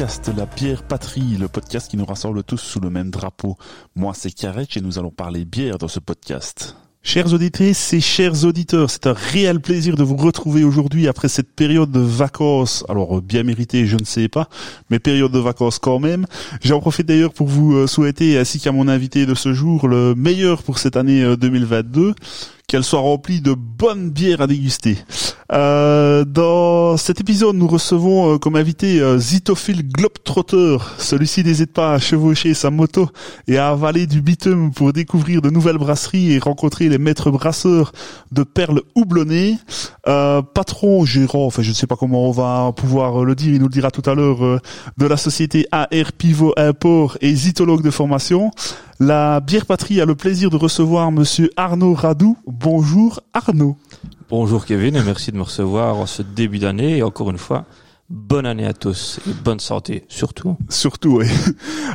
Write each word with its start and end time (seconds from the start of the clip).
Podcast 0.00 0.30
La 0.34 0.46
Bière 0.46 0.82
Patrie, 0.82 1.36
le 1.38 1.46
podcast 1.46 1.90
qui 1.90 1.98
nous 1.98 2.06
rassemble 2.06 2.42
tous 2.42 2.56
sous 2.56 2.80
le 2.80 2.88
même 2.88 3.10
drapeau. 3.10 3.58
Moi, 3.94 4.14
c'est 4.14 4.30
Karetch 4.30 4.78
et 4.78 4.80
nous 4.80 4.98
allons 4.98 5.10
parler 5.10 5.44
bière 5.44 5.76
dans 5.76 5.88
ce 5.88 6.00
podcast. 6.00 6.74
Chers 7.02 7.34
auditrices 7.34 7.92
et 7.92 8.00
chers 8.00 8.46
auditeurs, 8.46 8.88
c'est 8.88 9.06
un 9.06 9.12
réel 9.12 9.60
plaisir 9.60 9.96
de 9.96 10.02
vous 10.02 10.16
retrouver 10.16 10.64
aujourd'hui 10.64 11.06
après 11.06 11.28
cette 11.28 11.54
période 11.54 11.90
de 11.90 12.00
vacances. 12.00 12.82
Alors 12.88 13.20
bien 13.20 13.42
méritée, 13.42 13.84
je 13.84 13.98
ne 13.98 14.06
sais 14.06 14.28
pas, 14.28 14.48
mais 14.88 15.00
période 15.00 15.32
de 15.32 15.38
vacances 15.38 15.78
quand 15.78 15.98
même. 15.98 16.24
J'en 16.62 16.80
profite 16.80 17.04
d'ailleurs 17.04 17.34
pour 17.34 17.48
vous 17.48 17.74
euh, 17.74 17.86
souhaiter, 17.86 18.38
ainsi 18.38 18.58
qu'à 18.58 18.72
mon 18.72 18.88
invité 18.88 19.26
de 19.26 19.34
ce 19.34 19.52
jour, 19.52 19.86
le 19.86 20.14
meilleur 20.14 20.62
pour 20.62 20.78
cette 20.78 20.96
année 20.96 21.36
2022 21.36 22.00
euh, 22.00 22.14
qu'elle 22.66 22.84
soit 22.84 23.00
remplie 23.00 23.42
de 23.42 23.52
bonnes 23.52 24.08
bières 24.08 24.40
à 24.40 24.46
déguster. 24.46 24.96
Euh, 25.52 26.24
dans 26.24 26.96
cet 26.96 27.20
épisode, 27.20 27.56
nous 27.56 27.66
recevons 27.66 28.34
euh, 28.34 28.38
comme 28.38 28.54
invité 28.54 29.00
euh, 29.00 29.18
Zitophile 29.18 29.82
Globetrotter. 29.82 30.76
Celui-ci 30.98 31.42
n'hésite 31.42 31.72
pas 31.72 31.94
à 31.94 31.98
chevaucher 31.98 32.54
sa 32.54 32.70
moto 32.70 33.08
et 33.48 33.58
à 33.58 33.70
avaler 33.70 34.06
du 34.06 34.22
bitume 34.22 34.70
pour 34.72 34.92
découvrir 34.92 35.42
de 35.42 35.50
nouvelles 35.50 35.78
brasseries 35.78 36.34
et 36.34 36.38
rencontrer 36.38 36.88
les 36.88 36.98
maîtres 36.98 37.30
brasseurs 37.30 37.92
de 38.30 38.44
perles 38.44 38.82
houblonnées. 38.94 39.58
Euh, 40.06 40.40
patron, 40.42 41.04
gérant, 41.04 41.46
enfin 41.46 41.62
je 41.62 41.70
ne 41.70 41.74
sais 41.74 41.88
pas 41.88 41.96
comment 41.96 42.28
on 42.28 42.32
va 42.32 42.72
pouvoir 42.72 43.24
le 43.24 43.34
dire, 43.34 43.52
il 43.52 43.58
nous 43.60 43.66
le 43.66 43.72
dira 43.72 43.90
tout 43.90 44.08
à 44.08 44.14
l'heure, 44.14 44.60
de 44.98 45.06
la 45.06 45.16
société 45.16 45.66
AR 45.72 46.12
Pivot 46.16 46.54
Import 46.56 47.18
et 47.20 47.34
zytologue 47.34 47.82
de 47.82 47.90
formation. 47.90 48.52
La 49.00 49.40
bière 49.40 49.66
patrie 49.66 50.00
a 50.00 50.04
le 50.04 50.14
plaisir 50.14 50.50
de 50.50 50.56
recevoir 50.56 51.10
monsieur 51.10 51.50
Arnaud 51.56 51.94
Radou. 51.94 52.36
Bonjour 52.46 53.20
Arnaud. 53.32 53.76
Bonjour 54.30 54.64
Kevin 54.64 54.94
et 54.94 55.02
merci 55.02 55.32
de 55.32 55.36
me 55.36 55.42
recevoir 55.42 55.96
en 55.96 56.06
ce 56.06 56.22
début 56.22 56.60
d'année 56.60 56.98
et 56.98 57.02
encore 57.02 57.30
une 57.30 57.36
fois, 57.36 57.64
bonne 58.08 58.46
année 58.46 58.64
à 58.64 58.72
tous 58.72 59.18
et 59.28 59.32
bonne 59.32 59.58
santé 59.58 60.04
surtout. 60.06 60.56
Surtout, 60.68 61.18
oui. 61.18 61.26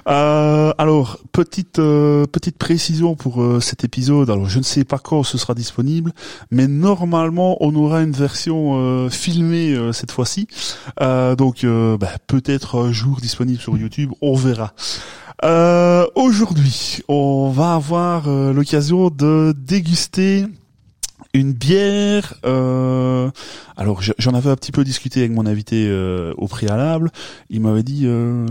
Euh, 0.08 0.72
alors, 0.78 1.18
petite 1.32 1.80
euh, 1.80 2.26
petite 2.28 2.60
précision 2.60 3.16
pour 3.16 3.42
euh, 3.42 3.60
cet 3.60 3.84
épisode. 3.84 4.30
Alors, 4.30 4.48
je 4.48 4.60
ne 4.60 4.64
sais 4.64 4.84
pas 4.84 5.00
quand 5.00 5.24
ce 5.24 5.40
sera 5.40 5.56
disponible, 5.56 6.12
mais 6.52 6.68
normalement, 6.68 7.58
on 7.62 7.74
aura 7.74 8.04
une 8.04 8.12
version 8.12 9.10
filmée 9.10 9.76
cette 9.94 10.12
fois-ci. 10.12 10.48
Donc, 11.00 11.66
bah, 11.66 12.10
peut-être 12.28 12.78
un 12.78 12.92
jour 12.92 13.20
disponible 13.20 13.60
sur 13.60 13.78
YouTube. 13.78 14.12
On 14.22 14.36
verra. 14.36 14.74
Aujourd'hui, 16.14 17.00
on 17.08 17.50
va 17.50 17.74
avoir 17.74 18.30
l'occasion 18.30 19.10
de 19.10 19.56
déguster 19.58 20.46
une 21.36 21.54
bière. 21.54 22.36
euh, 22.46 23.30
alors 23.78 24.02
je- 24.02 24.14
j'en 24.18 24.34
avais 24.34 24.50
un 24.50 24.56
petit 24.56 24.72
peu 24.72 24.84
discuté 24.84 25.20
avec 25.20 25.32
mon 25.32 25.46
invité 25.46 25.86
euh, 25.88 26.34
au 26.38 26.48
préalable. 26.48 27.12
Il 27.50 27.62
m'avait 27.62 27.84
dit 27.84 28.04
euh, 28.06 28.46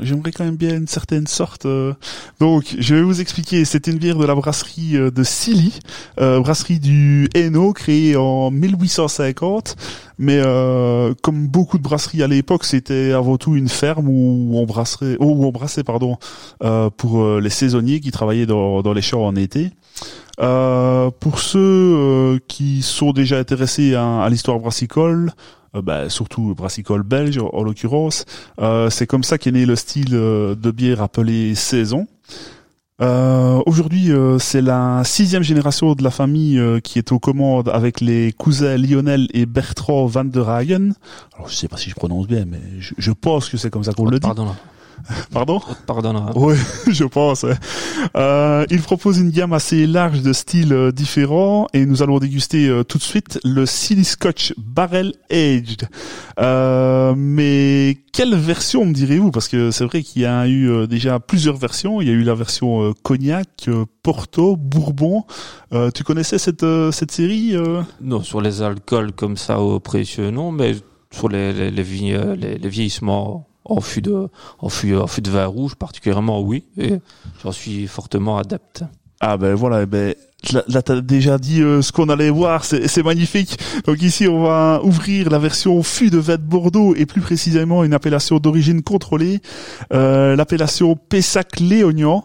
j'aimerais 0.00 0.30
quand 0.32 0.44
même 0.44 0.56
bien 0.56 0.76
une 0.76 0.86
certaine 0.86 1.26
sorte. 1.26 1.66
Donc 2.38 2.76
je 2.78 2.94
vais 2.94 3.02
vous 3.02 3.20
expliquer. 3.20 3.64
C'est 3.64 3.86
une 3.88 3.98
bière 3.98 4.16
de 4.18 4.24
la 4.26 4.34
brasserie 4.34 4.92
de 4.92 5.22
Silly, 5.24 5.78
brasserie 6.16 6.78
du 6.80 7.28
Hainaut, 7.34 7.72
créée 7.72 8.16
en 8.16 8.50
1850. 8.50 9.76
Mais 10.18 10.40
comme 11.22 11.48
beaucoup 11.48 11.78
de 11.78 11.82
brasseries 11.82 12.22
à 12.22 12.26
l'époque, 12.28 12.64
c'était 12.64 13.12
avant 13.12 13.38
tout 13.38 13.56
une 13.56 13.68
ferme 13.68 14.08
où 14.08 14.52
on 14.56 14.66
brasserait, 14.66 15.16
où 15.18 15.44
on 15.44 15.50
brassait 15.50 15.82
pardon, 15.84 16.16
pour 16.96 17.38
les 17.40 17.50
saisonniers 17.50 18.00
qui 18.00 18.10
travaillaient 18.10 18.46
dans 18.46 18.92
les 18.92 19.02
champs 19.02 19.26
en 19.26 19.34
été. 19.36 19.70
Euh, 20.38 21.10
pour 21.18 21.38
ceux 21.40 21.58
euh, 21.58 22.38
qui 22.48 22.82
sont 22.82 23.12
déjà 23.12 23.38
intéressés 23.38 23.94
à, 23.94 24.22
à 24.22 24.28
l'histoire 24.28 24.58
brassicole, 24.58 25.32
euh, 25.74 25.82
bah, 25.82 26.08
surtout 26.08 26.54
brassicole 26.54 27.02
belge 27.02 27.38
en, 27.38 27.48
en 27.52 27.62
l'occurrence, 27.62 28.24
euh, 28.60 28.88
c'est 28.90 29.06
comme 29.06 29.24
ça 29.24 29.38
qu'est 29.38 29.52
né 29.52 29.66
le 29.66 29.76
style 29.76 30.10
de 30.10 30.70
bière 30.70 31.02
appelé 31.02 31.54
saison. 31.54 32.06
Aujourd'hui, 33.64 34.10
c'est 34.40 34.60
la 34.60 35.02
sixième 35.04 35.42
génération 35.42 35.94
de 35.94 36.02
la 36.04 36.10
famille 36.10 36.60
qui 36.84 36.98
est 36.98 37.12
aux 37.12 37.18
commandes 37.18 37.70
avec 37.70 38.02
les 38.02 38.30
cousins 38.32 38.76
Lionel 38.76 39.26
et 39.32 39.46
Bertrand 39.46 40.04
Van 40.04 40.24
der 40.24 40.50
Hagen. 40.50 40.92
Alors, 41.34 41.48
je 41.48 41.54
sais 41.54 41.66
pas 41.68 41.78
si 41.78 41.88
je 41.88 41.94
prononce 41.94 42.26
bien, 42.26 42.44
mais 42.46 42.60
je, 42.78 42.92
je 42.98 43.10
pense 43.12 43.48
que 43.48 43.56
c'est 43.56 43.70
comme 43.70 43.84
ça 43.84 43.94
qu'on 43.94 44.04
le 44.04 44.18
dit. 44.18 44.26
Pardon. 44.26 44.54
Pardon 45.32 45.60
Pardonnera. 45.86 46.32
oui, 46.36 46.54
je 46.88 47.04
pense. 47.04 47.44
Euh, 48.16 48.64
il 48.70 48.80
propose 48.82 49.18
une 49.18 49.30
gamme 49.30 49.52
assez 49.52 49.86
large 49.86 50.22
de 50.22 50.32
styles 50.32 50.72
euh, 50.72 50.92
différents 50.92 51.66
et 51.72 51.86
nous 51.86 52.02
allons 52.02 52.18
déguster 52.18 52.68
euh, 52.68 52.84
tout 52.84 52.98
de 52.98 53.02
suite 53.02 53.38
le 53.44 53.66
Silly 53.66 54.04
Scotch 54.04 54.54
Barrel 54.58 55.12
Aged. 55.30 55.88
Euh, 56.40 57.14
mais 57.16 57.98
quelle 58.12 58.34
version 58.34 58.84
me 58.86 58.92
direz-vous? 58.92 59.30
Parce 59.30 59.48
que 59.48 59.70
c'est 59.70 59.84
vrai 59.84 60.02
qu'il 60.02 60.22
y 60.22 60.26
a 60.26 60.46
eu 60.46 60.70
euh, 60.70 60.86
déjà 60.86 61.20
plusieurs 61.20 61.56
versions. 61.56 62.00
Il 62.00 62.08
y 62.08 62.10
a 62.10 62.14
eu 62.14 62.22
la 62.22 62.34
version 62.34 62.82
euh, 62.82 62.92
cognac, 63.02 63.48
euh, 63.68 63.84
Porto, 64.02 64.56
Bourbon. 64.56 65.24
Euh, 65.72 65.90
tu 65.90 66.04
connaissais 66.04 66.38
cette 66.38 66.62
euh, 66.62 66.90
cette 66.92 67.10
série 67.10 67.54
euh? 67.54 67.82
Non, 68.00 68.22
sur 68.22 68.40
les 68.40 68.62
alcools 68.62 69.12
comme 69.12 69.36
ça 69.36 69.60
au 69.60 69.80
précieux, 69.80 70.30
non, 70.30 70.50
mais 70.52 70.74
sur 71.12 71.28
les, 71.28 71.52
les, 71.52 71.70
les, 71.70 72.58
les 72.58 72.68
vieillissements 72.68 73.46
en 73.70 73.80
fût 73.80 74.02
de, 74.02 74.28
en 74.58 74.68
fût, 74.68 74.96
en 74.96 75.06
fût 75.06 75.22
de 75.22 75.30
vin 75.30 75.46
rouge 75.46 75.74
particulièrement, 75.76 76.40
oui, 76.40 76.64
et 76.76 76.94
j'en 77.42 77.52
suis 77.52 77.86
fortement 77.86 78.36
adepte. 78.36 78.84
Ah 79.20 79.36
ben 79.36 79.54
voilà, 79.54 79.82
eh 79.82 79.86
ben 79.86 80.14
là, 80.52 80.82
t'as 80.82 81.00
déjà 81.02 81.36
dit 81.36 81.60
euh, 81.60 81.82
ce 81.82 81.92
qu'on 81.92 82.08
allait 82.08 82.30
voir, 82.30 82.64
c'est 82.64 82.88
c'est 82.88 83.02
magnifique. 83.02 83.58
Donc 83.84 84.00
ici 84.02 84.26
on 84.26 84.42
va 84.42 84.80
ouvrir 84.82 85.28
la 85.28 85.38
version 85.38 85.82
fût 85.82 86.10
de 86.10 86.18
vin 86.18 86.36
de 86.36 86.42
Bordeaux 86.42 86.94
et 86.94 87.04
plus 87.04 87.20
précisément 87.20 87.84
une 87.84 87.92
appellation 87.92 88.38
d'origine 88.38 88.82
contrôlée, 88.82 89.40
euh, 89.92 90.36
l'appellation 90.36 90.96
Pessac 90.96 91.60
Léognan. 91.60 92.24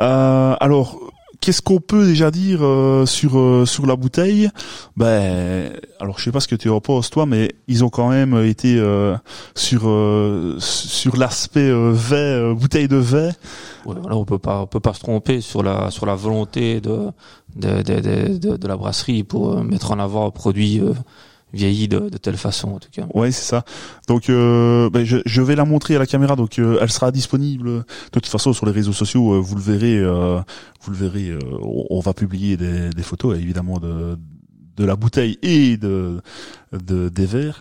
Euh, 0.00 0.56
alors 0.58 0.98
qu'est-ce 1.44 1.60
qu'on 1.60 1.78
peut 1.78 2.06
déjà 2.06 2.30
dire 2.30 2.60
euh, 2.62 3.04
sur 3.04 3.38
euh, 3.38 3.66
sur 3.66 3.84
la 3.84 3.96
bouteille? 3.96 4.48
Ben 4.96 5.70
alors 6.00 6.18
je 6.18 6.24
sais 6.24 6.32
pas 6.32 6.40
ce 6.40 6.48
que 6.48 6.56
tu 6.56 6.70
en 6.70 6.80
penses 6.80 7.10
toi, 7.10 7.26
mais 7.26 7.52
ils 7.68 7.84
ont 7.84 7.90
quand 7.90 8.08
même 8.08 8.42
été 8.46 8.78
euh, 8.78 9.14
sur 9.54 9.82
euh, 9.84 10.56
sur 10.58 11.18
l'aspect 11.18 11.68
euh, 11.68 11.90
vin, 11.92 12.16
euh, 12.16 12.54
bouteille 12.54 12.88
de 12.88 12.96
vin. 12.96 13.28
Ouais, 13.84 13.94
on 14.10 14.24
peut 14.24 14.38
pas, 14.38 14.62
on 14.62 14.66
peut 14.66 14.80
pas 14.80 14.94
se 14.94 15.00
tromper 15.00 15.42
sur 15.42 15.62
la, 15.62 15.90
sur 15.90 16.06
la 16.06 16.14
volonté 16.14 16.80
de, 16.80 17.10
de, 17.56 17.82
de, 17.82 18.00
de, 18.00 18.38
de, 18.38 18.56
de 18.56 18.66
la 18.66 18.78
brasserie 18.78 19.22
pour 19.22 19.62
mettre 19.62 19.92
en 19.92 19.98
avant 19.98 20.26
un 20.26 20.30
produit 20.30 20.80
vieilli 21.54 21.88
de, 21.88 22.08
de 22.10 22.18
telle 22.18 22.36
façon, 22.36 22.68
en 22.72 22.78
tout 22.78 22.90
cas. 22.92 23.06
Ouais, 23.14 23.30
c'est 23.30 23.44
ça. 23.44 23.64
Donc, 24.08 24.28
euh, 24.28 24.90
ben, 24.90 25.04
je, 25.04 25.18
je 25.24 25.40
vais 25.42 25.54
la 25.56 25.64
montrer 25.64 25.96
à 25.96 25.98
la 25.98 26.06
caméra. 26.06 26.36
Donc, 26.36 26.58
euh, 26.58 26.78
elle 26.82 26.90
sera 26.90 27.10
disponible 27.10 27.68
de 27.68 27.84
toute 28.12 28.26
façon 28.26 28.52
sur 28.52 28.66
les 28.66 28.72
réseaux 28.72 28.92
sociaux. 28.92 29.34
euh, 29.34 29.38
vous 29.40 29.54
le 29.56 29.62
verrez. 29.62 29.96
euh, 29.98 30.40
vous 30.82 30.90
le 30.90 30.96
verrez. 30.96 31.30
euh, 31.30 31.38
on, 31.62 32.00
va 32.00 32.12
publier 32.12 32.56
des, 32.56 32.90
des 32.90 33.02
photos, 33.02 33.36
évidemment, 33.38 33.78
de 33.78 34.18
de 34.76 34.84
la 34.84 34.96
bouteille 34.96 35.38
et 35.42 35.76
de, 35.76 36.20
de 36.72 37.08
des 37.08 37.26
verres. 37.26 37.60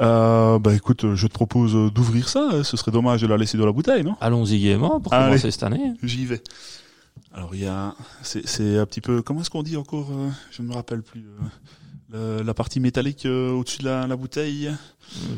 Euh, 0.00 0.58
bah 0.58 0.74
écoute, 0.74 1.14
je 1.14 1.26
te 1.28 1.32
propose 1.32 1.92
d'ouvrir 1.92 2.28
ça. 2.28 2.48
hein. 2.52 2.64
Ce 2.64 2.76
serait 2.76 2.90
dommage 2.90 3.22
de 3.22 3.28
la 3.28 3.36
laisser 3.36 3.56
dans 3.56 3.64
la 3.66 3.70
bouteille, 3.70 4.02
non? 4.02 4.16
Allons-y 4.20 4.58
gaiement 4.58 4.98
pour 5.00 5.12
Allez. 5.12 5.26
commencer 5.26 5.52
cette 5.52 5.62
année. 5.62 5.92
J'y 6.02 6.26
vais. 6.26 6.42
Alors 7.32 7.50
il 7.54 7.60
y 7.62 7.66
a, 7.66 7.94
c'est 8.22 8.44
c'est 8.48 8.76
un 8.76 8.86
petit 8.86 9.00
peu, 9.00 9.22
comment 9.22 9.40
est-ce 9.42 9.50
qu'on 9.50 9.62
dit 9.62 9.76
encore 9.76 10.08
Je 10.50 10.62
ne 10.62 10.66
me 10.68 10.74
rappelle 10.74 11.02
plus. 11.02 11.24
Le- 12.12 12.42
la 12.42 12.54
partie 12.54 12.80
métallique 12.80 13.26
euh, 13.26 13.50
au-dessus 13.52 13.78
de 13.80 13.84
la, 13.86 14.06
la 14.06 14.16
bouteille. 14.16 14.70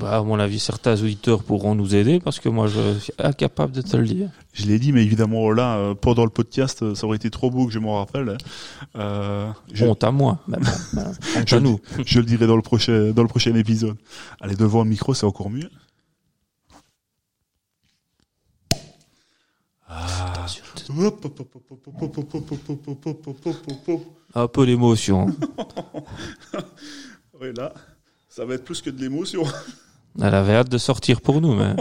Bah, 0.00 0.18
à 0.18 0.22
mon 0.22 0.38
avis, 0.40 0.58
certains 0.58 0.94
auditeurs 1.00 1.42
pourront 1.44 1.74
nous 1.76 1.94
aider 1.94 2.18
parce 2.18 2.40
que 2.40 2.48
moi, 2.48 2.66
je 2.66 2.98
suis 2.98 3.12
incapable 3.18 3.72
de 3.72 3.82
te 3.82 3.96
le 3.96 4.04
dire. 4.04 4.28
Je 4.52 4.66
l'ai 4.66 4.78
dit, 4.80 4.92
mais 4.92 5.04
évidemment 5.04 5.50
là, 5.52 5.76
euh, 5.76 5.94
pendant 5.94 6.24
le 6.24 6.30
podcast, 6.30 6.82
euh, 6.82 6.94
ça 6.96 7.06
aurait 7.06 7.16
été 7.16 7.30
trop 7.30 7.50
beau 7.50 7.66
que 7.66 7.72
je 7.72 7.78
m'en 7.78 7.98
rappelle. 7.98 8.36
Euh, 8.96 9.48
je, 9.72 9.84
Honte 9.84 10.02
à 10.02 10.10
moi. 10.10 10.40
Bon, 10.48 10.58
bah, 10.92 11.12
honte 11.36 11.48
Je 11.48 11.56
à 11.56 11.60
nous. 11.60 11.78
je 12.04 12.18
le 12.18 12.24
dirai 12.24 12.46
dans 12.48 12.56
le 12.56 12.62
prochain 12.62 13.12
dans 13.12 13.22
le 13.22 13.28
prochain 13.28 13.54
épisode. 13.54 13.96
Allez 14.40 14.56
devant 14.56 14.82
le 14.82 14.90
micro, 14.90 15.14
c'est 15.14 15.26
encore 15.26 15.50
mieux. 15.50 15.70
Un 24.34 24.48
peu 24.48 24.64
l'émotion. 24.64 25.26
Ouais, 27.40 27.54
là, 27.54 27.72
ça 28.28 28.44
va 28.44 28.52
être 28.52 28.64
plus 28.64 28.82
que 28.82 28.90
de 28.90 29.00
l'émotion. 29.00 29.44
Elle 30.20 30.34
avait 30.34 30.56
hâte 30.56 30.68
de 30.68 30.76
sortir 30.76 31.22
pour 31.22 31.40
nous, 31.40 31.54
mais 31.54 31.74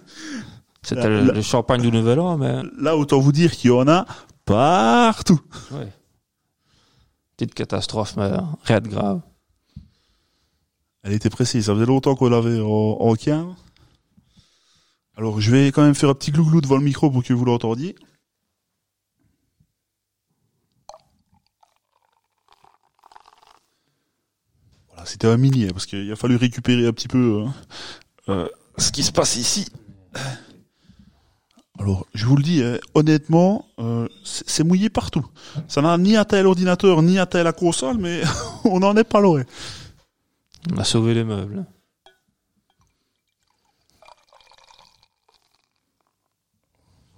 c'était 0.82 1.08
le, 1.08 1.42
champagne 1.42 1.82
du 1.82 1.90
Nouvel 1.90 2.20
An, 2.20 2.38
mais 2.38 2.62
Là, 2.78 2.96
autant 2.96 3.18
vous 3.18 3.32
dire 3.32 3.50
qu'il 3.50 3.70
y 3.70 3.72
en 3.72 3.88
a 3.88 4.06
partout. 4.44 5.40
ouais. 5.72 5.92
Petite 7.36 7.54
catastrophe, 7.54 8.16
mais 8.16 8.30
rien 8.62 8.80
de 8.80 8.86
grave. 8.86 9.20
Elle 11.02 11.12
était 11.12 11.30
précise. 11.30 11.66
Ça 11.66 11.74
faisait 11.74 11.86
longtemps 11.86 12.14
qu'on 12.14 12.28
l'avait 12.28 12.60
en, 12.60 12.66
en 12.66 13.14
cave. 13.14 13.52
Alors, 15.16 15.40
je 15.40 15.50
vais 15.50 15.72
quand 15.72 15.82
même 15.82 15.96
faire 15.96 16.10
un 16.10 16.14
petit 16.14 16.30
glouglou 16.30 16.60
devant 16.60 16.76
le 16.76 16.84
micro 16.84 17.10
pour 17.10 17.24
que 17.24 17.32
vous 17.32 17.44
l'entendiez. 17.44 17.96
C'était 25.04 25.26
un 25.26 25.36
mini, 25.36 25.64
hein, 25.64 25.70
parce 25.72 25.86
qu'il 25.86 26.10
a 26.10 26.16
fallu 26.16 26.36
récupérer 26.36 26.86
un 26.86 26.92
petit 26.92 27.08
peu 27.08 27.46
euh, 28.28 28.32
euh, 28.32 28.48
ce 28.78 28.92
qui 28.92 29.02
se 29.02 29.12
passe 29.12 29.36
ici. 29.36 29.66
Alors, 31.78 32.06
je 32.14 32.26
vous 32.26 32.36
le 32.36 32.42
dis, 32.42 32.62
hein, 32.62 32.78
honnêtement, 32.94 33.66
euh, 33.78 34.08
c'est 34.24 34.48
c'est 34.48 34.64
mouillé 34.64 34.90
partout. 34.90 35.26
Ça 35.66 35.82
n'a 35.82 35.98
ni 35.98 36.16
atteint 36.16 36.42
l'ordinateur, 36.42 37.02
ni 37.02 37.18
atteint 37.18 37.42
la 37.42 37.52
console, 37.52 37.98
mais 37.98 38.22
on 38.64 38.80
n'en 38.80 38.96
est 38.96 39.04
pas 39.04 39.20
loin. 39.20 39.42
On 40.72 40.78
a 40.78 40.84
sauvé 40.84 41.14
les 41.14 41.24
meubles. 41.24 41.66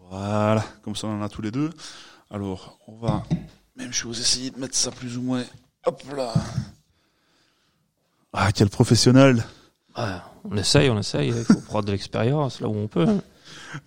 Voilà, 0.08 0.64
comme 0.82 0.96
ça 0.96 1.08
on 1.08 1.18
en 1.18 1.22
a 1.22 1.28
tous 1.28 1.42
les 1.42 1.50
deux. 1.50 1.70
Alors, 2.30 2.78
on 2.86 2.96
va, 2.96 3.22
même 3.76 3.92
chose, 3.92 4.20
essayer 4.20 4.50
de 4.50 4.58
mettre 4.58 4.74
ça 4.74 4.90
plus 4.90 5.18
ou 5.18 5.22
moins. 5.22 5.44
Hop 5.84 6.02
là. 6.16 6.32
Ah, 8.38 8.50
quel 8.54 8.68
professionnel. 8.68 9.44
Ouais, 9.96 10.04
on 10.50 10.56
essaye, 10.56 10.90
on 10.90 10.98
essaye. 10.98 11.28
Il 11.28 11.44
faut 11.44 11.60
prendre 11.60 11.86
de 11.86 11.92
l'expérience 11.92 12.60
là 12.60 12.68
où 12.68 12.76
on 12.76 12.86
peut. 12.86 13.06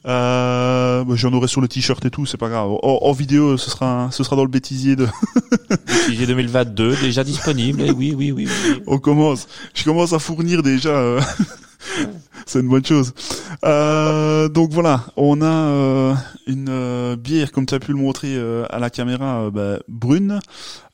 Euh, 0.06 1.04
bah, 1.04 1.14
J'en 1.16 1.32
aurai 1.34 1.48
sur 1.48 1.62
le 1.62 1.68
t-shirt 1.68 2.04
et 2.06 2.10
tout, 2.10 2.26
c'est 2.26 2.38
pas 2.38 2.50
grave. 2.50 2.72
En, 2.72 3.00
en 3.04 3.12
vidéo, 3.12 3.58
ce 3.58 3.70
sera, 3.70 4.10
ce 4.12 4.24
sera 4.24 4.36
dans 4.36 4.44
le 4.44 4.50
bêtisier 4.50 4.96
de. 4.96 5.08
Sujet 6.08 6.26
2022, 6.26 6.96
déjà 6.98 7.24
disponible. 7.24 7.82
Oui, 7.84 7.92
oui, 8.18 8.32
oui, 8.32 8.48
oui. 8.48 8.82
on 8.88 8.98
commence. 8.98 9.48
Je 9.76 9.84
commence 9.84 10.14
à 10.14 10.20
fournir 10.20 10.64
déjà. 10.64 10.90
euh, 10.90 11.22
c'est 12.46 12.60
une 12.60 12.68
bonne 12.70 12.86
chose. 12.86 13.14
Euh, 13.66 14.48
donc 14.50 14.72
voilà, 14.72 15.06
on 15.18 15.42
a 15.42 15.46
euh, 15.46 16.14
une 16.48 16.68
euh, 16.70 17.16
bière, 17.16 17.52
comme 17.52 17.66
tu 17.66 17.74
as 17.76 17.80
pu 17.80 17.92
le 17.92 17.98
montrer 17.98 18.36
euh, 18.36 18.66
à 18.70 18.80
la 18.80 18.90
caméra, 18.90 19.44
euh, 19.44 19.52
bah, 19.52 19.80
brune, 19.88 20.40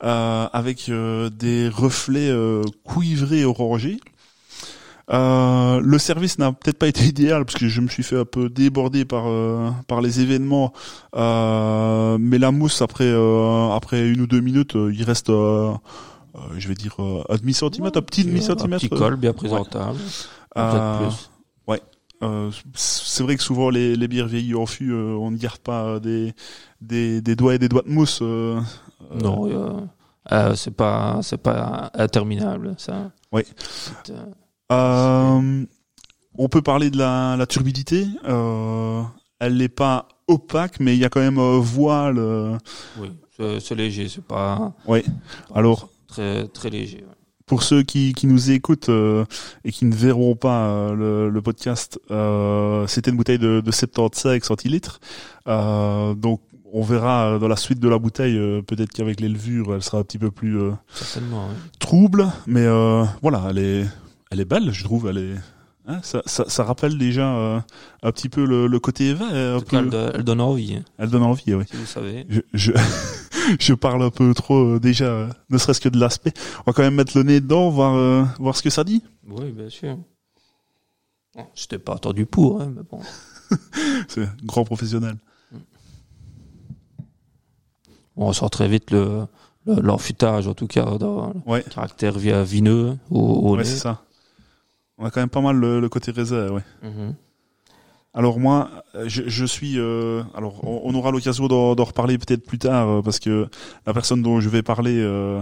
euh, 0.03 0.47
avec 0.51 0.89
euh, 0.89 1.29
des 1.29 1.69
reflets 1.69 2.29
euh, 2.29 2.63
cuivrés 2.87 3.45
orangés. 3.45 3.99
Euh, 5.11 5.79
le 5.83 5.99
service 5.99 6.39
n'a 6.39 6.51
peut-être 6.51 6.79
pas 6.79 6.87
été 6.87 7.03
idéal 7.05 7.45
parce 7.45 7.59
que 7.59 7.67
je 7.67 7.79
me 7.79 7.87
suis 7.87 8.01
fait 8.01 8.17
un 8.17 8.25
peu 8.25 8.49
déborder 8.49 9.05
par 9.05 9.25
euh, 9.27 9.69
par 9.87 10.01
les 10.01 10.19
événements, 10.21 10.73
euh, 11.15 12.17
mais 12.19 12.39
la 12.39 12.49
mousse 12.51 12.81
après 12.81 13.03
euh, 13.05 13.69
après 13.71 14.07
une 14.09 14.21
ou 14.21 14.27
deux 14.27 14.39
minutes, 14.41 14.75
euh, 14.75 14.91
il 14.91 15.03
reste, 15.03 15.29
euh, 15.29 15.69
euh, 16.35 16.39
je 16.57 16.67
vais 16.67 16.73
dire 16.73 16.95
euh, 16.99 17.23
un 17.29 17.35
demi 17.37 17.53
centimètre, 17.53 17.99
un 17.99 18.01
petit 18.01 18.23
demi 18.23 18.39
Un 18.39 18.47
centimètre. 18.47 18.79
petit 18.81 18.89
col 18.89 19.15
bien 19.15 19.33
présentable. 19.33 19.99
Euh, 20.57 21.07
plus. 21.07 21.29
euh, 22.23 22.49
c'est 22.73 23.23
vrai 23.23 23.35
que 23.35 23.43
souvent 23.43 23.69
les, 23.69 23.95
les 23.95 24.07
bières 24.07 24.27
vieillies 24.27 24.55
en 24.55 24.65
fût, 24.65 24.91
euh, 24.91 25.15
on 25.15 25.31
ne 25.31 25.37
garde 25.37 25.59
pas 25.59 25.83
euh, 25.85 25.99
des, 25.99 26.33
des 26.81 27.21
des 27.21 27.35
doigts 27.35 27.55
et 27.55 27.59
des 27.59 27.67
doigts 27.67 27.83
de 27.85 27.89
mousse. 27.91 28.19
euh, 28.21 28.59
euh, 29.11 29.19
Non, 29.21 29.87
c'est 30.55 30.71
pas, 30.75 31.19
c'est 31.21 31.37
pas 31.41 31.91
interminable 31.93 32.73
ça. 32.77 33.11
Oui. 33.33 33.43
On 36.37 36.49
peut 36.49 36.61
parler 36.61 36.89
de 36.89 36.97
la, 36.97 37.35
la 37.37 37.45
turbidité. 37.45 38.07
Euh, 38.25 39.01
elle 39.39 39.57
n'est 39.57 39.69
pas 39.69 40.07
opaque, 40.27 40.79
mais 40.79 40.95
il 40.95 40.99
y 40.99 41.05
a 41.05 41.09
quand 41.09 41.19
même 41.21 41.39
voile. 41.59 42.19
oui, 42.99 43.11
c'est 43.37 43.75
léger, 43.75 44.07
c'est 44.09 44.23
pas. 44.23 44.73
Ouais. 44.87 45.03
pas 45.03 45.59
Alors, 45.59 45.89
très 46.07 46.47
très 46.47 46.69
léger. 46.69 47.03
ouais. 47.07 47.14
Pour 47.45 47.61
ceux 47.63 47.83
qui, 47.83 48.13
qui 48.13 48.25
nous 48.27 48.49
écoutent 48.51 48.89
euh, 48.89 49.23
et 49.63 49.71
qui 49.71 49.85
ne 49.85 49.93
verront 49.93 50.35
pas 50.35 50.67
euh, 50.67 50.93
le, 50.95 51.29
le 51.29 51.41
podcast, 51.41 51.99
euh, 52.11 52.87
c'était 52.87 53.11
une 53.11 53.17
bouteille 53.17 53.37
de, 53.39 53.61
de 53.61 53.71
75 53.71 54.41
centilitres. 54.41 54.99
Euh, 55.47 56.13
donc, 56.15 56.41
on 56.73 56.81
verra 56.81 57.27
euh, 57.35 57.39
dans 57.39 57.47
la 57.47 57.55
suite 57.55 57.79
de 57.79 57.87
la 57.87 57.99
bouteille, 57.99 58.37
euh, 58.37 58.61
peut-être 58.61 58.91
qu'avec 58.91 59.19
les 59.21 59.29
levures, 59.29 59.75
elle 59.75 59.83
sera 59.83 59.99
un 59.99 60.03
petit 60.03 60.17
peu 60.17 60.31
plus 60.31 60.59
euh, 60.59 60.71
oui. 60.71 61.55
trouble, 61.79 62.25
mais 62.47 62.65
euh, 62.65 63.03
voilà, 63.21 63.43
elle 63.51 63.59
est, 63.59 63.85
elle 64.31 64.39
est 64.41 64.45
belle, 64.45 64.71
je 64.71 64.83
trouve. 64.83 65.07
Elle 65.07 65.17
est, 65.19 65.35
hein, 65.87 65.99
ça, 66.03 66.21
ça, 66.25 66.45
ça 66.49 66.63
rappelle 66.63 66.97
déjà 66.97 67.33
euh, 67.35 67.59
un 68.03 68.11
petit 68.11 68.27
peu 68.27 68.43
le, 68.43 68.65
le 68.67 68.79
côté 68.79 69.13
vert. 69.13 69.27
elle, 69.71 69.89
do- 69.89 69.97
elle 70.15 70.23
donne 70.23 70.41
envie, 70.41 70.75
hein, 70.77 70.83
elle 70.97 71.09
donne 71.11 71.23
envie, 71.23 71.53
oui. 71.53 71.63
si 71.69 71.77
vous 71.77 71.85
savez. 71.85 72.25
Je, 72.27 72.41
je, 72.53 72.71
je 73.59 73.73
parle 73.73 74.01
un 74.03 74.09
peu 74.09 74.33
trop 74.33 74.75
euh, 74.75 74.79
déjà, 74.79 75.05
euh, 75.05 75.27
ne 75.49 75.57
serait-ce 75.57 75.81
que 75.81 75.89
de 75.89 75.99
l'aspect. 75.99 76.33
On 76.59 76.63
va 76.67 76.73
quand 76.73 76.81
même 76.83 76.95
mettre 76.95 77.17
le 77.17 77.23
nez 77.23 77.39
dedans, 77.41 77.69
voir, 77.69 77.95
euh, 77.95 78.23
voir 78.39 78.55
ce 78.55 78.61
que 78.63 78.69
ça 78.69 78.83
dit. 78.83 79.03
Oui, 79.27 79.51
bien 79.51 79.69
sûr. 79.69 79.97
Je 81.53 81.65
t'ai 81.67 81.77
pas 81.79 81.93
entendu 81.95 82.25
pour, 82.25 82.61
hein, 82.61 82.71
mais 82.75 82.83
bon. 82.89 82.99
C'est 84.07 84.23
un 84.23 84.35
grand 84.43 84.63
professionnel. 84.63 85.15
On 88.15 88.27
ressort 88.27 88.49
très 88.49 88.67
vite 88.67 88.91
le 88.91 89.25
le- 89.65 89.81
l'enfûtage, 89.81 90.47
en 90.47 90.53
tout 90.53 90.67
cas, 90.67 90.85
dans 90.97 91.33
le 91.47 91.61
caractère 91.69 92.17
via 92.17 92.43
vineux 92.43 92.97
au, 93.09 93.19
au 93.19 93.57
ouais 93.57 93.63
c'est 93.63 93.77
ça. 93.77 94.03
On 94.97 95.05
a 95.05 95.11
quand 95.11 95.19
même 95.19 95.29
pas 95.29 95.41
mal 95.41 95.57
le, 95.57 95.79
le 95.81 95.89
côté 95.89 96.11
raisin, 96.11 96.49
ouais. 96.51 96.61
Mhm. 96.83 97.15
Alors 98.17 98.39
moi, 98.39 98.69
euh, 98.95 99.03
je, 99.07 99.23
je 99.27 99.45
suis. 99.45 99.77
euh, 99.77 100.23
alors, 100.35 100.61
on, 100.63 100.81
on 100.85 100.95
aura 100.95 101.11
l'occasion 101.11 101.47
d'en 101.47 101.75
d'en 101.75 101.83
reparler 101.83 102.17
peut-être 102.17 102.45
plus 102.45 102.57
tard 102.57 102.87
euh, 102.89 103.01
parce 103.01 103.19
que 103.19 103.47
la 103.85 103.93
personne 103.93 104.21
dont 104.21 104.39
je 104.39 104.47
vais 104.47 104.61
parler 104.63 104.95
euh, 104.99 105.41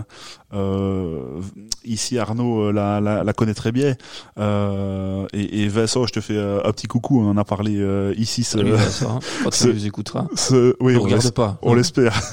euh, 0.56 1.40
ici, 1.86 2.18
Arnaud, 2.18 2.64
euh, 2.70 2.72
la, 2.72 3.00
la, 3.00 3.24
la 3.24 3.34
connaît 3.34 3.54
très 3.54 3.72
bien. 3.72 3.94
Euh, 4.40 5.28
et, 5.34 5.62
et 5.64 5.68
Vincent, 5.68 6.08
je 6.08 6.14
te 6.14 6.20
fais 6.20 6.38
un 6.40 6.72
petit 6.72 6.88
coucou. 6.88 7.22
On 7.22 7.30
en 7.30 7.38
a 7.38 7.44
parlé 7.44 7.78
euh, 7.80 8.14
ici. 8.18 8.44
Ce, 8.44 8.58
Salut, 8.58 8.72
Vincent, 8.72 9.20
quand 9.44 9.54
ce- 9.54 9.68
tu 9.68 9.74
nous 9.76 9.86
écouteras. 9.86 10.26
ce- 10.36 10.76
oui, 10.80 10.96
on 10.98 11.02
regarde 11.02 11.32
pas. 11.32 11.60
on 11.62 11.74
l'espère. 11.76 12.20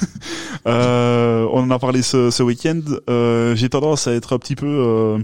Euh, 0.66 1.46
on 1.52 1.60
en 1.62 1.70
a 1.70 1.78
parlé 1.78 2.02
ce, 2.02 2.30
ce 2.30 2.42
week-end. 2.42 2.80
Euh, 3.08 3.54
J'ai 3.56 3.70
tendance 3.70 4.06
à 4.06 4.12
être 4.12 4.34
un 4.34 4.38
petit 4.38 4.56
peu 4.56 4.66
euh, 4.66 5.18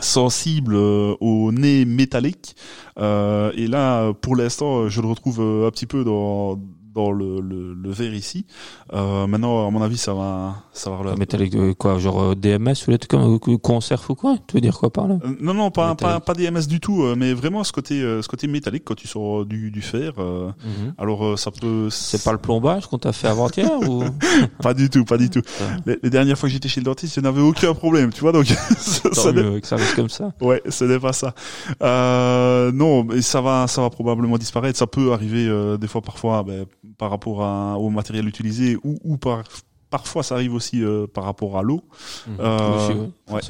sensible 0.00 0.74
euh, 0.74 1.14
au 1.20 1.52
nez 1.52 1.84
métallique. 1.84 2.56
Euh, 2.98 3.52
et 3.54 3.66
là, 3.66 4.12
pour 4.12 4.36
l'instant, 4.36 4.88
je 4.88 5.00
le 5.00 5.08
retrouve 5.08 5.40
euh, 5.40 5.66
un 5.66 5.70
petit 5.70 5.86
peu 5.86 6.04
dans 6.04 6.58
dans 7.00 7.12
le, 7.12 7.40
le, 7.40 7.74
le 7.74 7.90
verre 7.90 8.14
ici. 8.14 8.44
Euh, 8.92 9.26
maintenant, 9.26 9.66
à 9.66 9.70
mon 9.70 9.82
avis, 9.82 9.96
ça 9.98 10.12
va, 10.14 10.56
ça 10.72 10.90
va. 10.90 11.14
Métallique 11.16 11.52
de 11.56 11.72
quoi 11.72 11.98
Genre 11.98 12.22
euh, 12.22 12.34
DMS 12.34 12.74
ou 12.86 12.90
des 12.90 12.98
trucs 12.98 13.10
comme 13.10 13.34
euh, 13.48 13.56
conserve 13.58 14.04
ou 14.10 14.14
quoi 14.14 14.36
Tu 14.46 14.54
veux 14.54 14.60
dire 14.60 14.76
quoi 14.78 14.90
par 14.90 15.08
là? 15.08 15.18
Euh, 15.24 15.36
Non, 15.40 15.54
non, 15.54 15.70
pas, 15.70 15.94
pas, 15.94 16.20
pas 16.20 16.34
DMS 16.34 16.66
du 16.68 16.80
tout, 16.80 17.02
mais 17.16 17.32
vraiment 17.34 17.64
ce 17.64 17.72
côté, 17.72 18.00
ce 18.00 18.26
côté 18.28 18.46
métallique 18.48 18.84
quand 18.84 18.94
tu 18.94 19.08
sors 19.08 19.44
du, 19.46 19.70
du 19.70 19.82
fer. 19.82 20.12
euh, 20.18 20.50
Mhm. 20.60 20.94
alors, 20.98 21.24
euh, 21.24 21.36
ça 21.36 21.50
peut. 21.50 21.88
C'est 21.90 22.22
pas 22.22 22.32
le 22.32 22.38
plombage 22.38 22.86
qu'on 22.86 22.98
t'a 22.98 23.12
fait 23.12 23.28
avant-hier 23.28 23.70
ou 23.88 24.04
Pas 24.62 24.74
du 24.74 24.90
tout, 24.90 25.04
pas 25.04 25.16
du 25.18 25.30
tout. 25.30 25.40
Les, 25.86 25.98
les 26.02 26.10
dernières 26.10 26.36
fois 26.38 26.48
que 26.48 26.52
j'étais 26.52 26.68
chez 26.68 26.80
le 26.80 26.84
dentiste, 26.84 27.14
je 27.14 27.20
n'avais 27.20 27.40
aucun 27.40 27.72
problème, 27.74 28.12
tu 28.12 28.20
vois, 28.20 28.32
donc 28.32 28.46
ça, 28.78 29.08
ça 29.12 29.32
mieux 29.32 29.60
que 29.60 29.66
ça 29.66 29.76
reste 29.76 29.94
comme 29.96 30.08
ça. 30.08 30.32
Ouais, 30.40 30.62
ce 30.68 30.84
n'est 30.84 30.98
pas 30.98 31.12
ça. 31.12 31.34
Euh, 31.82 32.72
non, 32.72 33.04
mais 33.04 33.22
ça 33.22 33.40
va, 33.40 33.66
ça 33.66 33.80
va 33.82 33.90
probablement 33.90 34.38
disparaître. 34.38 34.78
Ça 34.78 34.86
peut 34.86 35.12
arriver 35.12 35.46
euh, 35.48 35.76
des 35.76 35.88
fois, 35.88 36.00
parfois, 36.02 36.42
ben, 36.42 36.64
par 36.98 37.10
rapport 37.10 37.42
à, 37.42 37.78
au 37.78 37.90
matériel 37.90 38.26
utilisé, 38.28 38.76
ou, 38.84 38.98
ou 39.04 39.16
par, 39.16 39.44
parfois 39.90 40.22
ça 40.22 40.34
arrive 40.36 40.54
aussi 40.54 40.82
euh, 40.82 41.06
par 41.06 41.24
rapport 41.24 41.58
à 41.58 41.62
l'eau. 41.62 41.82
Mhm. 42.26 42.36
Euh, 42.40 42.76
Aussi, 42.76 42.98
oui, 42.98 43.34
ouais. 43.34 43.40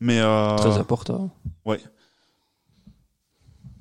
Mais 0.00 0.20
euh, 0.20 0.56
Très 0.56 0.78
important. 0.78 1.30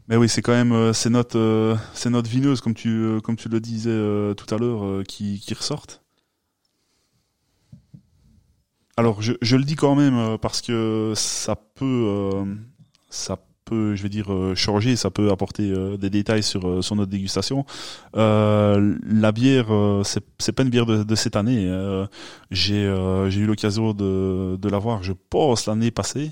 mais 0.08 0.16
oui, 0.16 0.30
c'est 0.30 0.42
quand 0.42 0.54
même 0.54 0.72
euh, 0.72 0.94
ces 0.94 1.10
notes, 1.10 1.36
euh, 1.36 1.76
ces 1.94 2.10
notes 2.10 2.28
vineuses, 2.28 2.62
comme 2.62 2.74
tu, 2.74 2.90
euh, 2.90 3.20
comme 3.20 3.36
tu 3.36 3.50
le 3.50 3.60
disais 3.60 3.90
euh, 3.90 4.34
tout 4.34 4.54
à 4.54 4.58
l'heure, 4.58 4.86
euh, 4.86 5.04
qui, 5.04 5.40
qui 5.40 5.54
ressortent. 5.54 6.02
Alors, 8.96 9.22
je, 9.22 9.34
je 9.42 9.58
le 9.58 9.64
dis 9.64 9.76
quand 9.76 9.96
même 9.96 10.18
euh, 10.18 10.38
parce 10.38 10.62
que 10.62 11.14
ça 11.16 11.56
peut, 11.56 11.86
euh, 11.86 12.46
ça 13.10 13.38
peut, 13.68 13.96
je 13.96 14.04
vais 14.04 14.10
dire, 14.10 14.32
euh, 14.34 14.56
changer, 14.56 14.96
ça 14.96 15.10
peut 15.12 15.30
apporter 15.32 15.70
euh, 15.72 15.98
des 15.98 16.10
détails 16.10 16.44
sur, 16.44 16.68
euh, 16.68 16.82
sur 16.82 16.96
notre 16.96 17.12
dégustation. 17.12 17.66
La 18.14 19.32
bière, 19.32 19.68
c'est 20.04 20.24
c'est 20.40 20.52
pas 20.54 20.64
une 20.64 20.70
bière 20.70 20.86
de, 20.86 21.16
cette 21.16 21.36
année. 21.36 21.68
J'ai 22.52 22.84
j'ai 23.30 23.40
eu 23.42 23.46
l'occasion 23.46 23.94
de, 23.94 24.58
de 24.60 24.70
la 24.70 24.78
voir, 24.80 25.04
je 25.04 25.14
pense, 25.30 25.66
l'année 25.68 25.92
passée. 25.92 26.32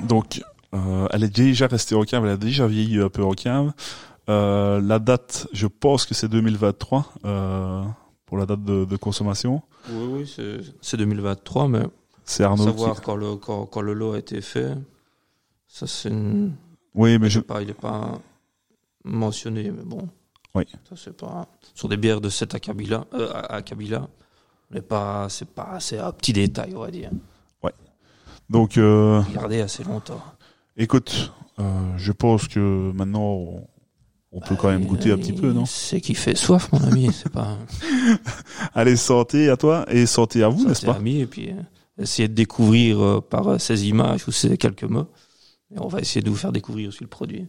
Donc, 0.00 0.42
elle 0.72 1.22
est 1.24 1.34
déjà 1.34 1.66
restée 1.66 1.94
en 1.94 2.02
cave, 2.02 2.24
elle 2.24 2.32
a 2.32 2.36
déjà 2.36 2.66
vieilli 2.66 3.00
un 3.00 3.08
peu 3.08 3.22
en 3.24 3.32
cave. 3.32 3.72
La 4.28 4.98
date, 4.98 5.46
je 5.52 5.66
pense 5.66 6.04
que 6.06 6.14
c'est 6.14 6.28
2023 6.28 7.14
euh, 7.24 7.82
pour 8.26 8.38
la 8.38 8.46
date 8.46 8.64
de, 8.64 8.84
de 8.84 8.96
consommation. 8.96 9.62
Oui, 9.90 10.06
oui, 10.10 10.26
c'est- 10.34 10.60
c'est 10.80 10.96
2023, 10.96 11.68
mais 11.68 11.82
C'est 12.26 12.42
Arnaud. 12.44 12.64
savoir 12.64 12.96
qui- 12.96 13.02
quand 13.06 13.16
le, 13.16 13.36
quand, 13.36 13.66
quand 13.66 13.80
le 13.80 13.94
lot 13.94 14.12
a 14.12 14.18
été 14.18 14.40
fait, 14.42 14.74
ça 15.66 15.86
c'est 15.86 16.10
une... 16.10 16.52
Oui, 16.94 17.18
mais 17.18 17.30
Je 17.30 17.40
pas, 17.40 17.62
il 17.62 17.70
est 17.70 17.74
pas 17.74 18.18
mentionné, 19.04 19.70
mais 19.70 19.84
bon. 19.84 20.08
Oui. 20.54 20.64
Ça 20.88 20.96
c'est 20.96 21.16
pas... 21.16 21.46
Sur 21.74 21.88
des 21.88 21.96
bières 21.96 22.20
de 22.20 22.28
7 22.28 22.54
à 22.54 22.60
Kabila, 22.60 23.04
euh, 23.14 23.30
à, 23.32 23.54
à 23.56 23.62
Kabila, 23.62 24.08
est 24.74 24.80
pas, 24.82 25.28
c'est 25.28 25.48
pas, 25.48 25.78
c'est 25.80 25.98
un 25.98 26.10
petit 26.12 26.32
détail, 26.32 26.72
on 26.74 26.80
va 26.80 26.90
dire. 26.90 27.10
Donc, 28.48 28.78
euh, 28.78 29.20
Regardez 29.28 29.60
assez 29.60 29.82
longtemps. 29.82 30.22
écoute, 30.76 31.32
euh, 31.58 31.64
je 31.96 32.12
pense 32.12 32.46
que 32.46 32.92
maintenant, 32.94 33.22
on, 33.32 33.66
on 34.30 34.40
peut 34.40 34.54
quand 34.54 34.68
même 34.68 34.86
goûter 34.86 35.10
un 35.10 35.16
petit 35.16 35.32
peu, 35.32 35.50
non? 35.52 35.66
C'est 35.66 36.00
qui 36.00 36.14
fait 36.14 36.36
soif, 36.36 36.70
mon 36.72 36.80
ami. 36.84 37.10
C'est 37.12 37.28
pas. 37.32 37.58
Allez, 38.74 38.94
santé 38.96 39.50
à 39.50 39.56
toi 39.56 39.84
et 39.88 40.06
santé 40.06 40.44
à 40.44 40.48
vous, 40.48 40.64
n'est-ce 40.64 40.86
pas? 40.86 40.94
ami, 40.94 41.18
et 41.22 41.26
puis 41.26 41.50
euh, 41.50 41.54
essayer 41.98 42.28
de 42.28 42.34
découvrir 42.34 43.00
euh, 43.02 43.20
par 43.20 43.48
euh, 43.48 43.58
ces 43.58 43.86
images 43.88 44.26
ou 44.28 44.32
ces 44.32 44.56
quelques 44.58 44.84
mots. 44.84 45.08
Et 45.74 45.78
on 45.80 45.88
va 45.88 46.00
essayer 46.00 46.22
de 46.22 46.30
vous 46.30 46.36
faire 46.36 46.52
découvrir 46.52 46.88
aussi 46.88 47.02
le 47.04 47.08
produit. 47.08 47.46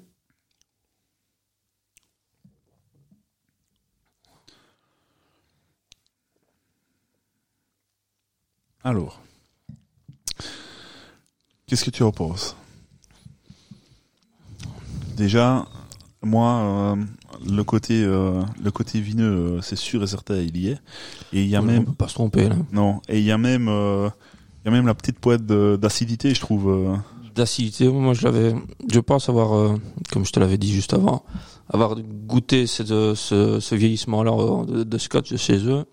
Alors, 8.84 9.22
qu'est-ce 11.68 11.86
que 11.86 11.92
tu 11.92 12.04
en 12.04 12.12
penses 12.12 12.56
Déjà, 15.16 15.66
moi, 16.22 16.94
euh, 16.96 16.96
le 17.50 17.64
côté 17.64 18.04
euh, 18.04 18.42
le 18.62 18.72
côté 18.72 19.02
vineux, 19.02 19.60
c'est 19.62 19.76
sûr 19.76 20.04
et 20.04 20.08
certain, 20.08 20.38
il 20.38 20.58
y 20.58 20.70
est. 20.70 20.80
Et 21.34 21.44
il 21.44 21.48
y 21.50 21.56
a 21.56 21.62
On 21.62 21.64
même 21.64 21.86
peut 21.86 21.94
pas 21.94 22.08
se 22.08 22.14
tromper 22.16 22.50
là. 22.50 22.56
non, 22.72 23.02
et 23.08 23.20
il 23.20 23.26
y 23.26 23.32
a 23.32 23.38
même 23.38 23.68
euh, 23.70 24.10
y 24.68 24.74
a 24.74 24.76
même 24.76 24.88
la 24.88 24.94
petite 24.96 25.20
poète 25.20 25.46
d'acidité, 25.46 26.34
je 26.34 26.40
trouve. 26.42 26.70
euh. 26.70 26.96
D'acidité, 27.36 27.88
moi 27.88 28.14
je 28.16 28.24
l'avais, 28.24 28.56
je 28.92 29.00
pense 29.00 29.30
avoir, 29.30 29.54
euh, 29.56 29.76
comme 30.12 30.26
je 30.26 30.32
te 30.32 30.40
l'avais 30.40 30.58
dit 30.58 30.72
juste 30.74 30.94
avant, 30.96 31.24
avoir 31.70 31.96
goûté 31.96 32.66
euh, 32.90 33.14
ce, 33.16 33.76
vieillissement-là 33.76 34.66
de, 34.66 34.84
de 34.84 34.98
Scotch 34.98 35.32
de 35.32 35.38
chez 35.38 35.58
eux, 35.68 35.86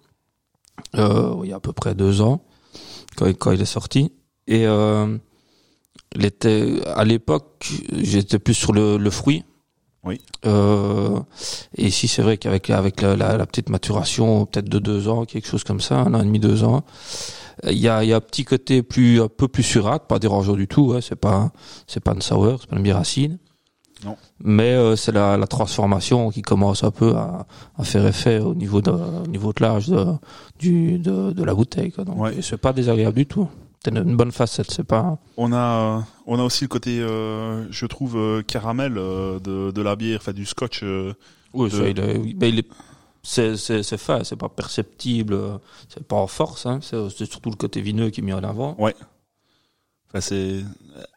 il 0.94 1.44
y 1.48 1.52
a 1.52 1.56
à 1.56 1.60
peu 1.60 1.72
près 1.74 1.94
deux 1.94 2.22
ans, 2.22 2.42
quand, 3.16 3.50
il- 3.52 3.60
est 3.60 3.66
sorti. 3.66 4.10
Et 4.46 4.64
à 4.66 5.06
l'époque, 7.04 7.68
j'étais 7.92 8.38
plus 8.38 8.54
sur 8.54 8.72
le 8.72 9.10
fruit. 9.10 9.44
Oui. 10.04 10.20
Euh, 10.44 11.18
et 11.76 11.86
ici, 11.86 12.08
c'est 12.08 12.22
vrai 12.22 12.36
qu'avec 12.36 12.68
avec 12.70 13.00
la, 13.00 13.16
la, 13.16 13.36
la 13.36 13.46
petite 13.46 13.68
maturation, 13.70 14.44
peut-être 14.46 14.68
de 14.68 14.78
deux 14.78 15.08
ans, 15.08 15.24
quelque 15.24 15.48
chose 15.48 15.64
comme 15.64 15.80
ça, 15.80 15.96
un 16.00 16.12
an 16.14 16.20
et 16.20 16.24
demi, 16.24 16.38
deux 16.40 16.62
ans, 16.64 16.82
il 17.66 17.78
y 17.78 17.88
a, 17.88 18.04
y 18.04 18.12
a 18.12 18.16
un 18.16 18.20
petit 18.20 18.44
côté 18.44 18.82
plus, 18.82 19.22
un 19.22 19.28
peu 19.28 19.48
plus 19.48 19.62
surate, 19.62 20.06
pas 20.06 20.18
dérangeant 20.18 20.54
du 20.54 20.66
tout. 20.68 20.92
hein, 20.94 21.00
c'est 21.00 21.16
pas, 21.16 21.52
c'est 21.86 22.00
pas 22.00 22.12
une 22.12 22.20
sour, 22.22 22.58
c'est 22.60 22.68
pas 22.68 22.76
une 22.76 22.82
bière 22.82 22.98
acide. 22.98 23.38
Non. 24.04 24.16
Mais 24.40 24.72
euh, 24.72 24.96
c'est 24.96 25.12
la, 25.12 25.38
la 25.38 25.46
transformation 25.46 26.28
qui 26.30 26.42
commence 26.42 26.84
un 26.84 26.90
peu 26.90 27.14
à, 27.16 27.46
à 27.78 27.84
faire 27.84 28.06
effet 28.06 28.38
au 28.40 28.54
niveau 28.54 28.82
de, 28.82 28.90
au 28.90 29.26
niveau 29.28 29.52
de 29.54 29.62
l'âge 29.62 29.88
de, 29.88 30.04
du, 30.58 30.98
de, 30.98 31.30
de 31.32 31.44
la 31.44 31.54
bouteille. 31.54 31.90
Quoi. 31.92 32.04
Donc, 32.04 32.18
Ouais. 32.20 32.42
c'est 32.42 32.58
pas 32.58 32.74
désagréable 32.74 33.16
du 33.16 33.24
tout. 33.24 33.48
C'est 33.84 33.90
une, 33.90 33.98
une 34.08 34.16
bonne 34.16 34.32
facette. 34.32 34.70
C'est 34.70 34.84
pas. 34.84 35.18
On 35.36 35.52
a 35.52 36.04
on 36.26 36.38
a 36.38 36.42
aussi 36.42 36.64
le 36.64 36.68
côté, 36.68 37.00
euh, 37.00 37.66
je 37.70 37.86
trouve, 37.86 38.16
euh, 38.16 38.42
caramel 38.42 38.94
euh, 38.96 39.38
de, 39.40 39.70
de 39.70 39.82
la 39.82 39.94
bière, 39.96 40.18
enfin 40.22 40.32
du 40.32 40.46
scotch. 40.46 40.82
Oui, 41.52 41.68
De- 41.70 41.76
ça, 41.76 41.88
il 41.88 41.98
est, 42.00 42.16
oui, 42.18 42.34
ben, 42.34 42.46
il 42.46 42.60
est, 42.60 42.68
c'est, 43.22 43.56
c'est, 43.56 43.82
c'est 43.82 43.98
fait, 43.98 44.24
c'est 44.24 44.36
pas 44.36 44.48
perceptible, 44.48 45.38
c'est 45.88 46.02
pas 46.06 46.16
en 46.16 46.26
force, 46.26 46.66
hein, 46.66 46.80
c'est, 46.82 46.96
c'est 47.10 47.26
surtout 47.26 47.50
le 47.50 47.56
côté 47.56 47.80
vineux 47.80 48.10
qui 48.10 48.20
est 48.20 48.24
mis 48.24 48.32
en 48.32 48.42
avant. 48.42 48.74
Enfin, 50.08 50.20
c'est, 50.20 50.64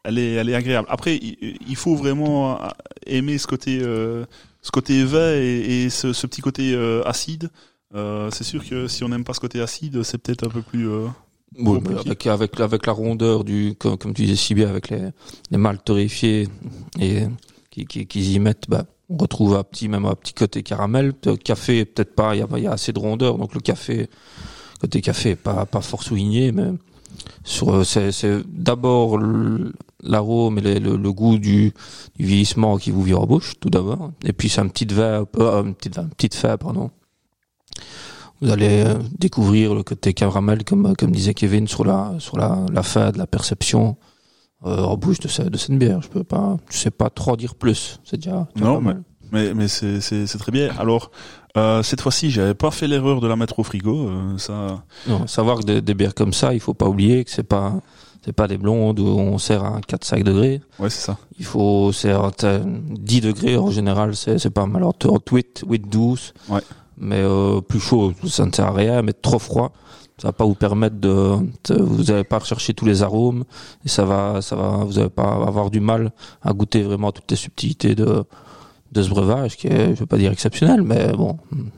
elle 0.04 0.18
est, 0.18 0.34
elle 0.34 0.50
est 0.50 0.56
agréable. 0.56 0.88
Après, 0.92 1.16
il, 1.18 1.58
il 1.68 1.76
faut 1.76 1.96
vraiment 1.96 2.60
aimer 3.06 3.38
ce 3.38 3.48
côté, 3.48 3.80
euh, 3.82 4.26
ce 4.62 4.72
côté 4.72 5.04
vin 5.06 5.34
et, 5.36 5.86
et 5.86 5.90
ce, 5.90 6.14
ce 6.14 6.28
petit 6.28 6.42
côté 6.42 6.74
euh, 6.74 7.02
acide. 7.06 7.50
Euh, 7.96 8.30
c'est 8.32 8.44
sûr 8.44 8.68
que 8.68 8.88
si 8.88 9.04
on 9.04 9.10
n'aime 9.10 9.24
pas 9.24 9.34
ce 9.34 9.40
côté 9.40 9.62
acide, 9.62 10.04
c'est 10.04 10.18
peut-être 10.18 10.46
un 10.46 10.50
peu 10.50 10.62
plus. 10.62 10.88
Oui, 11.60 11.80
avec, 12.00 12.28
avec, 12.28 12.60
avec 12.60 12.86
la 12.86 12.94
rondeur 12.94 13.44
du, 13.44 13.76
comme, 13.80 13.98
comme 13.98 14.14
tu 14.14 14.24
disais 14.24 14.36
si 14.36 14.54
bien, 14.54 14.70
avec 14.70 14.90
les, 14.90 15.10
les 15.50 15.58
mâles 15.58 15.80
torréfiés 15.84 16.48
et 17.00 17.24
qui, 17.72 17.86
qui, 17.86 18.06
qui 18.06 18.34
y 18.34 18.40
mettent, 18.40 18.70
bah, 18.70 18.86
on 19.10 19.18
retrouve 19.18 19.56
un 19.56 19.64
petit, 19.64 19.88
même 19.88 20.06
un 20.06 20.16
petit 20.16 20.34
côté 20.34 20.62
caramel. 20.64 21.14
Café, 21.44 21.86
peut-être 21.86 22.14
pas, 22.14 22.36
il 22.36 22.46
y 22.46 22.62
y 22.62 22.68
a 22.68 22.72
assez 22.72 22.94
de 22.94 23.00
rondeur, 23.00 23.38
donc 23.38 23.56
le 23.56 23.62
café, 23.62 24.10
côté 24.80 25.02
café, 25.02 25.36
pas, 25.36 25.66
pas 25.66 25.82
fort 25.82 26.04
souligné, 26.04 26.52
mais 26.52 26.74
sur, 27.44 27.86
c'est, 27.86 28.12
c'est 28.12 28.42
d'abord 28.48 29.18
l'arôme 30.04 30.60
et 30.60 30.62
le, 30.62 30.74
le, 30.80 30.98
le 30.98 31.14
goût 31.14 31.40
du, 31.40 31.74
du 32.18 32.26
vieillissement 32.26 32.78
qui 32.78 32.92
vous 32.92 33.02
vient 33.02 33.18
en 33.18 33.26
bouche, 33.26 33.54
tout 33.60 33.70
d'abord. 33.70 34.12
Et 34.26 34.34
puis 34.34 34.50
c'est 34.50 34.62
un 34.62 34.68
petit 34.68 34.86
vin, 34.86 35.26
euh, 35.40 35.64
une 35.64 35.74
petite, 35.74 35.98
une 35.98 36.10
petite 36.10 36.40
pardon. 36.60 36.92
Vous 38.42 38.52
allez 38.52 38.84
euh, 38.86 38.96
découvrir 39.18 39.74
le 39.74 39.84
côté 39.84 40.14
caramel, 40.14 40.64
comme, 40.64 40.96
comme 40.96 41.12
disait 41.12 41.34
Kevin, 41.34 41.68
sur 41.68 41.84
la, 41.86 42.14
sur 42.20 42.38
la, 42.38 42.60
la 42.72 42.84
fin 42.84 43.12
de 43.12 43.18
la 43.18 43.26
perception 43.28 43.98
euh, 44.66 44.84
en 44.84 44.96
bouche 44.98 45.20
de, 45.20 45.28
cette- 45.28 45.50
de 45.50 45.58
cette 45.58 45.78
bière. 45.78 46.02
Je 46.02 46.08
peux 46.10 46.24
pas, 46.24 46.58
je 46.70 46.78
sais 46.78 46.92
pas 46.92 47.10
trop 47.10 47.36
dire 47.36 47.56
plus. 47.56 48.00
C'est 48.04 48.18
déjà, 48.18 48.48
Non, 48.56 48.80
mal. 48.82 49.04
Mais, 49.32 49.54
mais 49.54 49.68
c'est, 49.68 50.00
c'est, 50.02 50.26
c'est 50.28 50.38
très 50.38 50.52
bien. 50.52 50.70
Alors, 50.80 51.12
euh, 51.58 51.84
cette 51.84 52.00
fois-ci, 52.02 52.30
j'avais 52.32 52.54
pas 52.54 52.72
fait 52.72 52.88
l'erreur 52.88 53.20
de 53.22 53.28
la 53.28 53.36
mettre 53.36 53.60
au 53.60 53.64
frigo. 53.64 54.08
euh, 54.08 54.38
ça, 54.38 54.84
Non, 55.08 55.28
savoir 55.28 55.60
que 55.60 55.64
des, 55.66 55.82
des 55.82 55.94
bières 55.96 56.14
comme 56.16 56.32
ça, 56.34 56.54
il 56.54 56.60
faut 56.60 56.74
pas 56.74 56.88
oublier 56.88 57.26
que 57.26 57.32
c'est 57.32 57.44
pas, 57.44 57.74
c'est 58.24 58.32
pas 58.34 58.48
des 58.48 58.58
blondes 58.58 59.00
où 59.00 59.06
on 59.08 59.38
sert 59.38 59.64
à 59.66 59.80
4-5 59.82 60.24
degrés. 60.24 60.62
ouais, 60.80 60.90
c'est 60.90 61.02
ça. 61.08 61.18
Il 61.40 61.46
faut, 61.46 61.92
c'est 61.92 62.12
à 62.12 62.32
10 62.64 63.22
degrés 63.22 63.58
en 63.58 63.70
général, 63.72 64.16
c'est, 64.16 64.38
c'est 64.38 64.50
pas 64.52 64.66
mal. 64.66 64.78
Alors, 64.84 64.96
8, 65.32 65.64
8, 65.68 65.90
12. 65.90 66.34
Ouais. 66.50 66.62
Mais, 66.98 67.22
euh, 67.22 67.62
plus 67.62 67.80
chaud, 67.80 68.14
ça 68.28 68.46
ne 68.46 68.52
sert 68.52 68.66
à 68.68 68.72
rien, 68.72 69.02
mais 69.02 69.14
trop 69.14 69.40
froid. 69.40 69.72
Ça 70.20 70.30
va 70.30 70.32
pas 70.34 70.46
vous 70.46 70.56
permettre 70.56 70.96
de, 70.96 71.36
de- 71.70 71.80
vous 71.82 72.10
allez 72.10 72.24
pas 72.24 72.40
rechercher 72.40 72.74
tous 72.74 72.86
les 72.86 73.04
arômes 73.04 73.44
et 73.86 73.88
ça 73.88 74.04
va, 74.04 74.42
ça 74.42 74.56
va, 74.56 74.78
vous 74.84 74.98
allez 74.98 75.10
pas 75.10 75.32
avoir 75.46 75.70
du 75.70 75.80
mal 75.80 76.12
à 76.42 76.54
goûter 76.54 76.82
vraiment 76.82 77.12
toutes 77.12 77.30
les 77.30 77.38
subtilités 77.38 77.94
de, 77.94 78.24
de 78.94 79.04
ce 79.04 79.10
breuvage 79.10 79.58
qui 79.58 79.68
est, 79.68 79.94
je 79.94 80.00
veux 80.00 80.06
pas 80.08 80.18
dire 80.18 80.32
exceptionnel, 80.32 80.82
mais 80.82 81.12
bon, 81.12 81.38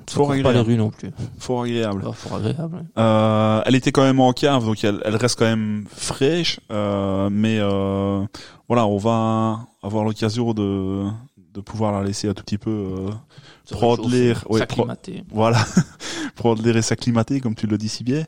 Fort 0.10 0.28
court 0.28 0.28
pas 0.30 0.34
les 0.36 0.40
agréable. 0.40 0.70
rues 0.70 0.78
non 0.78 0.90
plus. 0.90 1.12
Fort 1.38 1.64
agréable. 1.64 2.06
Ah, 2.08 2.14
fort 2.14 2.38
agréable. 2.38 2.86
Euh, 2.98 3.62
elle 3.66 3.76
était 3.76 3.92
quand 3.92 4.04
même 4.04 4.22
en 4.22 4.32
cave, 4.32 4.64
donc 4.64 4.82
elle, 4.86 5.02
elle 5.04 5.18
reste 5.18 5.38
quand 5.38 5.44
même 5.44 5.84
fraîche. 5.94 6.62
euh, 6.72 7.28
mais 7.30 7.58
euh, 7.60 8.24
voilà, 8.70 8.86
on 8.88 8.98
va 8.98 9.60
avoir 9.84 10.06
l'occasion 10.06 10.54
de, 10.54 11.08
de 11.54 11.60
pouvoir 11.60 11.92
la 11.92 12.04
laisser 12.08 12.30
un 12.30 12.34
tout 12.34 12.44
petit 12.46 12.58
peu 12.58 12.70
euh, 12.72 13.10
Prendre 13.72 14.10
l'air, 14.10 14.44
ouais, 14.50 14.60
s'acclimater. 14.60 15.24
Voilà, 15.32 15.64
prendre 16.36 16.62
l'air 16.64 16.78
et 16.78 16.82
s'acclimater, 16.82 17.40
comme 17.42 17.56
tu 17.56 17.68
le 17.68 17.78
dis 17.78 17.90
si 17.90 18.04
bien. 18.04 18.24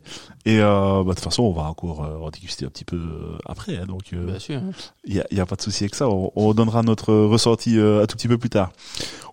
Et 0.45 0.59
euh, 0.59 1.03
bah, 1.03 1.09
de 1.11 1.15
toute 1.15 1.19
façon, 1.23 1.43
on 1.43 1.51
va 1.53 1.63
encore 1.63 2.03
euh, 2.03 2.25
en 2.25 2.29
déguster 2.29 2.65
un 2.65 2.69
petit 2.69 2.85
peu 2.85 2.95
euh, 2.97 3.37
après. 3.45 3.77
hein, 3.77 3.85
donc, 3.87 4.11
il 4.11 4.19
Bien 4.19 4.39
sûr. 4.39 4.61
y, 5.05 5.19
a, 5.19 5.25
y 5.31 5.39
a 5.39 5.45
pas 5.45 5.55
de 5.55 5.61
souci 5.61 5.83
avec 5.83 5.95
ça. 5.95 6.09
On, 6.09 6.31
on 6.35 6.53
donnera 6.53 6.81
notre 6.83 7.13
ressenti 7.13 7.77
euh, 7.77 8.03
un 8.03 8.05
tout 8.07 8.15
petit 8.17 8.27
peu 8.27 8.37
plus 8.37 8.49
tard. 8.49 8.71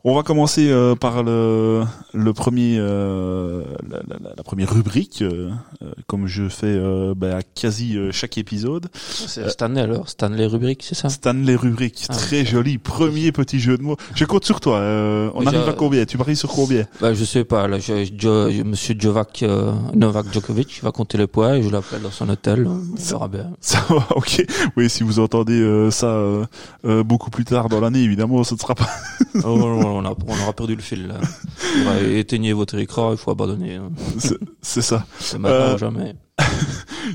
On 0.04 0.14
va 0.14 0.22
commencer 0.22 0.70
euh, 0.70 0.94
par 0.94 1.24
le, 1.24 1.82
le 2.14 2.32
premier, 2.32 2.76
euh, 2.78 3.64
la, 3.90 3.98
la- 4.06 4.30
la- 4.36 4.42
première 4.44 4.72
rubrique, 4.72 5.22
euh, 5.22 5.50
euh, 5.82 5.90
comme 6.06 6.26
je 6.28 6.48
fais 6.48 6.66
euh, 6.68 7.14
bah, 7.16 7.38
à 7.38 7.42
quasi 7.42 7.96
euh, 7.98 8.12
chaque 8.12 8.38
épisode. 8.38 8.86
C'est 8.94 9.50
Stanley 9.50 9.80
alors, 9.80 10.08
Stanley 10.08 10.46
rubrique, 10.46 10.84
c'est 10.84 10.94
ça? 10.94 11.08
Stanley 11.08 11.56
rubrique, 11.56 12.06
Ah, 12.08 12.14
très 12.14 12.44
joli, 12.46 12.78
premier 12.78 13.32
petit 13.32 13.58
jeu 13.58 13.76
de 13.76 13.82
mots. 13.82 13.96
Je 14.14 14.24
compte 14.24 14.44
sur 14.44 14.60
toi. 14.60 14.76
euh, 14.78 15.30
on 15.34 15.44
arrive 15.46 15.68
à 15.68 15.72
combien? 15.72 15.97
Tu 16.06 16.18
paries 16.18 16.36
sur 16.36 16.48
combien? 16.50 16.84
Bah, 17.00 17.14
Je 17.14 17.24
sais 17.24 17.44
pas, 17.44 17.66
là, 17.68 17.78
je, 17.78 18.04
je- 18.04 18.62
Monsieur 18.62 18.94
Jovac, 18.98 19.42
euh, 19.42 19.72
Novak 19.94 20.32
Djokovic, 20.32 20.80
va 20.82 20.90
compter 20.92 21.18
les 21.18 21.26
points 21.26 21.54
et 21.54 21.62
je 21.62 21.68
l'appelle 21.70 22.02
dans 22.02 22.10
son 22.10 22.28
hôtel, 22.28 22.68
bien. 23.28 23.50
Ça 23.60 23.84
va, 23.88 24.06
ok. 24.16 24.44
Oui, 24.76 24.88
si 24.90 25.02
vous 25.02 25.18
entendez 25.20 25.60
euh, 25.60 25.90
ça 25.90 26.06
euh, 26.08 26.44
euh, 26.84 27.02
beaucoup 27.02 27.30
plus 27.30 27.44
tard 27.44 27.68
dans 27.68 27.80
l'année, 27.80 28.00
évidemment, 28.02 28.42
ce 28.44 28.54
ne 28.54 28.58
sera 28.58 28.74
pas. 28.74 28.88
Oh, 29.44 29.50
on, 29.50 30.04
a, 30.04 30.10
on 30.26 30.42
aura 30.42 30.52
perdu 30.52 30.74
le 30.74 30.82
fil 30.82 31.06
là. 31.06 31.14
Ouais, 31.86 32.18
éteignez 32.18 32.52
votre 32.52 32.76
écran, 32.76 33.12
il 33.12 33.18
faut 33.18 33.30
abandonner. 33.30 33.76
hein. 33.76 33.90
C'est- 34.62 34.80
ça. 34.82 35.04
C'est 35.20 35.38
maintenant 35.38 35.74
Euh, 35.74 35.78
jamais. 35.78 36.14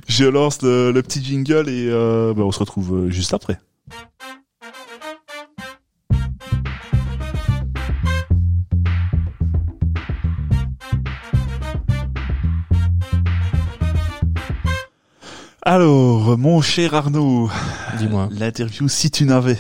Je 0.07 0.23
lance 0.25 0.61
le, 0.61 0.91
le 0.91 1.01
petit 1.01 1.21
jingle 1.23 1.67
et 1.69 1.87
euh, 1.89 2.33
ben, 2.33 2.43
on 2.43 2.51
se 2.51 2.59
retrouve 2.59 2.93
euh, 3.07 3.09
juste 3.09 3.33
après. 3.33 3.59
Alors, 15.65 16.37
mon 16.37 16.61
cher 16.61 16.93
Arnaud, 16.93 17.49
Dis-moi. 17.97 18.27
l'interview 18.31 18.89
si 18.89 19.09
tu 19.09 19.23
n'avais. 19.25 19.57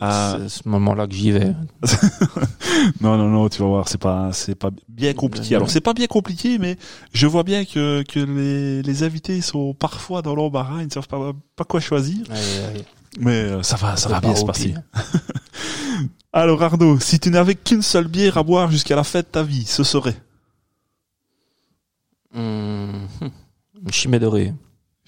Ah, 0.00 0.36
C'est 0.40 0.48
ce 0.48 0.68
moment-là 0.68 1.06
que 1.06 1.14
j'y 1.14 1.30
vais. 1.32 1.54
non, 3.00 3.16
non, 3.16 3.28
non, 3.28 3.48
tu 3.48 3.60
vas 3.62 3.68
voir, 3.68 3.88
c'est 3.88 3.98
pas, 3.98 4.32
c'est 4.32 4.54
pas 4.56 4.70
bien 4.88 5.12
compliqué. 5.14 5.54
Alors, 5.56 5.70
c'est 5.70 5.80
pas 5.80 5.92
bien 5.94 6.06
compliqué, 6.08 6.58
mais 6.58 6.76
je 7.12 7.26
vois 7.26 7.42
bien 7.44 7.64
que, 7.64 8.02
que 8.02 8.18
les, 8.20 8.82
les 8.82 9.02
invités 9.04 9.40
sont 9.40 9.74
parfois 9.74 10.22
dans 10.22 10.34
l'embarras, 10.34 10.80
ils 10.82 10.86
ne 10.86 10.90
savent 10.90 11.08
pas, 11.08 11.32
pas 11.56 11.64
quoi 11.64 11.80
choisir. 11.80 12.18
Allez, 12.30 12.64
allez. 12.70 12.84
Mais 13.20 13.30
euh, 13.32 13.62
ça 13.62 13.76
va, 13.76 13.96
ça 13.96 14.08
va 14.08 14.16
C'est 14.20 14.26
bien 14.26 14.36
se 14.36 14.44
passer. 14.44 14.74
Alors, 16.32 16.62
Arnaud, 16.62 16.98
si 17.00 17.18
tu 17.18 17.30
n'avais 17.30 17.54
qu'une 17.54 17.82
seule 17.82 18.06
bière 18.08 18.38
à 18.38 18.42
boire 18.42 18.70
jusqu'à 18.70 18.94
la 18.96 19.04
fin 19.04 19.20
de 19.20 19.24
ta 19.24 19.42
vie, 19.42 19.64
ce 19.66 19.82
serait? 19.84 20.16
Chimay 23.90 24.18
doré. 24.20 24.52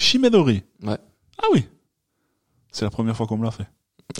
Chimay-Doré. 0.00 0.64
Ouais. 0.82 0.98
Ah 1.38 1.46
oui. 1.52 1.64
C'est 2.72 2.84
la 2.84 2.90
première 2.90 3.16
fois 3.16 3.26
qu'on 3.26 3.36
me 3.36 3.44
l'a 3.44 3.50
fait. 3.50 3.66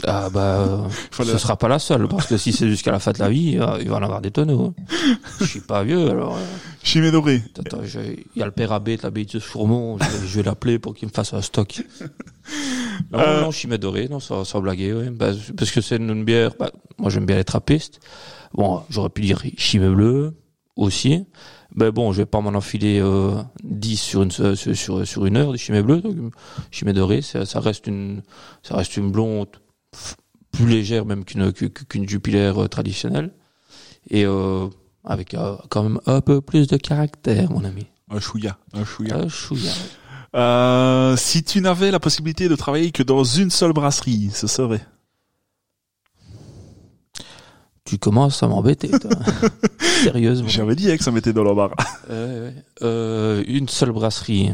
Ah 0.07 0.29
bah, 0.31 0.59
euh, 0.87 0.89
ce 1.25 1.37
sera 1.39 1.57
pas 1.57 1.67
la 1.67 1.81
seule, 1.81 2.07
parce 2.07 2.27
que 2.29 2.37
si 2.37 2.53
c'est 2.53 2.69
jusqu'à 2.69 2.93
la 2.93 3.01
fin 3.01 3.11
de 3.11 3.19
la 3.19 3.29
vie, 3.29 3.59
euh, 3.59 3.79
il 3.81 3.89
va 3.89 3.97
en 3.97 4.03
avoir 4.03 4.21
des 4.21 4.31
tonneaux. 4.31 4.73
hein. 4.79 4.83
Je 5.41 5.45
suis 5.47 5.61
pas 5.61 5.83
vieux, 5.83 6.09
alors... 6.11 6.37
euh. 6.37 6.41
Attends, 7.59 7.83
je- 7.85 7.99
il 8.01 8.39
y 8.39 8.43
a 8.43 8.47
le 8.47 8.53
père 8.53 8.71
Abbé 8.73 8.97
de 8.97 9.03
l'abbaye 9.03 9.27
de 9.27 9.41
Fourmont, 9.41 9.99
je, 9.99 10.37
vais- 10.39 10.43
l'appeler 10.45 10.79
pour 10.79 10.95
qu'il 10.95 11.09
me 11.09 11.13
fasse 11.13 11.35
un 11.35 11.43
stock. 11.43 11.83
Non, 13.11 13.19
Euh, 13.19 13.41
non, 13.43 13.51
non, 14.09 14.21
sans, 14.21 14.45
sans 14.45 14.61
blaguer, 14.61 14.93
ouais. 14.93 15.11
Bah, 15.11 15.31
parce 15.57 15.71
que 15.73 15.81
c'est 15.81 15.97
une, 15.97 16.25
bière, 16.25 16.53
bah, 16.59 16.71
moi 16.99 17.11
j'aime 17.11 17.27
bien 17.27 17.37
les 17.37 17.45
trappistes. 17.45 17.99
Bon, 18.55 18.83
j'aurais 18.91 19.11
pu 19.11 19.23
dire 19.23 19.43
chimée 19.57 19.89
bleue 19.89 20.35
aussi. 20.77 21.25
Mais 21.75 21.91
bon, 21.93 22.13
je 22.13 22.19
vais 22.19 22.27
pas 22.27 22.41
m'en 22.41 22.51
enfiler 22.51 23.01
euh, 23.01 23.43
10 23.63 23.97
sur 23.97 24.23
une, 24.23 24.31
sur, 24.31 24.57
sur, 24.57 25.07
sur 25.07 25.27
une 25.27 25.37
heure 25.37 25.53
de 25.53 25.57
chimée 25.57 25.83
bleue. 25.83 26.01
Donc, 26.01 26.33
chimée 26.71 26.93
dorée, 26.93 27.23
ça, 27.23 27.47
ça 27.47 27.61
reste 27.61 27.87
une, 27.87 28.23
ça 28.63 28.77
reste 28.77 28.97
une 28.97 29.11
blonde 29.11 29.49
plus 30.53 30.67
légère 30.67 31.07
même 31.07 31.25
qu'une, 31.25 31.53
qu'une 31.53 32.09
jupilaire 32.09 32.63
euh, 32.63 32.69
traditionnelle. 32.69 33.33
Et 34.09 34.25
euh, 34.25 34.67
avec 35.05 35.35
euh, 35.35 35.57
quand 35.69 35.83
même 35.83 36.01
un 36.07 36.21
peu 36.21 36.41
plus 36.41 36.67
de 36.67 36.77
caractère, 36.77 37.51
mon 37.51 37.65
ami. 37.65 37.87
Un 38.11 38.21
chouïa, 38.21 38.59
un 38.73 38.85
chouïa. 38.85 39.17
Un 39.17 39.29
chouïa. 39.29 39.73
Euh, 40.35 41.17
si 41.17 41.43
tu 41.43 41.61
n'avais 41.61 41.91
la 41.91 42.01
possibilité 42.01 42.49
de 42.49 42.57
travailler 42.57 42.93
que 42.93 43.03
dans 43.03 43.25
une 43.25 43.51
seule 43.51 43.73
brasserie, 43.73 44.31
ce 44.33 44.47
serait? 44.47 44.85
Tu 47.91 47.99
commences 47.99 48.41
à 48.45 48.47
m'embêter, 48.47 48.89
toi. 48.89 49.11
Sérieusement. 50.05 50.47
J'avais 50.49 50.77
dit 50.77 50.89
hein, 50.93 50.97
que 50.97 51.03
ça 51.03 51.11
mettait 51.11 51.33
dans 51.33 51.43
l'embarras. 51.43 51.75
Euh. 52.09 52.53
Euh, 52.83 53.43
une 53.49 53.69
seule 53.69 53.91
brasserie. 53.91 54.53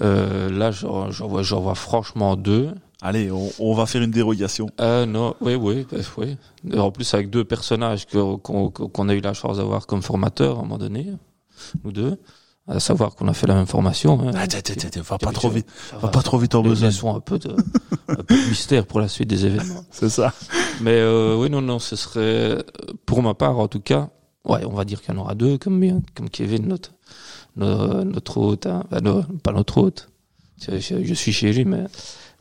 Euh, 0.00 0.50
là, 0.50 0.72
j'en 0.72 1.60
vois, 1.60 1.74
franchement 1.76 2.34
deux. 2.34 2.70
Allez, 3.00 3.30
on, 3.30 3.48
on 3.60 3.74
va 3.74 3.86
faire 3.86 4.02
une 4.02 4.10
dérogation. 4.10 4.70
Euh, 4.80 5.06
non, 5.06 5.36
oui, 5.40 5.54
oui, 5.54 5.86
oui. 6.16 6.36
En 6.76 6.90
plus, 6.90 7.14
avec 7.14 7.30
deux 7.30 7.44
personnages 7.44 8.06
que- 8.06 8.36
qu'on 8.36 8.70
qu'on 8.70 9.08
a 9.08 9.14
eu 9.14 9.20
la 9.20 9.32
chance 9.34 9.58
d'avoir 9.58 9.86
comme 9.86 10.02
formateurs 10.02 10.56
à 10.56 10.58
un 10.58 10.62
moment 10.62 10.78
donné, 10.78 11.12
nous 11.84 11.92
deux. 11.92 12.18
À 12.68 12.78
savoir 12.78 13.16
qu'on 13.16 13.26
a 13.26 13.34
fait 13.34 13.48
la 13.48 13.54
même 13.54 13.66
formation. 13.66 14.20
hein. 14.28 14.30
Ah, 14.36 14.46
t'es- 14.46 14.62
t'es- 14.62 14.76
t'es- 14.76 15.00
va 15.00 15.18
pas 15.18 15.32
trop 15.32 15.48
vite, 15.50 15.66
ça 15.90 15.98
va 15.98 16.08
pas 16.08 16.22
trop 16.22 16.38
vite 16.38 16.54
en 16.54 16.62
besoin. 16.62 16.88
Laissons 16.88 17.14
un 17.14 17.18
peu 17.20 17.38
de, 17.40 17.50
un 18.08 18.14
peu 18.22 18.34
de 18.36 18.48
mystère 18.48 18.86
pour 18.86 19.00
la 19.00 19.08
suite 19.08 19.28
des 19.28 19.44
événements. 19.46 19.84
C'est 19.90 20.08
ça. 20.08 20.32
Mais 20.80 20.92
euh, 20.94 21.36
oui, 21.36 21.50
non, 21.50 21.60
non, 21.60 21.80
ce 21.80 21.96
serait, 21.96 22.64
pour 23.04 23.20
ma 23.22 23.34
part 23.34 23.58
en 23.58 23.66
tout 23.66 23.80
cas, 23.80 24.10
ouais, 24.44 24.64
on 24.64 24.72
va 24.74 24.84
dire 24.84 25.02
qu'il 25.02 25.12
y 25.12 25.16
en 25.18 25.20
aura 25.20 25.34
deux, 25.34 25.58
comme, 25.58 25.80
bien- 25.80 26.02
comme 26.14 26.30
Kevin, 26.30 26.68
notre, 26.68 26.92
no- 27.56 28.04
notre 28.04 28.38
hôte, 28.38 28.66
hein. 28.66 28.84
Enfin, 28.92 29.00
no- 29.00 29.22
pas 29.42 29.52
notre 29.52 29.78
hôte, 29.78 30.08
je, 30.64 31.14
suis 31.14 31.32
chez 31.32 31.52
lui, 31.52 31.64
mais 31.64 31.84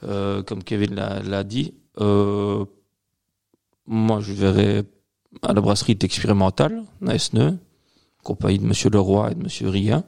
euh, 0.03 0.43
comme 0.43 0.63
Kevin 0.63 0.93
l'a 0.93 1.43
dit, 1.43 1.73
euh, 1.99 2.63
moi 3.87 4.19
je 4.21 4.33
verrais 4.33 4.83
à 5.41 5.53
la 5.53 5.61
brasserie 5.61 5.97
expérimentale, 5.99 6.83
à 7.07 7.15
Esneux, 7.15 7.57
compagnie 8.23 8.59
de 8.59 8.65
Monsieur 8.65 8.89
Leroy 8.89 9.31
et 9.31 9.35
de 9.35 9.43
Monsieur 9.43 9.69
Ria, 9.69 10.03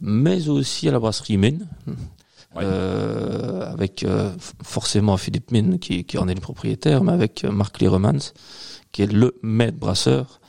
mais 0.00 0.48
aussi 0.48 0.88
à 0.88 0.92
la 0.92 0.98
brasserie 0.98 1.36
Mine, 1.36 1.66
Ouais. 2.56 2.62
euh, 2.64 3.70
avec 3.72 4.02
euh, 4.02 4.32
forcément 4.64 5.16
Philippe 5.16 5.52
Mine 5.52 5.78
qui, 5.78 6.02
qui 6.04 6.18
en 6.18 6.26
est 6.26 6.34
le 6.34 6.40
propriétaire, 6.40 7.04
mais 7.04 7.12
avec 7.12 7.44
euh, 7.44 7.52
Marc 7.52 7.80
Lieremans, 7.80 8.32
qui 8.90 9.02
est 9.02 9.12
le 9.12 9.36
maître 9.42 9.78
brasseur, 9.78 10.40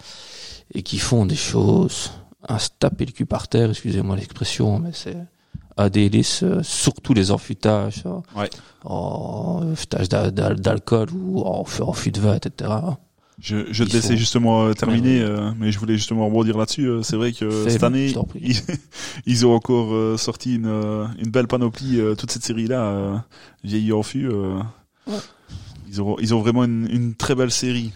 et 0.73 0.81
qui 0.81 0.97
font 0.97 1.25
des 1.27 1.35
choses 1.35 2.11
à 2.47 2.57
se 2.57 2.69
taper 2.79 3.05
le 3.05 3.11
cul 3.11 3.27
par 3.27 3.47
terre, 3.49 3.69
excusez-moi 3.69 4.15
l'expression, 4.15 4.79
mais 4.79 4.91
c'est 4.93 5.15
un 5.77 5.89
délice, 5.89 6.41
euh, 6.41 6.63
surtout 6.63 7.13
les 7.13 7.29
enfûtages, 7.29 8.01
euh, 8.07 8.19
Ouais. 8.35 8.49
en 8.83 9.61
d'a- 9.99 10.31
d'alcool 10.31 11.09
ou 11.13 11.41
en, 11.41 11.63
en 11.81 11.93
fût 11.93 12.11
de 12.11 12.19
vin, 12.19 12.35
etc. 12.35 12.71
Je, 13.43 13.65
je 13.73 13.83
te 13.83 13.93
laissais 13.93 14.09
sont- 14.09 14.15
justement 14.17 14.63
euh, 14.65 14.73
terminer, 14.73 15.19
Ouais, 15.23 15.29
euh, 15.29 15.51
mais 15.57 15.71
je 15.71 15.79
voulais 15.79 15.95
justement 15.97 16.25
rebondir 16.27 16.57
là-dessus. 16.57 16.85
euh, 16.87 17.01
C'est 17.01 17.15
vrai 17.15 17.31
que 17.33 17.49
Fais-le, 17.49 17.69
cette 17.71 17.81
année, 17.83 18.13
ils, 18.39 18.55
ils 19.25 19.45
ont 19.47 19.53
encore 19.55 19.93
euh, 19.95 20.15
sorti 20.17 20.55
une, 20.55 20.67
euh, 20.67 21.07
une 21.17 21.31
belle 21.31 21.47
panoplie. 21.47 21.99
euh, 21.99 22.13
toute 22.15 22.29
cette 22.31 22.43
série-là, 22.43 22.81
euh, 22.83 23.17
vieilli 23.63 23.91
en 23.93 24.03
fût. 24.03 24.27
euh, 24.29 24.59
Ouais. 25.07 25.17
ils, 25.89 26.01
ont, 26.03 26.15
ils 26.19 26.35
ont 26.35 26.39
vraiment 26.41 26.63
une, 26.65 26.87
une 26.91 27.15
très 27.15 27.33
belle 27.33 27.51
série. 27.51 27.91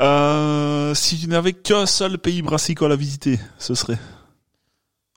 Euh, 0.00 0.94
si 0.94 1.18
tu 1.18 1.26
n'avais 1.28 1.52
qu'un 1.52 1.86
seul 1.86 2.18
pays 2.18 2.42
brassicole 2.42 2.92
à 2.92 2.96
visiter, 2.96 3.38
ce 3.58 3.74
serait? 3.74 3.98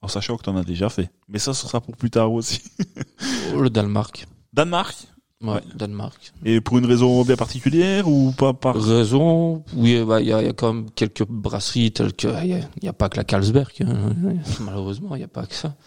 En 0.01 0.07
sachant 0.07 0.37
que 0.37 0.43
tu 0.43 0.49
en 0.49 0.55
as 0.57 0.63
déjà 0.63 0.89
fait. 0.89 1.09
Mais 1.27 1.39
ça, 1.39 1.53
ce 1.53 1.67
sera 1.67 1.81
pour 1.81 1.95
plus 1.97 2.09
tard 2.09 2.31
aussi. 2.31 2.61
Oh, 3.55 3.61
Le 3.61 3.69
Danemark. 3.69 4.27
Danemark? 4.53 4.95
Ouais. 5.41 5.61
Danemark. 5.73 6.33
Et 6.43 6.59
pour 6.59 6.79
une 6.79 6.85
raison 6.85 7.23
bien 7.23 7.37
particulière 7.37 8.09
ou 8.09 8.33
pas 8.33 8.53
par... 8.53 8.75
Raison, 8.75 9.63
oui, 9.73 10.03
bah, 10.03 10.19
il 10.19 10.27
y, 10.27 10.33
a, 10.33 10.41
y 10.41 10.47
a 10.47 10.53
quand 10.53 10.73
même 10.73 10.91
quelques 10.91 11.25
brasseries 11.25 11.93
telles 11.93 12.11
que, 12.11 12.27
il 12.43 12.67
y 12.81 12.87
a, 12.89 12.93
pas 12.93 13.07
que 13.07 13.15
la 13.15 13.23
Carlsberg, 13.23 13.71
hein. 13.81 14.13
malheureusement, 14.59 15.15
il 15.15 15.19
n'y 15.19 15.23
a 15.23 15.29
pas 15.29 15.45
que 15.45 15.55
ça. 15.55 15.77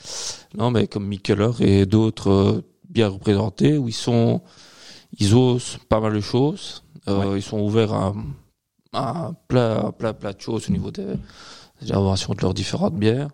Non, 0.56 0.70
mais 0.70 0.86
comme 0.86 1.06
Mikkeller 1.06 1.50
et 1.60 1.84
d'autres 1.84 2.30
euh, 2.30 2.64
bien 2.88 3.08
représentés, 3.08 3.76
où 3.76 3.88
ils 3.88 3.94
sont, 3.94 4.40
ils 5.18 5.34
osent 5.34 5.76
pas 5.90 6.00
mal 6.00 6.14
de 6.14 6.20
choses, 6.20 6.82
euh, 7.08 7.34
ils 7.36 7.42
sont 7.42 7.60
ouverts 7.60 7.92
à, 7.92 8.14
à 8.94 9.32
plein, 9.48 9.92
plein, 9.92 10.14
plein 10.14 10.32
de 10.32 10.40
choses 10.40 10.70
au 10.70 10.72
niveau 10.72 10.90
des, 10.90 11.04
des 11.04 11.88
élaborations 11.88 12.32
de 12.32 12.40
leurs 12.40 12.54
différentes 12.54 12.94
bières, 12.94 13.28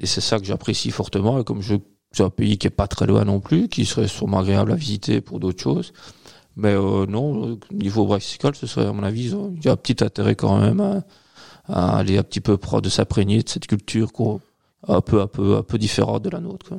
et 0.00 0.06
c'est 0.06 0.22
ça 0.22 0.38
que 0.38 0.46
j'apprécie 0.46 0.92
fortement, 0.92 1.38
et 1.38 1.44
comme 1.44 1.60
je, 1.60 1.74
c'est 2.12 2.22
un 2.22 2.30
pays 2.30 2.58
qui 2.58 2.66
est 2.66 2.70
pas 2.70 2.86
très 2.86 3.06
loin 3.06 3.24
non 3.24 3.40
plus, 3.40 3.68
qui 3.68 3.84
serait 3.84 4.08
sûrement 4.08 4.40
agréable 4.40 4.72
à 4.72 4.76
visiter 4.76 5.20
pour 5.20 5.40
d'autres 5.40 5.62
choses, 5.62 5.92
mais 6.56 6.74
euh, 6.74 7.06
non, 7.06 7.50
euh, 7.50 7.58
niveau 7.72 8.06
brassicole, 8.06 8.54
ce 8.54 8.66
serait 8.66 8.86
à 8.86 8.92
mon 8.92 9.02
avis, 9.02 9.34
il 9.56 9.64
y 9.64 9.68
a 9.68 9.72
un 9.72 9.76
petit 9.76 10.02
intérêt 10.02 10.34
quand 10.34 10.58
même 10.60 11.02
à, 11.68 11.98
aller 11.98 12.18
un 12.18 12.22
petit 12.22 12.40
peu 12.40 12.56
pro 12.56 12.80
de 12.80 12.88
s'imprégner 12.88 13.42
de 13.42 13.48
cette 13.48 13.66
culture 13.66 14.12
qu'on 14.12 14.40
un 14.86 15.00
peu, 15.00 15.20
un 15.20 15.26
peu, 15.26 15.56
un 15.56 15.62
peu 15.62 15.76
différente 15.76 16.22
de 16.22 16.30
la 16.30 16.40
nôtre. 16.40 16.66
Quoi. 16.68 16.78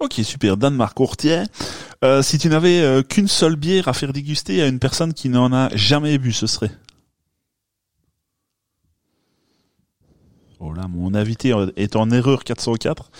Ok, 0.00 0.14
super. 0.22 0.56
Danemark, 0.56 0.96
retient. 0.96 1.44
Euh, 2.04 2.22
si 2.22 2.38
tu 2.38 2.48
n'avais 2.48 2.80
euh, 2.80 3.02
qu'une 3.02 3.26
seule 3.26 3.56
bière 3.56 3.88
à 3.88 3.92
faire 3.92 4.12
déguster 4.12 4.62
à 4.62 4.68
une 4.68 4.78
personne 4.78 5.12
qui 5.12 5.28
n'en 5.28 5.52
a 5.52 5.74
jamais 5.74 6.18
bu, 6.18 6.32
ce 6.32 6.46
serait? 6.46 6.70
Oh 10.60 10.72
là, 10.72 10.88
mon 10.88 11.14
invité 11.14 11.54
est 11.76 11.94
en 11.96 12.10
erreur 12.10 12.42
404. 12.42 13.10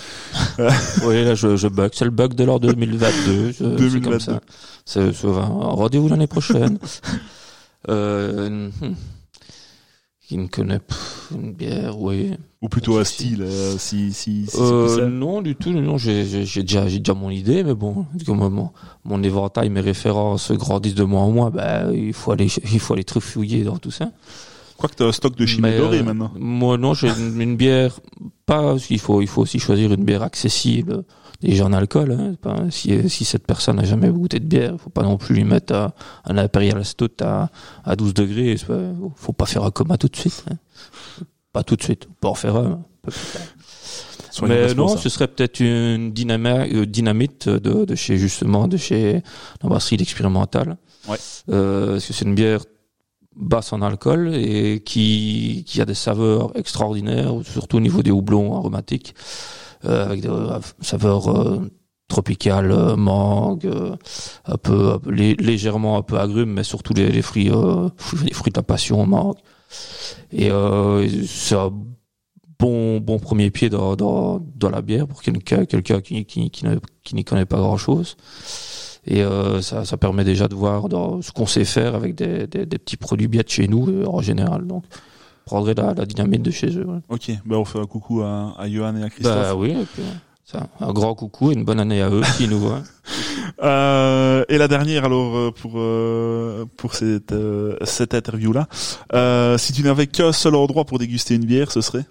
oui, 1.05 1.25
là, 1.25 1.35
je, 1.37 1.57
je 1.57 1.69
bug. 1.69 1.93
C'est 1.95 2.05
le 2.05 2.11
bug 2.11 2.35
de 2.35 2.45
l'an 2.45 2.59
2022. 2.59 3.49
je- 3.49 3.53
C'est 3.53 3.65
2022. 3.77 4.11
comme 4.11 4.21
ça. 4.21 4.41
C'est, 4.85 5.13
c'est- 5.13 5.27
enfin, 5.29 5.47
Rendez-vous 5.47 6.09
l'année 6.09 6.27
prochaine. 6.27 6.79
euh, 7.89 8.69
hmm. 8.81 8.95
Qui 10.27 10.37
ne 10.37 10.47
connaît 10.47 10.81
une 11.33 11.53
bière, 11.55 11.99
oui. 11.99 12.33
Ou 12.61 12.69
plutôt 12.69 12.99
un 12.99 13.05
style, 13.05 13.41
euh, 13.43 13.79
si, 13.79 14.13
si, 14.13 14.47
Euh, 14.59 15.09
non, 15.09 15.41
du 15.41 15.55
tout. 15.55 15.71
Non, 15.71 15.97
j'ai, 15.97 16.25
déjà, 16.45 17.15
mon 17.15 17.31
idée, 17.31 17.63
mais 17.65 17.73
bon, 17.75 18.05
comme 18.27 18.47
mon, 18.53 18.71
mon 19.05 19.23
éventail, 19.23 19.71
mes 19.71 19.81
références 19.81 20.53
grandissent 20.53 20.97
de 20.97 21.05
moins 21.05 21.23
en 21.23 21.31
moins, 21.31 21.51
bah, 21.51 21.85
il 21.95 22.13
faut 22.13 22.33
aller, 22.33 22.49
il 22.71 22.81
faut 22.81 22.93
aller 22.95 23.05
trifouiller 23.05 23.63
dans 23.65 23.79
tout 23.79 23.93
ça. 23.93 24.11
Quoi 24.79 24.89
que 24.89 24.95
tu 24.95 25.03
as 25.03 25.07
un 25.07 25.13
stock 25.13 25.37
de 25.37 25.45
chimie 25.45 25.63
Mais, 25.63 25.77
dorée 25.77 25.99
euh, 25.99 26.05
maintenant. 26.05 26.31
Moi, 26.37 26.79
non, 26.79 26.95
j'ai 26.95 27.09
une, 27.09 27.41
une 27.41 27.57
bière, 27.57 27.99
pas, 28.47 28.77
il 28.89 28.99
faut, 29.01 29.21
il 29.21 29.27
faut 29.27 29.43
aussi 29.43 29.59
choisir 29.59 29.93
une 29.93 30.05
bière 30.05 30.23
accessible, 30.23 31.03
déjà 31.43 31.65
en 31.67 31.73
alcool, 31.73 32.13
hein. 32.13 32.35
Pas- 32.41 32.71
si, 32.71 33.11
si 33.11 33.25
cette 33.25 33.45
personne 33.47 33.77
n'a 33.77 33.85
jamais 33.85 34.09
goûté 34.09 34.39
de 34.39 34.45
bière, 34.47 34.77
faut 34.79 34.89
pas 34.91 35.03
non 35.03 35.17
plus 35.17 35.35
lui 35.35 35.45
mettre 35.45 35.75
à- 35.75 35.95
un 36.25 36.39
Imperial 36.39 36.85
Stout 36.85 37.11
à, 37.23 37.51
à 37.85 37.97
12 37.97 38.15
degrés, 38.15 38.57
faut 39.17 39.33
pas 39.33 39.47
faire 39.47 39.65
un 39.65 39.71
coma 39.73 39.99
tout 39.99 40.09
de 40.09 40.17
suite, 40.17 40.45
hein. 40.51 40.57
Pas 41.53 41.65
tout 41.65 41.75
de 41.77 41.83
suite, 41.83 42.07
pas 42.21 42.29
en 42.29 42.35
faire 42.35 42.55
un, 42.57 42.73
un 42.73 42.81
peu 43.03 43.11
plus 43.11 43.33
tard. 43.33 43.43
Soyons 44.31 44.55
Mais 44.55 44.75
non, 44.75 44.97
ce 44.97 45.09
serait 45.09 45.27
peut-être 45.27 45.59
une 45.59 46.13
euh, 46.13 46.87
dynamite 46.87 47.49
de, 47.49 47.85
de 47.85 47.95
chez 47.97 48.17
justement 48.19 48.69
de 48.69 48.77
chez 48.77 49.23
la 49.63 49.69
brasserie 49.69 49.97
expérimentale. 50.01 50.77
Ouais. 51.09 51.17
Euh, 51.51 51.93
parce 51.95 52.07
que 52.07 52.13
c'est 52.13 52.25
une 52.27 52.35
bière 52.37 52.61
basse 53.37 53.73
en 53.73 53.83
alcool 53.83 54.35
et 54.35 54.83
qui 54.85 55.65
qui 55.67 55.81
a 55.81 55.85
des 55.85 55.95
saveurs 55.95 56.57
extraordinaires, 56.57 57.33
surtout 57.45 57.77
au 57.79 57.81
niveau 57.81 58.03
des 58.03 58.11
houblons 58.11 58.55
aromatiques, 58.57 59.15
euh, 59.85 60.07
avec 60.07 60.23
des 60.23 60.29
euh, 60.29 60.59
saveurs 60.81 61.29
euh, 61.31 61.71
tropicales, 62.09 62.73
euh, 62.73 62.97
mangue, 62.97 63.67
euh, 63.67 63.97
un 64.47 64.57
peu, 64.57 64.93
un 64.95 64.99
peu- 64.99 65.11
lé- 65.13 65.37
légèrement 65.37 65.99
un 65.99 66.03
peu 66.03 66.19
agrumes, 66.19 66.53
mais 66.53 66.65
surtout 66.65 66.95
les, 66.95 67.11
les 67.11 67.23
fruits, 67.23 67.51
euh, 67.51 67.89
les 68.25 68.33
fruits 68.33 68.53
de 68.53 68.59
la 68.59 68.63
passion, 68.65 69.07
mangue. 69.07 69.37
Et 70.33 70.51
euh, 70.51 71.07
c'est 71.27 71.55
un 71.57 71.73
bon 72.59 72.99
bon 73.01 73.19
premier 73.19 73.51
pied 73.51 73.69
dans 73.71 73.95
dans, 73.97 74.41
dans 74.57 74.71
la 74.71 74.83
bière 74.83 75.07
pour 75.07 75.23
quelqu'un 75.23 75.65
quelqu'un 75.65 76.01
qui 76.01 76.25
qui 76.25 76.51
qui, 76.51 77.15
n'y 77.15 77.25
connaît 77.25 77.47
pas 77.47 77.59
grand 77.59 77.77
chose 77.77 78.17
et 79.07 79.23
euh, 79.23 79.61
ça 79.63 79.85
ça 79.85 79.97
permet 79.97 80.25
déjà 80.25 80.49
de 80.49 80.55
voir 80.55 80.89
dans 80.89 81.23
ce 81.23 81.33
qu'on 81.33 81.47
sait 81.47 81.65
faire 81.65 81.95
avec 81.95 82.15
des, 82.15 82.47
des 82.47 82.67
des 82.67 82.79
petits 82.79 82.97
produits 82.97 83.29
bien 83.29 83.43
de 83.43 83.49
chez 83.49 83.69
nous 83.69 83.89
euh, 83.89 84.05
en 84.07 84.21
général. 84.21 84.67
Donc 84.67 84.85
je 84.91 85.45
prendrai 85.47 85.75
la 85.75 85.95
la 85.95 86.05
dynamite 86.07 86.43
de 86.43 86.51
chez 86.51 86.77
eux 86.77 86.87
ouais. 86.87 86.99
Ok, 87.09 87.31
ben 87.47 87.57
on 87.57 87.65
fait 87.65 87.79
un 87.79 87.87
coucou 87.87 88.23
à, 88.23 88.55
à 88.59 88.69
Johan 88.69 88.97
et 88.97 89.03
à 89.03 89.11
Christophe. 89.11 89.35
bah 89.35 89.55
oui 89.55 89.75
ça, 90.45 90.67
un 90.81 90.93
grand 90.95 91.15
coucou 91.15 91.51
et 91.51 91.55
une 91.55 91.65
bonne 91.65 91.79
année 91.79 92.01
à 92.01 92.09
eux 92.11 92.23
qui 92.37 92.49
nous 92.49 92.59
voient. 92.59 92.83
Euh, 93.63 94.45
et 94.49 94.57
la 94.57 94.69
dernière 94.69 95.05
alors 95.05 95.37
euh, 95.37 95.51
pour 95.51 95.73
euh, 95.77 96.65
pour 96.77 96.95
cette 96.95 97.33
euh, 97.33 97.77
cette 97.83 98.15
interview 98.15 98.53
là, 98.53 98.69
euh, 99.15 99.59
si 99.59 99.73
tu 99.73 99.83
n'avais 99.83 100.07
qu'un 100.07 100.31
seul 100.33 100.55
endroit 100.55 100.85
pour 100.85 100.99
déguster 101.01 101.35
une 101.35 101.45
bière, 101.45 101.73
ce 101.73 101.81
serait? 101.81 102.05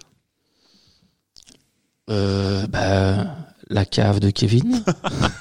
Euh, 2.10 2.66
bah, 2.66 3.26
La 3.70 3.84
cave 3.84 4.18
de 4.20 4.30
Kevin. 4.30 4.82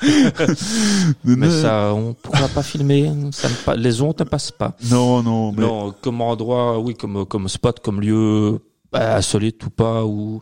mais 1.23 1.49
ça, 1.49 1.93
on 1.93 2.13
pourra 2.13 2.47
pas 2.49 2.61
filmer. 2.61 3.09
Ça 3.31 3.47
ne, 3.47 3.75
les 3.77 4.01
ondes 4.01 4.19
ne 4.19 4.25
passent 4.25 4.51
pas. 4.51 4.75
Non, 4.89 5.23
non. 5.23 5.53
Mais... 5.53 5.61
Non, 5.61 5.93
comme 6.01 6.19
endroit, 6.21 6.77
oui, 6.79 6.93
comme 6.93 7.25
comme 7.25 7.47
spot, 7.47 7.79
comme 7.79 8.01
lieu 8.01 8.59
bah, 8.91 9.15
insolite 9.15 9.65
ou 9.65 9.69
pas, 9.69 10.03
ou 10.03 10.41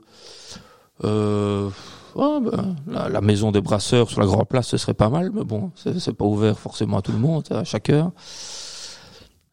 euh, 1.04 1.70
bah, 2.16 2.40
la, 2.88 3.10
la, 3.10 3.22
maison 3.22 3.52
des 3.52 3.62
brasseurs 3.62 4.10
sur 4.10 4.20
la 4.22 4.26
grande 4.26 4.48
place, 4.48 4.68
ce 4.68 4.78
serait 4.78 4.94
pas 4.94 5.10
mal, 5.10 5.32
mais 5.34 5.44
bon, 5.44 5.72
c'est 5.76 6.14
pas 6.14 6.26
ouvert 6.26 6.58
forcément 6.58 6.98
à 6.98 7.02
tout 7.02 7.12
le 7.12 7.18
monde, 7.18 7.44
à 7.52 7.64
chaque 7.64 7.90
heure. 7.90 8.12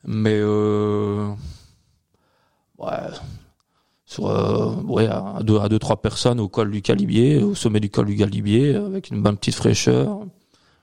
Mais 0.04 0.38
euh, 0.40 1.28
ouais, 2.78 2.88
sur 4.12 4.28
euh, 4.28 4.74
ouais, 4.82 5.06
à 5.06 5.38
deux, 5.42 5.58
à 5.58 5.68
deux, 5.68 5.78
trois 5.78 6.00
personnes 6.00 6.38
au 6.38 6.48
col 6.48 6.70
du 6.70 6.82
Calibier, 6.82 7.42
au 7.42 7.54
sommet 7.54 7.80
du 7.80 7.88
col 7.88 8.06
du 8.06 8.16
Calibier, 8.16 8.74
avec 8.74 9.10
une 9.10 9.22
bonne 9.22 9.36
petite 9.36 9.54
fraîcheur, 9.54 10.20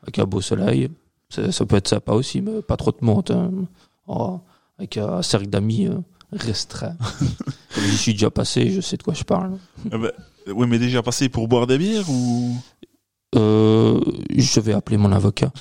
avec 0.02 0.18
un 0.20 0.26
beau 0.26 0.42
soleil. 0.42 0.90
Ça 1.30 1.66
peut 1.66 1.76
être 1.76 1.88
sympa 1.88 2.14
aussi, 2.14 2.42
mais 2.42 2.62
pas 2.64 2.76
trop 2.76 2.92
de 2.92 3.06
monde. 3.06 3.30
Hein. 3.30 3.52
Oh, 4.08 4.40
avec 4.80 4.98
un 4.98 5.22
cercle 5.22 5.48
d'amis 5.48 5.88
euh, 5.88 6.00
restreint. 6.32 6.96
J'y 7.78 7.98
suis 7.98 8.14
déjà 8.14 8.32
passé, 8.32 8.72
je 8.72 8.82
sais 8.82 8.98
de 8.98 9.04
quoi 9.04 9.14
je 9.14 9.24
parle. 9.24 9.58
Ah 9.92 10.00
bah, 10.00 10.12
oui, 10.48 10.66
mais 10.68 10.80
déjà 10.80 11.04
passé 11.04 11.30
pour 11.30 11.48
boire 11.48 11.68
des 11.68 11.78
bières 11.78 12.10
ou? 12.10 12.56
Euh, 13.36 14.02
je 14.36 14.60
vais 14.60 14.74
appeler 14.74 14.98
mon 14.98 15.12
avocat. 15.12 15.52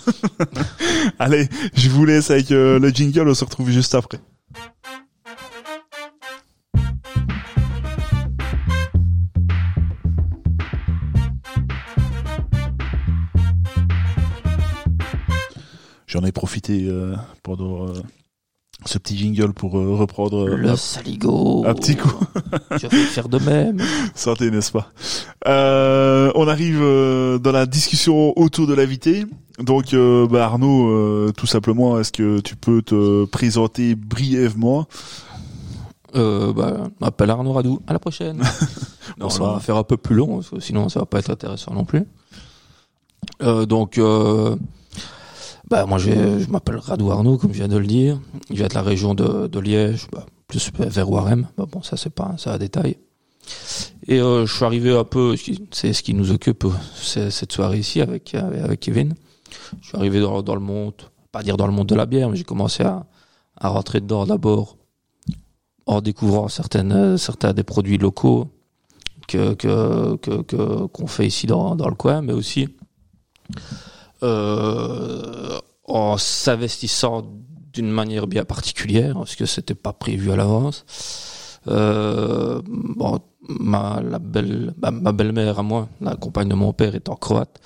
Allez, 1.18 1.48
je 1.74 1.90
vous 1.90 2.07
laisse 2.07 2.31
avec 2.31 2.50
euh, 2.50 2.78
le 2.78 2.88
jingle, 2.88 3.28
on 3.28 3.35
se 3.35 3.44
retrouve 3.44 3.68
juste 3.68 3.94
après. 3.94 4.20
J'en 16.09 16.25
ai 16.25 16.33
profité 16.33 16.87
euh, 16.88 17.14
pendant 17.42 17.87
euh, 17.87 17.92
ce 18.87 18.99
petit 18.99 19.16
jingle 19.16 19.53
pour 19.53 19.79
euh, 19.79 19.94
reprendre 19.94 20.49
le 20.49 20.75
saligo. 20.75 21.64
Un 21.66 21.75
petit 21.75 21.94
coup. 21.94 22.18
je 22.73 22.88
vais 22.88 23.05
faire 23.05 23.29
de 23.29 23.38
même. 23.38 23.81
Santé, 24.16 24.51
n'est-ce 24.51 24.73
pas? 24.73 24.90
On 25.47 26.49
arrive 26.49 26.81
dans 26.81 27.53
la 27.53 27.66
discussion 27.66 28.37
autour 28.37 28.66
de 28.66 28.75
l'invité. 28.75 29.27
Donc, 29.61 29.94
bah, 29.94 30.47
Arnaud, 30.47 31.31
tout 31.33 31.47
simplement, 31.47 32.01
est-ce 32.01 32.12
que 32.12 32.40
tu 32.40 32.57
peux 32.57 32.83
te 32.83 33.27
présenter 33.27 33.94
brièvement? 33.94 34.88
Euh, 36.14 36.53
bah, 36.53 36.88
m'appelle 37.01 37.31
Arnaud 37.31 37.53
Radou. 37.53 37.81
À 37.87 37.92
la 37.92 37.99
prochaine. 37.99 38.42
non, 39.18 39.29
ça 39.29 39.42
va 39.44 39.61
faire 39.61 39.77
un 39.77 39.85
peu 39.85 39.97
plus 39.97 40.14
long, 40.14 40.40
sinon 40.59 40.88
ça 40.88 41.01
va 41.01 41.07
pas 41.07 41.18
être 41.18 41.31
intéressant 41.31 41.75
non 41.75 41.85
plus. 41.85 42.05
Euh, 43.42 43.66
donc, 43.66 43.99
euh, 43.99 44.57
bah, 45.70 45.85
moi, 45.87 45.98
je, 45.98 46.48
m'appelle 46.50 46.76
Radou 46.76 47.11
Arnaud, 47.11 47.37
comme 47.37 47.52
je 47.52 47.59
viens 47.59 47.68
de 47.68 47.76
le 47.76 47.87
dire. 47.87 48.20
Je 48.50 48.57
viens 48.57 48.68
de 48.68 48.74
la 48.74 48.83
région 48.83 49.14
de, 49.14 49.59
Liège, 49.59 50.07
bah, 50.12 50.24
plus 50.46 50.70
vers 50.78 51.11
Warem. 51.11 51.48
Bah, 51.57 51.66
bon, 51.70 51.83
ça, 51.83 51.96
c'est 51.96 52.14
pas, 52.14 52.35
ça 52.38 52.54
un 52.54 52.59
détail. 52.59 52.96
Et 54.07 54.20
euh, 54.20 54.46
je 54.46 54.54
suis 54.54 54.64
arrivé 54.64 54.96
un 54.96 55.04
peu, 55.04 55.35
c'est 55.70 55.92
ce 55.92 56.02
qui 56.02 56.14
nous 56.14 56.31
occupe 56.31 56.66
cette 56.96 57.52
soirée 57.52 57.78
ici 57.78 58.00
avec, 58.00 58.35
avec 58.35 58.81
Kevin. 58.81 59.14
Je 59.81 59.88
suis 59.88 59.96
arrivé 59.96 60.20
dans, 60.20 60.54
le 60.54 60.61
monde, 60.61 60.94
pas 61.33 61.42
dire 61.42 61.57
dans 61.57 61.66
le 61.66 61.72
monde 61.72 61.88
de 61.88 61.94
la 61.94 62.07
bière, 62.07 62.31
mais 62.31 62.37
j'ai 62.37 62.44
commencé 62.44 62.83
à, 62.83 63.07
à 63.57 63.68
rentrer 63.68 64.00
dedans 64.00 64.26
d'abord 64.26 64.76
en 65.87 66.02
découvrant 66.02 66.48
certaines, 66.48 67.16
certains 67.16 67.54
des 67.54 67.64
produits 67.64 67.96
locaux 67.96 68.48
que 69.26 69.54
que 69.54 70.16
que 70.16 70.87
qu'on 70.87 71.07
fait 71.07 71.26
ici 71.26 71.46
dans 71.46 71.76
dans 71.76 71.88
le 71.88 71.94
coin, 71.94 72.20
mais 72.20 72.35
aussi 72.35 72.68
euh, 74.22 75.59
en 75.85 76.16
s'investissant 76.18 77.24
d'une 77.72 77.90
manière 77.90 78.26
bien 78.26 78.44
particulière, 78.44 79.14
parce 79.14 79.37
que 79.37 79.46
c'était 79.46 79.74
pas 79.74 79.92
prévu 79.92 80.33
à 80.33 80.37
l'avance. 80.37 80.85
Euh, 81.68 82.61
bon, 82.66 83.20
ma, 83.48 84.00
belle, 84.20 84.74
ma, 84.81 85.12
belle-mère 85.12 85.59
à 85.59 85.62
moi, 85.62 85.88
la 86.00 86.16
compagne 86.16 86.48
de 86.48 86.54
mon 86.54 86.72
père 86.72 86.94
étant 86.94 87.16
croate, 87.16 87.61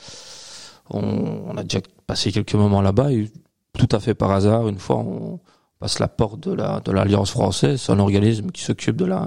on, 0.90 1.56
a 1.56 1.62
déjà 1.62 1.80
passé 2.06 2.32
quelques 2.32 2.54
moments 2.54 2.82
là-bas 2.82 3.12
et 3.12 3.30
tout 3.78 3.88
à 3.92 4.00
fait 4.00 4.14
par 4.14 4.30
hasard, 4.32 4.68
une 4.68 4.78
fois, 4.78 4.96
on 4.96 5.40
passe 5.78 5.98
la 5.98 6.08
porte 6.08 6.40
de 6.40 6.52
la 6.52 6.80
de 6.80 6.92
l'Alliance 6.92 7.30
française, 7.30 7.88
un 7.88 7.98
organisme 7.98 8.50
qui 8.50 8.62
s'occupe 8.62 8.96
de 8.96 9.06
la 9.06 9.26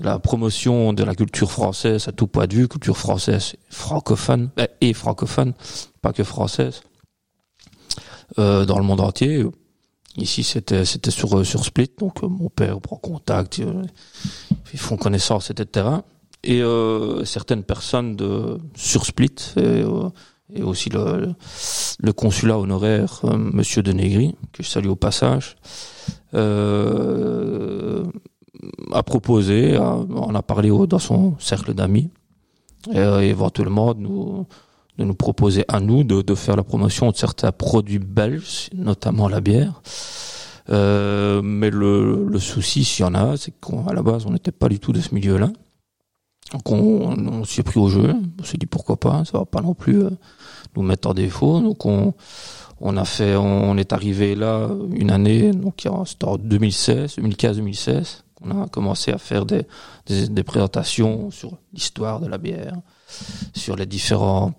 la 0.00 0.18
promotion 0.18 0.92
de 0.92 1.04
la 1.04 1.14
culture 1.14 1.50
française 1.50 2.08
à 2.08 2.12
tout 2.12 2.26
point 2.26 2.46
de 2.46 2.54
vue, 2.54 2.68
culture 2.68 2.96
française 2.96 3.54
francophone 3.68 4.50
euh, 4.58 4.66
et 4.80 4.92
francophone, 4.92 5.54
pas 6.02 6.12
que 6.12 6.24
française, 6.24 6.82
euh, 8.38 8.64
dans 8.64 8.78
le 8.78 8.84
monde 8.84 9.00
entier. 9.00 9.44
Ici, 10.16 10.42
c'était 10.42 10.84
c'était 10.84 11.10
sur 11.10 11.44
sur 11.46 11.64
Split, 11.64 11.90
donc 11.98 12.22
euh, 12.22 12.28
mon 12.28 12.48
père 12.48 12.80
prend 12.80 12.96
contact, 12.96 13.60
euh, 13.60 13.82
ils 14.72 14.78
font 14.78 14.96
connaissance, 14.96 15.50
etc. 15.50 15.86
Et 16.44 16.62
euh, 16.62 17.24
certaines 17.24 17.64
personnes 17.64 18.16
de 18.16 18.58
sur 18.74 19.04
Split 19.06 19.54
et, 19.56 20.62
aussi 20.62 20.88
le, 20.88 21.34
le 22.00 22.12
consulat 22.14 22.58
honoraire, 22.58 23.20
Monsieur 23.36 23.82
de 23.82 23.92
Negri, 23.92 24.34
que 24.52 24.62
je 24.62 24.68
salue 24.68 24.88
au 24.88 24.96
passage. 24.96 25.56
Euh, 26.34 28.04
a 28.92 29.02
proposé, 29.02 29.78
on 29.78 30.34
a 30.34 30.42
parlé 30.42 30.70
dans 30.88 30.98
son 30.98 31.34
cercle 31.38 31.74
d'amis, 31.74 32.10
euh, 32.94 33.20
éventuellement 33.20 33.94
de 33.94 34.00
nous, 34.00 35.14
proposer 35.14 35.64
à 35.68 35.80
nous 35.80 36.04
de, 36.04 36.34
faire 36.34 36.56
la 36.56 36.62
promotion 36.62 37.10
de 37.10 37.16
certains 37.16 37.52
produits 37.52 37.98
belges, 37.98 38.70
notamment 38.74 39.28
la 39.28 39.40
bière. 39.40 39.82
Euh, 40.70 41.40
mais 41.42 41.70
le, 41.70 42.38
souci, 42.38 42.84
s'il 42.84 43.04
y 43.04 43.08
en 43.08 43.14
a, 43.14 43.36
c'est 43.36 43.52
qu'à 43.60 43.92
la 43.92 44.02
base, 44.02 44.26
on 44.26 44.30
n'était 44.30 44.52
pas 44.52 44.68
du 44.68 44.78
tout 44.78 44.92
de 44.92 45.00
ce 45.00 45.14
milieu-là. 45.14 45.50
Donc 46.52 46.70
on, 46.70 47.42
on 47.42 47.62
pris 47.62 47.78
au 47.78 47.88
jeu. 47.88 48.14
On 48.40 48.44
s'est 48.44 48.56
dit 48.56 48.66
pourquoi 48.66 48.96
pas, 48.96 49.24
ça 49.24 49.38
va 49.38 49.44
pas 49.44 49.60
non 49.60 49.74
plus 49.74 50.02
euh, 50.02 50.10
nous 50.76 50.82
mettre 50.82 51.08
en 51.08 51.14
défaut. 51.14 51.60
Donc 51.60 51.84
on, 51.84 52.14
on 52.80 52.96
a 52.96 53.04
fait, 53.04 53.36
on 53.36 53.76
est 53.76 53.92
arrivé 53.92 54.34
là 54.34 54.68
une 54.92 55.10
année, 55.10 55.50
donc 55.50 55.86
c'était 56.06 56.24
en 56.24 56.36
2016, 56.36 57.18
2015-2016. 57.18 58.22
On 58.40 58.62
a 58.62 58.68
commencé 58.68 59.12
à 59.12 59.18
faire 59.18 59.44
des, 59.46 59.64
présentations 60.44 61.30
sur 61.30 61.58
l'histoire 61.72 62.20
de 62.20 62.26
la 62.28 62.38
bière, 62.38 62.74
sur 63.54 63.76
les 63.76 63.86
différentes 63.86 64.54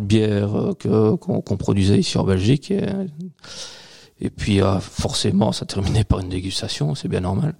bières 0.00 0.74
que, 0.78 1.14
qu'on, 1.16 1.56
produisait 1.56 1.98
ici 1.98 2.18
en 2.18 2.24
Belgique. 2.24 2.72
Et, 4.20 4.30
puis, 4.30 4.60
euh, 4.60 4.78
forcément, 4.80 5.52
ça 5.52 5.66
terminait 5.66 6.04
par 6.04 6.20
une 6.20 6.28
dégustation, 6.28 6.94
c'est 6.94 7.08
bien 7.08 7.20
normal. 7.20 7.54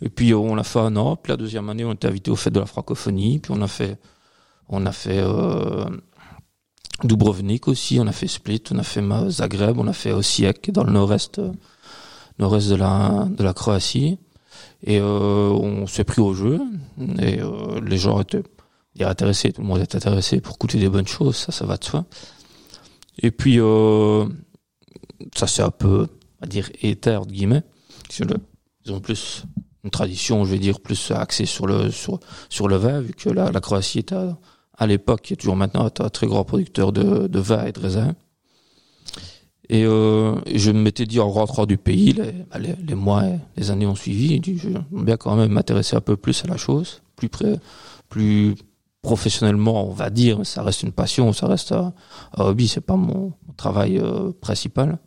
Et 0.00 0.10
puis, 0.10 0.34
on 0.34 0.56
a 0.58 0.64
fait 0.64 0.78
un 0.78 0.96
an. 0.96 1.16
Puis 1.16 1.30
la 1.30 1.36
deuxième 1.36 1.68
année, 1.68 1.84
on 1.84 1.92
était 1.92 2.08
invité 2.08 2.30
au 2.30 2.36
fête 2.36 2.52
de 2.52 2.60
la 2.60 2.66
francophonie. 2.66 3.40
Puis 3.40 3.52
on 3.54 3.60
a 3.62 3.66
fait, 3.66 3.98
on 4.68 4.86
a 4.86 4.92
fait 4.92 5.18
euh, 5.18 5.86
Dubrovnik 7.02 7.66
aussi. 7.66 7.98
On 8.00 8.06
a 8.06 8.12
fait 8.12 8.28
Split. 8.28 8.62
On 8.70 8.78
a 8.78 8.84
fait 8.84 9.02
Zagreb. 9.28 9.78
On 9.78 9.88
a 9.88 9.92
fait 9.92 10.12
Osijek 10.12 10.70
dans 10.70 10.84
le 10.84 10.92
nord-est 10.92 11.40
nord-est 12.38 12.68
de 12.70 12.76
la, 12.76 13.26
de 13.30 13.42
la 13.42 13.52
Croatie. 13.52 14.18
Et 14.82 15.00
euh, 15.00 15.50
on 15.50 15.86
s'est 15.86 16.04
pris 16.04 16.20
au 16.20 16.34
jeu. 16.34 16.60
Et 17.20 17.40
euh, 17.40 17.80
les 17.80 17.98
gens 17.98 18.20
étaient 18.20 18.42
intéressés, 19.00 19.52
tout 19.52 19.60
le 19.60 19.66
monde 19.66 19.80
était 19.80 19.96
intéressé 19.96 20.40
pour 20.40 20.58
goûter 20.58 20.78
des 20.78 20.88
bonnes 20.88 21.06
choses, 21.06 21.36
ça, 21.36 21.52
ça 21.52 21.64
va 21.66 21.76
de 21.76 21.84
soi. 21.84 22.04
Et 23.20 23.30
puis, 23.30 23.60
euh, 23.60 24.26
ça 25.36 25.46
c'est 25.46 25.62
un 25.62 25.70
peu, 25.70 26.08
à 26.42 26.46
dire, 26.46 26.70
éther, 26.82 27.20
entre 27.20 27.30
guillemets. 27.30 27.62
Ils 28.84 28.92
ont 28.92 29.00
plus 29.00 29.44
une 29.84 29.90
tradition, 29.90 30.44
je 30.44 30.52
vais 30.52 30.58
dire, 30.58 30.80
plus 30.80 31.10
axée 31.10 31.46
sur 31.46 31.66
le, 31.66 31.90
sur, 31.90 32.18
sur 32.48 32.68
le 32.68 32.76
vin, 32.76 33.00
vu 33.00 33.12
que 33.12 33.30
la, 33.30 33.50
la 33.52 33.60
Croatie 33.60 33.98
est 33.98 34.12
à, 34.12 34.38
à 34.76 34.86
l'époque, 34.86 35.30
et 35.30 35.36
toujours 35.36 35.56
maintenant, 35.56 35.86
un 35.86 36.08
très 36.08 36.26
grand 36.26 36.44
producteur 36.44 36.92
de, 36.92 37.26
de 37.26 37.38
vin 37.38 37.66
et 37.66 37.72
de 37.72 37.80
raisin. 37.80 38.14
Et 39.70 39.84
euh, 39.84 40.34
je 40.54 40.70
m'étais 40.70 41.04
dit 41.04 41.20
en 41.20 41.30
rentrant 41.30 41.66
du 41.66 41.76
pays, 41.76 42.12
les, 42.12 42.32
bah, 42.50 42.58
les, 42.58 42.74
les 42.86 42.94
mois, 42.94 43.24
les 43.56 43.70
années 43.70 43.86
ont 43.86 43.94
suivi, 43.94 44.40
je 44.44 44.68
bien 44.90 45.16
quand 45.16 45.36
même 45.36 45.52
m'intéresser 45.52 45.94
un 45.94 46.00
peu 46.00 46.16
plus 46.16 46.42
à 46.44 46.48
la 46.48 46.56
chose, 46.56 47.02
plus 47.16 47.28
près, 47.28 47.58
plus 48.08 48.54
professionnellement, 49.02 49.86
on 49.88 49.92
va 49.92 50.10
dire, 50.10 50.44
ça 50.44 50.62
reste 50.62 50.82
une 50.82 50.92
passion, 50.92 51.32
ça 51.32 51.46
reste 51.46 51.72
un, 51.72 51.92
un 52.36 52.44
hobby, 52.44 52.66
c'est 52.66 52.80
pas 52.80 52.96
mon, 52.96 53.32
travail 53.56 53.98
euh, 53.98 54.32
principal. 54.40 54.98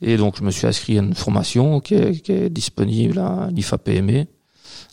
Et 0.00 0.16
donc 0.16 0.38
je 0.38 0.44
me 0.44 0.50
suis 0.50 0.66
inscrit 0.66 0.98
à 0.98 1.02
une 1.02 1.14
formation 1.14 1.80
qui 1.80 1.94
est, 1.94 2.20
qui 2.20 2.32
est 2.32 2.50
disponible 2.50 3.18
à 3.18 3.48
l'IFAPME, 3.50 4.26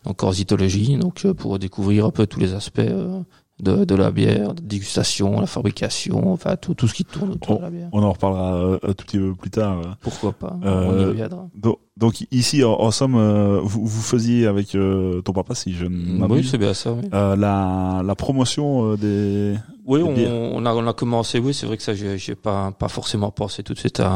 en 0.05 0.31
zytologie, 0.31 0.97
donc 0.97 1.25
euh, 1.25 1.33
pour 1.33 1.59
découvrir 1.59 2.05
un 2.05 2.11
peu 2.11 2.27
tous 2.27 2.39
les 2.39 2.53
aspects 2.53 2.79
euh, 2.79 3.21
de, 3.61 3.85
de 3.85 3.95
la 3.95 4.11
bière, 4.11 4.53
de 4.53 4.61
dégustation, 4.61 5.39
la 5.39 5.47
fabrication, 5.47 6.33
enfin 6.33 6.57
tout, 6.57 6.73
tout 6.73 6.87
ce 6.89 6.93
qui 6.93 7.05
tourne 7.05 7.31
autour 7.31 7.55
Oh, 7.55 7.57
de 7.59 7.61
la 7.63 7.69
bière. 7.69 7.89
On 7.93 8.03
en 8.03 8.11
reparlera 8.11 8.53
euh, 8.55 8.79
un 8.83 8.93
tout 8.93 9.05
petit 9.05 9.17
peu 9.17 9.33
plus 9.33 9.49
tard. 9.49 9.79
euh. 9.79 9.83
Pourquoi 10.01 10.33
pas 10.33 10.57
Euh, 10.65 10.87
On 10.89 10.99
y 11.01 11.05
reviendra. 11.05 11.47
Donc, 11.55 11.77
donc 11.95 12.25
ici, 12.31 12.63
en, 12.65 12.73
en 12.73 12.91
somme, 12.91 13.15
euh, 13.15 13.61
vous, 13.63 13.85
vous 13.85 14.01
faisiez 14.01 14.45
avec 14.47 14.75
euh, 14.75 15.21
ton 15.21 15.31
papa, 15.31 15.55
si 15.55 15.73
je 15.73 15.85
ne 15.85 16.25
Oui, 16.25 16.45
c'est 16.49 16.57
bien 16.57 16.73
ça. 16.73 16.91
Oui, 16.91 17.07
euh, 17.13 17.37
la, 17.37 18.01
la 18.05 18.15
promotion 18.15 18.91
euh, 18.91 18.97
des... 18.97 19.55
oui 19.85 19.99
des 20.03 20.09
on, 20.09 20.13
bières. 20.13 20.31
on 20.33 20.65
a 20.65 20.73
on 20.73 20.85
a 20.87 20.93
commencé. 20.93 21.39
Oui, 21.39 21.53
c'est 21.53 21.65
vrai 21.65 21.77
que 21.77 21.83
ça, 21.83 21.93
j'ai 21.95 22.17
j'ai 22.17 22.35
pas 22.35 22.71
pas 22.71 22.89
forcément 22.89 23.31
pensé 23.31 23.63
tout 23.63 23.73
de 23.73 23.79
suite 23.79 24.01
à, 24.01 24.15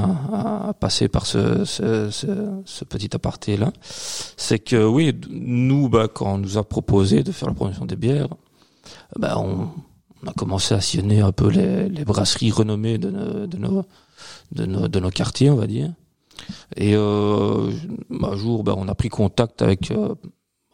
à 0.69 0.73
passer 0.78 1.08
par 1.08 1.25
ce 1.25 1.63
ce, 1.63 2.10
ce, 2.12 2.28
ce 2.65 2.84
petit 2.84 3.15
aparté 3.15 3.56
là. 3.56 3.71
C'est 3.82 4.60
que 4.60 4.86
oui, 4.86 5.13
nous, 5.30 5.88
bah, 5.88 6.10
quand 6.13 6.34
on 6.34 6.38
nous 6.39 6.58
a 6.58 6.65
proposé 6.65 7.23
de 7.23 7.32
faire 7.32 7.47
la 7.47 7.54
promotion 7.56 7.86
des 7.86 7.95
bières, 7.95 8.28
bah, 9.17 9.38
on, 9.39 9.69
on 10.24 10.28
a 10.28 10.34
commencé 10.34 10.74
à 10.76 10.82
sillonner 10.82 11.22
un 11.22 11.32
peu 11.32 11.50
les, 11.50 11.89
les 11.89 12.06
brasseries 12.06 12.52
renommées 12.52 12.98
de 12.98 13.10
nos, 13.10 13.48
de 13.48 13.58
nos 13.58 13.86
de 14.52 14.65
nos 14.65 14.88
de 14.88 15.00
nos 15.00 15.10
quartiers, 15.10 15.50
on 15.50 15.56
va 15.56 15.67
dire. 15.67 15.93
Et 16.76 16.95
euh, 16.95 17.72
un 18.22 18.36
jour, 18.36 18.63
bah, 18.63 18.74
on 18.78 18.88
a 18.88 18.95
pris 18.95 19.10
contact 19.10 19.62
avec, 19.62 19.91
euh, 19.91 20.15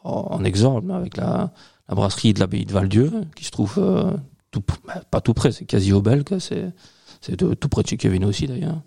en, 0.03 0.43
exemple, 0.43 0.91
avec 0.91 1.17
la, 1.17 1.51
la 1.89 1.95
brasserie 1.95 2.33
de 2.33 2.39
l'abbaye 2.39 2.65
de 2.65 2.71
Val-Dieu, 2.71 3.11
qui 3.35 3.45
se 3.45 3.51
trouve 3.51 3.75
euh, 3.77 4.11
tout, 4.51 4.63
bah, 4.87 5.01
pas 5.09 5.21
tout 5.21 5.33
près, 5.33 5.51
c'est 5.51 5.65
quasi 5.65 5.91
au 5.93 6.01
bel, 6.01 6.23
quoi, 6.23 6.39
c'est 6.39 6.71
tout 7.35 7.69
près 7.69 7.81
de 7.81 7.87
chez 7.87 7.97
Kevin 7.97 8.25
aussi 8.25 8.45
d'ailleurs. 8.47 8.81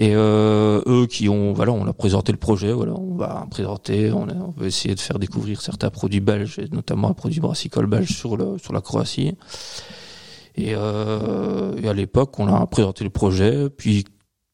Et 0.00 0.12
euh, 0.16 0.80
eux 0.86 1.06
qui 1.06 1.28
ont, 1.28 1.52
voilà, 1.52 1.70
on 1.72 1.86
a 1.86 1.92
présenté 1.92 2.32
le 2.32 2.38
projet, 2.38 2.72
voilà, 2.72 2.94
on 2.94 3.14
va 3.14 3.46
présenter, 3.48 4.10
on, 4.10 4.28
a- 4.28 4.34
on 4.34 4.50
veut 4.50 4.66
essayer 4.66 4.94
de 4.96 5.00
faire 5.00 5.20
découvrir 5.20 5.60
certains 5.60 5.90
produits 5.90 6.18
belges, 6.20 6.58
et 6.58 6.68
notamment 6.72 7.08
un 7.10 7.12
produit 7.12 7.38
brassicole 7.40 7.86
belge 7.86 8.10
sur 8.12 8.36
le 8.36 8.58
sur 8.58 8.72
la 8.72 8.80
Croatie. 8.80 9.36
Et, 10.56 10.72
euh, 10.74 11.76
et 11.82 11.88
à 11.88 11.92
l'époque, 11.92 12.38
on 12.40 12.48
a 12.48 12.66
présenté 12.66 13.04
le 13.04 13.10
projet, 13.10 13.70
puis 13.70 14.04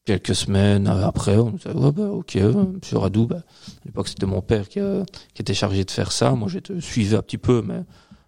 quelques 0.05 0.35
semaines 0.35 0.87
après, 0.87 1.37
on 1.37 1.51
nous 1.51 1.59
a 1.65 1.73
dit, 1.73 1.79
ouais, 1.79 1.91
bah, 1.91 2.09
ok, 2.11 2.35
monsieur 2.75 2.97
Radou, 2.97 3.25
bah, 3.27 3.37
à 3.37 3.85
l'époque, 3.85 4.07
c'était 4.09 4.25
mon 4.27 4.41
père 4.41 4.67
qui, 4.69 4.79
euh, 4.79 5.03
qui 5.33 5.41
était 5.41 5.53
chargé 5.53 5.83
de 5.85 5.91
faire 5.91 6.11
ça. 6.11 6.31
Moi, 6.31 6.49
j'étais 6.49 6.79
suivais 6.81 7.17
un 7.17 7.21
petit 7.21 7.37
peu, 7.37 7.63
mais 7.65 7.81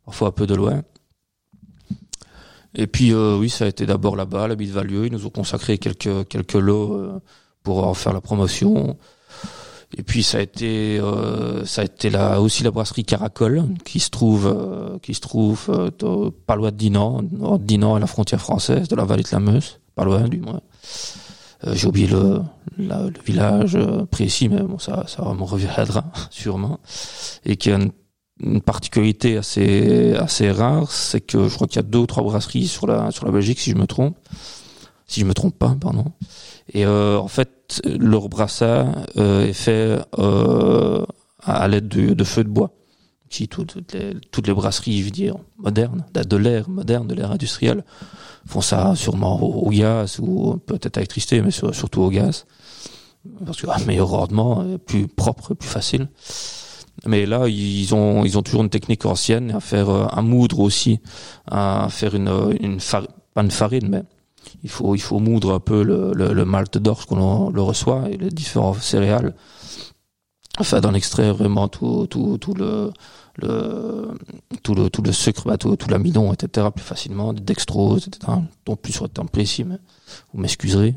parfois 0.06 0.30
un 0.30 0.32
peu 0.32 0.45
de 0.47 0.56
loin. 0.56 0.82
Et 2.76 2.88
puis, 2.88 3.14
euh, 3.14 3.38
oui, 3.38 3.50
ça 3.50 3.66
a 3.66 3.68
été 3.68 3.86
d'abord 3.86 4.16
là-bas, 4.16 4.46
à 4.46 4.48
la 4.48 4.56
de 4.56 4.66
Valieu. 4.66 5.06
Ils 5.06 5.12
nous 5.12 5.26
ont 5.26 5.30
consacré 5.30 5.78
quelques, 5.78 6.28
quelques 6.28 6.54
lots 6.54 6.94
euh, 6.94 7.20
pour 7.64 7.86
en 7.88 7.94
faire 7.94 8.14
la 8.14 8.22
promotion. 8.22 8.98
Et 9.96 10.02
puis, 10.02 10.24
ça 10.24 10.40
a 10.40 10.42
été, 10.42 11.00
euh, 11.00 11.66
ça 11.66 11.82
a 11.82 11.86
été 11.86 12.10
là 12.10 12.42
aussi 12.42 12.64
la 12.64 12.72
brasserie 12.72 13.06
Caracol, 13.06 13.64
qui 13.86 14.00
se 14.00 14.10
trouve, 14.10 14.48
euh, 14.48 14.98
qui 15.00 15.14
se 15.14 15.22
trouve 15.22 15.70
euh, 15.70 16.32
pas 16.48 16.56
loin 16.56 16.72
de 16.72 16.76
Dinan, 16.76 17.22
entre 17.42 17.64
Dinan 17.64 17.98
et 17.98 18.00
la 18.00 18.08
frontière 18.08 18.42
française, 18.42 18.88
de 18.88 18.96
la 18.96 19.06
vallée 19.06 19.24
de 19.24 19.30
la 19.32 19.40
Meuse, 19.40 19.80
pas 19.94 20.04
loin 20.04 20.28
du 20.28 20.40
moins. 20.40 20.62
Euh, 21.68 21.74
J'ai 21.76 21.88
oublié 21.88 22.08
le, 22.08 22.42
le 22.80 23.14
village 23.24 23.78
précis, 24.10 24.50
mais 24.50 24.64
bon, 24.64 24.80
ça, 24.80 25.06
ça 25.08 25.22
me 25.22 25.44
reviendra 25.44 26.06
sûrement. 26.32 26.80
Et 27.46 27.56
qui 27.56 27.72
a 27.72 27.76
une, 27.76 27.92
une 28.39 28.62
particularité 28.62 29.38
assez, 29.38 30.15
assez 30.15 30.52
rare, 30.52 30.91
c'est 30.91 31.22
que 31.22 31.48
je 31.48 31.54
crois 31.54 31.67
qu'il 31.67 31.78
y 31.78 31.80
a 31.80 31.88
deux 31.88 32.00
ou 32.00 32.08
trois 32.08 32.24
brasseries 32.24 32.67
sur 32.67 32.88
la, 32.88 33.12
sur 33.12 33.26
la 33.26 33.32
Belgique, 33.32 33.60
si 33.60 33.72
je 33.72 33.76
me 33.76 33.88
trompe. 33.88 34.17
Si 35.06 35.19
je 35.19 35.26
me 35.26 35.34
trompe 35.34 35.58
pas, 35.58 35.76
pardon. 35.80 36.06
Et 36.74 36.86
euh, 36.86 37.19
en 37.19 37.28
fait, 37.28 37.82
leur 37.86 38.30
brassard 38.30 38.88
euh, 39.17 39.46
est 39.46 39.54
fait 39.54 40.00
euh, 40.17 41.06
à 41.41 41.67
l'aide 41.67 41.88
de, 41.88 42.13
de 42.13 42.24
feux 42.24 42.43
de 42.43 42.50
bois. 42.50 42.72
Si 43.30 43.48
toutes, 43.48 43.78
les, 43.93 44.13
toutes 44.32 44.48
les 44.48 44.54
brasseries, 44.54 45.00
je 45.00 45.06
veux 45.06 45.12
dire, 45.12 45.36
modernes, 45.58 46.06
de 46.13 46.38
l'ère 46.38 46.69
moderne, 46.69 47.08
de 47.08 47.15
l'ère 47.15 47.32
industrielle, 47.32 47.84
font 48.46 48.62
ça 48.62 48.96
sûrement 48.96 49.41
au, 49.41 49.69
gaz 49.69 50.19
ou 50.19 50.58
peut-être 50.58 50.98
à 50.98 51.00
l'électricité, 51.00 51.41
mais 51.41 51.52
sur- 51.52 51.74
surtout 51.74 52.02
au 52.02 52.10
gaz. 52.10 52.46
Parce 53.46 53.62
que 53.62 53.67
un 53.67 53.84
meilleur 53.86 54.10
rendement, 54.10 54.62
euh, 54.62 54.78
plus 54.78 55.08
propre, 55.08 55.54
plus 55.54 55.69
facile. 55.69 56.08
Mais 57.06 57.25
là, 57.25 57.47
ils 57.47 57.93
ont, 57.95 58.23
ils 58.23 58.38
ont 58.38 58.43
toujours 58.43 58.63
une 58.63 58.69
technique 58.69 59.06
ancienne 59.06 59.51
à 59.51 59.60
faire 59.60 59.89
euh, 59.89 60.06
un 60.12 60.21
moudre 60.21 60.60
aussi, 60.60 60.99
à 61.49 61.88
faire 61.89 62.15
une, 62.15 62.27
euh, 62.27 62.53
une 62.62 62.79
far- 62.79 63.08
pas 63.34 63.41
une 63.43 63.51
farine, 63.51 63.88
mais 63.89 64.03
il 64.63 64.69
faut, 64.69 64.95
il 64.95 65.01
faut 65.01 65.19
moudre 65.19 65.53
un 65.53 65.60
peu 65.60 65.84
le, 65.84 66.13
le, 66.13 66.34
le 66.34 66.45
malt 66.45 66.77
d'orge 66.77 67.06
qu'on 67.06 67.49
le 67.49 67.62
reçoit 67.62 68.10
et 68.12 68.17
les 68.17 68.29
différents 68.29 68.73
céréales 68.75 69.34
afin 70.58 70.82
d'en 70.82 70.93
extraire 70.93 71.34
vraiment 71.34 71.67
tout, 71.67 72.06
tout, 72.08 72.38
tout 72.38 72.53
le, 72.53 72.91
tout 74.62 74.75
le, 74.75 74.89
tout 74.89 75.01
le 75.01 75.12
sucre, 75.12 75.43
bah, 75.47 75.58
tout, 75.58 75.75
l'amidon, 75.89 76.32
etc., 76.32 76.67
plus 76.73 76.84
facilement, 76.84 77.34
des 77.34 77.41
dextrose, 77.41 78.08
etc., 78.08 78.34
dont 78.65 78.75
plus 78.75 78.93
sur 78.93 79.06
le 79.06 79.10
temps 79.10 79.25
précis, 79.25 79.63
mais 79.63 79.77
vous 80.32 80.39
m'excuserez. 80.39 80.93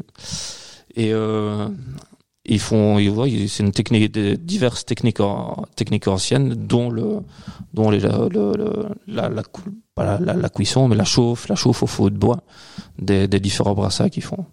Et, 0.95 1.13
euh, 1.15 1.69
ils 2.49 2.61
font, 2.61 2.99
ils 2.99 3.11
voient, 3.11 3.27
c'est 3.49 3.63
une 3.63 3.73
technique, 3.73 4.13
diverses 4.17 4.85
techniques, 4.85 5.19
techniques 5.75 6.09
anciennes, 6.09 6.55
dont 6.55 6.91
le, 6.91 7.21
dont 7.75 7.91
les, 7.91 8.01
le, 8.01 8.29
le- 8.57 8.89
la, 9.07 9.29
la, 9.29 10.49
cuisson, 10.49 10.89
mais 10.89 10.97
la 10.97 11.05
chauffe, 11.05 11.49
la 11.49 11.57
chauffe 11.57 11.83
au 11.83 11.87
feu 11.87 12.11
de 12.11 12.19
bois 12.19 12.43
des, 12.99 13.27
différents 13.41 13.75
brassages 13.75 14.11
qu'ils 14.11 14.23
font. 14.23 14.45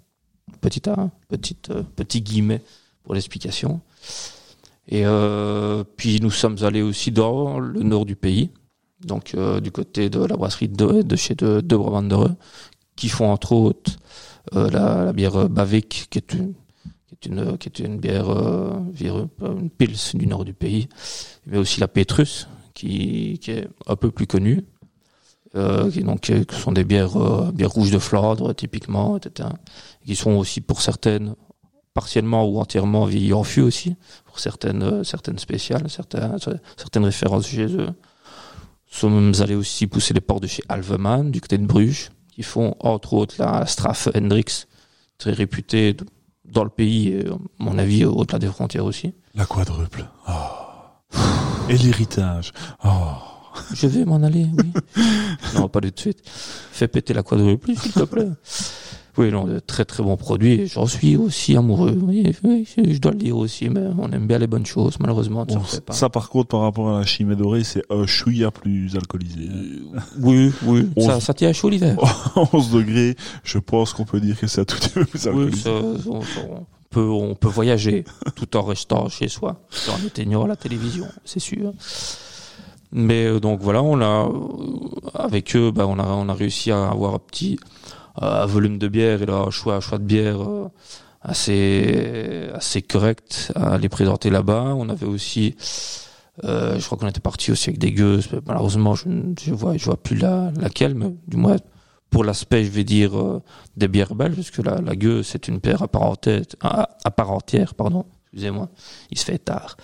Petit 0.62 0.90
A, 0.90 1.10
petite, 1.28 1.70
euh, 1.72 1.84
petit 1.96 2.22
guillemet 2.22 2.62
pour 3.04 3.14
l'explication. 3.14 3.82
Et 4.88 5.06
euh, 5.06 5.84
puis 5.98 6.20
nous 6.22 6.32
sommes 6.32 6.58
allés 6.62 6.82
aussi 6.82 7.12
dans 7.12 7.60
le 7.60 7.84
nord 7.84 8.06
du 8.06 8.16
pays, 8.16 8.50
donc 9.06 9.34
euh, 9.36 9.60
du 9.60 9.72
côté 9.72 10.10
de 10.10 10.24
la 10.24 10.36
brasserie 10.36 10.70
de, 10.70 11.02
de 11.02 11.16
chez 11.16 11.36
de, 11.36 11.62
de 11.62 11.78
qui 12.96 13.10
font 13.10 13.30
entre 13.32 13.54
autres 13.54 13.92
euh, 14.56 14.70
la, 14.70 15.06
la 15.06 15.14
bière 15.14 15.50
Bavik, 15.50 16.08
qui 16.10 16.18
est 16.18 16.34
une 16.34 16.54
qui 17.20 17.30
est 17.30 17.32
une, 17.32 17.58
qui 17.58 17.70
est 17.70 17.80
une 17.80 18.00
bière, 18.00 18.30
euh, 18.30 18.80
une 19.42 19.70
pils 19.70 19.98
du 20.14 20.28
nord 20.28 20.46
du 20.46 20.54
pays, 20.54 20.88
mais 21.46 21.58
aussi 21.58 21.80
la 21.80 21.88
Petrus, 21.88 22.48
qui, 22.74 23.40
qui 23.42 23.52
est 23.52 23.68
un 23.88 23.96
peu 23.96 24.12
plus 24.12 24.28
connue, 24.28 24.64
euh, 25.56 25.90
qui 25.92 26.04
donc 26.04 26.30
euh, 26.30 26.44
qui 26.44 26.56
sont 26.56 26.72
des 26.72 26.84
bières, 26.84 27.18
euh, 27.18 27.52
bières 27.52 27.72
rouges 27.72 27.92
de 27.92 28.00
Flandre 28.00 28.56
typiquement, 28.56 29.18
etc. 29.18 29.50
Qui 30.06 30.16
sont 30.16 30.32
aussi 30.32 30.62
pour 30.62 30.82
certaines 30.82 31.36
partiellement 31.94 32.48
ou 32.50 32.60
entièrement 32.60 33.06
vieillies 33.06 33.34
en 33.34 33.44
fût 33.44 33.62
aussi, 33.62 33.96
pour 34.26 34.40
certaines 34.40 34.82
euh, 34.82 35.04
certaines 35.04 35.38
spéciales, 35.38 35.90
certaines 35.90 36.38
certaines 36.78 37.06
références 37.06 37.48
chez 37.48 37.66
eux. 37.66 37.88
Nous 37.88 39.00
sommes 39.00 39.34
allés 39.40 39.56
aussi 39.56 39.88
pousser 39.88 40.14
les 40.14 40.22
portes 40.22 40.44
de 40.44 40.48
chez 40.48 40.64
Alveman, 40.70 41.32
du 41.32 41.42
côté 41.42 41.58
de 41.58 41.66
Bruges, 41.66 42.10
qui 42.32 42.44
font 42.44 42.76
entre 42.80 43.14
autres 43.14 43.36
la 43.40 43.66
Strafe 43.66 44.08
Hendrix, 44.16 44.66
très 45.18 45.32
réputée 45.32 45.96
dans 46.54 46.64
le 46.64 46.70
pays 46.70 47.10
et 47.10 47.28
à 47.28 47.36
mon 47.60 47.78
avis 47.78 48.06
au-delà 48.06 48.40
des 48.40 48.48
frontières 48.48 48.86
aussi. 48.86 49.14
La 49.36 49.46
quadruple. 49.46 50.06
Oh. 50.28 50.32
Et 51.70 51.78
l'héritage. 51.78 52.52
Oh. 52.86 52.90
Je 53.74 53.88
vais 53.88 54.06
m'en 54.06 54.22
aller, 54.24 54.48
oui. 54.58 54.72
non, 55.56 55.68
pas 55.68 55.80
de 55.80 55.92
suite. 55.96 56.20
Fais 56.26 56.88
péter 56.88 57.14
la 57.14 57.24
quadruple, 57.24 57.72
s'il 57.76 57.92
te 57.92 58.04
plaît. 58.04 58.30
Oui, 59.18 59.32
non, 59.32 59.44
de 59.46 59.60
très 59.60 59.86
très 59.86 60.02
bons 60.02 60.18
produits. 60.18 60.66
J'en 60.68 60.88
suis 60.88 61.16
aussi 61.18 61.56
amoureux. 61.56 61.96
Oui, 62.02 62.26
oui, 62.44 62.68
je 62.76 62.98
dois 62.98 63.12
le 63.12 63.18
dire 63.20 63.38
aussi, 63.38 63.70
mais 63.70 63.82
on 64.00 64.12
aime 64.12 64.26
bien 64.26 64.40
les 64.40 64.48
bonnes 64.48 64.66
choses. 64.66 64.98
Malheureusement, 65.00 65.46
ça 65.48 65.56
Bon, 65.60 65.64
pas. 65.86 65.94
ça, 65.94 66.10
par 66.10 66.30
contre, 66.30 66.48
par 66.48 66.62
rapport 66.62 66.90
à 66.96 67.00
la 67.02 67.06
chimée 67.06 67.36
dorée, 67.36 67.64
c'est 67.64 67.84
un 67.92 68.08
chouïa 68.08 68.50
plus 68.50 68.96
alcoolisé. 68.96 69.50
Oui, 70.20 70.52
oui. 70.66 70.90
On 70.96 71.20
Ça, 71.20 71.34
tient 71.36 71.50
à 71.50 71.54
chaud 71.54 71.70
l'hiver. 71.70 71.96
11 72.54 72.72
degrés, 72.72 73.16
je 73.44 73.60
pense 73.60 73.94
qu'on 73.94 74.06
peut 74.06 74.20
dire 74.20 74.40
que 74.40 74.48
c'est 74.48 74.62
un 74.62 74.66
tout 74.66 74.80
plus 74.90 75.06
Oui, 75.14 75.28
alcoolisé. 75.28 75.62
ça, 75.62 75.70
on, 76.08 76.16
on 76.16 76.22
peut, 76.90 77.08
on 77.08 77.36
peut 77.36 77.48
voyager 77.50 78.06
tout 78.36 78.58
en 78.58 78.64
restant 78.64 79.10
chez 79.10 79.28
soi, 79.28 79.60
en 79.92 80.06
éteignant 80.08 80.48
la 80.48 80.56
télévision, 80.56 81.06
c'est 81.24 81.40
sûr. 81.40 81.74
Mais 82.92 83.26
euh, 83.26 83.40
donc 83.40 83.60
voilà, 83.62 83.82
on 83.84 84.00
a 84.02 84.28
euh, 84.28 85.10
avec 85.16 85.56
eux, 85.56 85.72
bah, 85.72 85.86
on 85.88 85.98
a 86.00 86.04
on 86.06 86.30
a 86.30 86.34
réussi 86.34 86.72
à 86.72 86.90
avoir 86.90 87.16
un 87.16 87.20
petit 87.20 87.58
un 88.16 88.46
volume 88.46 88.78
de 88.78 88.88
bière 88.88 89.22
et 89.22 89.26
là, 89.26 89.36
un 89.48 89.50
choix 89.52 89.80
choix 89.80 89.98
de 89.98 90.04
bière 90.04 90.42
euh, 90.42 90.70
assez 91.22 92.50
assez 92.54 92.82
correct 92.82 93.52
à 93.56 93.78
les 93.78 93.90
présenter 93.90 94.30
là-bas. 94.30 94.74
On 94.76 94.90
avait 94.90 95.06
aussi 95.06 95.56
euh, 96.44 96.80
je 96.80 96.86
crois 96.86 96.98
qu'on 96.98 97.08
était 97.08 97.20
parti 97.20 97.52
aussi 97.52 97.70
avec 97.70 97.80
des 97.80 97.92
gueuses. 97.92 98.28
Malheureusement, 98.48 98.96
je, 98.96 99.06
je 99.40 99.54
vois, 99.54 99.78
je 99.78 99.86
vois 99.86 99.98
plus 99.98 100.16
la, 100.18 100.52
laquelle, 100.60 100.96
mais 100.96 101.14
du 101.28 101.38
moins 101.38 101.58
pour 102.10 102.24
l'aspect, 102.24 102.64
je 102.64 102.70
vais 102.72 102.84
dire 102.84 103.18
euh, 103.20 103.42
des 103.78 103.88
bières 103.88 104.16
belges, 104.16 104.36
parce 104.36 104.52
que 104.52 104.62
la, 104.62 104.82
la 104.82 104.96
gueuse 104.96 105.28
c'est 105.28 105.48
une 105.48 105.58
bière 105.60 105.82
à 105.82 105.88
part 105.88 106.04
entière, 106.04 106.42
à, 106.62 106.90
à 107.04 107.12
part 107.12 107.32
entière, 107.32 107.74
pardon. 107.76 108.06
Excusez-moi, 108.34 108.68
il 109.12 109.20
se 109.20 109.26
fait 109.26 109.38
tard 109.38 109.78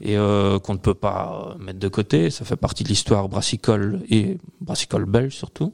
et 0.00 0.16
euh, 0.16 0.60
qu'on 0.60 0.74
ne 0.74 0.78
peut 0.78 0.94
pas 0.94 1.54
euh, 1.58 1.58
mettre 1.58 1.80
de 1.80 1.88
côté. 1.88 2.30
Ça 2.30 2.44
fait 2.44 2.54
partie 2.54 2.84
de 2.84 2.88
l'histoire 2.88 3.28
brassicole 3.28 4.02
et 4.08 4.38
brassicole 4.60 5.06
belge 5.06 5.34
surtout. 5.34 5.72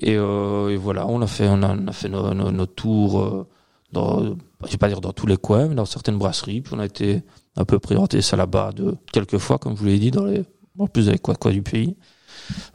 Et, 0.00 0.16
euh, 0.16 0.70
et 0.70 0.76
voilà, 0.76 1.06
on 1.06 1.20
a 1.22 1.26
fait, 1.26 1.48
on 1.48 1.62
a, 1.62 1.74
on 1.74 1.86
a 1.86 1.92
fait 1.92 2.08
nos, 2.08 2.32
nos, 2.34 2.50
nos 2.50 2.66
tours 2.66 3.20
euh, 3.20 3.46
dans, 3.92 4.22
je 4.64 4.70
vais 4.70 4.78
pas 4.78 4.88
dire 4.88 5.00
dans 5.00 5.12
tous 5.12 5.26
les 5.26 5.36
coins, 5.36 5.68
mais 5.68 5.74
dans 5.74 5.84
certaines 5.84 6.16
brasseries. 6.18 6.62
Puis 6.62 6.72
on 6.74 6.78
a 6.78 6.86
été 6.86 7.22
un 7.56 7.64
peu 7.64 7.78
présenté 7.78 8.22
ça 8.22 8.36
là-bas 8.36 8.72
de 8.74 8.96
quelques 9.12 9.38
fois, 9.38 9.58
comme 9.58 9.74
je 9.74 9.80
vous 9.80 9.86
l'ai 9.86 9.98
dit, 9.98 10.10
dans 10.10 10.24
les, 10.24 10.44
en 10.78 10.86
plus 10.86 11.08
avec 11.08 11.20
quoi, 11.22 11.34
quoi 11.34 11.52
du 11.52 11.62
pays. 11.62 11.96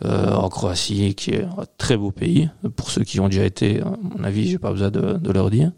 euh, 0.06 0.32
en 0.34 0.50
Croatie, 0.50 1.16
qui 1.16 1.32
est 1.32 1.44
un 1.44 1.66
très 1.78 1.98
beau 1.98 2.12
pays. 2.12 2.50
Pour 2.76 2.92
ceux 2.92 3.04
qui 3.04 3.20
ont 3.20 3.28
déjà 3.30 3.46
été, 3.46 3.82
à 3.82 3.92
mon 4.02 4.24
avis, 4.24 4.48
j'ai 4.50 4.60
pas 4.60 4.72
besoin 4.72 4.92
de, 4.92 5.14
de 5.18 5.32
leur 5.32 5.50
dire. 5.50 5.72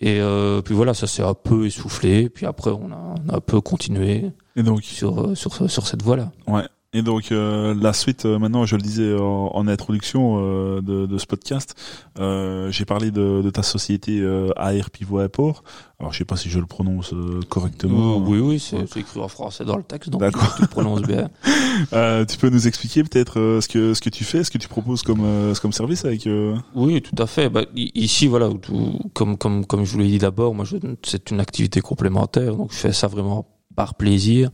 Et 0.00 0.20
euh, 0.20 0.60
puis 0.62 0.74
voilà, 0.74 0.92
ça 0.94 1.06
s'est 1.06 1.22
un 1.22 1.34
peu 1.34 1.66
essoufflé. 1.66 2.28
Puis 2.28 2.46
après, 2.46 2.70
on 2.70 2.90
a, 2.92 3.14
on 3.26 3.32
a 3.32 3.36
un 3.36 3.40
peu 3.40 3.60
continué 3.60 4.30
Et 4.56 4.62
donc, 4.62 4.82
sur 4.82 5.36
sur 5.36 5.70
sur 5.70 5.86
cette 5.86 6.02
voie-là. 6.02 6.30
ouais. 6.46 6.62
Et 6.96 7.02
donc 7.02 7.32
euh, 7.32 7.74
la 7.78 7.92
suite, 7.92 8.24
euh, 8.24 8.38
maintenant, 8.38 8.64
je 8.66 8.76
le 8.76 8.82
disais 8.82 9.16
en, 9.18 9.50
en 9.52 9.66
introduction 9.66 10.36
euh, 10.38 10.80
de, 10.80 11.06
de 11.06 11.18
ce 11.18 11.26
podcast, 11.26 11.74
euh, 12.20 12.70
j'ai 12.70 12.84
parlé 12.84 13.10
de, 13.10 13.42
de 13.42 13.50
ta 13.50 13.64
société 13.64 14.20
euh, 14.20 14.50
AR 14.56 14.90
Pivot 14.92 15.20
Airport. 15.20 15.64
Alors 15.98 16.12
je 16.12 16.18
sais 16.18 16.24
pas 16.24 16.36
si 16.36 16.50
je 16.50 16.58
le 16.60 16.66
prononce 16.66 17.12
euh, 17.12 17.40
correctement. 17.48 18.18
oui, 18.18 18.38
oui, 18.38 18.58
c'est 18.60 18.96
écrit 18.96 19.20
en 19.20 19.26
français 19.28 19.64
dans 19.64 19.76
le 19.76 19.82
texte, 19.82 20.10
donc 20.10 20.22
tu 20.56 20.62
le 20.62 20.68
prononces 20.68 21.02
bien. 21.02 21.28
Euh, 21.92 22.24
tu 22.24 22.36
peux 22.38 22.50
nous 22.50 22.68
expliquer 22.68 23.02
peut-être 23.02 23.40
euh, 23.40 23.60
ce 23.60 23.66
que 23.66 23.94
ce 23.94 24.00
que 24.00 24.08
tu 24.08 24.22
fais, 24.22 24.44
ce 24.44 24.50
que 24.52 24.58
tu 24.58 24.68
proposes 24.68 25.02
comme 25.02 25.22
euh, 25.24 25.54
comme 25.60 25.72
service 25.72 26.04
avec. 26.04 26.24
euh, 26.28 26.54
Oui, 26.76 27.02
tout 27.02 27.20
à 27.20 27.26
fait. 27.26 27.48
Bah, 27.48 27.62
ici, 27.74 28.28
voilà, 28.28 28.48
tout- 28.62 28.96
comme 29.12 29.36
comme 29.36 29.66
comme 29.66 29.84
je 29.84 29.92
vous 29.92 29.98
l'ai 29.98 30.06
dit 30.06 30.18
d'abord, 30.18 30.54
moi, 30.54 30.64
c'est 31.02 31.30
une 31.32 31.40
activité 31.40 31.80
complémentaire, 31.80 32.54
donc 32.54 32.70
je 32.72 32.76
fais 32.76 32.92
ça 32.92 33.08
vraiment 33.08 33.44
par 33.76 33.94
plaisir 33.94 34.50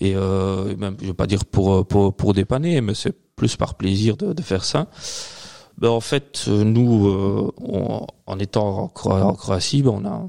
et 0.00 0.14
euh, 0.16 0.76
même, 0.76 0.96
je 1.00 1.06
vais 1.06 1.14
pas 1.14 1.26
dire 1.26 1.44
pour 1.44 1.72
euh, 1.74 1.84
pour 1.84 2.14
pour 2.14 2.32
dépanner, 2.34 2.80
mais 2.80 2.94
c'est 2.94 3.14
plus 3.36 3.56
par 3.56 3.74
plaisir 3.74 4.16
de, 4.16 4.32
de 4.32 4.42
faire 4.42 4.64
ça. 4.64 4.88
Ben, 5.78 5.90
en 5.90 6.00
fait, 6.00 6.44
euh, 6.48 6.64
nous, 6.64 7.06
euh, 7.08 7.52
on- 7.58 8.06
en 8.26 8.38
étant 8.38 8.90
en, 9.04 9.10
en 9.10 9.34
Croatie, 9.34 9.82
ben, 9.82 9.90
on 9.90 10.04
a 10.06 10.28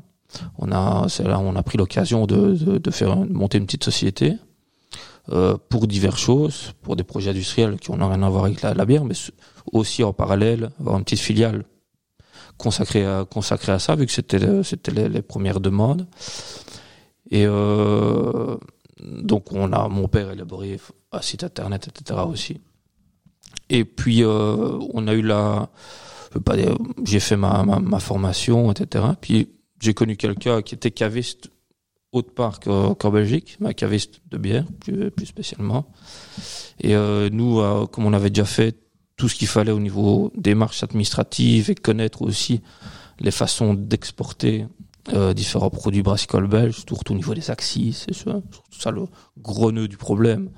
on 0.60 0.72
a 0.72 1.08
là 1.24 1.40
on 1.40 1.56
a 1.56 1.64
pris 1.64 1.78
l'occasion 1.78 2.26
de, 2.28 2.54
de 2.54 2.78
de 2.80 2.92
faire 2.92 3.16
de 3.16 3.32
monter 3.34 3.58
une 3.58 3.66
petite 3.66 3.84
société. 3.86 4.36
euh, 5.30 5.58
pour 5.70 5.88
diverses 5.88 6.22
choses, 6.22 6.74
pour 6.82 6.96
des 6.96 7.04
projets 7.04 7.32
industriels 7.32 7.78
qui 7.80 7.92
n'ont 7.92 8.08
rien 8.10 8.24
à 8.24 8.30
voir 8.30 8.46
avec 8.46 8.62
la, 8.62 8.86
bière, 8.86 9.04
mais 9.04 9.16
aussi 9.74 10.04
en 10.04 10.14
parallèle 10.14 10.70
avoir 10.80 10.98
une 10.98 11.04
petite 11.04 11.20
filiale 11.20 11.66
consacrée 12.58 13.06
à 13.06 13.26
consacrée 13.30 13.74
à 13.74 13.80
ça 13.80 13.96
vu 13.96 14.06
que 14.06 14.12
c'était 14.12 14.64
c'était 14.64 15.10
les 15.10 15.22
premières 15.22 15.60
demandes 15.60 16.08
et 17.32 17.46
euh, 17.46 18.58
donc 19.02 19.52
on 19.52 19.72
a 19.74 19.88
mon 19.88 20.08
père 20.08 20.30
a 20.30 20.34
élaboré 20.34 20.80
un 21.12 21.22
site 21.22 21.44
internet 21.44 21.88
etc 21.88 22.22
aussi 22.28 22.62
et 23.70 23.86
puis 23.86 24.24
euh, 24.24 24.80
on 24.94 25.08
a 25.08 25.14
eu 25.14 25.22
la 25.22 25.70
j'ai 27.04 27.20
fait 27.20 27.38
ma, 27.38 27.64
ma, 27.64 27.80
ma 27.80 28.00
formation 28.00 28.72
etc 28.72 29.06
puis 29.20 29.50
j'ai 29.80 29.94
connu 29.94 30.18
quelqu'un 30.18 30.62
qui 30.62 30.76
était 30.76 30.92
caviste 30.92 31.50
autre 32.14 32.34
part 32.34 32.60
qu'en 32.62 33.12
Belgique, 33.12 33.58
un 33.64 33.74
caviste 33.74 34.22
de 34.32 34.38
bière 34.38 34.66
plus, 34.80 35.12
plus 35.12 35.26
spécialement. 35.26 35.92
Et 36.80 36.96
euh, 36.96 37.30
nous, 37.30 37.62
comme 37.88 38.06
on 38.06 38.14
avait 38.14 38.30
déjà 38.30 38.46
fait 38.46 38.76
tout 39.18 39.28
ce 39.28 39.36
qu'il 39.36 39.48
fallait 39.48 39.72
au 39.72 39.80
niveau 39.80 40.32
démarches 40.36 40.84
administratives 40.84 41.70
et 41.70 41.76
connaître 41.76 42.22
aussi 42.22 42.62
les 43.20 43.32
façons 43.32 43.74
d'exporter 43.74 44.66
euh, 45.14 45.34
différents 45.34 45.70
produits 45.70 46.04
brassicoles 46.04 46.48
belges, 46.48 46.84
surtout 46.88 47.14
au 47.14 47.16
niveau 47.16 47.34
des 47.34 47.50
axes, 47.50 47.78
c'est 47.94 48.14
ça, 48.14 48.42
ça 48.72 48.92
le 48.92 49.06
gros 49.40 49.72
nœud 49.72 49.88
du 49.88 49.98
problème. 49.98 50.50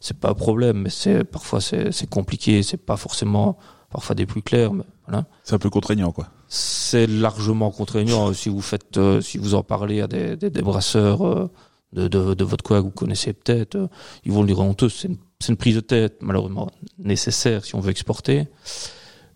C'est 0.00 0.18
pas 0.18 0.30
un 0.30 0.34
problème, 0.34 0.78
mais 0.82 0.90
c'est 0.90 1.24
parfois 1.24 1.60
c'est 1.60 1.92
c'est 1.92 2.08
compliqué, 2.08 2.62
c'est 2.62 2.76
pas 2.76 2.96
forcément 2.96 3.58
parfois 3.90 4.14
des 4.14 4.26
plus 4.26 4.42
clairs, 4.42 4.72
mais 4.72 4.84
voilà 5.06 5.26
C'est 5.44 5.54
un 5.54 5.58
peu 5.58 5.70
contraignant, 5.70 6.12
quoi. 6.12 6.28
c'est 6.48 7.06
largement 7.06 7.70
contraignant 7.70 8.32
si 8.32 8.48
vous 8.48 8.60
faites 8.62 8.96
euh, 8.96 9.20
si 9.20 9.38
vous 9.38 9.54
en 9.54 9.62
parlez 9.62 10.00
à 10.00 10.06
des, 10.06 10.36
des, 10.36 10.50
des 10.50 10.62
brasseurs 10.62 11.26
euh, 11.26 11.50
de, 11.92 12.08
de, 12.08 12.32
de 12.34 12.44
votre 12.44 12.64
coin 12.64 12.78
que 12.80 12.84
vous 12.86 12.90
connaissez 12.90 13.32
peut-être 13.34 13.74
euh, 13.76 13.86
ils 14.24 14.32
vont 14.32 14.40
le 14.40 14.46
dire 14.46 14.60
honteux 14.60 14.88
c'est 14.88 15.08
une, 15.08 15.18
c'est 15.40 15.52
une 15.52 15.58
prise 15.58 15.74
de 15.74 15.80
tête 15.80 16.16
malheureusement 16.22 16.70
nécessaire 16.98 17.64
si 17.66 17.74
on 17.74 17.80
veut 17.80 17.90
exporter 17.90 18.48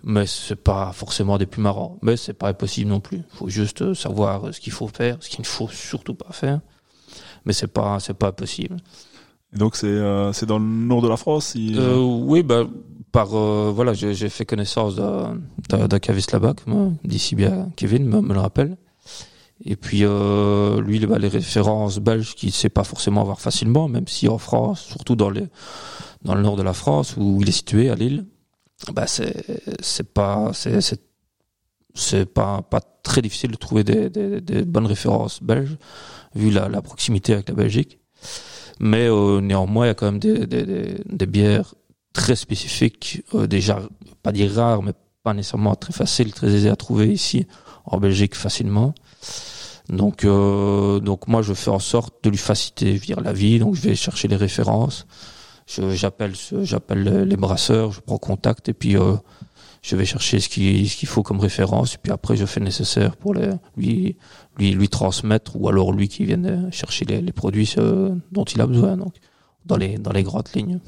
mais 0.08 0.24
c'est 0.26 0.56
pas 0.62 0.92
forcément 0.92 1.36
des 1.36 1.46
plus 1.46 1.60
marrants 1.60 1.98
mais 2.00 2.16
c'est 2.16 2.32
pas 2.32 2.48
impossible 2.48 2.88
non 2.88 3.00
plus 3.00 3.20
faut 3.34 3.48
juste 3.48 3.92
savoir 3.94 4.54
ce 4.54 4.60
qu'il 4.60 4.72
faut 4.72 4.88
faire 4.88 5.16
ce 5.20 5.28
qu'il 5.28 5.40
ne 5.40 5.46
faut 5.46 5.68
surtout 5.68 6.14
pas 6.14 6.32
faire 6.32 6.60
mais 7.44 7.52
c'est 7.52 7.66
pas 7.66 7.98
c'est 8.00 8.14
pas 8.16 8.32
possible 8.32 8.76
Et 9.54 9.58
donc 9.58 9.76
c'est 9.76 9.86
euh, 9.86 10.32
c'est 10.32 10.46
dans 10.46 10.58
le 10.58 10.64
nord 10.64 11.02
de 11.02 11.08
la 11.08 11.16
France. 11.16 11.54
euh, 11.76 11.98
oui, 12.30 12.42
bah, 12.42 12.64
par 13.12 13.28
euh, 13.34 13.72
voilà, 13.74 13.92
j'ai 13.94 14.12
j'ai 14.14 14.28
fait 14.28 14.44
connaissance 14.44 14.96
d'un 14.96 15.38
d'un- 15.70 15.86
d'un 15.88 15.98
caviste 16.00 16.32
là-bas, 16.32 16.54
d'ici 17.04 17.34
bien 17.36 17.70
Kevin 17.76 18.04
me, 18.06 18.20
me 18.20 18.34
le 18.34 18.40
rappelle. 18.40 18.76
Et 19.64 19.76
puis 19.76 20.00
lui, 20.86 20.98
bah, 21.06 21.18
les 21.18 21.28
références 21.28 21.98
belges 21.98 22.34
qu'il 22.34 22.52
sait 22.52 22.68
pas 22.78 22.84
forcément 22.84 23.20
avoir 23.22 23.40
facilement, 23.40 23.88
même 23.88 24.06
si 24.08 24.28
en 24.28 24.38
France, 24.38 24.80
surtout 24.82 25.16
dans 25.16 25.30
les 25.30 25.46
dans 26.26 26.34
le 26.34 26.42
nord 26.42 26.56
de 26.56 26.62
la 26.62 26.74
France 26.74 27.14
où 27.16 27.38
il 27.40 27.48
est 27.48 27.52
situé 27.62 27.88
à 27.88 27.94
Lille, 27.94 28.26
bah 28.92 29.06
c'est 29.06 29.34
c'est 29.80 30.12
pas 30.12 30.50
c'est 30.52 30.80
c'est 30.80 31.00
c'est 31.94 32.26
pas 32.26 32.62
pas 32.62 32.80
très 33.02 33.22
difficile 33.22 33.50
de 33.52 33.56
trouver 33.56 33.84
des, 33.84 34.10
des, 34.10 34.40
des 34.40 34.62
bonnes 34.64 34.86
références 34.86 35.42
belges 35.42 35.76
vu 36.34 36.50
la, 36.50 36.68
la 36.68 36.82
proximité 36.82 37.32
avec 37.32 37.48
la 37.48 37.54
Belgique. 37.54 37.98
Mais 38.78 39.08
euh, 39.08 39.40
néanmoins, 39.40 39.86
il 39.86 39.88
y 39.88 39.90
a 39.90 39.94
quand 39.94 40.06
même 40.06 40.18
des, 40.18 40.46
des, 40.46 41.26
bières 41.26 41.74
très 42.12 42.36
spécifiques, 42.36 43.22
euh, 43.34 43.46
déjà 43.46 43.80
pas 44.22 44.32
dire 44.32 44.52
rares, 44.52 44.82
mais 44.82 44.92
pas 45.22 45.32
nécessairement 45.34 45.74
très 45.74 45.92
faciles, 45.92 46.32
très 46.32 46.48
aisées 46.54 46.68
à 46.68 46.76
trouver 46.76 47.08
ici 47.08 47.46
en 47.86 47.98
Belgique 47.98 48.34
facilement. 48.34 48.94
Donc, 49.88 50.24
euh, 50.24 51.00
donc 51.00 51.28
moi, 51.28 51.42
je 51.42 51.54
fais 51.54 51.70
en 51.70 51.78
sorte 51.78 52.22
de 52.24 52.30
lui 52.30 52.38
faciliter 52.38 52.92
via 52.92 53.16
la 53.22 53.32
vie. 53.32 53.58
Donc, 53.58 53.74
je 53.76 53.80
vais 53.80 53.94
chercher 53.94 54.28
les 54.28 54.36
références. 54.36 55.06
Je- 55.66 55.90
J'appelle, 55.94 56.32
j'appelle 56.62 57.24
les- 57.28 57.36
brasseurs, 57.36 57.92
je 57.92 58.00
prends 58.00 58.18
contact 58.18 58.68
et 58.68 58.72
puis 58.74 58.96
euh, 58.96 59.14
je 59.82 59.96
vais 59.96 60.04
chercher 60.04 60.38
ce 60.40 60.48
qu'il 60.48 60.88
ce 60.88 60.96
qu'il 60.96 61.08
faut 61.08 61.22
comme 61.22 61.40
référence. 61.40 61.94
Et 61.94 61.98
puis 62.02 62.12
après, 62.12 62.36
je 62.36 62.46
fais 62.46 62.60
le 62.60 62.66
nécessaire 62.66 63.16
pour 63.16 63.34
les, 63.34 63.50
lui, 63.76 64.16
lui, 64.58 64.70
lui 64.72 64.88
transmettre 64.88 65.56
ou 65.60 65.68
alors 65.68 65.92
lui 65.92 66.08
qui 66.08 66.24
vienne 66.24 66.68
chercher 66.72 67.04
les, 67.04 67.20
les 67.20 67.32
produits 67.32 67.72
euh, 67.78 68.14
dont 68.32 68.44
il 68.44 68.60
a 68.60 68.66
besoin. 68.66 68.96
Donc, 68.96 69.14
dans 69.64 69.76
les, 69.76 69.98
dans 69.98 70.12
les 70.12 70.22
grandes 70.22 70.48
lignes. 70.54 70.78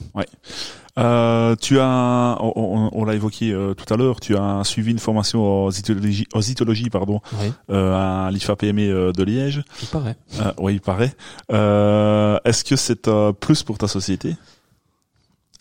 Euh, 0.98 1.54
tu 1.60 1.78
as, 1.80 2.36
on, 2.40 2.52
on- 2.56 2.90
on 2.92 3.04
l'a 3.04 3.14
évoqué 3.14 3.52
euh, 3.52 3.74
tout 3.74 3.92
à 3.92 3.96
l'heure, 3.96 4.18
tu 4.20 4.36
as 4.36 4.62
suivi 4.64 4.90
une 4.92 4.98
formation 4.98 5.64
en 5.66 5.70
zytologie, 5.70 6.26
en 6.34 6.40
zytologie 6.40 6.90
pardon, 6.90 7.20
Oui, 7.40 7.52
euh, 7.70 8.26
à 8.26 8.30
l'IFA 8.32 8.56
PME 8.56 8.82
euh, 8.90 9.12
de 9.12 9.22
Liège. 9.22 9.62
il 9.82 9.88
paraît. 9.88 10.16
Euh, 10.40 10.52
oui, 10.58 10.74
il 10.74 10.80
paraît. 10.80 11.12
Euh, 11.52 12.38
Est-ce 12.44 12.64
que 12.64 12.74
c'est 12.76 13.08
plus 13.40 13.62
pour 13.64 13.78
ta 13.78 13.86
société? 13.88 14.36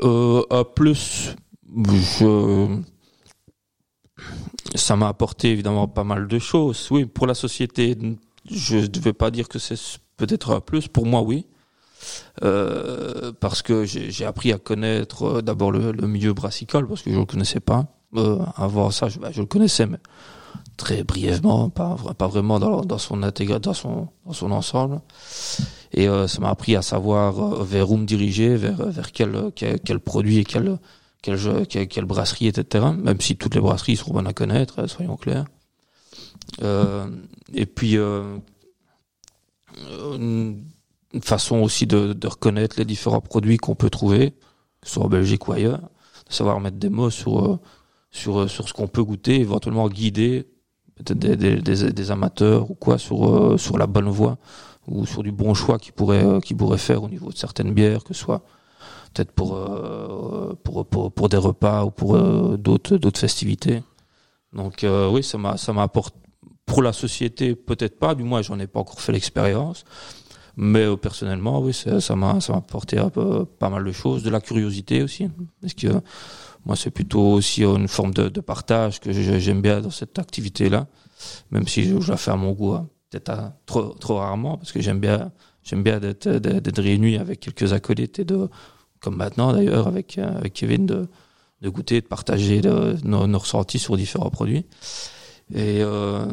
Euh, 0.03 0.43
à 0.49 0.63
plus, 0.63 1.35
ça 4.75 4.95
m'a 4.95 5.07
apporté 5.07 5.51
évidemment 5.51 5.87
pas 5.87 6.03
mal 6.03 6.27
de 6.27 6.39
choses. 6.39 6.87
Oui, 6.91 7.05
pour 7.05 7.27
la 7.27 7.33
société, 7.33 7.97
je 8.49 8.77
ne 8.77 8.99
vais 8.99 9.13
pas 9.13 9.31
dire 9.31 9.47
que 9.47 9.59
c'est 9.59 9.79
peut-être 10.17 10.51
un 10.51 10.59
plus. 10.59 10.87
Pour 10.87 11.05
moi, 11.05 11.21
oui. 11.21 11.45
Euh, 12.43 13.31
parce 13.39 13.61
que 13.61 13.85
j'ai 13.85 14.25
appris 14.25 14.53
à 14.53 14.59
connaître 14.59 15.23
euh, 15.23 15.41
d'abord 15.41 15.71
le, 15.71 15.91
milieu 16.07 16.33
brassicole, 16.33 16.87
parce 16.87 17.01
que 17.01 17.11
je 17.11 17.17
le 17.17 17.25
connaissais 17.25 17.59
pas. 17.59 17.85
Euh, 18.15 18.39
avant 18.55 18.91
ça, 18.91 19.07
bah, 19.19 19.29
je 19.31 19.41
le 19.41 19.47
connaissais, 19.47 19.85
mais 19.85 19.97
très 20.77 21.03
brièvement, 21.03 21.69
pas, 21.69 21.95
vra- 21.95 22.13
pas 22.13 22.27
vraiment 22.27 22.59
dans, 22.59 22.97
son 22.97 23.23
intégra, 23.23 23.59
dans 23.59 23.73
son, 23.73 24.07
dans 24.25 24.33
son 24.33 24.51
ensemble. 24.51 25.01
Et 25.91 26.07
euh, 26.07 26.27
ça 26.27 26.39
m'a 26.39 26.49
appris 26.49 26.75
à 26.75 26.81
savoir 26.81 27.41
euh, 27.41 27.63
vers 27.63 27.91
où 27.91 27.97
me 27.97 28.05
diriger, 28.05 28.55
vers, 28.55 28.85
vers 28.85 29.11
quel, 29.11 29.51
quel, 29.55 29.99
produit 29.99 30.39
et 30.39 30.43
quel, 30.43 30.79
quel, 31.21 31.35
jeu, 31.35 31.65
quelle, 31.65 31.87
quelle 31.87 32.05
brasserie, 32.05 32.47
etc. 32.47 32.85
Même 32.97 33.19
si 33.19 33.35
toutes 33.35 33.55
les 33.55 33.61
brasseries 33.61 33.97
sont 33.97 34.13
bonnes 34.13 34.27
à 34.27 34.33
connaître, 34.33 34.79
euh, 34.83 34.87
soyons 34.87 35.17
clairs. 35.17 35.45
Euh, 36.61 37.07
et 37.53 37.65
puis, 37.65 37.97
euh, 37.97 38.37
une 40.15 40.61
façon 41.21 41.57
aussi 41.57 41.87
de, 41.87 42.13
de 42.13 42.27
reconnaître 42.27 42.75
les 42.77 42.85
différents 42.85 43.21
produits 43.21 43.57
qu'on 43.57 43.75
peut 43.75 43.89
trouver, 43.89 44.31
que 44.81 44.87
ce 44.87 44.93
soit 44.93 45.05
en 45.05 45.09
Belgique 45.09 45.47
ou 45.47 45.53
ailleurs, 45.53 45.81
de 46.29 46.33
savoir 46.33 46.59
mettre 46.59 46.77
des 46.77 46.89
mots 46.89 47.09
sur, 47.09 47.45
euh, 47.45 47.59
sur, 48.11 48.49
sur 48.49 48.67
ce 48.67 48.73
qu'on 48.73 48.87
peut 48.87 49.03
goûter, 49.03 49.39
éventuellement 49.39 49.89
guider 49.89 50.47
peut-être 50.97 51.93
des, 51.93 52.11
amateurs 52.11 52.69
ou 52.71 52.75
quoi 52.75 52.97
sur, 52.97 53.27
euh, 53.27 53.57
sur 53.57 53.77
la 53.77 53.87
bonne 53.87 54.09
voie 54.09 54.37
ou 54.87 55.05
sur 55.05 55.23
du 55.23 55.31
bon 55.31 55.53
choix 55.53 55.77
qu'ils 55.77 55.93
pourraient, 55.93 56.23
euh, 56.23 56.77
faire 56.77 57.03
au 57.03 57.09
niveau 57.09 57.29
de 57.31 57.37
certaines 57.37 57.73
bières, 57.73 58.03
que 58.03 58.13
ce 58.13 58.21
soit 58.21 58.41
peut-être 59.13 59.31
pour, 59.31 59.55
euh, 59.55 60.53
pour, 60.63 60.85
pour, 60.85 61.29
des 61.29 61.37
repas 61.37 61.83
ou 61.85 61.91
pour 61.91 62.17
d'autres, 62.57 62.97
d'autres 62.97 63.19
festivités. 63.19 63.83
Donc 64.53 64.85
oui, 65.11 65.23
ça 65.23 65.37
m'a, 65.37 65.57
ça 65.57 65.73
m'apporte 65.73 66.15
pour 66.65 66.81
la 66.81 66.93
société 66.93 67.55
peut-être 67.55 67.99
pas, 67.99 68.15
du 68.15 68.23
moins 68.23 68.41
j'en 68.41 68.59
ai 68.59 68.67
pas 68.67 68.79
encore 68.79 69.01
fait 69.01 69.11
l'expérience, 69.11 69.83
mais 70.55 70.95
personnellement 70.97 71.59
oui, 71.59 71.73
ça 71.73 72.15
m'a, 72.15 72.39
ça 72.39 72.53
m'a 72.53 72.59
apporté 72.59 73.01
peu, 73.13 73.45
pas 73.45 73.69
mal 73.69 73.83
de 73.83 73.91
choses, 73.91 74.23
de 74.23 74.29
la 74.29 74.39
curiosité 74.39 75.03
aussi, 75.03 75.29
parce 75.61 75.73
que 75.73 75.87
moi 76.67 76.75
c'est 76.75 76.91
plutôt 76.91 77.31
aussi 77.31 77.63
euh, 77.63 77.77
une 77.77 77.87
forme 77.87 78.13
de, 78.13 78.41
partage 78.41 78.99
que 78.99 79.11
j'aime 79.13 79.61
bien 79.61 79.81
dans 79.81 79.89
cette 79.89 80.19
activité-là, 80.19 80.87
même 81.49 81.67
si 81.67 81.85
je, 81.85 82.11
la 82.11 82.17
fais 82.17 82.31
à 82.31 82.35
mon 82.35 82.51
goût, 82.51 82.73
hein. 82.73 82.89
peut-être 83.09 83.53
trop, 83.65 83.93
trop 83.93 84.17
rarement, 84.17 84.57
parce 84.57 84.73
que 84.73 84.81
j'aime 84.81 84.99
bien, 84.99 85.31
j'aime 85.63 85.81
bien 85.81 85.99
d'être, 85.99 86.27
d'être 86.27 87.19
avec 87.19 87.39
quelques 87.39 87.71
acolytes 87.71 88.19
et 88.19 88.25
de 88.25 88.49
comme 88.99 89.15
maintenant 89.15 89.53
d'ailleurs 89.53 89.87
avec, 89.87 90.17
euh, 90.17 90.37
avec 90.37 90.53
Kevin, 90.53 90.85
de, 90.85 91.07
de 91.61 91.69
goûter, 91.69 92.01
de 92.01 92.07
partager 92.07 92.61
de, 92.61 92.97
nos, 93.03 93.27
nos 93.27 93.39
ressentis 93.39 93.79
sur 93.79 93.95
différents 93.95 94.29
produits. 94.29 94.65
Et 95.53 95.81
euh, 95.81 96.25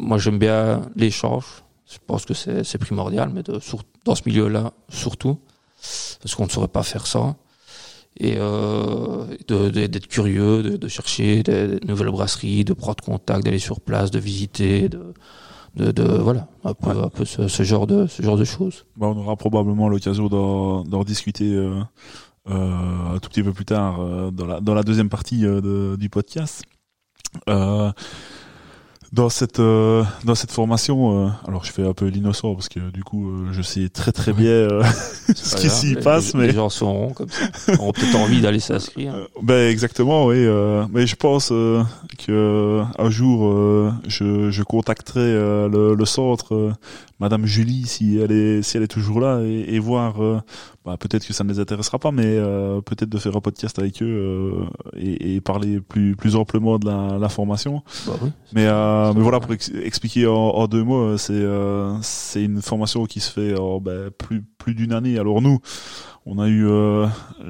moi, 0.00 0.18
j'aime 0.18 0.38
bien 0.38 0.82
l'échange. 0.96 1.44
Je 1.86 1.98
pense 2.04 2.24
que 2.24 2.34
c'est 2.34 2.78
primordial, 2.78 3.30
mais 3.32 3.42
dans 3.42 4.14
ce 4.14 4.22
milieu-là, 4.26 4.72
surtout, 4.88 5.38
parce 6.22 6.34
qu'on 6.34 6.46
ne 6.46 6.50
saurait 6.50 6.68
pas 6.68 6.82
faire 6.82 7.06
ça. 7.06 7.36
Et 8.18 8.34
euh, 8.36 9.24
d'être 9.48 10.08
curieux, 10.08 10.62
de, 10.62 10.76
de 10.76 10.88
chercher 10.88 11.42
des, 11.42 11.78
des 11.78 11.86
nouvelles 11.86 12.10
brasseries, 12.10 12.64
de 12.64 12.72
prendre 12.74 13.02
contact, 13.02 13.44
d'aller 13.44 13.58
sur 13.58 13.80
place, 13.80 14.10
de 14.10 14.18
visiter, 14.18 14.88
de, 14.88 15.14
de, 15.76 15.90
de 15.92 16.02
voilà, 16.02 16.48
un 16.64 16.74
peu, 16.74 16.90
Ouais. 16.90 16.98
un 17.04 17.08
peu 17.08 17.24
ce, 17.24 17.48
ce 17.48 17.62
genre 17.62 17.86
de 17.86 18.06
ce 18.06 18.22
genre 18.22 18.36
de 18.36 18.44
choses. 18.44 18.84
Bah, 18.96 19.06
on 19.06 19.16
aura 19.16 19.36
probablement 19.36 19.88
l'occasion 19.88 20.28
d'en 20.28 21.04
discuter 21.04 21.54
euh, 21.54 21.80
euh, 22.50 23.14
un 23.14 23.18
tout 23.20 23.28
petit 23.30 23.42
peu 23.42 23.52
plus 23.52 23.64
tard 23.64 24.32
dans, 24.32 24.46
la, 24.46 24.60
dans 24.60 24.74
la 24.74 24.82
deuxième 24.82 25.08
partie 25.08 25.44
du 25.98 26.08
podcast. 26.10 26.64
Euh, 27.48 27.92
dans 29.12 29.28
cette 29.28 29.58
euh, 29.58 30.04
dans 30.24 30.36
cette 30.36 30.52
formation, 30.52 31.26
euh, 31.26 31.28
alors 31.48 31.64
je 31.64 31.72
fais 31.72 31.84
un 31.84 31.92
peu 31.94 32.06
l'innocent 32.06 32.54
parce 32.54 32.68
que 32.68 32.78
du 32.90 33.02
coup 33.02 33.28
euh, 33.28 33.48
je 33.52 33.60
sais 33.60 33.88
très 33.88 34.12
très 34.12 34.32
bien 34.32 34.50
euh, 34.50 34.84
ce 35.34 35.56
qui 35.56 35.68
s'y 35.68 35.96
passe, 35.96 36.32
les, 36.32 36.40
mais 36.40 36.46
les 36.46 36.52
gens 36.52 36.68
seront 36.68 37.10
comme 37.12 37.28
ça, 37.28 37.72
auront 37.74 37.92
peut-être 37.92 38.14
envie 38.16 38.40
d'aller 38.40 38.60
s'inscrire. 38.60 39.14
Euh, 39.14 39.24
ben 39.42 39.68
exactement, 39.68 40.26
oui. 40.26 40.36
euh, 40.38 40.84
mais 40.92 41.08
je 41.08 41.16
pense 41.16 41.50
euh, 41.50 41.82
que 42.24 42.82
un 42.98 43.10
jour 43.10 43.48
euh, 43.48 43.92
je, 44.06 44.50
je 44.52 44.62
contacterai 44.62 45.20
euh, 45.20 45.68
le, 45.68 45.94
le 45.94 46.04
centre, 46.04 46.54
euh, 46.54 46.72
Madame 47.20 47.46
Julie, 47.46 47.86
si 47.86 48.18
elle 48.18 48.32
est 48.32 48.62
si 48.62 48.76
elle 48.76 48.82
est 48.82 48.88
toujours 48.88 49.20
là, 49.20 49.40
et, 49.42 49.74
et 49.74 49.78
voir. 49.78 50.22
euh, 50.22 50.40
bah, 50.84 50.96
peut-être 50.98 51.26
que 51.26 51.34
ça 51.34 51.44
ne 51.44 51.52
les 51.52 51.60
intéressera 51.60 51.98
pas, 51.98 52.10
mais 52.10 52.24
euh, 52.24 52.80
peut-être 52.80 53.10
de 53.10 53.18
faire 53.18 53.36
un 53.36 53.42
podcast 53.42 53.78
avec 53.78 54.02
eux 54.02 54.06
euh, 54.06 54.64
et, 54.96 55.36
et 55.36 55.40
parler 55.42 55.78
plus 55.80 56.16
plus 56.16 56.36
amplement 56.36 56.78
de 56.78 56.86
la, 56.86 57.18
la 57.18 57.28
formation. 57.28 57.82
Bah 58.06 58.14
oui. 58.22 58.30
Mais 58.54 58.64
euh, 58.66 59.12
mais 59.14 59.20
voilà 59.20 59.40
pour 59.40 59.52
ex- 59.52 59.70
expliquer 59.84 60.26
en, 60.26 60.32
en 60.32 60.66
deux 60.66 60.82
mots, 60.82 61.18
c'est 61.18 61.34
euh, 61.34 61.94
c'est 62.00 62.42
une 62.42 62.62
formation 62.62 63.04
qui 63.04 63.20
se 63.20 63.30
fait 63.30 63.58
en 63.58 63.78
ben, 63.78 64.10
plus 64.10 64.42
plus 64.56 64.74
d'une 64.74 64.94
année. 64.94 65.18
Alors 65.18 65.42
nous, 65.42 65.58
on 66.26 66.38
a 66.38 66.48
eu 66.48 66.66
euh, 66.68 67.06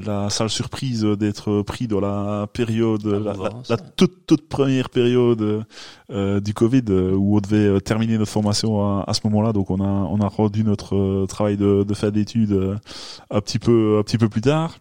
la 0.07 0.31
sale 0.31 0.49
surprise 0.49 1.03
d'être 1.05 1.63
pris 1.63 1.89
dans 1.89 2.01
la 2.01 2.47
période, 2.53 3.05
Ah, 3.29 3.51
la, 3.69 3.77
toute 3.77 4.27
toute 4.27 4.49
première 4.49 4.91
période 4.91 5.65
euh, 6.11 6.41
du 6.41 6.55
Covid 6.55 6.85
euh, 6.89 7.13
où 7.15 7.37
on 7.37 7.41
devait 7.41 7.57
euh, 7.67 7.81
terminer 7.81 8.17
notre 8.17 8.31
formation 8.31 8.81
à, 8.81 9.05
à 9.07 9.15
ce 9.15 9.21
moment-là. 9.25 9.53
Donc 9.53 9.71
on 9.71 9.81
a 9.81 9.89
on 9.89 10.21
a 10.21 10.29
rendu 10.29 10.63
notre 10.65 11.27
travail 11.27 11.57
de, 11.57 11.83
de 11.83 11.95
fin 11.95 12.11
d'études 12.11 12.79
un 13.31 13.41
petit 13.41 13.59
peu 13.59 13.99
un 13.99 14.03
petit 14.03 14.19
peu 14.19 14.29
plus 14.29 14.41
tard. 14.41 14.77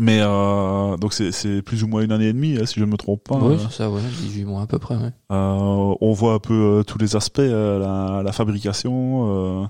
Mais 0.00 0.18
euh, 0.22 0.96
donc 0.96 1.12
c'est 1.12 1.30
c'est 1.30 1.62
plus 1.62 1.84
ou 1.84 1.86
moins 1.86 2.02
une 2.02 2.10
année 2.10 2.26
et 2.26 2.32
demie, 2.32 2.56
hein, 2.60 2.66
si 2.66 2.80
je 2.80 2.84
ne 2.84 2.90
me 2.90 2.96
trompe 2.96 3.22
pas. 3.22 3.36
oui, 3.36 3.54
Euh, 3.54 3.58
c'est 3.70 3.76
ça, 3.76 3.90
ouais, 3.90 4.00
18 4.22 4.44
mois 4.44 4.62
à 4.62 4.66
peu 4.66 4.80
près. 4.80 4.96
Ouais. 4.96 5.12
euh, 5.30 5.94
on 6.00 6.12
voit 6.12 6.34
un 6.34 6.38
peu 6.40 6.78
euh, 6.80 6.82
tous 6.82 6.98
les 6.98 7.14
aspects, 7.14 7.38
euh, 7.38 7.78
la, 7.78 8.22
la 8.24 8.32
fabrication, 8.32 9.62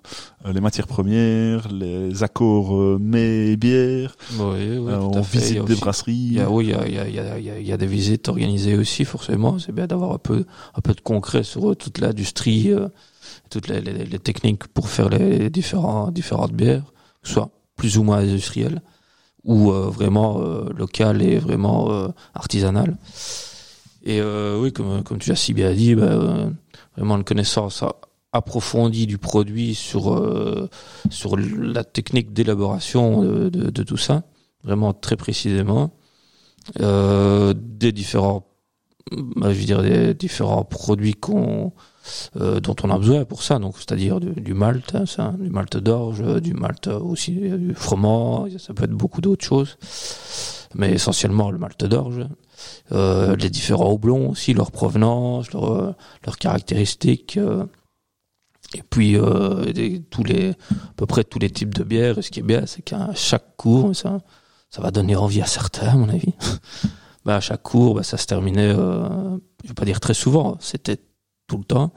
euh, 0.47 0.51
les 0.53 0.61
matières 0.63 0.87
premières, 0.87 1.69
les 1.71 2.23
accords 2.23 2.75
euh, 2.75 2.99
mets 2.99 3.49
et 3.53 3.57
bières. 3.57 4.17
Oui, 4.39 4.79
oui, 4.79 4.93
on 4.95 5.21
visite 5.21 5.63
des 5.65 5.73
aussi- 5.73 5.81
brasseries. 5.81 6.13
Il 6.15 6.33
y 6.35 6.41
a, 6.41 6.51
oui, 6.51 6.67
il 6.67 6.71
y 6.71 6.75
a, 6.75 6.87
il 6.89 6.95
y, 6.95 6.99
a, 6.99 7.09
il 7.09 7.45
y, 7.45 7.51
a, 7.51 7.59
il 7.59 7.67
y 7.67 7.73
a- 7.73 7.77
des 7.77 7.87
visites 7.87 8.29
organisées 8.29 8.77
aussi, 8.79 9.05
forcément. 9.05 9.59
C'est 9.59 9.73
bien 9.73 9.87
d'avoir 9.87 10.13
un 10.13 10.19
peu, 10.19 10.45
un 10.75 10.81
peu 10.81 10.95
de 10.95 11.01
concret 11.03 11.43
sur 11.43 11.77
toute 11.77 11.99
l'industrie, 11.99 12.73
euh, 12.73 12.89
toutes 13.51 13.69
les, 13.69 13.83
les, 13.83 14.05
les 14.07 14.19
techniques 14.19 14.69
pour 14.69 14.89
faire 14.89 15.11
les 15.11 15.51
différents, 15.51 16.11
différentes 16.11 16.53
bières, 16.53 16.85
soit 17.23 17.51
plus 17.77 17.99
ou 17.99 18.05
moins 18.05 18.19
industrielles 18.19 18.81
ou 19.45 19.71
euh, 19.71 19.89
vraiment 19.89 20.41
euh, 20.41 20.71
locales 20.77 21.23
et 21.23 21.39
vraiment 21.39 21.91
euh, 21.93 22.09
artisanales. 22.35 22.97
Et 24.07 24.21
oui, 24.21 24.71
comme, 24.71 25.03
comme 25.03 25.19
tu 25.19 25.31
as 25.33 25.37
si 25.37 25.55
bien 25.55 25.73
dit, 25.73 25.95
bah, 25.95 26.51
vraiment 26.95 27.17
une 27.17 27.25
connaissance 27.25 27.83
approfondie 28.35 29.07
du 29.07 29.17
produit 29.17 29.75
sur, 29.75 30.13
euh, 30.13 30.69
sur 31.09 31.37
la 31.39 31.85
technique 31.85 32.33
d'élaboration 32.33 33.23
de, 33.23 33.49
de, 33.49 33.71
de 33.71 33.83
tout 33.83 33.97
ça 33.97 34.25
vraiment 34.65 34.93
très 34.93 35.17
précisément 35.17 35.93
euh, 36.81 37.55
des 37.57 37.93
différents 37.93 38.49
bah, 39.13 39.53
je 39.53 39.59
veux 39.61 39.65
dire 39.67 39.83
des 39.83 40.15
différents 40.15 40.65
produits 40.65 41.15
qu'on 41.15 41.73
euh, 42.37 42.61
dont 42.61 42.77
on 42.83 42.91
a 42.91 42.99
besoin 42.99 43.25
pour 43.25 43.43
ça. 43.43 43.59
Donc 43.59 43.77
c'est-à-dire 43.77 44.21
du, 44.21 44.55
malt 44.55 44.95
hein, 44.95 45.07
ça, 45.07 45.35
du 45.39 45.51
malt 45.51 45.77
d'orge 45.77 46.23
du 46.41 46.55
malt 46.55 46.87
aussi 46.89 47.39
euh, 47.43 47.59
du 47.59 47.75
froment 47.75 48.47
ça 48.59 48.75
peut 48.75 48.85
être 48.85 48.91
beaucoup 48.91 49.21
d'autres 49.21 49.45
choses. 49.45 49.77
Mais 50.75 50.93
essentiellement 50.93 51.51
le 51.51 51.59
malt 51.59 51.85
d'orge. 51.85 52.27
Euh, 52.93 53.37
les 53.37 53.51
différents 53.51 53.91
houblons 53.91 54.31
aussi 54.31 54.55
leur 54.55 54.71
provenance 54.71 55.53
leur, 55.53 55.95
leurs 56.25 56.39
caractéristiques 56.39 57.39
et 58.75 58.83
puis 58.83 59.17
tous 60.11 60.25
les 60.25 60.51
à 60.51 60.55
peu 60.97 61.07
près 61.07 61.25
tous 61.25 61.39
les 61.39 61.51
types 61.51 61.75
de 61.75 61.85
bières. 61.85 62.17
Ce 62.23 62.31
qui 62.31 62.41
est 62.41 62.45
bien 62.45 62.67
c'est 62.67 62.83
qu'à 62.83 63.11
chaque 63.15 63.57
cours 63.57 63.95
ça 63.95 64.19
ça 64.71 64.83
va 64.83 64.91
donner 64.91 65.15
envie 65.15 65.41
à 65.41 65.47
certains, 65.47 65.87
à 65.87 65.95
mon 65.95 66.09
avis. 66.09 66.35
bah, 67.25 67.37
à 67.37 67.41
chaque 67.41 67.63
cours, 67.63 67.95
bah, 67.95 68.03
ça 68.03 68.17
se 68.17 68.27
terminait, 68.27 68.75
je 68.75 69.69
vais 69.69 69.75
pas 69.75 69.85
dire 69.85 70.01
très 70.01 70.15
souvent, 70.15 70.57
c'était 70.59 70.99
tout 71.55 71.59
le 71.59 71.65
temps, 71.65 71.93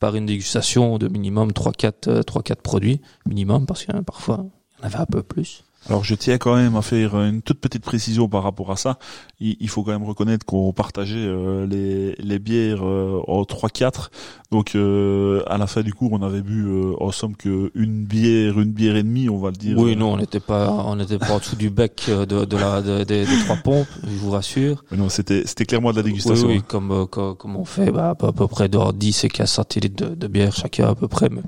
par 0.00 0.16
une 0.16 0.26
dégustation 0.26 0.98
de 0.98 1.06
minimum 1.06 1.50
3-4 1.50 2.08
euh, 2.08 2.22
3-4 2.22 2.56
produits, 2.56 3.00
minimum, 3.24 3.64
parce 3.64 3.84
que 3.84 3.92
parfois, 4.00 4.44
il 4.44 4.80
y 4.80 4.82
en 4.82 4.86
avait 4.86 4.98
un 4.98 5.06
peu 5.06 5.22
plus. 5.22 5.64
Alors 5.88 6.02
je 6.02 6.14
tiens 6.16 6.36
quand 6.38 6.56
même 6.56 6.74
à 6.74 6.82
faire 6.82 7.14
une 7.20 7.42
toute 7.42 7.60
petite 7.60 7.82
précision 7.84 8.28
par 8.28 8.42
rapport 8.42 8.72
à 8.72 8.76
ça. 8.76 8.98
Il, 9.38 9.56
il 9.60 9.68
faut 9.68 9.84
quand 9.84 9.92
même 9.92 10.02
reconnaître 10.02 10.44
qu'on 10.44 10.72
partageait 10.72 11.14
euh, 11.16 11.64
les, 11.66 12.16
les 12.18 12.38
bières 12.40 12.84
euh, 12.84 13.20
en 13.28 13.42
3-4. 13.42 14.08
Donc 14.50 14.74
euh, 14.74 15.42
à 15.46 15.58
la 15.58 15.66
fin 15.68 15.82
du 15.82 15.94
cours, 15.94 16.12
on 16.12 16.22
avait 16.22 16.40
bu 16.42 16.64
euh, 16.66 16.94
en 17.00 17.12
somme 17.12 17.36
que 17.36 17.70
une 17.76 18.04
bière, 18.04 18.58
une 18.58 18.72
bière 18.72 18.96
et 18.96 19.04
demie, 19.04 19.28
on 19.28 19.38
va 19.38 19.50
le 19.50 19.56
dire. 19.56 19.78
Oui, 19.78 19.94
non, 19.94 20.14
on 20.14 20.16
n'était 20.16 20.40
pas, 20.40 20.70
on 20.72 20.96
n'était 20.96 21.18
pas 21.18 21.30
en 21.34 21.38
dessous 21.38 21.56
du 21.56 21.70
bec 21.70 22.06
euh, 22.08 22.26
de, 22.26 22.44
de 22.44 22.56
la, 22.56 22.82
de- 22.82 23.04
des- 23.04 23.24
des 23.24 23.38
trois 23.44 23.56
pompes, 23.56 23.86
je 24.02 24.16
vous 24.16 24.30
rassure. 24.30 24.84
Mais 24.90 24.96
non, 24.96 25.08
c'était 25.08 25.42
c'était 25.46 25.66
clairement 25.66 25.92
de 25.92 25.96
la 25.98 26.02
dégustation. 26.02 26.48
Oui, 26.48 26.54
oui, 26.56 26.62
comme, 26.66 26.90
euh, 26.90 27.06
co- 27.06 27.34
comme, 27.36 27.54
on 27.56 27.64
fait, 27.64 27.92
bah, 27.92 28.10
à 28.10 28.14
peu, 28.16 28.26
à 28.26 28.32
peu 28.32 28.48
près 28.48 28.68
de 28.68 28.78
10 28.92 29.22
et 29.24 29.28
15 29.28 29.48
centilitres 29.50 30.08
de, 30.10 30.14
de 30.16 30.26
bière 30.26 30.52
chacun 30.54 30.88
à 30.88 30.94
peu 30.96 31.06
près, 31.06 31.28
mais 31.28 31.42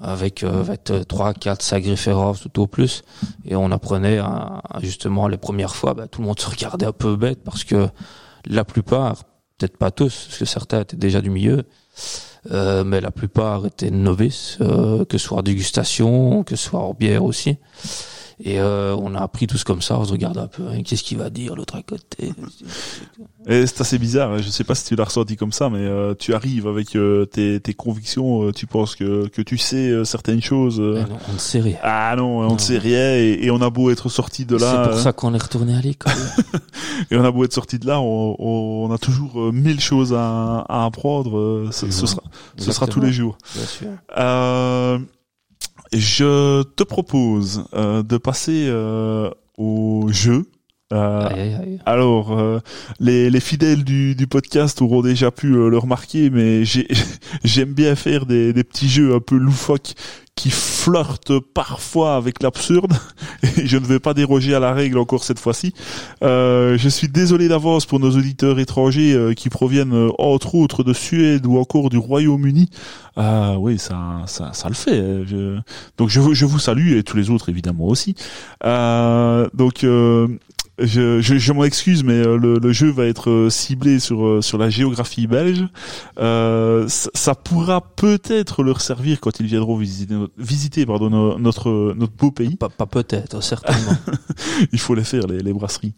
avec, 0.00 0.42
euh, 0.42 0.60
avec 0.60 0.90
euh, 0.90 1.04
3, 1.04 1.34
4, 1.34 1.62
5 1.62 1.84
références 1.84 2.40
tout 2.40 2.62
au 2.62 2.66
plus. 2.66 3.02
Et 3.44 3.56
on 3.56 3.70
apprenait 3.70 4.18
à, 4.18 4.62
à 4.68 4.80
justement 4.80 5.28
les 5.28 5.38
premières 5.38 5.74
fois, 5.74 5.94
bah, 5.94 6.06
tout 6.08 6.20
le 6.20 6.26
monde 6.26 6.38
se 6.38 6.48
regardait 6.48 6.86
un 6.86 6.92
peu 6.92 7.16
bête 7.16 7.42
parce 7.44 7.64
que 7.64 7.88
la 8.46 8.64
plupart, 8.64 9.16
peut-être 9.58 9.76
pas 9.76 9.90
tous, 9.90 10.26
parce 10.26 10.38
que 10.38 10.44
certains 10.44 10.80
étaient 10.80 10.96
déjà 10.96 11.20
du 11.20 11.30
milieu, 11.30 11.64
euh, 12.50 12.84
mais 12.84 13.00
la 13.00 13.10
plupart 13.10 13.66
étaient 13.66 13.90
novices, 13.90 14.58
euh, 14.60 15.04
que 15.04 15.18
ce 15.18 15.26
soit 15.26 15.38
en 15.38 15.42
dégustation, 15.42 16.44
que 16.44 16.56
ce 16.56 16.68
soit 16.68 16.80
en 16.80 16.94
bière 16.94 17.24
aussi. 17.24 17.58
Et 18.44 18.60
euh, 18.60 18.94
on 18.96 19.14
a 19.16 19.20
appris 19.20 19.46
tous 19.48 19.64
comme 19.64 19.82
ça, 19.82 19.98
on 19.98 20.04
se 20.04 20.12
regarde 20.12 20.38
un 20.38 20.46
peu, 20.46 20.62
hein, 20.68 20.82
qu'est-ce 20.84 21.02
qu'il 21.02 21.18
va 21.18 21.28
dire 21.28 21.56
l'autre 21.56 21.74
à 21.74 21.82
côté 21.82 22.32
Et 23.48 23.66
c'est 23.66 23.80
assez 23.80 23.98
bizarre. 23.98 24.30
hein. 24.32 24.38
Je 24.40 24.48
sais 24.48 24.62
pas 24.62 24.76
si 24.76 24.84
tu 24.84 24.94
l'as 24.94 25.04
ressenti 25.04 25.36
comme 25.36 25.50
ça, 25.50 25.68
mais 25.70 25.80
euh, 25.80 26.14
tu 26.16 26.34
arrives 26.34 26.68
avec 26.68 26.94
euh, 26.94 27.24
tes, 27.26 27.58
tes 27.60 27.74
convictions. 27.74 28.44
euh, 28.44 28.52
tu 28.52 28.66
penses 28.68 28.94
que 28.94 29.26
que 29.28 29.42
tu 29.42 29.58
sais 29.58 29.90
euh, 29.90 30.04
certaines 30.04 30.40
choses. 30.40 30.78
euh, 30.80 31.02
non, 31.08 31.18
on 31.28 31.32
ne 31.32 31.38
sait 31.38 31.60
rien. 31.60 31.78
Ah 31.82 32.14
non, 32.16 32.38
on 32.38 32.42
Non. 32.48 32.54
ne 32.54 32.58
sait 32.58 32.78
rien 32.78 33.14
et, 33.16 33.38
et 33.42 33.50
on 33.50 33.60
a 33.60 33.70
beau 33.70 33.90
être 33.90 34.08
sorti 34.08 34.44
de 34.44 34.56
là, 34.56 34.70
C'est 34.84 34.88
pour 34.90 34.98
euh, 34.98 35.02
ça 35.02 35.12
qu'on 35.12 35.34
est 35.34 35.42
retourné 35.42 35.74
à 35.76 35.80
l'école. 35.80 36.12
et 37.10 37.16
on 37.16 37.24
a 37.24 37.30
beau 37.32 37.44
être 37.44 37.52
sorti 37.52 37.78
de 37.80 37.86
là, 37.88 38.00
on, 38.00 38.36
on 38.38 38.92
a 38.92 38.98
toujours 38.98 39.40
euh, 39.40 39.50
mille 39.52 39.80
choses 39.80 40.14
à, 40.14 40.60
à 40.68 40.84
apprendre. 40.84 41.36
euh, 41.38 41.68
Ce, 41.72 41.90
ce 41.90 42.06
sera, 42.06 42.22
ce 42.56 42.70
sera 42.70 42.86
tous 42.86 43.00
les 43.00 43.12
jours. 43.12 43.36
Bien 43.56 43.64
sûr. 43.66 43.88
Je 45.92 46.62
te 46.62 46.82
propose 46.82 47.64
euh, 47.74 48.02
de 48.02 48.16
passer 48.18 48.66
euh, 48.68 49.30
au 49.56 50.06
jeu. 50.10 50.46
Euh, 50.92 51.28
Aïe, 51.28 51.40
aïe, 51.40 51.54
aïe. 51.54 51.78
alors, 51.84 52.38
euh, 52.38 52.60
les, 52.98 53.28
les 53.28 53.40
fidèles 53.40 53.84
du, 53.84 54.14
du 54.14 54.26
podcast 54.26 54.80
auront 54.80 55.02
déjà 55.02 55.30
pu 55.30 55.48
euh, 55.54 55.68
le 55.68 55.76
remarquer, 55.76 56.30
mais 56.30 56.64
j'ai- 56.64 56.88
j'aime 57.44 57.74
bien 57.74 57.94
faire 57.94 58.24
des, 58.24 58.54
des 58.54 58.64
petits 58.64 58.88
jeux 58.88 59.14
un 59.14 59.20
peu 59.20 59.36
loufoques 59.36 59.92
qui 60.38 60.50
flirtent 60.50 61.40
parfois 61.52 62.14
avec 62.14 62.42
l'absurde. 62.44 62.92
Et 63.58 63.66
je 63.66 63.76
ne 63.76 63.84
vais 63.84 63.98
pas 63.98 64.14
déroger 64.14 64.54
à 64.54 64.60
la 64.60 64.72
règle 64.72 64.96
encore 64.98 65.24
cette 65.24 65.40
fois-ci. 65.40 65.74
Euh, 66.22 66.78
je 66.78 66.88
suis 66.88 67.08
désolé 67.08 67.48
d'avance 67.48 67.86
pour 67.86 67.98
nos 67.98 68.10
auditeurs 68.16 68.60
étrangers 68.60 69.14
euh, 69.14 69.34
qui 69.34 69.48
proviennent 69.48 69.92
euh, 69.94 70.10
entre 70.18 70.54
autres 70.54 70.84
de 70.84 70.92
Suède 70.92 71.44
ou 71.44 71.58
encore 71.58 71.90
du 71.90 71.98
Royaume-Uni. 71.98 72.70
Ah 73.16 73.56
oui, 73.58 73.78
ça, 73.80 73.98
ça, 74.26 74.52
ça 74.52 74.68
le 74.68 74.74
fait. 74.74 75.02
je- 75.26 75.58
Donc 75.98 76.08
je, 76.08 76.20
vous- 76.20 76.34
je 76.34 76.46
vous 76.46 76.60
salue 76.60 76.92
et 76.96 77.02
tous 77.02 77.16
les 77.16 77.30
autres 77.30 77.48
évidemment 77.48 77.86
aussi. 77.88 78.14
Euh, 78.64 79.48
donc 79.54 79.82
je, 80.78 81.20
je, 81.20 81.36
je 81.36 81.52
m'en 81.52 81.64
excuse, 81.64 82.04
mais 82.04 82.14
euh, 82.14 82.36
le, 82.36 82.58
le 82.58 82.72
jeu 82.72 82.90
va 82.90 83.06
être 83.06 83.30
euh, 83.30 83.50
ciblé 83.50 83.98
sur 84.00 84.24
euh, 84.26 84.42
sur 84.42 84.58
la 84.58 84.70
géographie 84.70 85.26
belge. 85.26 85.64
Euh, 86.18 86.86
ça, 86.88 87.10
ça 87.14 87.34
pourra 87.34 87.80
peut-être 87.80 88.62
leur 88.62 88.80
servir 88.80 89.20
quand 89.20 89.40
ils 89.40 89.46
viendront 89.46 89.76
visiter 89.76 90.14
notre, 90.14 90.32
visiter 90.38 90.86
pardon 90.86 91.10
no- 91.10 91.38
notre 91.38 91.94
notre 91.96 92.12
beau 92.12 92.30
pays. 92.30 92.56
Pas, 92.56 92.68
pas 92.68 92.86
peut-être, 92.86 93.42
certainement. 93.42 93.96
Il 94.72 94.78
faut 94.78 94.94
les 94.94 95.04
faire 95.04 95.26
les, 95.26 95.38
les 95.40 95.52
brasseries. 95.52 95.94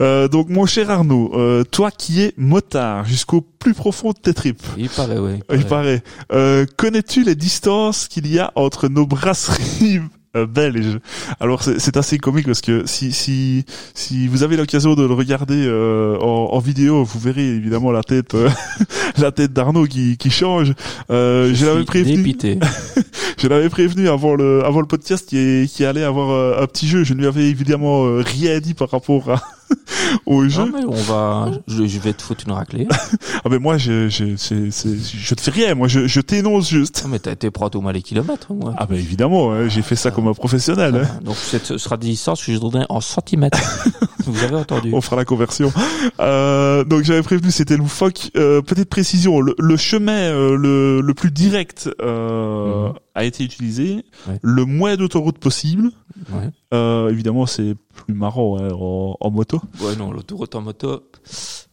Euh, 0.00 0.28
donc 0.28 0.48
mon 0.48 0.66
cher 0.66 0.90
Arnaud, 0.90 1.32
euh, 1.34 1.64
toi 1.64 1.90
qui 1.90 2.20
es 2.22 2.32
motard 2.36 3.04
jusqu'au 3.06 3.40
plus 3.40 3.74
profond 3.74 4.10
de 4.10 4.18
tes 4.18 4.34
tripes. 4.34 4.62
Il 4.76 4.88
paraît, 4.88 5.18
oui. 5.18 5.40
Il 5.52 5.64
paraît. 5.64 6.02
Euh, 6.32 6.66
Connais-tu 6.76 7.22
les 7.24 7.34
distances 7.34 8.08
qu'il 8.08 8.26
y 8.26 8.38
a 8.38 8.52
entre 8.56 8.88
nos 8.88 9.06
brasseries 9.06 10.00
euh, 10.36 10.46
belges 10.46 10.98
Alors 11.40 11.62
c'est 11.62 11.96
assez 11.96 12.18
comique 12.18 12.46
parce 12.46 12.60
que 12.60 12.86
si 12.86 13.12
si 13.12 13.64
si 13.94 14.28
vous 14.28 14.42
avez 14.42 14.56
l'occasion 14.56 14.94
de 14.94 15.04
le 15.04 15.14
regarder 15.14 15.66
euh, 15.66 16.16
en, 16.20 16.50
en 16.52 16.58
vidéo, 16.58 17.04
vous 17.04 17.18
verrez 17.18 17.46
évidemment 17.46 17.92
la 17.92 18.02
tête 18.02 18.34
euh, 18.34 18.48
la 19.18 19.32
tête 19.32 19.52
d'Arnaud 19.52 19.86
qui 19.86 20.16
qui 20.16 20.30
change. 20.30 20.72
Euh, 21.10 21.52
je 21.54 21.66
l'avais 21.66 21.78
suis 21.78 21.86
prévenu. 21.86 22.34
Je 23.42 23.48
l'avais 23.48 23.68
prévenu 23.68 24.08
avant 24.08 24.36
le 24.36 24.64
avant 24.64 24.80
le 24.80 24.86
podcast 24.86 25.28
qui, 25.28 25.36
est, 25.36 25.72
qui 25.72 25.84
allait 25.84 26.04
avoir 26.04 26.30
euh, 26.30 26.62
un 26.62 26.66
petit 26.68 26.86
jeu. 26.86 27.02
Je 27.02 27.12
ne 27.12 27.18
lui 27.18 27.26
avais 27.26 27.48
évidemment 27.48 28.06
euh, 28.06 28.22
rien 28.24 28.60
dit 28.60 28.74
par 28.74 28.88
rapport 28.88 29.30
à, 29.30 29.42
au 30.26 30.48
jeu. 30.48 30.62
Non, 30.64 30.70
mais 30.74 30.84
on 30.86 31.02
va, 31.02 31.50
je, 31.68 31.86
je 31.86 31.98
vais 31.98 32.12
te 32.12 32.22
foutre 32.22 32.44
une 32.46 32.52
raclée. 32.52 32.86
Ah 33.44 33.48
ben 33.48 33.58
moi 33.60 33.76
je 33.76 34.08
je 34.08 34.36
c'est 34.36 34.70
c'est 34.70 34.90
je 34.96 35.34
te 35.34 35.40
fais 35.40 35.50
rien. 35.50 35.74
Moi 35.74 35.88
je 35.88 36.06
je 36.06 36.20
t'énonce 36.20 36.68
juste. 36.68 37.02
Non, 37.02 37.10
mais 37.10 37.18
t'as 37.18 37.32
été 37.32 37.50
prêt 37.50 37.66
au 37.74 37.80
mal 37.80 37.94
les 37.94 38.02
kilomètres, 38.02 38.52
moi. 38.52 38.74
Ah 38.78 38.86
ben 38.86 38.94
évidemment, 38.96 39.52
hein, 39.52 39.68
j'ai 39.68 39.82
fait 39.82 39.96
ça 39.96 40.10
comme 40.12 40.28
un 40.28 40.34
professionnel. 40.34 40.94
hein. 40.94 41.18
Donc, 41.24 41.34
cette- 41.36 41.64
ce 41.66 41.78
sera 41.78 41.96
des 41.96 42.06
distances 42.08 42.44
que 42.44 42.52
je 42.52 42.58
donnerai 42.58 42.84
en 42.88 43.00
centimètres. 43.00 43.58
Vous 44.26 44.44
avez 44.44 44.54
entendu. 44.56 44.90
On 44.94 45.00
fera 45.00 45.16
la 45.16 45.24
conversion. 45.24 45.72
Euh, 46.20 46.84
donc 46.84 47.02
j'avais 47.02 47.22
prévenu, 47.22 47.50
c'était 47.50 47.76
loufoque. 47.76 48.30
Euh, 48.36 48.62
petite 48.62 48.88
précision, 48.88 49.40
le, 49.40 49.54
le 49.58 49.76
chemin 49.76 50.12
euh, 50.12 50.56
le, 50.56 51.00
le 51.00 51.14
plus 51.14 51.30
direct 51.32 51.90
euh, 52.00 52.88
Mhm. 52.88 52.92
A 53.14 53.24
été 53.24 53.44
utilisé, 53.44 54.04
Ouais. 54.28 54.38
le 54.42 54.64
moins 54.64 54.96
d'autoroute 54.96 55.38
possible. 55.38 55.90
Ouais. 56.32 56.48
Euh, 56.72 57.10
évidemment, 57.10 57.46
c'est 57.46 57.74
plus 58.06 58.14
marrant 58.14 58.58
hein, 58.58 58.70
en, 58.72 59.16
en 59.20 59.30
moto. 59.30 59.60
Ouais, 59.80 59.96
non, 59.96 60.12
l'autoroute 60.12 60.54
en 60.54 60.62
moto, 60.62 61.02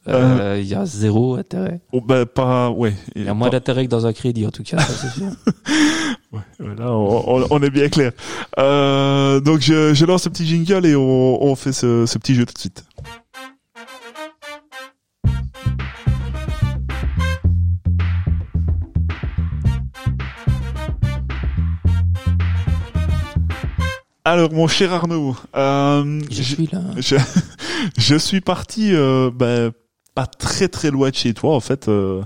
euh, 0.07 0.57
il 0.61 0.67
y 0.67 0.75
a 0.75 0.85
zéro 0.85 1.35
intérêt. 1.35 1.81
Oh, 1.93 2.01
ben 2.01 2.25
pas, 2.25 2.69
ouais. 2.71 2.93
Il 3.15 3.23
y 3.23 3.27
a 3.29 3.33
moins 3.33 3.47
pas- 3.49 3.57
d'intérêt 3.57 3.85
que 3.85 3.91
dans 3.91 4.05
un 4.05 4.13
crédit, 4.13 4.45
en 4.45 4.51
tout 4.51 4.63
cas, 4.63 4.79
ça, 4.79 4.93
c'est 4.93 5.19
sûr. 5.19 5.31
ouais, 6.33 6.75
Là, 6.77 6.91
on, 6.93 7.41
on- 7.41 7.47
on 7.51 7.61
est 7.63 7.69
bien 7.69 7.89
clair. 7.89 8.11
Euh, 8.57 9.39
donc 9.39 9.61
je, 9.61 9.93
je 9.93 10.05
lance 10.05 10.23
ce 10.23 10.29
petit 10.29 10.45
jingle 10.45 10.85
et 10.85 10.95
on, 10.95 11.43
on 11.43 11.55
fait 11.55 11.73
ce, 11.73 12.05
ce 12.05 12.17
petit 12.17 12.35
jeu 12.35 12.45
tout 12.45 12.53
de 12.53 12.59
suite. 12.59 12.83
Alors 24.31 24.51
mon 24.53 24.67
cher 24.67 24.93
Arnaud, 24.93 25.35
euh, 25.55 26.21
Je 26.29 26.35
je- 26.35 26.43
suis 26.43 26.69
là. 26.71 26.81
je, 26.97 27.15
je 27.97 28.15
suis 28.15 28.41
parti 28.41 28.93
euh, 28.93 29.31
ben, 29.33 29.71
pas 30.13 30.27
très 30.27 30.67
très 30.67 30.91
loin 30.91 31.09
de 31.09 31.15
chez 31.15 31.33
toi 31.33 31.55
en 31.55 31.59
fait 31.59 31.87
euh, 31.87 32.21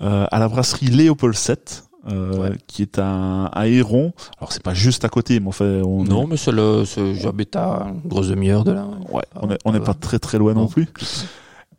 euh, 0.00 0.26
à 0.32 0.38
la 0.40 0.48
brasserie 0.48 0.86
Léopold 0.86 1.34
7 1.36 1.84
euh, 2.10 2.36
Ouais. 2.36 2.52
qui 2.66 2.82
est 2.82 2.98
un, 2.98 3.48
héron 3.66 4.12
alors 4.38 4.50
c'est 4.52 4.64
pas 4.64 4.74
juste 4.74 5.04
à 5.04 5.08
côté 5.08 5.38
mais 5.38 5.46
en 5.48 5.52
fait 5.52 5.80
on 5.84 6.02
Non, 6.02 6.26
mais 6.26 6.36
c'est 6.36 6.50
le, 6.50 6.82
j'habite 7.14 7.54
à 7.54 7.86
une 7.88 8.08
grosse 8.08 8.28
demi-heure 8.28 8.64
de 8.64 8.72
là. 8.72 8.88
ouais, 9.12 9.22
on 9.40 9.48
est 9.52 9.58
on 9.64 9.70
n'est 9.72 9.80
pas 9.80 9.94
très 9.94 10.18
très 10.18 10.38
loin 10.38 10.54
non, 10.54 10.62
Non. 10.62 10.66
plus 10.66 10.88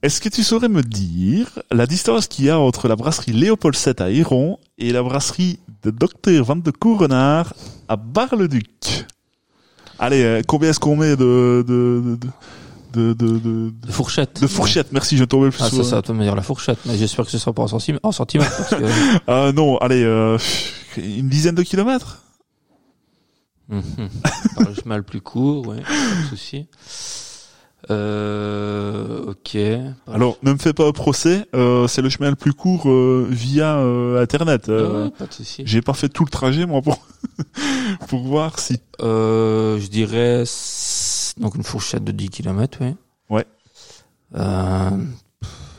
est-ce 0.03 0.21
que 0.21 0.30
tu 0.30 0.43
saurais 0.43 0.69
me 0.69 0.84
dire 0.84 1.47
la 1.71 1.86
distance 1.86 2.28
qu'il 2.28 2.45
y 2.45 2.49
a 2.49 2.57
entre 2.59 2.88
la 2.88 2.95
brasserie 2.95 3.34
Léopold 3.34 3.76
7 3.76 3.99
à 4.01 4.09
Héron 4.09 4.57
et 4.78 4.91
la 4.93 5.03
brasserie 5.03 5.59
de 5.84 5.89
Dr 5.91 6.43
Van 6.45 6.55
de 6.55 6.71
Courenard 6.71 7.53
à 7.89 7.95
Bar-le-Duc? 7.97 9.05
Allez, 10.00 10.24
euh, 10.24 10.41
combien 10.48 10.70
est-ce 10.70 10.80
qu'on 10.80 10.96
met 10.96 11.16
de 11.16 11.64
de 11.68 12.18
de 12.18 12.28
de, 12.93 13.14
de, 13.14 13.39
de, 13.39 13.74
De 13.88 13.91
fourchette. 13.91 14.41
de 14.41 14.48
fourchette 14.48 14.91
Merci, 14.93 15.18
je 15.18 15.26
tombais 15.26 15.50
plus 15.50 15.62
Ah, 15.62 15.68
sur- 15.70 15.84
ça, 15.84 15.89
ça 15.89 15.96
va 15.98 16.02
te 16.02 16.12
me 16.14 16.24
dire 16.24 16.36
la 16.36 16.41
fourchette, 16.41 16.80
mais 16.86 16.98
j'espère 16.98 17.26
que 17.26 17.32
ce 17.32 17.38
sera 17.38 17.52
pas 17.54 17.64
en 17.64 17.68
centimètres, 17.68 18.06
en 18.06 18.12
centimètres, 18.14 18.56
parce 18.56 18.70
que, 18.82 18.86
Ah 19.28 19.52
non, 19.56 19.78
allez, 19.80 20.02
euh, 20.04 20.38
une 20.98 21.28
dizaine 21.30 21.56
de 21.56 21.64
kilomètres 21.64 22.22
Mhm. 23.68 23.82
Le 24.60 24.74
chemin 24.76 24.98
le 24.98 25.04
plus 25.04 25.22
court, 25.22 25.68
ouais, 25.68 25.82
pas 25.82 26.22
de 26.24 26.28
souci. 26.30 26.68
Euh, 27.92 29.26
ok. 29.28 29.58
Alors, 30.12 30.38
ne 30.44 30.54
me 30.54 30.58
fais 30.58 30.74
pas 30.74 30.88
un 30.88 30.92
procès, 30.92 31.46
euh, 31.56 31.88
c'est 31.88 32.02
le 32.02 32.10
chemin 32.10 32.30
le 32.30 32.36
plus 32.36 32.54
court 32.54 32.90
euh, 32.90 33.28
via 33.30 33.78
euh, 33.78 34.22
Internet. 34.22 34.66
Ah 34.68 34.72
Euh, 34.72 35.04
ouais, 35.06 35.12
pas 35.12 35.26
de 35.28 35.34
souci. 35.34 35.64
J'ai 35.66 35.82
pas 35.82 35.94
fait 35.94 36.10
tout 36.10 36.24
le 36.26 36.30
trajet, 36.32 36.66
moi, 36.66 36.82
pour, 36.82 37.00
pour 38.08 38.24
voir 38.24 38.60
si... 38.60 38.80
Euh, 39.02 39.80
je 39.80 39.88
dirais 39.88 40.44
donc 41.38 41.56
une 41.56 41.64
fourchette 41.64 42.04
de 42.04 42.12
10 42.12 42.30
km, 42.30 42.80
oui. 42.82 42.96
Ouais. 43.30 43.46
Euh, 44.36 44.90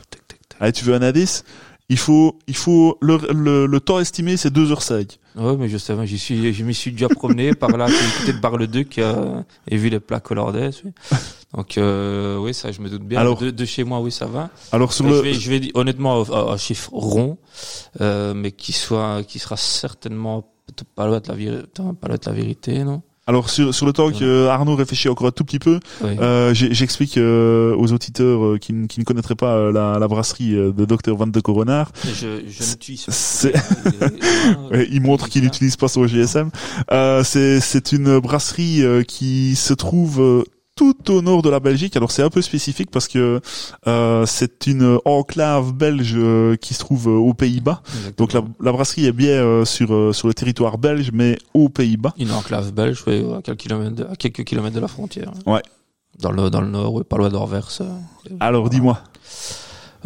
tac, 0.09 0.27
tac, 0.27 0.39
tac. 0.49 0.57
Allez, 0.59 0.71
tu 0.71 0.85
veux 0.85 0.93
un 0.93 1.01
indice? 1.01 1.43
Il 1.89 1.97
faut, 1.97 2.37
il 2.47 2.55
faut 2.55 2.97
le, 3.01 3.17
le, 3.33 3.65
le 3.65 3.79
temps 3.79 3.99
estimé, 3.99 4.35
c'est 4.37 4.53
2h05. 4.53 5.17
Ouais, 5.37 5.55
mais 5.55 5.69
je 5.69 5.77
sais, 5.77 5.93
j'y 6.05 6.17
suis, 6.17 6.53
je 6.53 6.63
m'y 6.65 6.73
suis 6.73 6.91
déjà 6.91 7.07
promené 7.07 7.53
par 7.53 7.69
là, 7.77 7.85
du 7.87 7.93
côté 8.19 8.33
de 8.33 8.39
Bar-le-Duc, 8.39 8.97
euh, 8.97 9.41
et 9.69 9.77
vu 9.77 9.87
les 9.89 9.99
plaques 9.99 10.29
hollandaises, 10.31 10.81
oui. 10.83 10.91
Donc, 11.55 11.77
euh, 11.77 12.37
oui, 12.37 12.53
ça, 12.53 12.71
je 12.71 12.81
me 12.81 12.89
doute 12.89 13.03
bien. 13.03 13.19
Alors- 13.19 13.37
de, 13.37 13.49
de 13.51 13.65
chez 13.65 13.83
moi, 13.83 13.99
oui, 14.01 14.11
ça 14.11 14.25
va. 14.25 14.49
Alors 14.71 14.91
sur 14.93 15.05
le, 15.05 15.15
Je 15.17 15.21
vais, 15.21 15.33
je 15.33 15.49
vais 15.49 15.59
dire, 15.61 15.71
honnêtement 15.75 16.21
un, 16.31 16.53
un 16.53 16.57
chiffre 16.57 16.89
rond, 16.93 17.37
euh, 18.01 18.33
mais 18.35 18.51
qui 18.51 18.73
soit, 18.73 19.23
qui 19.23 19.39
sera 19.39 19.55
certainement 19.57 20.45
pas 20.95 21.07
loin 21.07 21.19
de 21.19 21.27
la 21.29 21.35
vérité, 21.35 21.67
pas 22.01 22.07
loin 22.09 22.17
de 22.17 22.25
la 22.25 22.31
vérité, 22.33 22.83
non? 22.83 23.01
alors 23.29 23.49
sur, 23.49 23.73
sur 23.75 23.85
le 23.85 23.91
temps 23.91 24.09
que 24.09 24.47
Arnaud 24.47 24.75
réfléchit 24.77 25.09
encore 25.09 25.27
un 25.27 25.31
tout 25.31 25.43
petit 25.43 25.59
peu, 25.59 25.79
Oui. 26.01 26.11
euh, 26.19 26.53
j'explique 26.53 27.17
euh, 27.17 27.75
aux 27.75 27.91
auditeurs 27.91 28.45
euh, 28.45 28.57
qui, 28.57 28.71
ne- 28.73 28.87
qui 28.87 28.99
ne 29.01 29.05
connaîtraient 29.05 29.35
pas 29.35 29.53
euh, 29.55 29.71
la, 29.73 29.99
la 29.99 30.07
brasserie 30.07 30.53
euh, 30.55 30.71
de 30.71 30.85
Dr 30.85 31.13
Van 31.15 31.27
de 31.27 31.39
Coronard. 31.41 31.91
Je, 32.05 32.41
je 32.47 32.63
ne 32.63 32.75
tue 32.75 32.97
il 34.91 35.01
montre 35.01 35.27
qu'il 35.29 35.43
n'utilise 35.43 35.75
pas 35.75 35.87
son 35.89 36.07
GSM. 36.07 36.51
Euh, 36.91 37.23
c'est 37.23 37.59
c'est 37.59 37.91
une 37.91 38.19
brasserie 38.19 38.81
euh, 38.83 39.03
qui 39.03 39.55
se 39.55 39.73
trouve 39.73 40.21
euh, 40.21 40.43
tout 40.77 41.11
au 41.11 41.21
nord 41.21 41.41
de 41.41 41.49
la 41.49 41.59
Belgique. 41.59 41.97
Alors 41.97 42.11
c'est 42.11 42.23
un 42.23 42.29
peu 42.29 42.41
spécifique 42.41 42.89
parce 42.91 43.07
que 43.09 43.41
euh, 43.87 44.25
c'est 44.25 44.67
une 44.67 44.99
enclave 45.03 45.73
belge 45.73 46.13
euh, 46.15 46.55
qui 46.55 46.73
se 46.75 46.79
trouve 46.79 47.07
euh, 47.09 47.27
aux 47.27 47.33
Pays-Bas. 47.33 47.81
Donc 48.15 48.31
la, 48.31 48.41
la 48.61 48.71
brasserie 48.71 49.07
est 49.07 49.11
bien 49.11 49.31
euh, 49.31 49.65
sur 49.65 49.93
euh, 49.93 50.13
sur 50.13 50.27
le 50.27 50.33
territoire 50.33 50.77
belge, 50.77 51.09
mais 51.11 51.37
aux 51.53 51.69
Pays-Bas. 51.69 52.13
Une 52.17 52.31
enclave 52.31 52.71
belge, 52.71 53.03
ouais, 53.07 53.25
à 53.37 53.41
quelques 53.41 53.61
kilomètres, 53.61 53.95
de, 53.95 54.03
à 54.05 54.15
quelques 54.15 54.43
kilomètres 54.45 54.75
de 54.75 54.81
la 54.81 54.87
frontière. 54.87 55.31
Ouais. 55.45 55.63
Dans 56.19 56.31
le, 56.31 56.49
dans 56.49 56.61
le 56.61 56.69
nord, 56.69 56.93
ouais, 56.93 57.03
pas 57.03 57.17
loin 57.17 57.29
d'Anvers. 57.29 57.69
Alors 58.39 58.69
dis-moi. 58.69 58.99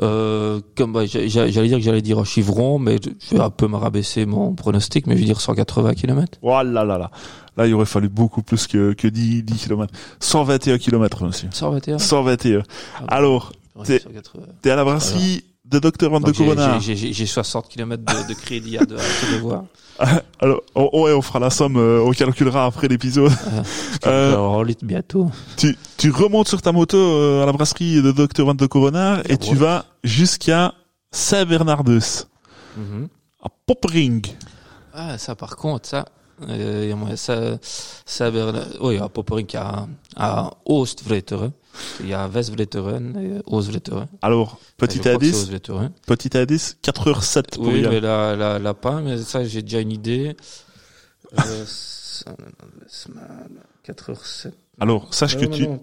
Euh, 0.02 0.60
comme, 0.76 0.94
bah, 0.94 1.06
j'a- 1.06 1.28
j'a- 1.28 1.50
j'allais 1.50 1.68
dire 1.68 1.78
que 1.78 1.84
j'allais 1.84 2.02
dire 2.02 2.18
un 2.20 2.24
chivron, 2.24 2.80
mais 2.80 2.98
je 3.04 3.36
vais 3.36 3.42
un 3.42 3.50
peu 3.50 3.68
me 3.68 3.76
rabaisser 3.76 4.26
mon 4.26 4.54
pronostic, 4.54 5.06
mais 5.08 5.16
je 5.16 5.20
vais 5.20 5.26
dire 5.26 5.42
180 5.42 5.94
km. 5.94 6.38
Oh 6.42 6.50
là 6.50 6.64
là 6.64 6.98
là. 6.98 7.12
Là, 7.58 7.68
il 7.68 7.74
aurait 7.74 7.86
fallu 7.86 8.08
beaucoup 8.08 8.42
plus 8.42 8.68
que, 8.68 8.94
que 8.94 9.08
10, 9.08 9.44
10 9.44 9.66
km. 9.68 9.94
121 10.20 10.78
km, 10.78 11.24
monsieur. 11.26 11.50
121? 11.52 11.98
121. 12.00 12.64
Ah, 13.08 13.16
Alors, 13.18 13.52
t'es- 13.84 14.00
180. 14.00 14.44
t'es 14.62 14.70
à 14.72 14.76
la 14.78 14.84
brasserie 14.86 15.44
de 15.66 15.80
Dr 15.80 16.10
Van 16.10 16.20
de 16.20 16.26
Donc, 16.26 16.36
j'ai- 16.36 16.44
Coronard. 16.44 16.80
j'ai- 16.82 16.96
J'ai 16.96 17.14
j'ai 17.14 17.26
60 17.26 17.68
km 17.70 18.04
de, 18.04 18.28
de 18.30 18.34
crédit 18.34 18.78
à, 18.78 18.86
de, 18.86 18.96
à 18.98 19.34
devoir. 19.34 19.64
Alors, 20.40 20.62
on, 20.74 21.04
ouais, 21.04 21.14
on 21.14 21.22
fera 21.22 21.40
la 21.40 21.50
somme, 21.52 21.78
euh, 21.78 22.02
on 22.04 22.12
calculera 22.12 22.66
après 22.66 22.88
l'épisode. 22.88 23.32
Euh, 24.08 24.64
litre 24.66 24.84
bientôt. 24.86 25.30
tu, 25.58 25.78
tu 25.98 26.10
remontes 26.10 26.48
sur 26.48 26.62
ta 26.62 26.72
moto 26.72 26.98
euh, 26.98 27.44
à 27.44 27.46
la 27.46 27.52
brasserie 27.52 28.02
de 28.02 28.12
Dr 28.12 28.44
Van 28.46 28.56
de 28.56 28.66
Coronard 28.66 29.22
et 29.30 29.38
tu 29.38 29.56
vas 29.56 29.86
jusqu'à 30.04 30.74
Saint-Bernardus, 31.12 32.26
Mhm. 32.78 33.08
à 33.44 33.48
Poppering. 33.68 34.26
Ah, 34.94 35.18
ça, 35.18 35.36
par 35.36 35.56
contre, 35.56 35.88
ça, 35.88 36.06
euh, 36.50 36.88
y 36.90 36.92
a 36.92 36.96
moyen, 36.96 37.16
ça, 37.16 37.58
ça, 38.06 38.32
Berna- 38.32 38.66
oui, 38.82 38.98
à 40.16 40.52
Oost-Vleteren. 40.66 41.52
Il 42.02 42.08
y 42.10 42.14
a 42.14 42.28
West-Vleteren 42.28 43.16
et 43.18 43.42
Oost-Vleteren. 43.50 44.08
Alors, 44.22 44.60
petit 44.78 45.08
indice, 45.08 45.50
petit 46.06 46.38
indice, 46.38 46.78
4h07 46.84 47.56
pour 47.56 47.68
Oui, 47.68 47.82
mais 47.90 48.00
là, 48.02 48.36
là, 48.36 48.60
là, 48.60 48.74
pas, 48.74 49.00
mais 49.02 49.18
ça, 49.20 49.44
j'ai 49.46 49.62
déjà 49.62 49.80
une 49.80 49.92
idée. 49.92 50.36
Euh, 51.40 51.64
ça- 51.66 52.36
Westman, 52.82 53.50
4h07. 53.88 54.52
Alors, 54.80 55.14
sache 55.14 55.38
que 55.38 55.46
Non, 55.46 55.52
tu... 55.52 55.64
non. 55.68 55.78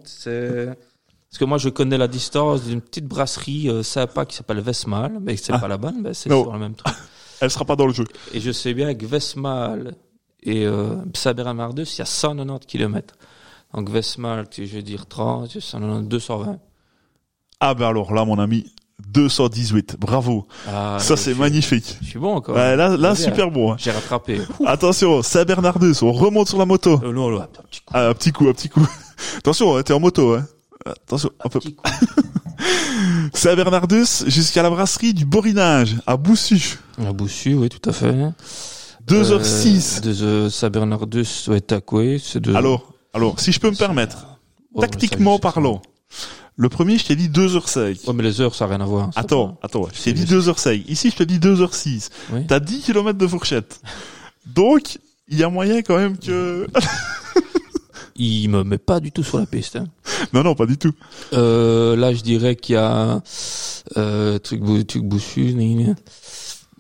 Parce 1.30 1.38
que 1.38 1.44
moi, 1.44 1.58
je 1.58 1.68
connais 1.68 1.98
la 1.98 2.08
distance 2.08 2.64
d'une 2.64 2.80
petite 2.80 3.06
brasserie 3.06 3.68
euh, 3.68 3.82
sympa 3.82 4.24
qui 4.24 4.34
s'appelle 4.36 4.60
Vesmal, 4.60 5.18
mais 5.20 5.36
c'est 5.36 5.52
Ah. 5.52 5.58
pas 5.58 5.68
la 5.68 5.76
bonne, 5.76 6.00
mais 6.02 6.14
c'est 6.14 6.28
sur 6.30 6.52
le 6.52 6.58
même 6.58 6.74
truc. 6.74 6.94
Elle 7.40 7.50
sera 7.50 7.64
pas 7.64 7.76
dans 7.76 7.86
le 7.86 7.92
jeu. 7.92 8.04
Et 8.32 8.40
je 8.40 8.50
sais 8.50 8.72
bien 8.74 8.94
que 8.94 9.04
Vesmal 9.06 9.94
et 10.48 10.64
euh, 10.66 10.96
Sabermardus, 11.14 11.82
il 11.94 11.98
y 11.98 12.02
a 12.02 12.06
190 12.06 12.66
km. 12.66 13.14
Donc 13.74 13.90
Westmalte, 13.90 14.54
je 14.64 14.74
vais 14.76 14.82
dire 14.82 15.06
30, 15.06 15.60
ça 15.60 15.78
en 15.78 15.98
a 15.98 16.00
220. 16.00 16.58
Ah 17.60 17.74
ben 17.74 17.86
alors 17.88 18.14
là, 18.14 18.24
mon 18.24 18.38
ami, 18.38 18.64
218. 19.08 19.96
Bravo. 19.98 20.46
Ah, 20.66 20.96
Ça, 21.00 21.16
c'est 21.16 21.34
magnifique. 21.34 21.96
Je 22.00 22.06
suis 22.08 22.18
bon 22.18 22.34
encore. 22.36 22.56
Là, 22.56 23.14
super 23.14 23.50
bon. 23.50 23.72
hein. 23.72 23.76
J'ai 23.78 23.90
rattrapé. 23.90 24.40
Attention, 24.66 25.22
Saint-Bernardus, 25.22 26.02
on 26.02 26.12
remonte 26.12 26.48
sur 26.48 26.58
la 26.58 26.64
moto. 26.66 27.00
Euh, 27.04 27.12
non, 27.12 27.30
non, 27.30 27.40
un 27.42 27.46
petit 27.46 27.80
coup. 27.80 27.92
Ah, 27.94 28.08
un 28.08 28.14
petit 28.14 28.32
coup, 28.32 28.48
un 28.48 28.52
petit 28.52 28.68
coup. 28.68 28.86
Attention, 29.38 29.76
hein, 29.76 29.82
t'es 29.82 29.92
en 29.92 30.00
moto, 30.00 30.34
hein. 30.34 30.46
Attention, 30.86 31.30
un 31.44 31.48
peu. 31.48 31.58
petit 31.60 31.74
coup. 31.74 31.84
Saint-Bernardus 33.34 34.24
jusqu'à 34.26 34.62
la 34.62 34.70
brasserie 34.70 35.14
du 35.14 35.24
Borinage, 35.24 35.96
à 36.06 36.16
Boussu. 36.16 36.78
La 36.98 37.12
Boussu, 37.12 37.54
oui, 37.54 37.68
tout 37.68 37.88
à 37.88 37.92
fait. 37.92 38.14
2h06. 39.08 40.00
Euh, 40.22 40.40
de 41.06 41.50
ouais, 41.50 41.60
tac, 41.60 41.92
oui. 41.92 42.20
C'est 42.24 42.40
de... 42.40 42.54
Alors, 42.54 42.92
alors, 43.12 43.40
si 43.40 43.52
je 43.52 43.60
peux 43.60 43.70
me 43.70 43.76
permettre, 43.76 44.26
Ouais, 44.74 44.86
tactiquement 44.86 45.36
ça, 45.36 45.40
parlant, 45.52 45.82
le 46.56 46.68
premier, 46.68 46.98
je 46.98 47.06
t'ai 47.06 47.16
dit 47.16 47.28
2h05. 47.28 48.04
pas. 48.04 48.10
Ouais, 48.10 48.16
mais 48.16 48.22
les 48.22 48.40
heures, 48.40 48.54
ça 48.54 48.66
n'a 48.66 48.76
rien 48.76 48.84
à 48.84 48.86
voir. 48.86 49.10
Attends, 49.16 49.46
va. 49.46 49.54
attends, 49.62 49.88
je 49.92 50.02
t'ai 50.02 50.12
dit 50.12 50.26
juste. 50.26 50.48
2h05. 50.48 50.84
Ici, 50.88 51.10
je 51.10 51.16
te 51.16 51.22
dis 51.22 51.38
2h06. 51.38 52.10
Oui. 52.32 52.46
T'as 52.46 52.60
10 52.60 52.82
km 52.82 53.18
de 53.18 53.26
fourchette. 53.26 53.80
Donc, 54.46 54.98
il 55.28 55.38
y 55.38 55.44
a 55.44 55.48
moyen 55.48 55.82
quand 55.82 55.96
même 55.96 56.18
que... 56.18 56.66
Il 58.20 58.48
me 58.50 58.64
met 58.64 58.78
pas 58.78 58.98
du 58.98 59.12
tout 59.12 59.22
sur 59.22 59.38
la 59.38 59.46
piste. 59.46 59.76
hein. 59.76 59.86
non, 60.32 60.42
non, 60.42 60.56
pas 60.56 60.66
du 60.66 60.76
tout. 60.76 60.92
Euh, 61.34 61.94
là, 61.94 62.12
je 62.12 62.20
dirais 62.22 62.56
qu'il 62.56 62.74
y 62.74 62.78
a 62.78 63.22
euh, 63.96 64.38
truc, 64.40 64.60
truc. 64.88 65.04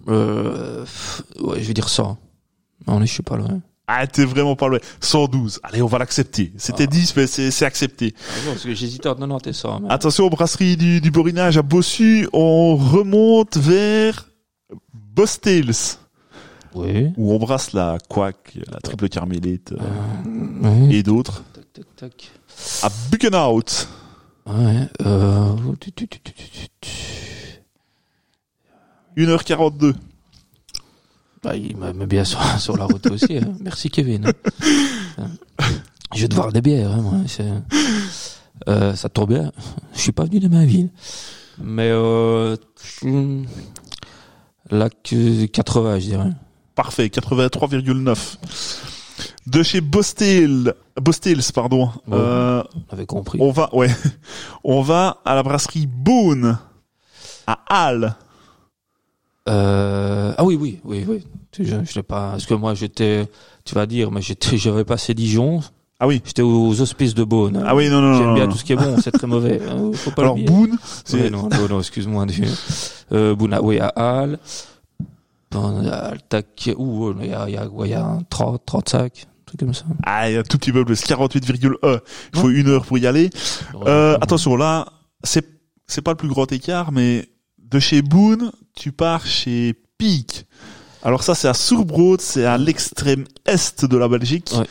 Euh, 0.08 0.84
ouais, 1.40 1.60
je 1.60 1.68
vais 1.68 1.74
dire 1.74 1.88
100. 1.88 2.16
Non, 2.86 3.00
je 3.00 3.06
suis 3.06 3.22
pas 3.22 3.36
loin. 3.36 3.60
Ah, 3.86 4.06
t'es 4.06 4.24
vraiment 4.24 4.54
pas 4.56 4.68
loin. 4.68 4.78
112. 5.00 5.60
Allez, 5.62 5.80
on 5.82 5.86
va 5.86 5.98
l'accepter. 5.98 6.52
C'était 6.58 6.84
Ah. 6.84 6.86
10, 6.88 7.16
mais 7.16 7.26
c'est 7.26 7.50
c'est 7.50 7.64
accepté. 7.64 8.14
Ah 8.18 8.32
bon, 8.44 8.50
parce 8.52 8.64
que 8.64 8.74
j'hésitais 8.74 9.08
entre 9.08 9.20
90 9.20 9.48
et 9.48 9.52
100. 9.52 9.80
mais- 9.80 9.90
Attention, 9.90 10.28
brasserie 10.28 10.76
du, 10.76 11.00
du 11.00 11.10
Borinage 11.10 11.56
à 11.58 11.62
Bossu. 11.62 12.28
On 12.32 12.76
remonte 12.76 13.56
vers 13.56 14.28
Bostales, 14.92 15.72
Oui. 16.74 17.08
où 17.16 17.32
on 17.32 17.38
brasse 17.38 17.72
la 17.72 17.98
Quack, 18.08 18.58
la 18.70 18.78
triple 18.80 19.08
carmélite 19.08 19.72
euh, 19.72 19.76
Euh, 19.78 20.86
oui. 20.86 20.96
et 20.96 21.02
d'autres. 21.02 21.42
Tac, 21.54 21.64
tac, 21.72 21.86
tac. 21.96 22.30
À 22.82 22.88
Buckenhout. 23.10 23.88
Ouais. 24.46 24.88
Euh... 25.04 25.54
tu, 25.80 25.92
tu, 25.92 26.08
tu, 26.08 26.20
tu, 26.20 26.32
tu, 26.32 26.42
tu. 26.80 26.90
1h42. 29.18 29.94
Bah, 31.42 31.54
il 31.56 31.76
met 31.76 32.06
bien 32.06 32.24
sur, 32.24 32.40
sur 32.60 32.76
la 32.76 32.84
route 32.84 33.06
aussi. 33.10 33.36
hein. 33.38 33.52
Merci 33.60 33.90
Kevin. 33.90 34.32
Je 36.14 36.22
vais 36.22 36.28
devoir 36.28 36.52
des 36.52 36.62
bières, 36.62 36.90
hein, 36.92 37.02
moi. 37.02 37.14
Euh, 38.68 38.94
ça 38.96 39.08
tombe 39.08 39.28
bien. 39.34 39.52
Je 39.94 40.00
suis 40.00 40.12
pas 40.12 40.24
venu 40.24 40.40
de 40.40 40.48
ma 40.48 40.64
ville. 40.64 40.90
Mais 41.60 41.90
euh, 41.90 42.56
là 44.70 44.88
que 44.90 45.46
80, 45.46 45.98
je 45.98 46.04
dirais. 46.06 46.30
Parfait, 46.74 47.06
83,9. 47.06 48.36
De 49.46 49.62
chez 49.62 49.80
Bostales, 49.80 50.74
Bostales, 51.00 51.42
pardon. 51.54 51.90
Euh, 52.12 52.62
On 52.90 52.92
avait 52.94 53.06
compris. 53.06 53.38
on 53.40 53.50
va, 53.50 53.74
ouais, 53.74 53.90
on 54.64 54.82
va 54.82 55.20
à 55.24 55.34
la 55.34 55.42
brasserie 55.42 55.86
Boone 55.86 56.58
à 57.46 57.58
Halle. 57.68 58.14
Euh, 59.48 60.34
ah 60.36 60.44
oui, 60.44 60.56
oui, 60.60 60.78
oui, 60.84 61.04
oui. 61.08 61.24
Je, 61.58 61.64
je 61.64 61.94
l'ai 61.94 62.02
pas. 62.02 62.30
Parce 62.32 62.46
que 62.46 62.54
moi, 62.54 62.74
j'étais. 62.74 63.28
Tu 63.64 63.74
vas 63.74 63.86
dire, 63.86 64.10
mais 64.10 64.22
j'étais, 64.22 64.56
j'avais 64.58 64.84
passé 64.84 65.14
Dijon. 65.14 65.60
Ah 66.00 66.06
oui. 66.06 66.22
J'étais 66.24 66.42
aux 66.42 66.80
hospices 66.80 67.14
de 67.14 67.24
Beaune. 67.24 67.62
Ah 67.66 67.74
oui, 67.74 67.88
non, 67.88 68.00
non, 68.00 68.12
non. 68.12 68.18
J'aime 68.18 68.34
bien 68.34 68.46
non. 68.46 68.52
tout 68.52 68.58
ce 68.58 68.64
qui 68.64 68.72
est 68.74 68.76
bon. 68.76 68.96
C'est 69.02 69.10
très 69.10 69.26
mauvais. 69.26 69.60
Faut 69.94 70.10
pas 70.12 70.22
Alors. 70.22 70.36
Boone, 70.36 70.78
c'est 71.04 71.22
Ouais, 71.22 71.30
non, 71.30 71.48
non, 71.48 71.68
non, 71.68 71.78
excuse-moi. 71.80 72.26
Euh, 73.10 73.34
Bouna, 73.34 73.62
oui, 73.62 73.78
à 73.80 73.86
Halle. 73.96 74.38
Bon, 75.50 75.88
à 75.88 76.12
Tac, 76.28 76.70
ouh, 76.76 77.14
il 77.22 77.30
y 77.30 77.32
a, 77.32 77.48
il 77.48 77.54
y 77.54 77.56
a, 77.56 77.66
il 77.84 77.90
y 77.90 77.94
a 77.94 78.04
un 78.04 78.22
30, 78.28 78.60
35, 78.66 79.26
un 79.26 79.44
truc 79.46 79.60
comme 79.60 79.72
ça. 79.72 79.86
ah, 80.04 80.28
il 80.28 80.34
y 80.34 80.36
a 80.36 80.40
un 80.40 80.42
tout 80.42 80.58
petit 80.58 80.72
peu 80.72 80.84
plus, 80.84 81.02
48,1. 81.02 82.00
Il 82.34 82.38
faut 82.38 82.50
une 82.50 82.68
heure 82.68 82.84
pour 82.84 82.98
y 82.98 83.06
aller. 83.06 83.30
Euh, 83.86 84.18
attention, 84.20 84.56
là, 84.56 84.88
c'est 85.24 85.46
c'est 85.86 86.02
pas 86.02 86.10
le 86.10 86.18
plus 86.18 86.28
grand 86.28 86.52
écart, 86.52 86.92
mais 86.92 87.30
de 87.58 87.78
chez 87.78 88.02
Boone, 88.02 88.52
tu 88.78 88.92
pars 88.92 89.26
chez 89.26 89.74
Peak. 89.98 90.46
Alors 91.02 91.22
ça, 91.22 91.34
c'est 91.34 91.48
à 91.48 91.54
Surbrode, 91.54 92.20
c'est 92.20 92.44
à 92.44 92.56
l'extrême 92.58 93.24
est 93.46 93.84
de 93.84 93.96
la 93.96 94.08
Belgique, 94.08 94.52
Ouais. 94.56 94.66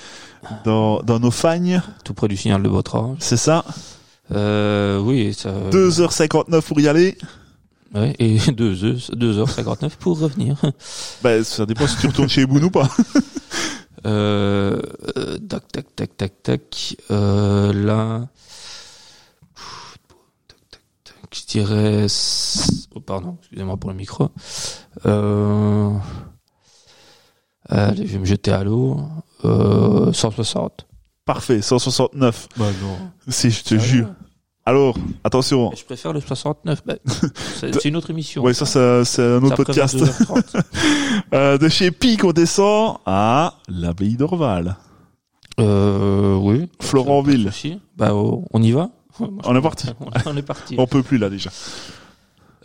dans, 0.65 1.01
dans 1.01 1.19
nos 1.19 1.31
fagnes, 1.31 1.81
Tout 2.03 2.13
près 2.13 2.27
du 2.27 2.37
signal 2.37 2.61
de 2.63 2.69
Botrange. 2.69 3.17
c'est 3.19 3.37
ça. 3.37 3.65
Euh, 4.33 4.99
oui, 4.99 5.33
ça. 5.33 5.51
2h59 5.71 6.61
pour 6.61 6.79
y 6.79 6.87
aller. 6.87 7.17
Ouais, 7.95 8.13
et 8.19 8.37
2 8.51 8.83
heures, 8.85 8.97
2h59 8.97 9.91
pour 9.99 10.19
revenir. 10.19 10.55
Ben, 11.23 11.43
ça 11.43 11.65
dépend 11.65 11.87
si 11.87 11.97
tu 11.97 12.07
retournes 12.07 12.29
chez 12.29 12.45
Boone 12.45 12.65
ou 12.65 12.69
pas. 12.71 12.89
Euh, 14.05 14.79
euh, 15.17 15.37
tac, 15.49 15.67
tac, 15.71 15.95
tac, 15.95 16.17
tac, 16.17 16.43
tac. 16.43 16.95
Euh, 17.11 17.73
là. 17.73 18.27
Je 21.31 21.45
dirais. 21.45 22.05
Oh, 22.95 22.99
pardon, 23.01 23.37
excusez-moi 23.39 23.77
pour 23.77 23.89
le 23.89 23.95
micro. 23.95 24.29
Euh, 25.05 25.91
allez, 27.69 28.07
je 28.07 28.13
vais 28.13 28.19
me 28.19 28.25
jeter 28.25 28.51
à 28.51 28.63
l'eau. 28.63 28.97
Euh, 29.45 30.11
160. 30.13 30.87
Parfait, 31.25 31.61
169. 31.61 32.47
Bah 32.57 32.65
non. 32.81 32.97
Si, 33.27 33.51
je 33.51 33.63
te 33.63 33.77
jure. 33.77 34.07
Alors, 34.65 34.97
attention. 35.23 35.71
Je 35.75 35.83
préfère 35.83 36.11
le 36.13 36.19
69. 36.21 36.81
Bah, 36.85 36.95
c'est 37.59 37.85
une 37.85 37.95
autre 37.95 38.09
émission. 38.09 38.43
Ouais, 38.43 38.53
ça, 38.53 38.65
ça, 38.65 39.05
c'est 39.05 39.23
un 39.23 39.43
autre 39.43 39.55
podcast. 39.63 39.95
22h30. 39.95 40.61
Euh, 41.33 41.57
de 41.57 41.67
chez 41.67 41.91
Pic, 41.91 42.23
on 42.23 42.31
descend 42.31 42.97
à 43.05 43.55
l'abbaye 43.67 44.15
d'Orval. 44.15 44.77
euh, 45.59 46.35
oui. 46.35 46.69
Florentville. 46.79 47.51
Bah, 47.97 48.13
oh, 48.13 48.45
on 48.53 48.61
y 48.61 48.71
va? 48.71 48.89
On 49.19 49.55
est 49.55 49.61
parti. 49.61 49.87
On 50.25 50.37
est 50.37 50.41
parti. 50.41 50.75
On 50.77 50.87
peut 50.87 51.03
plus 51.03 51.17
là 51.17 51.29
déjà. 51.29 51.49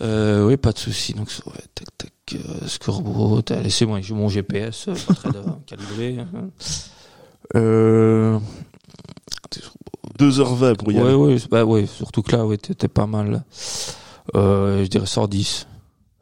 Euh, 0.01 0.47
oui, 0.47 0.57
pas 0.57 0.73
de 0.73 0.79
souci. 0.79 1.13
Donc, 1.15 1.29
ouais, 1.47 1.53
tac, 1.75 1.87
tac, 1.99 2.13
euh, 2.35 2.67
scoreboard. 2.67 3.51
Laissez-moi, 3.63 4.01
j'ai 4.01 4.15
mon 4.15 4.29
GPS, 4.29 4.89
euh, 4.89 4.95
pas 5.07 5.15
très 5.15 5.31
calibré. 5.67 6.19
hein. 6.19 6.49
Euh, 7.55 8.39
2h20 10.19 10.77
pour 10.77 10.93
y 10.93 10.97
ouais, 10.97 11.03
aller. 11.03 11.15
ouais, 11.15 11.37
bah, 11.51 11.65
ouais, 11.65 11.87
surtout 11.87 12.23
que 12.23 12.33
là, 12.37 12.47
ouais, 12.47 12.57
t'étais 12.59 12.89
pas 12.89 13.07
mal. 13.07 13.45
Euh, 14.35 14.83
je 14.85 14.89
dirais 14.89 15.07
110. 15.07 15.67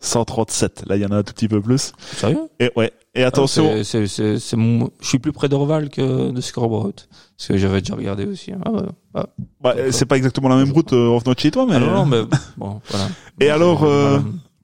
137. 0.02 0.84
Là, 0.86 0.96
il 0.96 1.02
y 1.02 1.06
en 1.06 1.10
a 1.10 1.16
un 1.16 1.22
tout 1.22 1.34
petit 1.34 1.48
peu 1.48 1.60
plus. 1.60 1.92
Sérieux? 2.16 2.48
Et 2.58 2.70
ouais. 2.76 2.90
Et 3.14 3.22
attention. 3.22 3.68
Ah, 3.70 3.84
c'est, 3.84 3.84
c'est, 3.84 4.06
c'est, 4.06 4.38
c'est 4.38 4.56
mon- 4.56 4.90
je 5.00 5.06
suis 5.08 5.18
plus 5.18 5.32
près 5.32 5.48
d'Orval 5.50 5.90
que 5.90 6.30
de 6.30 6.40
Scoreboard. 6.40 6.94
Parce 7.36 7.48
que 7.48 7.58
j'avais 7.58 7.80
déjà 7.82 7.96
regardé 7.96 8.24
aussi. 8.24 8.52
hein. 8.52 8.60
Ah, 8.64 8.70
ouais. 8.72 8.82
Ah. 9.14 9.26
bah, 9.60 9.74
c'est 9.90 10.06
pas 10.06 10.16
exactement 10.16 10.48
la 10.48 10.56
même 10.56 10.70
route 10.72 10.92
euh, 10.92 11.08
en 11.08 11.18
venant 11.18 11.32
de 11.32 11.38
chez 11.40 11.50
toi, 11.50 11.66
mais. 11.68 11.74
Ah, 11.76 11.80
non, 11.80 11.92
non, 11.92 12.06
mais 12.06 12.22
bon, 12.56 12.80
voilà. 12.90 13.06
Et 13.40 13.50
alors, 13.50 13.84
euh. 13.84 14.18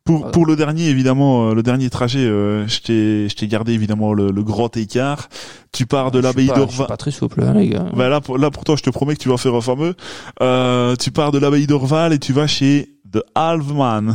Pour, 0.04 0.30
pour 0.30 0.46
le 0.46 0.54
dernier, 0.54 0.84
évidemment, 0.86 1.48
euh, 1.50 1.54
le 1.54 1.64
dernier 1.64 1.90
trajet, 1.90 2.20
euh, 2.20 2.64
je 2.68 2.78
t'ai, 2.80 3.28
je 3.28 3.34
t'ai 3.34 3.48
gardé 3.48 3.72
évidemment 3.72 4.12
le, 4.12 4.30
le 4.30 4.42
grand 4.44 4.76
écart. 4.76 5.28
Tu 5.72 5.84
pars 5.84 6.12
de 6.12 6.20
l'abbaye 6.20 6.46
pas- 6.46 6.54
Je 6.54 6.60
suis 6.60 6.66
d'Orval. 6.68 6.86
pas 6.86 6.96
très 6.96 7.10
souple, 7.10 7.42
hein, 7.42 7.54
les 7.54 7.70
gars. 7.70 7.86
Bah 7.92 8.08
là, 8.08 8.20
pour, 8.20 8.38
là, 8.38 8.52
pourtant, 8.52 8.76
je 8.76 8.84
te 8.84 8.90
promets 8.90 9.16
que 9.16 9.20
tu 9.20 9.28
vas 9.28 9.36
faire 9.36 9.52
un 9.56 9.60
fameux. 9.60 9.96
Euh, 10.40 10.94
tu 10.94 11.10
pars 11.10 11.32
de 11.32 11.38
l'abbaye 11.40 11.66
d'Orval 11.66 12.12
et 12.12 12.20
tu 12.20 12.32
vas 12.32 12.46
chez 12.46 13.00
The 13.12 13.18
Halfman 13.34 14.14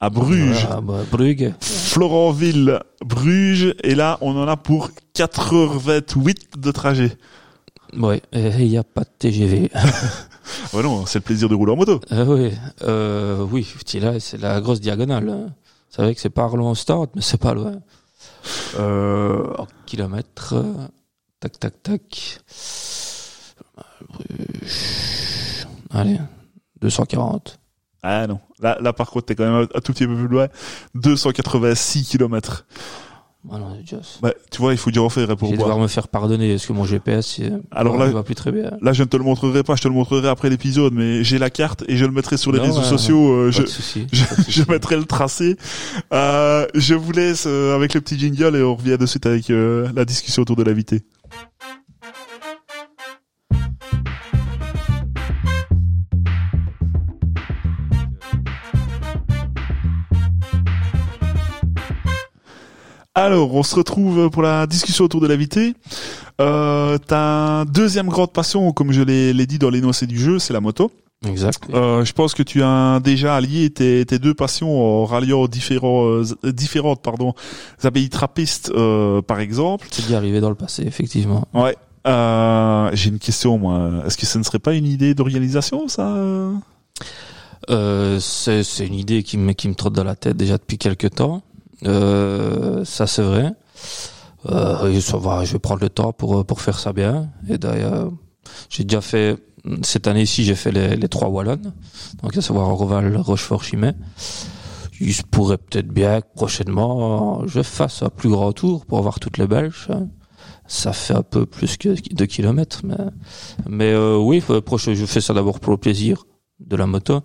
à 0.00 0.10
Bruges. 0.10 0.66
Voilà, 0.66 0.80
bah, 0.82 0.98
Bruges. 1.10 1.50
Florentville, 1.62 2.80
Bruges. 3.02 3.74
Et 3.84 3.94
là, 3.94 4.18
on 4.20 4.36
en 4.36 4.46
a 4.46 4.58
pour 4.58 4.90
4h28 5.16 6.58
de 6.60 6.70
trajet. 6.70 7.16
Ouais, 7.96 8.22
il 8.32 8.68
n'y 8.68 8.78
a 8.78 8.84
pas 8.84 9.02
de 9.02 9.10
TGV. 9.18 9.70
Ouais, 10.72 10.82
non, 10.82 11.06
c'est 11.06 11.18
le 11.20 11.22
plaisir 11.22 11.48
de 11.48 11.54
rouler 11.54 11.72
en 11.72 11.76
moto. 11.76 12.00
Euh, 12.10 12.24
oui, 12.26 12.52
euh, 12.82 13.46
oui, 13.50 13.66
petit, 13.78 14.00
là, 14.00 14.18
c'est 14.18 14.38
la 14.38 14.60
grosse 14.60 14.80
diagonale. 14.80 15.28
hein. 15.28 15.54
C'est 15.88 16.02
vrai 16.02 16.14
que 16.14 16.20
c'est 16.20 16.30
pas 16.30 16.48
loin 16.48 16.72
au 16.72 16.74
start, 16.74 17.10
mais 17.14 17.22
c'est 17.22 17.40
pas 17.40 17.54
loin. 17.54 17.76
Euh, 18.78 19.54
en 19.56 19.66
kilomètres, 19.86 20.54
euh, 20.54 20.88
tac, 21.40 21.58
tac, 21.60 21.82
tac. 21.82 22.40
Allez, 25.90 26.18
240. 26.80 27.58
Ah 28.02 28.26
non. 28.26 28.40
Là, 28.60 28.78
là 28.80 28.92
par 28.92 29.10
contre, 29.10 29.26
t'es 29.26 29.34
quand 29.34 29.44
même 29.44 29.68
un, 29.74 29.80
tout 29.80 29.92
petit 29.92 30.06
peu 30.06 30.16
plus 30.16 30.28
loin. 30.28 30.48
286 30.94 32.04
km. 32.08 32.66
Ah 33.50 33.58
non. 33.58 33.76
Bah, 34.22 34.32
tu 34.52 34.60
vois, 34.62 34.72
il 34.72 34.78
faut 34.78 34.90
dire 34.92 35.02
en 35.02 35.08
faire 35.08 35.26
pour 35.36 35.48
Je 35.48 35.54
vais 35.54 35.58
devoir 35.58 35.78
me 35.78 35.88
faire 35.88 36.06
pardonner 36.06 36.50
parce 36.52 36.64
que 36.66 36.72
mon 36.72 36.84
GPS, 36.84 37.40
Alors 37.72 37.96
là- 37.96 38.06
va 38.06 38.22
plus 38.22 38.36
très 38.36 38.52
bien. 38.52 38.70
Là, 38.80 38.92
je 38.92 39.02
ne 39.02 39.08
te 39.08 39.16
le 39.16 39.24
montrerai 39.24 39.64
pas, 39.64 39.74
je 39.74 39.82
te 39.82 39.88
le 39.88 39.94
montrerai 39.94 40.28
après 40.28 40.48
l'épisode, 40.48 40.92
mais 40.94 41.24
j'ai 41.24 41.38
la 41.38 41.50
carte 41.50 41.82
et 41.88 41.96
je 41.96 42.04
le 42.04 42.12
mettrai 42.12 42.36
sur 42.36 42.52
les 42.52 42.58
Non, 42.58 42.66
réseaux 42.66 42.82
sociaux. 42.82 43.32
euh, 43.32 43.50
Pas 43.50 43.62
je, 44.12 44.22
je, 44.48 44.62
mettrai 44.70 44.96
le 44.96 45.04
tracé. 45.04 45.56
Euh, 46.12 46.66
je 46.74 46.94
vous 46.94 47.10
laisse 47.12 47.44
euh, 47.48 47.74
avec 47.74 47.94
le 47.94 48.00
petit 48.00 48.18
jingle 48.18 48.54
et 48.56 48.62
on 48.62 48.76
revient 48.76 48.96
de 48.98 49.06
suite 49.06 49.26
avec 49.26 49.50
euh, 49.50 49.88
la 49.96 50.04
discussion 50.04 50.42
autour 50.42 50.56
de 50.56 50.62
l'invité. 50.62 51.02
Alors, 63.14 63.54
on 63.54 63.62
se 63.62 63.74
retrouve 63.74 64.30
pour 64.30 64.40
la 64.42 64.66
discussion 64.66 65.04
autour 65.04 65.20
de 65.20 65.26
l'invité. 65.26 65.74
Euh, 66.40 66.96
ta 66.96 67.64
deuxième 67.66 68.08
grande 68.08 68.32
passion, 68.32 68.72
comme 68.72 68.90
je 68.90 69.02
l'ai 69.02 69.46
dit 69.46 69.58
dans 69.58 69.68
l'énoncé 69.68 70.06
du 70.06 70.18
jeu, 70.18 70.38
c'est 70.38 70.54
la 70.54 70.60
moto. 70.60 70.90
Exact. 71.26 71.64
Euh, 71.72 72.04
je 72.04 72.12
pense 72.14 72.32
que 72.34 72.42
tu 72.42 72.62
as 72.62 73.00
déjà 73.04 73.36
allié 73.36 73.70
tes, 73.70 74.04
tes 74.06 74.18
deux 74.18 74.34
passions 74.34 74.80
en 74.80 75.04
ralliant 75.04 75.46
différents, 75.46 76.06
euh, 76.06 76.24
différentes 76.44 77.02
pardon, 77.02 77.34
abbayes 77.84 78.08
trappistes, 78.08 78.72
euh, 78.74 79.20
par 79.20 79.40
exemple. 79.40 79.86
C'est 79.90 80.02
déjà 80.06 80.16
arrivé 80.16 80.40
dans 80.40 80.48
le 80.48 80.56
passé, 80.56 80.82
effectivement. 80.84 81.46
Ouais. 81.52 81.76
Euh, 82.06 82.90
J'ai 82.94 83.10
une 83.10 83.18
question, 83.18 83.58
moi. 83.58 83.90
Est-ce 84.06 84.16
que 84.16 84.26
ce 84.26 84.38
ne 84.38 84.42
serait 84.42 84.58
pas 84.58 84.72
une 84.72 84.86
idée 84.86 85.14
d'organisation, 85.14 85.86
ça? 85.86 86.16
Euh, 87.70 88.18
c'est 88.18 88.64
c'est 88.64 88.86
une 88.86 88.94
idée 88.94 89.22
qui 89.22 89.38
me, 89.38 89.52
qui 89.52 89.68
me 89.68 89.74
trotte 89.74 89.92
dans 89.92 90.02
la 90.02 90.16
tête 90.16 90.36
déjà 90.36 90.58
depuis 90.58 90.78
quelques 90.78 91.10
temps. 91.10 91.42
Euh, 91.84 92.84
ça, 92.84 93.06
c'est 93.06 93.22
vrai. 93.22 93.52
Euh, 94.50 94.90
et 94.90 95.00
ça 95.00 95.16
va, 95.18 95.44
je 95.44 95.52
vais 95.52 95.58
prendre 95.58 95.80
le 95.80 95.88
temps 95.88 96.12
pour, 96.12 96.44
pour 96.44 96.60
faire 96.60 96.78
ça 96.78 96.92
bien. 96.92 97.30
Et 97.48 97.58
d'ailleurs, 97.58 98.10
j'ai 98.68 98.84
déjà 98.84 99.00
fait, 99.00 99.36
cette 99.82 100.06
année-ci, 100.06 100.44
j'ai 100.44 100.54
fait 100.54 100.72
les, 100.72 100.96
les 100.96 101.08
trois 101.08 101.28
Wallonnes. 101.28 101.72
Donc, 102.22 102.36
à 102.36 102.42
savoir 102.42 102.68
Orval, 102.68 103.16
Rochefort, 103.16 103.64
Chimay. 103.64 103.94
Il 105.00 105.14
se 105.14 105.22
pourrait 105.22 105.58
peut-être 105.58 105.88
bien 105.88 106.20
que 106.20 106.26
prochainement, 106.34 107.46
je 107.46 107.62
fasse 107.62 108.02
un 108.02 108.08
plus 108.08 108.30
grand 108.30 108.52
tour 108.52 108.86
pour 108.86 109.02
voir 109.02 109.18
toutes 109.18 109.38
les 109.38 109.46
Belges. 109.48 109.88
Ça 110.68 110.92
fait 110.92 111.14
un 111.14 111.22
peu 111.22 111.44
plus 111.44 111.76
que 111.76 111.88
de 112.14 112.24
kilomètres, 112.24 112.82
mais, 112.84 112.94
mais 113.68 113.92
euh, 113.92 114.16
oui, 114.16 114.40
je 114.40 115.06
fais 115.06 115.20
ça 115.20 115.34
d'abord 115.34 115.58
pour 115.58 115.72
le 115.72 115.76
plaisir 115.76 116.24
de 116.66 116.76
la 116.76 116.86
moto. 116.86 117.20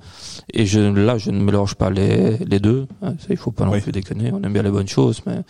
Et 0.53 0.65
je, 0.65 0.79
là, 0.79 1.17
je 1.17 1.31
ne 1.31 1.39
mélange 1.41 1.75
pas 1.75 1.89
les, 1.89 2.37
les 2.37 2.59
deux. 2.59 2.87
hein, 3.01 3.13
ça, 3.19 3.27
il 3.29 3.37
faut 3.37 3.51
pas 3.51 3.65
non 3.65 3.71
Oui. 3.73 3.81
plus 3.81 3.91
déconner. 3.91 4.31
On 4.33 4.41
aime 4.43 4.53
bien 4.53 4.63
les 4.63 4.71
bonnes 4.71 4.87
choses, 4.87 5.21
mais 5.25 5.41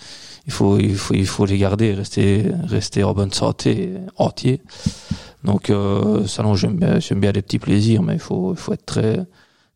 il 0.45 0.51
faut, 0.53 0.77
il 0.79 0.95
faut, 0.95 1.13
il 1.13 1.27
faut 1.27 1.45
les 1.45 1.57
garder, 1.57 1.93
rester, 1.93 2.51
rester 2.65 3.03
en 3.03 3.13
bonne 3.13 3.31
santé, 3.33 3.93
entier. 4.17 4.61
Donc, 5.43 5.69
euh, 5.69 6.25
ça, 6.27 6.43
non, 6.43 6.55
j'aime 6.55 6.77
bien, 6.77 6.99
j'aime 6.99 7.19
bien 7.19 7.31
les 7.31 7.41
petits 7.41 7.59
plaisirs, 7.59 8.01
mais 8.03 8.13
il 8.13 8.19
faut, 8.19 8.53
il 8.53 8.57
faut 8.57 8.73
être 8.73 8.85
très, 8.85 9.25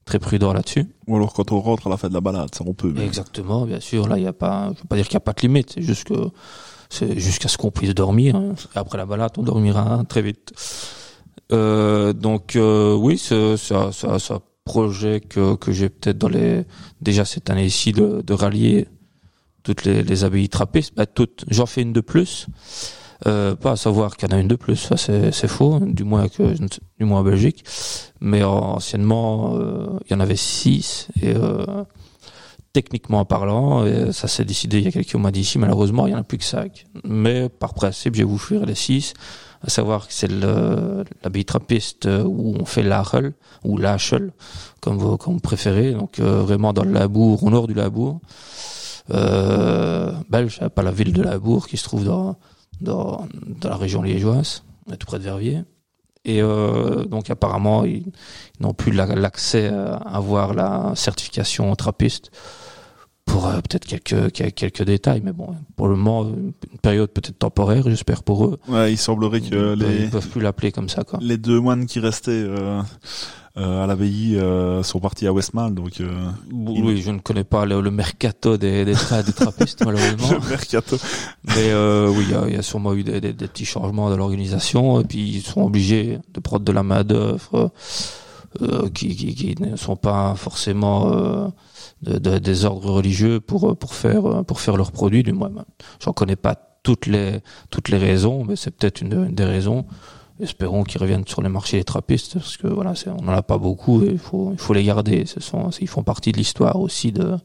très 0.05 0.20
prudent 0.20 0.51
là-dessus. 0.53 0.88
Ou 1.07 1.16
alors 1.16 1.34
quand 1.34 1.51
on 1.51 1.59
rentre 1.62 1.88
à 1.88 1.89
la 1.89 1.97
fin 1.97 2.09
de 2.09 2.14
la 2.14 2.22
balade, 2.22 2.49
ça 2.53 2.64
on 2.68 2.74
peut. 2.74 2.91
mais- 2.95 3.05
Exactement, 3.05 3.66
bien 3.66 3.80
sûr. 3.80 4.07
Là, 4.07 4.18
il 4.18 4.24
y 4.24 4.28
a 4.28 4.34
pas, 4.34 4.72
je 4.76 4.82
veux 4.82 4.88
pas 4.88 4.95
dire 4.95 5.05
qu'il 5.07 5.16
n'y 5.16 5.18
a 5.18 5.22
pas 5.22 5.34
de 5.34 5.41
limite. 5.41 5.72
C'est 5.76 5.82
juste 5.82 6.05
que, 6.05 6.14
c'est 6.89 7.18
jusqu'à 7.20 7.47
ce 7.47 7.57
qu'on 7.57 7.72
puisse 7.72 7.93
dormir. 7.93 8.36
hein. 8.36 8.55
Après 8.76 8.97
la 8.97 9.05
balade, 9.05 9.32
on 9.38 9.43
dormira 9.43 10.03
très 10.09 10.22
vite. 10.22 10.51
Euh, 11.52 12.14
donc, 12.14 12.56
euh, 12.56 12.95
oui, 12.95 13.18
c'est 13.18 13.58
ça, 13.58 13.91
ça, 13.91 14.39
projet 14.64 15.20
que, 15.20 15.56
que 15.56 15.72
j'ai 15.72 15.89
peut-être 15.89 16.20
dans 16.20 16.30
les, 16.30 16.66
déjà 17.02 17.26
cette 17.26 17.49
année-ci 17.49 17.91
de, 17.93 18.22
de 18.22 18.34
rallier 18.34 18.88
toutes 19.64 19.86
les, 19.86 20.04
les 20.04 20.24
abbayes 20.24 20.49
trappistes. 20.49 20.93
Bah, 20.95 21.06
toutes. 21.06 21.45
J'en 21.49 21.66
fais 21.66 21.82
une 21.82 21.93
de 21.93 22.02
plus. 22.02 22.47
Euh, 23.28 23.56
pas 23.56 23.74
à 23.74 23.76
savoir 23.76 24.18
qu'il 24.18 24.30
y 24.30 24.34
en 24.34 24.38
a 24.38 24.39
une 24.39 24.47
de 24.47 24.56
plus, 24.56 24.78
ça 24.78 24.97
c'est 24.97 25.47
faux, 25.47 25.80
du 25.80 26.04
moins 26.04 26.28
que 26.28 26.56
du 26.97 27.06
moins 27.06 27.20
en 27.20 27.24
Belgique. 27.24 27.64
Mais 28.20 28.43
anciennement, 28.43 29.56
euh, 29.58 29.99
il 30.08 30.14
y 30.14 30.16
en 30.16 30.20
avait 30.20 30.36
six 30.36 31.08
et 31.22 31.36
euh, 31.36 31.84
techniquement 32.74 33.24
parlant, 33.26 33.86
ça 34.12 34.28
s'est 34.28 34.45
décidé 34.45 34.80
il 34.80 34.86
y 34.86 34.88
a 34.88 34.91
quelques 34.91 35.14
mois 35.14 35.30
d'ici. 35.30 35.60
Malheureusement, 35.60 36.08
il 36.08 36.14
y 36.14 36.16
en 36.16 36.20
a 36.20 36.24
plus 36.24 36.39
que 36.39 36.43
cinq. 36.43 36.86
Mais 37.04 37.47
par 37.47 37.76
principe, 37.76 38.16
je 38.16 38.22
vais 38.22 38.28
vous 38.28 38.39
faire 38.39 38.66
les 38.66 38.76
six. 38.76 39.14
À 39.64 39.70
savoir 39.70 40.07
que 40.07 40.14
c'est 40.14 40.32
l'abbaye 40.32 41.45
trappiste 41.45 42.07
euh, 42.07 42.24
où 42.24 42.55
on 42.59 42.66
fait 42.66 42.82
l'Achel 42.82 43.34
ou 43.64 43.78
l'Achel, 43.78 44.32
comme 44.80 44.97
vous, 44.97 45.18
comme 45.18 45.36
vous 45.36 45.39
préférez. 45.39 45.93
Donc 45.93 46.20
euh, 46.20 46.41
vraiment 46.41 46.74
dans 46.74 46.84
le 46.84 46.91
Labour, 46.91 47.43
au 47.43 47.49
nord 47.51 47.68
du 47.68 47.76
Labour. 47.76 48.20
Euh, 49.12 50.12
belge, 50.30 50.59
pas 50.70 50.84
la 50.84 50.91
ville 50.91 51.14
de 51.14 51.22
Labour 51.22 51.68
qui 51.68 51.78
se 51.78 51.84
trouve 51.84 52.05
dans, 52.05 52.38
dans, 52.82 53.28
dans 53.59 53.70
la 53.70 53.76
région 53.76 54.01
liégeoise, 54.01 54.64
tout 54.99 55.05
près 55.05 55.20
de 55.20 55.24
Verviers. 55.24 55.64
Et 56.24 56.41
euh, 56.41 57.05
donc 57.05 57.30
apparemment, 57.30 57.84
ils, 57.84 58.05
ils 58.59 58.62
n'ont 58.62 58.74
plus 58.74 58.91
la- 58.91 59.16
l'accès 59.16 59.68
à 59.70 59.95
avoir 59.95 60.53
la 60.53 60.93
certification 60.95 61.76
trappiste 61.76 62.32
pour 63.26 63.47
euh, 63.47 63.53
peut-être 63.61 63.86
quelques, 63.86 64.32
quelques 64.53 64.84
détails, 64.84 65.22
mais 65.24 65.32
bon, 65.32 65.55
pour 65.76 65.88
le 65.88 65.95
moment, 65.95 66.26
une 66.26 66.53
période 66.82 67.09
peut-être 67.11 67.38
temporaire, 67.39 67.84
j'espère 67.86 68.24
pour 68.24 68.45
eux. 68.45 68.59
Ouais, 68.67 68.91
il 68.93 68.97
semblerait 68.97 69.41
que 69.41 69.74
Ils 69.76 69.80
les, 69.80 70.07
peuvent 70.09 70.28
plus 70.28 70.41
l'appeler 70.41 70.72
comme 70.72 70.89
ça, 70.89 71.03
quoi. 71.03 71.19
les 71.22 71.38
deux 71.38 71.59
moines 71.59 71.86
qui 71.86 71.99
restaient 71.99 72.32
euh, 72.32 72.82
euh, 73.57 73.84
à 73.84 73.88
l'abbaye 73.88 74.38
euh, 74.38 74.82
sont 74.84 74.99
partis 74.99 75.28
à 75.28 75.34
Westmal, 75.34 75.74
donc 75.74 76.01
euh, 76.01 76.09
Oui, 76.51 77.01
je 77.01 77.11
ne 77.11 77.19
connais 77.19 77.43
pas 77.43 77.65
le, 77.65 77.80
le 77.80 77.91
mercato 77.91 78.57
des, 78.57 78.84
des, 78.86 78.95
tra- 78.95 79.24
des 79.24 79.34
trappistes, 79.34 79.82
malheureusement. 79.86 80.32
le 80.43 80.49
mercato. 80.49 80.97
Mais 81.45 81.69
euh, 81.72 82.09
oui, 82.09 82.26
il 82.28 82.32
y 82.32 82.36
a- 82.36 82.43
il 82.47 82.53
y, 82.55 82.57
a 82.57 82.61
sûrement 82.63 82.93
eu 82.93 83.03
des, 83.03 83.22
des- 83.22 83.34
des 83.34 83.47
petits 83.47 83.65
changements 83.65 84.09
dans 84.09 84.17
l'organisation, 84.17 84.99
et 84.99 85.03
puis 85.05 85.19
ils 85.19 85.41
sont 85.41 85.61
obligés 85.61 86.19
de 86.34 86.39
prendre 86.39 86.65
de 86.65 86.72
la 86.72 86.84
main 86.84 87.03
d'œuvre 87.03 87.72
euh, 88.61 88.89
qui, 88.89 89.15
qui, 89.15 89.36
qui 89.36 89.55
ne 89.61 89.76
sont 89.78 89.95
pas 89.95 90.36
forcément 90.36 91.11
euh, 91.13 91.47
de, 92.02 92.18
de- 92.18 92.38
des 92.39 92.66
ordres 92.66 92.91
religieux 92.91 93.39
pour 93.39 93.78
pour 93.78 93.93
faire 93.93 94.26
euh, 94.26 94.43
pour 94.43 94.60
faire 94.60 94.78
leurs 94.78 94.91
produits. 94.91 95.24
Du 95.24 95.34
moins, 95.34 95.52
j'en 96.04 96.14
connais 96.14 96.36
pas 96.36 96.56
toutes 96.84 97.06
les 97.06 97.39
toutes 97.70 97.89
les 97.89 97.97
raisons, 97.97 98.43
mais 98.45 98.56
c'est 98.56 98.72
peut-être 98.72 99.02
une, 99.02 99.14
une 99.14 99.36
des 99.36 99.45
raisons. 99.45 99.86
Espérons 100.39 100.84
qu'ils 100.84 100.99
reviennent 100.99 101.28
sur 101.28 101.43
les 101.43 101.49
marchés 101.49 101.78
des 101.78 101.84
trappistes, 101.84 102.34
parce 102.34 102.58
que 102.58 102.66
voilà, 102.68 102.95
c'est- 102.95 103.10
on 103.12 103.22
n'en 103.22 103.34
a 103.34 103.43
pas 103.43 103.60
beaucoup, 103.60 104.02
et 104.04 104.08
il 104.12 104.18
faut 104.18 104.49
il 104.54 104.58
faut 104.60 104.74
les 104.74 104.84
garder. 104.84 105.26
Ce 105.28 105.39
sont 105.39 105.70
ils 105.80 105.88
font 105.88 106.02
partie 106.04 106.32
de 106.32 106.38
l'histoire 106.38 106.78
aussi 106.80 107.12
de 107.12 107.38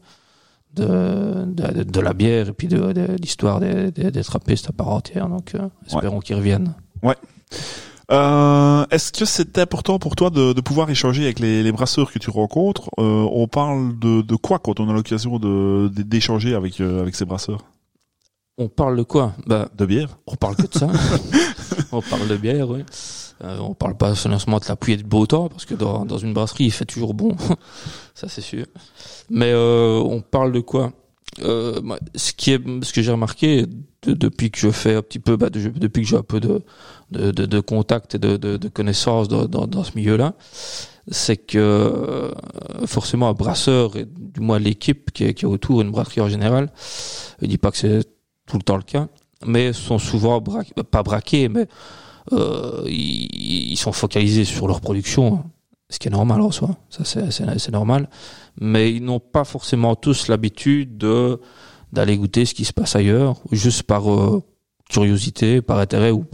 de, 0.75 1.45
de, 1.45 1.83
de 1.83 1.99
la 1.99 2.13
bière 2.13 2.49
et 2.49 2.53
puis 2.53 2.67
de, 2.67 2.91
de 2.93 3.07
l'histoire 3.19 3.59
des, 3.59 3.91
des, 3.91 4.11
des 4.11 4.23
trappistes 4.23 4.69
à 4.69 4.73
part 4.73 4.89
entière. 4.89 5.27
Donc, 5.27 5.55
euh, 5.55 5.69
espérons 5.87 6.19
qu'ils 6.19 6.35
reviennent. 6.35 6.73
Euh, 8.11 8.85
Est-ce 8.89 9.11
que 9.11 9.25
c'est 9.25 9.57
important 9.57 9.99
pour 9.99 10.15
toi 10.15 10.29
de, 10.29 10.53
de 10.53 10.61
pouvoir 10.61 10.89
échanger 10.89 11.23
avec 11.25 11.39
les, 11.39 11.61
les 11.61 11.71
brasseurs 11.71 12.11
que 12.11 12.19
tu 12.19 12.29
rencontres? 12.29 12.89
Euh, 12.99 13.27
On 13.31 13.47
parle 13.47 13.99
de, 13.99 14.21
de 14.21 14.35
quoi 14.35 14.59
quand 14.59 14.79
on 14.79 14.89
a 14.89 14.93
l'occasion 14.93 15.39
de 15.39 15.89
de- 15.93 16.03
d'échanger 16.03 16.53
avec 16.55 16.79
euh, 16.79 17.01
avec 17.01 17.15
ces 17.15 17.25
brasseurs? 17.25 17.59
On 18.57 18.69
parle 18.69 18.97
de 18.97 19.03
quoi? 19.03 19.33
Bah, 19.45 19.69
De 19.75 19.85
bière 19.85 20.17
On 20.25 20.35
parle 20.35 20.55
que 20.55 20.63
de 20.67 20.73
ça. 20.73 20.87
on 21.91 22.01
parle 22.01 22.27
de 22.27 22.37
bière, 22.37 22.69
oui. 22.69 22.83
Euh, 23.43 23.59
on 23.59 23.75
parle 23.75 23.95
pas 23.95 24.15
seulement 24.15 24.37
de 24.59 24.65
la 24.67 24.75
pluie 24.75 24.93
et 24.93 24.97
du 24.97 25.03
beau 25.03 25.27
temps, 25.27 25.47
parce 25.49 25.65
que 25.65 25.75
dans, 25.75 26.05
dans 26.05 26.17
une 26.17 26.33
brasserie, 26.33 26.63
il 26.65 26.71
fait 26.71 26.85
toujours 26.85 27.13
bon. 27.13 27.35
ça, 28.15 28.27
c'est 28.29 28.41
sûr. 28.41 28.65
Mais 29.29 29.51
euh, 29.51 29.99
on 29.99 30.21
parle 30.21 30.51
de 30.53 30.59
quoi? 30.61 30.91
Euh, 31.43 31.79
ce 32.15 32.33
qui 32.33 32.51
est, 32.51 32.61
ce 32.83 32.91
que 32.93 33.03
j'ai 33.03 33.11
remarqué 33.11 33.67
de- 34.01 34.13
depuis 34.13 34.49
que 34.49 34.57
je 34.57 34.71
fais 34.71 34.95
un 34.95 35.03
petit 35.03 35.19
peu, 35.19 35.35
bah, 35.37 35.51
de- 35.51 35.69
depuis 35.69 36.01
que 36.01 36.07
j'ai 36.07 36.15
un 36.17 36.23
peu 36.23 36.39
de, 36.39 36.63
de, 37.11 37.31
de, 37.31 37.45
de 37.45 37.59
contact 37.59 38.15
et 38.15 38.19
de, 38.19 38.37
de, 38.37 38.67
connaissances 38.69 39.27
dans, 39.27 39.45
dans, 39.45 39.83
ce 39.83 39.91
milieu-là, 39.95 40.33
c'est 41.09 41.37
que 41.37 41.57
euh, 41.57 42.31
forcément 42.85 43.29
un 43.29 43.33
brasseur 43.33 43.95
et 43.95 44.05
du 44.05 44.41
moins 44.41 44.59
l'équipe 44.59 45.11
qui 45.11 45.23
est, 45.23 45.43
autour, 45.43 45.81
une 45.81 45.91
brasserie 45.91 46.21
en 46.21 46.29
général, 46.29 46.71
je 47.41 47.47
dis 47.47 47.57
pas 47.57 47.71
que 47.71 47.77
c'est 47.77 48.03
tout 48.45 48.57
le 48.57 48.63
temps 48.63 48.77
le 48.77 48.83
cas, 48.83 49.07
mais 49.45 49.73
sont 49.73 49.99
souvent 49.99 50.41
bra 50.41 50.61
pas 50.91 51.03
braqués, 51.03 51.49
mais 51.49 51.67
euh, 52.33 52.83
ils, 52.87 53.77
sont 53.77 53.91
focalisés 53.91 54.43
sur 54.43 54.67
leur 54.67 54.81
production, 54.81 55.43
ce 55.89 55.99
qui 55.99 56.07
est 56.09 56.11
normal 56.11 56.41
en 56.41 56.51
soi, 56.51 56.75
ça 56.89 57.05
c'est- 57.05 57.71
normal, 57.71 58.09
mais 58.59 58.91
ils 58.91 59.03
n'ont 59.03 59.19
pas 59.19 59.45
forcément 59.45 59.95
tous 59.95 60.27
l'habitude 60.27 60.97
de 60.97 61.39
d'aller 61.93 62.17
goûter 62.17 62.45
ce 62.45 62.53
qui 62.53 62.65
se 62.65 62.73
passe 62.73 62.97
ailleurs, 62.97 63.37
juste 63.53 63.83
par 63.83 64.11
euh, 64.11 64.43
curiosité, 64.89 65.61
par 65.61 65.79
intérêt, 65.79 66.11
ou 66.11 66.25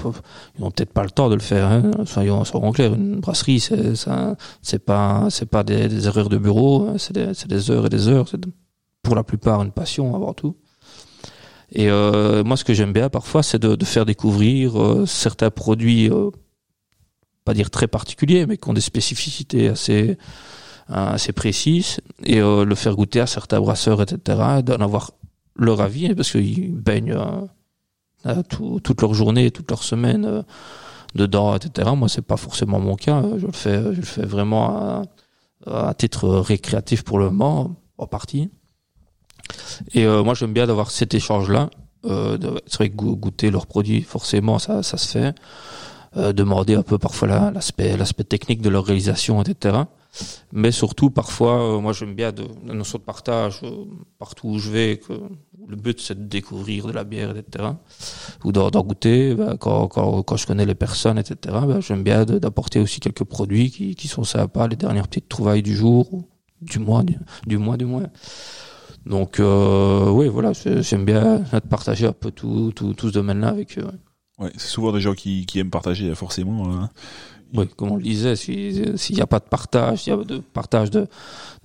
ils 0.57 0.61
n'ont 0.61 0.71
peut-être 0.71 0.93
pas 0.93 1.03
le 1.03 1.09
temps 1.09 1.29
de 1.29 1.35
le 1.35 1.41
faire. 1.41 1.67
Hein, 1.67 1.91
soyons, 2.05 2.43
soyons 2.43 2.71
clairs, 2.71 2.93
une 2.93 3.19
brasserie, 3.19 3.59
c'est 3.59 3.93
c'est 4.61 4.79
pas 4.85 5.27
c'est 5.29 5.47
pas 5.47 5.63
des, 5.63 5.87
des 5.87 6.07
erreurs 6.07 6.29
de 6.29 6.37
bureau, 6.37 6.87
hein, 6.87 6.95
c'est 6.97 7.13
des, 7.13 7.31
des 7.47 7.71
heures 7.71 7.87
et 7.87 7.89
des 7.89 8.07
heures, 8.07 8.27
c'est 8.27 8.41
pour 9.01 9.15
la 9.15 9.23
plupart 9.23 9.61
une 9.63 9.71
passion 9.71 10.15
avant 10.15 10.33
tout. 10.33 10.55
Et 11.71 11.89
euh, 11.89 12.43
moi, 12.43 12.55
ce 12.55 12.63
que 12.63 12.73
j'aime 12.73 12.93
bien 12.93 13.09
parfois, 13.09 13.41
c'est 13.41 13.59
de, 13.59 13.75
de 13.75 13.85
faire 13.85 14.05
découvrir 14.05 14.79
euh, 14.81 15.05
certains 15.07 15.49
produits, 15.49 16.09
euh, 16.11 16.29
pas 17.45 17.53
dire 17.53 17.71
très 17.71 17.87
particuliers, 17.87 18.45
mais 18.45 18.57
qui 18.57 18.69
ont 18.69 18.73
des 18.73 18.81
spécificités 18.81 19.69
assez 19.69 20.17
assez 20.89 21.31
précises, 21.31 22.01
et 22.23 22.41
euh, 22.41 22.65
le 22.65 22.75
faire 22.75 22.95
goûter 22.95 23.21
à 23.21 23.27
certains 23.27 23.59
brasseurs, 23.59 24.01
etc., 24.01 24.37
d'en 24.63 24.75
avoir 24.81 25.11
leur 25.55 25.81
avis, 25.81 26.13
parce 26.13 26.31
qu'ils 26.31 26.75
baignent 26.75 27.13
euh, 27.13 27.41
tout- 28.49 28.79
toute 28.81 29.01
leur 29.01 29.13
journée, 29.13 29.51
toute 29.51 29.69
leur 29.69 29.83
semaine 29.83 30.25
euh, 30.25 30.41
dedans, 31.15 31.55
etc. 31.55 31.91
Moi, 31.95 32.09
c'est 32.09 32.21
pas 32.25 32.37
forcément 32.37 32.79
mon 32.79 32.95
cas. 32.95 33.23
Je 33.37 33.45
le 33.45 33.51
fais, 33.51 33.81
je 33.93 33.99
le 33.99 34.05
fais 34.05 34.25
vraiment 34.25 35.03
à, 35.67 35.93
titre 35.93 36.27
récréatif 36.29 37.03
pour 37.03 37.19
le 37.19 37.25
moment, 37.29 37.75
en 37.97 38.07
partie. 38.07 38.49
Et 39.93 40.05
euh, 40.05 40.23
moi, 40.23 40.33
j'aime 40.33 40.53
bien 40.53 40.67
d'avoir 40.67 40.91
cet 40.91 41.13
échange-là. 41.13 41.69
Euh, 42.05 42.37
c'est 42.67 42.75
vrai 42.77 42.89
que 42.89 42.95
go- 42.95 43.15
goûter 43.15 43.49
leurs 43.51 43.67
produits, 43.67 44.01
forcément, 44.01 44.59
ça, 44.59 44.83
se 44.83 44.97
fait. 44.97 45.35
Euh, 46.17 46.33
demander 46.33 46.75
un 46.75 46.83
peu 46.83 46.97
parfois 46.97 47.27
la- 47.27 47.51
l'aspect, 47.51 47.95
l'aspect 47.97 48.23
technique 48.23 48.61
de 48.61 48.69
leur 48.69 48.85
réalisation, 48.85 49.41
etc. 49.41 49.77
Mais 50.51 50.71
surtout, 50.71 51.09
parfois, 51.09 51.75
euh, 51.75 51.79
moi, 51.79 51.93
j'aime 51.93 52.13
bien 52.13 52.31
de, 52.31 52.43
la 52.65 52.73
notion 52.73 52.99
de 52.99 53.03
partage 53.03 53.61
euh, 53.63 53.85
partout 54.19 54.49
où 54.49 54.59
je 54.59 54.69
vais, 54.69 54.97
que, 54.97 55.13
le 55.67 55.75
but 55.75 55.99
c'est 56.01 56.17
de 56.17 56.25
découvrir 56.27 56.85
de 56.85 56.91
la 56.91 57.03
bière, 57.03 57.35
etc. 57.35 57.69
Ou 58.43 58.51
d'en 58.51 58.69
goûter. 58.69 59.33
Ben, 59.33 59.57
quand, 59.57 59.87
quand, 59.87 60.23
quand 60.23 60.37
je 60.37 60.45
connais 60.45 60.65
les 60.65 60.75
personnes, 60.75 61.17
etc. 61.17 61.55
Ben, 61.67 61.79
j'aime 61.81 62.03
bien 62.03 62.25
d'apporter 62.25 62.79
aussi 62.79 62.99
quelques 62.99 63.23
produits 63.23 63.71
qui, 63.71 63.95
qui 63.95 64.07
sont 64.07 64.23
sympas, 64.23 64.67
les 64.67 64.75
dernières 64.75 65.07
petites 65.07 65.29
trouvailles 65.29 65.63
du 65.63 65.75
jour, 65.75 66.13
ou 66.13 66.27
du 66.61 66.79
mois, 66.79 67.03
du, 67.47 67.57
mois, 67.57 67.77
du 67.77 67.85
mois. 67.85 68.03
Donc 69.05 69.39
euh, 69.39 70.09
oui, 70.09 70.27
voilà, 70.29 70.51
j'aime 70.53 71.05
bien 71.05 71.39
de 71.39 71.59
partager 71.59 72.05
un 72.07 72.13
peu 72.13 72.31
tout, 72.31 72.71
tout, 72.73 72.93
tout 72.93 73.09
ce 73.09 73.13
domaine-là 73.13 73.49
avec 73.49 73.77
eux. 73.77 73.85
Ouais, 74.39 74.51
c'est 74.57 74.69
souvent 74.69 74.91
des 74.91 75.01
gens 75.01 75.13
qui, 75.13 75.45
qui 75.45 75.59
aiment 75.59 75.69
partager, 75.69 76.13
forcément. 76.15 76.71
hein. 76.73 76.89
Oui, 77.55 77.67
comme 77.75 77.91
on 77.91 77.95
le 77.97 78.03
disait, 78.03 78.35
si- 78.35 78.81
s'il 78.95 79.15
n'y 79.15 79.21
a 79.21 79.27
pas 79.27 79.39
de 79.39 79.45
partage, 79.45 80.07
il 80.07 80.09
y 80.09 80.13
a 80.13 80.17
de 80.17 80.37
partage 80.39 80.89
de, 80.89 81.07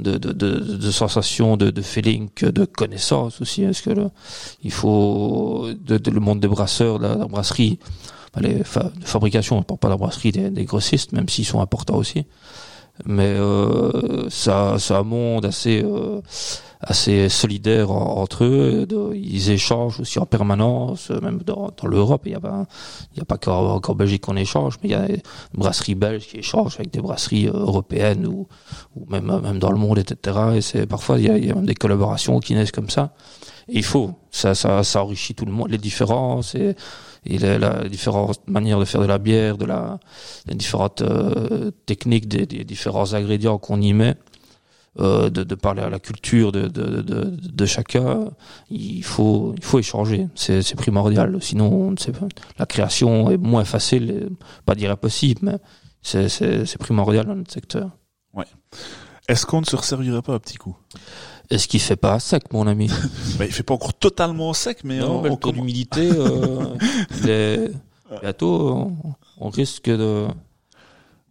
de, 0.01 0.19
de, 0.19 0.91
sensations, 0.91 1.57
de, 1.57 1.71
de 1.71 1.83
feeling, 1.83 2.29
de 2.43 2.65
connaissances 2.67 3.41
aussi. 3.41 3.63
Est-ce 3.63 3.83
que 3.83 3.91
le, 3.91 4.11
il 4.63 4.71
faut 4.73 5.67
le 5.89 6.21
monde 6.21 6.41
des 6.41 6.49
brasseurs, 6.49 6.99
la, 6.99 7.15
la 7.15 7.27
brasserie, 7.27 7.79
les 8.39 8.63
fa- 8.65 8.91
de 9.01 9.05
fabrication, 9.05 9.57
on 9.57 9.61
ne 9.61 9.65
parle 9.65 9.79
pas 9.79 9.89
de 9.89 9.93
la 9.95 9.97
brasserie, 9.97 10.33
des, 10.33 10.65
grossistes, 10.65 11.13
même 11.13 11.29
s'ils 11.29 11.47
sont 11.47 11.61
importants 11.61 11.97
aussi. 11.97 12.25
Mais 13.07 13.35
euh, 13.39 14.29
ça, 14.29 14.77
c'est 14.79 14.95
un 14.95 15.05
monde 15.05 15.47
assez 15.47 15.83
euh, 15.85 16.21
assez 16.81 17.29
solidaire 17.29 17.91
en- 17.91 18.21
entre 18.23 18.45
eux. 18.45 18.87
ils 19.15 19.51
échangent 19.51 20.01
aussi 20.01 20.19
en 20.19 20.27
permanence, 20.27 21.11
même 21.11 21.41
dans, 21.45 21.73
l'Europe. 21.85 22.23
Il 22.27 22.31
n'y 22.31 22.37
a 22.37 22.41
pas 22.41 22.67
pas 23.27 23.39
qu'en 23.39 23.95
Belgique 23.95 24.23
qu'on 24.23 24.37
échange, 24.37 24.77
mais 24.83 24.91
il 24.91 24.93
y 24.93 24.95
a 24.95 25.07
des 25.07 25.23
brasseries 25.55 25.95
belges 25.95 26.27
qui 26.27 26.39
échangent 26.39 26.77
avec 26.77 26.91
des 26.93 27.01
brasseries 27.01 27.49
euh, 27.49 27.53
européennes 27.53 28.27
ou, 28.27 28.47
même 29.09 29.41
même 29.43 29.59
dans 29.59 29.71
le 29.71 29.79
monde, 29.79 29.99
etc. 29.99 30.39
Et 30.57 30.61
c'est 30.61 30.87
parfois 30.87 31.19
il 31.19 31.47
y 31.47 31.51
a, 31.51 31.55
même 31.55 31.67
des 31.67 31.75
collaborations 31.75 32.41
qui 32.41 32.55
naissent 32.55 32.73
comme 32.73 32.91
ça. 32.91 33.13
Et 33.69 33.79
il 33.79 33.85
faut, 33.85 34.13
ça, 34.31 34.55
ça, 34.55 34.83
enrichit 35.03 35.35
tout 35.35 35.45
le 35.45 35.53
monde, 35.53 35.71
les 35.71 35.79
différences 35.79 36.55
et, 36.55 36.75
les 37.27 37.59
différentes 37.91 38.41
manières 38.49 38.79
de 38.79 38.87
faire 38.87 39.03
de 39.03 39.07
la 39.07 39.19
bière, 39.19 39.59
de 39.59 39.67
la, 39.67 39.99
les 40.47 40.55
différentes 40.55 41.03
euh, 41.03 41.71
techniques, 41.85 42.29
des, 42.29 42.47
des 42.47 42.65
différents 42.65 43.13
ingrédients 43.13 43.59
qu'on 43.59 43.83
y 43.83 43.93
met, 43.93 44.11
euh, 44.11 44.15
de, 44.99 45.29
de 45.29 45.55
parler 45.55 45.83
à 45.83 45.89
la 45.89 45.99
culture 45.99 46.53
de, 46.53 46.67
de, 46.69 47.03
de, 47.03 47.67
chacun. 47.67 48.31
Il 48.71 49.05
faut, 49.05 49.55
il 49.57 49.65
faut 49.65 49.79
échanger, 49.79 50.29
c'est 50.35 50.75
primordial. 50.77 51.39
Sinon, 51.41 51.73
on 51.73 51.91
ne 51.93 51.97
sait 51.97 52.13
pas. 52.13 52.27
La 52.59 52.67
création 52.67 53.31
est 53.31 53.37
moins 53.37 53.65
facile, 53.65 54.31
pas 54.67 54.75
dire 54.75 54.91
impossible, 54.91 55.41
mais 55.43 55.59
c'est 56.03 56.79
primordial 56.79 57.27
dans 57.27 57.37
notre 57.37 57.53
secteur. 57.53 57.91
Est-ce 59.29 59.45
qu'on 59.45 59.61
ne 59.61 59.67
se 59.67 59.77
resservirait 59.77 60.23
pas 60.23 60.33
un 60.35 60.39
petit 60.39 60.57
coup? 60.57 60.77
Est-ce 61.51 61.69
qu'il 61.69 61.81
fait 61.81 61.97
pas 61.97 62.19
sec, 62.19 62.53
mon 62.53 62.67
ami? 62.67 62.89
Bah, 63.39 63.45
Il 63.45 63.53
fait 63.53 63.63
pas 63.63 63.75
encore 63.75 63.95
totalement 63.95 64.53
sec, 64.55 64.79
mais 64.85 64.99
Non, 64.99 65.23
on, 65.23 65.25
euh, 67.27 67.69
bientôt, 68.23 68.71
on, 68.71 69.15
on 69.39 69.49
risque 69.49 69.87
de, 69.87 70.27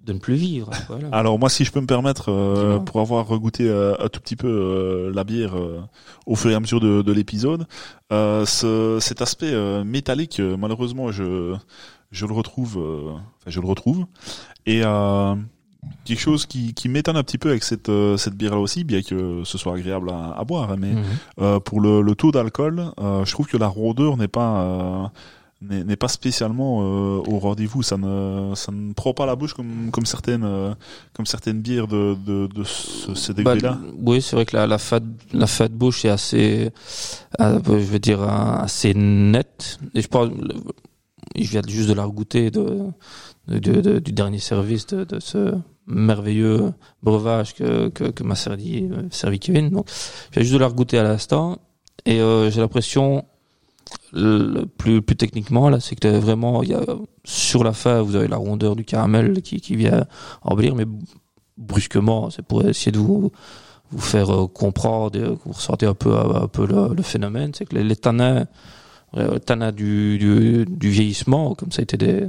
de 0.08 0.14
ne 0.14 0.20
plus 0.20 0.36
vivre. 0.36 0.70
Voilà. 0.90 1.10
Alors 1.12 1.38
moi, 1.38 1.50
si 1.50 1.64
je 1.66 1.72
peux 1.72 1.82
me 1.82 1.86
permettre, 1.86 2.32
euh, 2.32 2.80
pour 2.80 3.00
avoir 3.02 3.26
goûté 3.40 3.68
euh, 3.70 3.94
un 4.00 4.08
tout 4.08 4.20
petit 4.22 4.36
peu 4.36 4.48
euh, 4.48 5.12
la 5.14 5.24
bière 5.24 5.56
euh, 5.58 5.82
au 6.26 6.36
fur 6.36 6.50
et 6.50 6.56
à 6.56 6.60
mesure 6.60 6.80
de, 6.80 7.02
de 7.02 7.12
l'épisode, 7.12 7.68
euh, 8.14 8.46
ce, 8.46 8.98
cet 9.02 9.22
aspect 9.22 9.52
euh, 9.52 9.84
métallique, 9.84 10.40
euh, 10.40 10.56
malheureusement, 10.58 11.12
je 11.12 11.56
je 12.10 12.26
le 12.26 12.34
retrouve, 12.34 12.78
euh, 12.80 13.12
enfin, 13.12 13.20
je 13.48 13.60
le 13.60 13.68
retrouve, 13.68 14.06
et 14.66 14.82
euh, 14.86 15.36
quelque 16.06 16.20
chose 16.22 16.46
qui, 16.46 16.74
qui 16.74 16.88
m'étonne 16.88 17.18
un 17.18 17.24
petit 17.24 17.38
peu 17.38 17.50
avec 17.50 17.64
cette 17.64 17.90
euh, 17.90 18.16
cette 18.16 18.36
bière-là 18.36 18.60
aussi, 18.62 18.86
bien 18.86 19.02
que 19.02 19.42
ce 19.44 19.58
soit 19.58 19.74
agréable 19.76 20.10
à, 20.10 20.34
à 20.40 20.44
boire, 20.46 20.72
hein, 20.72 20.78
mais 20.80 20.94
Mhm. 20.94 21.04
euh, 21.42 21.60
pour 21.60 21.82
le, 21.82 22.02
le 22.02 22.16
taux 22.16 22.32
d'alcool, 22.32 22.92
euh, 23.02 23.26
je 23.26 23.32
trouve 23.34 23.48
que 23.48 23.58
la 23.58 23.68
rondeur 23.68 24.16
n'est 24.16 24.30
pas 24.30 24.62
euh, 24.62 25.04
n'est 25.62 25.96
pas 25.96 26.08
spécialement 26.08 26.82
euh, 26.82 27.22
au 27.28 27.40
rendez-vous. 27.40 27.82
Ça 27.82 27.98
ne 27.98 28.54
ça 28.56 28.72
ne 28.72 28.94
prend 28.94 29.14
pas 29.14 29.26
la 29.26 29.36
bouche 29.36 29.54
comme 29.54 29.90
comme 29.92 30.06
certaines 30.06 30.44
euh, 30.44 30.74
comme 31.14 31.26
certaines 31.26 31.62
bières 31.62 31.88
de 31.88 32.16
de, 32.26 32.48
de 32.48 32.64
ce, 32.64 33.16
ce 33.16 33.32
Bah, 33.32 33.56
degré-là. 33.56 33.80
oui, 34.06 34.22
c'est 34.22 34.36
vrai 34.36 34.46
que 34.46 34.56
la, 34.56 34.68
la 34.68 34.78
fat, 34.78 35.00
la 35.34 35.48
fat 35.48 35.70
bouche 35.70 36.06
est 36.06 36.10
assez, 36.10 36.70
euh, 37.42 37.60
je 37.66 37.72
veux 37.72 38.00
dire, 38.00 38.22
euh, 38.22 38.28
assez 38.28 38.94
nette. 38.94 39.80
Et 39.96 40.02
je 40.02 40.08
parle, 40.08 40.30
le- 40.38 40.56
je 41.36 41.50
viens 41.50 41.62
juste 41.68 41.90
de 41.90 41.94
la 41.94 42.08
goûter 42.08 42.52
de, 42.52 42.80
de, 43.48 43.58
de- 43.60 43.82
de- 43.82 44.00
du 44.00 44.12
dernier 44.12 44.40
service 44.40 44.86
de, 44.88 45.04
de 45.06 45.20
ce 45.20 45.54
merveilleux 45.88 46.74
breuvage 47.02 47.54
que, 47.56 47.90
que, 47.90 48.06
que 48.06 48.24
m'a 48.24 48.36
servi, 48.36 48.84
euh, 48.92 49.04
servi 49.10 49.40
Kevin. 49.40 49.70
Donc, 49.70 49.88
je 50.30 50.34
viens 50.36 50.42
juste 50.44 50.54
de 50.54 50.60
la 50.60 50.70
goûter 50.70 51.00
à 51.00 51.04
l'instant. 51.04 51.58
Et 52.06 52.20
euh, 52.22 52.50
j'ai 52.52 52.62
l'impression, 52.62 53.26
plus, 54.78 55.04
techniquement, 55.04 55.70
là, 55.70 55.80
c'est 55.80 55.96
que 55.96 56.08
vraiment, 56.08 56.64
y 56.64 56.74
a, 56.74 56.82
sur 57.24 57.64
la 57.64 57.74
fin, 57.74 58.02
vous 58.02 58.16
avez 58.16 58.28
la 58.28 58.38
rondeur 58.38 58.76
du 58.76 58.86
caramel 58.86 59.42
qui, 59.42 59.76
vient 59.76 60.06
embellir, 60.42 60.76
mais 60.76 60.86
brusquement, 61.58 62.30
c'est 62.30 62.44
pour 62.44 62.66
essayer 62.66 62.92
de 62.92 63.00
vous, 63.00 63.32
faire 63.98 64.34
euh, 64.34 64.48
comprendre, 64.48 65.18
et 65.18 65.22
que 65.22 65.44
vous 65.46 65.54
ressentez 65.54 65.86
un 65.86 65.94
peu, 65.94 66.16
peu 66.52 66.66
le, 66.66 67.02
phénomène, 67.04 67.52
c'est 67.54 67.66
que 67.66 67.76
les, 67.76 67.84
les 67.84 67.96
tanins, 67.96 68.46
euh, 69.16 69.72
du, 69.72 70.68
vieillissement, 70.82 71.56
comme 71.56 71.72
ça 71.72 71.80
a 71.80 71.84
été 71.84 71.98
des 71.98 72.28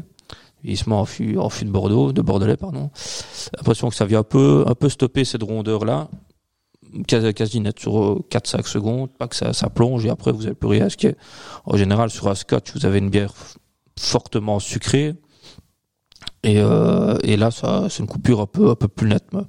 vieillissements 0.63 1.01
en 1.01 1.05
fût, 1.05 1.39
en 1.39 1.49
fût 1.49 1.65
de 1.65 1.71
Bordeaux, 1.71 2.13
de 2.13 2.23
Bordelais, 2.23 2.57
pardon, 2.57 2.91
l'impression 3.57 3.89
que 3.89 3.95
ça 3.95 4.05
vient 4.05 4.21
un 4.21 4.25
peu, 4.25 4.65
un 4.67 4.75
peu 4.75 4.89
stopper 4.89 5.25
cette 5.25 5.43
rondeur-là, 5.43 6.09
quasi, 7.07 7.61
net 7.61 7.79
sur 7.79 8.03
euh, 8.03 8.25
4-5 8.31 8.67
secondes, 8.67 9.11
pas 9.11 9.29
que 9.29 9.37
ça, 9.37 9.53
ça 9.53 9.69
plonge 9.69 10.05
et 10.05 10.11
après 10.11 10.33
vous 10.33 10.47
avez 10.47 10.55
plus 10.55 10.69
rien. 10.69 10.89
Ce 10.89 10.97
qui 10.97 11.09
en 11.65 11.77
général, 11.77 12.11
sur 12.11 12.29
un 12.29 12.35
scotch, 12.35 12.73
vous 12.75 12.87
avez 12.87 12.99
une 12.99 13.11
bière 13.11 13.33
fortement 13.99 14.59
sucrée. 14.59 15.15
Et, 16.45 16.61
euh, 16.61 17.19
et 17.25 17.37
là, 17.37 17.51
c'est 17.51 17.99
une 17.99 18.07
coupure 18.07 18.41
un 18.41 18.47
peu, 18.47 18.71
un 18.71 18.77
peu 18.77 18.87
plus 18.87 19.09
nette. 19.09 19.25
Mais 19.33 19.41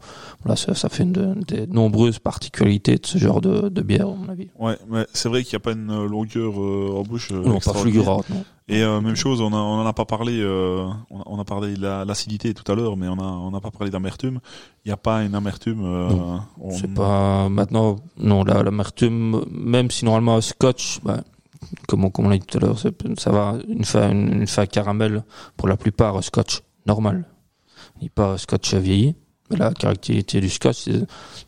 Voilà, 0.44 0.56
ça, 0.56 0.74
ça 0.74 0.90
fait 0.90 1.04
une 1.04 1.12
de- 1.12 1.36
des 1.48 1.68
nombreuses 1.68 2.18
particularités 2.18 2.96
de 2.98 3.06
ce 3.06 3.20
genre 3.20 3.42
de, 3.42 3.70
de 3.70 3.82
bière, 3.84 4.08
à 4.08 4.16
mon 4.16 4.28
avis. 4.28 4.48
Ouais, 4.58 4.76
mais 4.90 5.06
c'est 5.14 5.30
vrai 5.30 5.44
qu'il 5.44 5.54
n'y 5.54 5.62
a 5.62 5.66
pas 5.66 5.72
une 5.74 6.06
longueur 6.08 6.54
euh, 6.60 6.98
en 6.98 7.04
bouche. 7.04 7.30
euh, 7.32 7.44
Non, 7.44 7.60
pas 7.60 7.74
fulgurante. 7.76 8.26
Et 8.68 8.82
euh, 8.84 9.02
même 9.02 9.16
chose, 9.16 9.40
on 9.42 9.54
a, 9.54 9.56
on 9.58 9.82
en 9.82 9.86
a 9.86 9.94
pas 9.94 10.06
parlé, 10.06 10.44
on, 10.44 11.20
a, 11.20 11.24
on 11.28 11.40
a 11.40 11.44
parlé 11.46 11.76
de 11.76 11.82
la- 11.82 12.06
l'acidité 12.06 12.54
tout 12.56 12.70
à 12.72 12.76
l'heure, 12.76 12.98
mais 12.98 13.08
on 13.08 13.20
a, 13.20 13.24
on 13.24 13.52
n'a 13.52 13.60
pas 13.60 13.72
parlé 13.72 13.92
d'amertume. 13.92 14.40
Il 14.84 14.90
n'y 14.90 14.92
a 14.94 14.98
pas 14.98 15.22
une 15.24 15.36
amertume. 15.36 15.84
On- 15.84 16.72
C'est 16.72 16.92
pas 16.94 17.50
maintenant, 17.50 17.98
non, 18.18 18.44
la- 18.44 18.64
l'amertume, 18.64 19.44
même 19.52 19.92
si 19.92 20.06
normalement 20.06 20.36
un 20.38 20.42
scotch, 20.42 21.00
bah, 21.04 21.22
comme 21.88 22.06
on, 22.06 22.10
comme 22.10 22.26
on 22.26 22.30
l'a 22.30 22.38
dit 22.40 22.46
tout 22.48 22.58
à 22.58 22.62
l'heure, 22.62 22.80
ça 22.80 23.32
va 23.32 23.58
une 23.68 23.86
fin, 23.86 24.10
une, 24.12 24.34
une 24.42 24.48
fin 24.48 24.66
caramel 24.66 25.24
pour 25.56 25.68
la 25.68 25.78
plupart 25.78 26.24
scotch 26.24 26.62
normal, 26.86 27.26
ni 28.02 28.10
pas 28.10 28.34
un 28.34 28.38
scotch 28.38 28.74
vieilli. 28.74 29.16
Mais 29.50 29.58
la 29.58 29.72
caractéristique 29.72 30.42
du 30.42 30.50
scotch, 30.50 30.88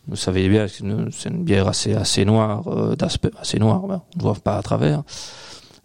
vous 0.07 0.15
savez 0.15 0.49
bien, 0.49 0.67
c'est 0.67 0.83
une, 1.29 1.43
bière 1.43 1.67
assez 1.67 2.25
noire, 2.25 2.67
euh, 2.67 2.95
d'aspect 2.95 3.29
assez 3.39 3.59
noir, 3.59 3.81
bah, 3.81 4.05
on 4.15 4.17
ne 4.17 4.23
voit 4.23 4.33
pas 4.35 4.57
à 4.57 4.61
travers. 4.63 5.03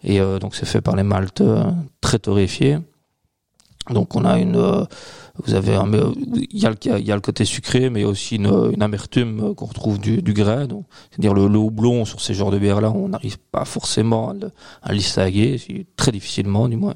Et 0.03 0.19
euh, 0.19 0.39
donc 0.39 0.55
c'est 0.55 0.65
fait 0.65 0.81
par 0.81 0.95
les 0.95 1.03
maltes 1.03 1.41
euh, 1.41 1.63
très 2.01 2.17
torréfiés. 2.17 2.79
Donc 3.91 4.15
on 4.15 4.25
a 4.25 4.39
une, 4.39 4.57
vous 5.45 5.53
avez 5.53 5.77
il 6.51 6.59
y 6.59 6.65
a 6.65 6.71
le, 6.71 6.99
il 6.99 7.21
côté 7.21 7.45
sucré, 7.45 7.89
mais 7.89 8.01
il 8.01 8.05
aussi 8.05 8.35
une, 8.35 8.81
amertume 8.81 9.55
qu'on 9.55 9.65
retrouve 9.65 9.99
du, 9.99 10.21
du 10.21 10.33
grain. 10.33 10.67
C'est-à-dire 11.11 11.33
le, 11.33 11.47
le 11.47 11.57
houblon 11.57 12.03
sur 12.03 12.19
ces 12.19 12.33
genres 12.33 12.51
de 12.51 12.59
bières-là, 12.59 12.91
on 12.91 13.09
n'arrive 13.09 13.37
pas 13.37 13.63
forcément 13.63 14.31
à 14.31 14.89
à 14.89 14.99
c'est 14.99 15.85
très 15.95 16.11
difficilement 16.11 16.67
du 16.67 16.75
moins. 16.75 16.95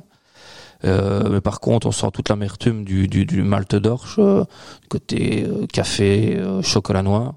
Euh, 0.84 1.30
mais 1.30 1.42
par 1.42 1.60
contre, 1.60 1.88
on 1.88 1.92
sent 1.92 2.08
toute 2.14 2.30
l'amertume 2.30 2.84
du, 2.84 3.08
du, 3.08 3.26
du 3.26 3.44
malt 3.44 3.76
d'orge, 3.76 4.16
euh, 4.18 4.46
côté 4.90 5.46
euh, 5.46 5.68
café, 5.68 6.38
euh, 6.38 6.62
chocolat 6.62 7.04
noir. 7.04 7.36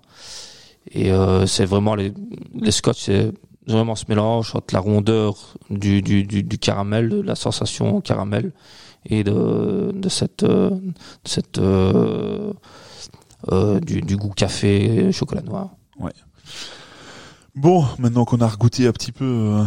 Et 0.93 1.11
c'est 1.47 1.65
vraiment 1.65 1.95
les, 1.95 2.13
les 2.55 2.71
scotch, 2.71 3.05
c'est 3.05 3.33
vraiment 3.67 3.95
ce 3.95 4.05
mélange 4.11 4.55
entre 4.55 4.75
la 4.75 4.81
rondeur 4.81 5.55
du, 5.71 6.59
caramel, 6.61 7.09
de 7.09 7.23
la 7.23 7.35
sensation 7.35 8.03
caramel, 8.03 8.53
et 9.07 9.25
de, 9.25 9.95
cette, 10.09 10.45
du, 13.87 14.17
goût 14.17 14.33
café, 14.37 15.11
chocolat 15.11 15.41
noir. 15.41 15.71
Bon, 17.55 17.87
maintenant 17.99 18.27
qu'on 18.27 18.43
a 18.43 18.47
regoûté 18.47 18.87
un 18.87 18.93
petit 18.93 19.13
peu, 19.13 19.65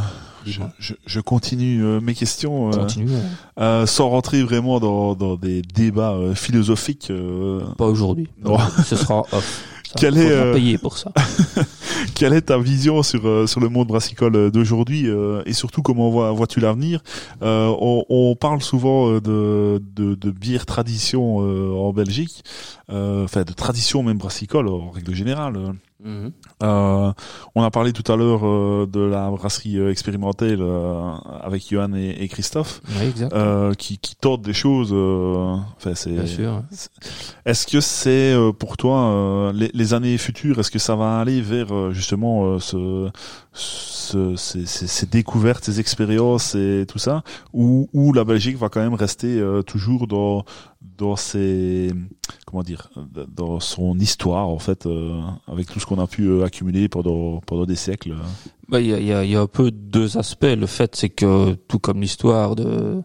je, 0.50 0.62
Ouais. 0.62 0.68
je, 0.80 0.94
je 1.06 1.20
continue 1.20 1.84
euh, 1.84 2.00
mes 2.02 2.14
questions. 2.14 2.70
euh, 2.70 2.78
Continuons. 2.78 3.22
euh, 3.60 3.86
sans 3.86 4.10
rentrer 4.10 4.44
vraiment 4.44 4.80
dans, 4.80 5.16
dans 5.16 5.36
des 5.36 5.62
débats 5.62 6.14
euh, 6.14 6.34
philosophiques. 6.36 7.10
euh, 7.12 7.62
Pas 7.78 7.86
aujourd'hui. 7.86 8.28
Non. 8.44 8.58
Ce 8.86 8.96
sera 8.96 9.20
off. 9.32 9.64
Ça, 9.88 9.94
Quel 10.00 10.16
faudra 10.16 10.28
est, 10.28 10.32
euh, 10.36 10.54
payer 10.54 10.78
pour 10.78 10.98
ça. 10.98 11.12
quelle 12.16 12.34
est 12.34 12.42
ta 12.42 12.58
vision 12.58 13.04
sur 13.04 13.26
euh, 13.26 13.48
sur 13.48 13.60
le 13.62 13.70
monde 13.70 13.88
brassicole 13.88 14.52
d'aujourd'hui 14.52 15.08
euh, 15.08 15.42
et 15.46 15.54
surtout 15.54 15.82
comment 15.82 16.10
vois, 16.10 16.32
vois-tu 16.34 16.60
l'avenir 16.60 17.02
euh, 17.42 17.74
on, 17.80 18.04
on 18.10 18.36
parle 18.36 18.62
souvent 18.62 19.14
de 19.14 19.82
de, 19.96 20.16
de 20.16 20.32
bière 20.32 20.66
tradition 20.66 21.38
euh, 21.42 21.72
en 21.74 21.94
Belgique, 21.94 22.44
euh, 22.92 23.24
enfin 23.24 23.44
de 23.44 23.54
tradition 23.54 24.04
même 24.04 24.18
brassicole 24.18 24.68
en 24.68 24.90
règle 24.92 25.16
générale. 25.16 25.58
Euh. 26.64 27.12
On 27.56 27.64
a 27.64 27.72
parlé 27.72 27.92
tout 27.92 28.10
à 28.12 28.16
l'heure 28.16 28.46
euh, 28.46 28.86
de 28.92 29.00
la 29.00 29.30
brasserie 29.32 29.78
euh, 29.80 29.92
expérimentale 29.92 30.58
euh, 30.62 31.12
avec 31.42 31.70
Johan 31.72 31.94
et, 31.96 32.16
et 32.20 32.28
Christophe, 32.28 32.82
Oui, 33.00 33.14
euh, 33.34 33.74
qui, 33.74 33.98
qui 33.98 34.16
tentent 34.16 34.44
des 34.44 34.54
choses. 34.54 34.92
euh, 34.94 35.56
Enfin, 35.78 35.96
c'est. 35.96 36.12
Est-ce 37.46 37.66
que 37.68 37.80
c'est 37.82 38.34
euh, 38.34 38.52
pour 38.52 38.78
toi 38.78 39.00
euh, 39.10 39.54
les, 39.54 39.72
les 39.74 39.94
années 39.94 40.18
futures 40.18 40.60
Est-ce 40.60 40.72
que 40.72 40.80
ça 40.80 40.96
va 40.96 41.20
aller 41.20 41.42
vers 41.42 41.92
justement 41.92 42.46
euh, 42.46 42.60
ce, 42.60 43.10
ce- 43.58 44.36
ces, 44.36 45.06
découvertes, 45.06 45.66
ces 45.66 45.80
expériences 45.80 46.56
et 46.56 46.86
tout 46.88 47.00
ça, 47.00 47.24
ou, 47.54 47.90
ou 47.94 48.14
la 48.14 48.24
Belgique 48.24 48.58
va 48.58 48.70
quand 48.70 48.80
même 48.82 48.94
rester 48.94 49.40
euh, 49.40 49.62
toujours 49.64 50.08
dans 50.08 50.46
dans 50.98 51.16
ses 51.16 51.92
comment 52.46 52.64
dire 52.64 52.90
dans 53.28 53.60
son 53.60 53.98
histoire 54.00 54.48
en 54.48 54.60
fait 54.60 54.86
euh, 54.86 55.20
avec 55.48 55.68
tout 55.68 55.80
ce 55.80 55.86
qu'on 55.86 56.00
a 56.00 56.08
pu 56.08 56.24
euh, 56.28 56.44
accumuler 56.46 56.88
pendant 56.88 57.40
pendant 57.46 57.66
des 57.66 57.76
siècles. 57.76 58.16
Bah, 58.70 58.80
il 58.80 58.88
y 58.88 58.94
a, 58.94 59.00
y, 59.00 59.12
a, 59.14 59.24
y 59.26 59.36
a 59.36 59.42
un 59.42 59.48
peu 59.48 59.72
deux 59.72 60.18
aspects. 60.18 60.44
Le 60.46 60.66
fait, 60.68 60.96
c'est 60.96 61.10
que 61.10 61.54
tout 61.68 61.80
comme 61.80 62.02
l'histoire 62.02 62.56
de 62.56 63.02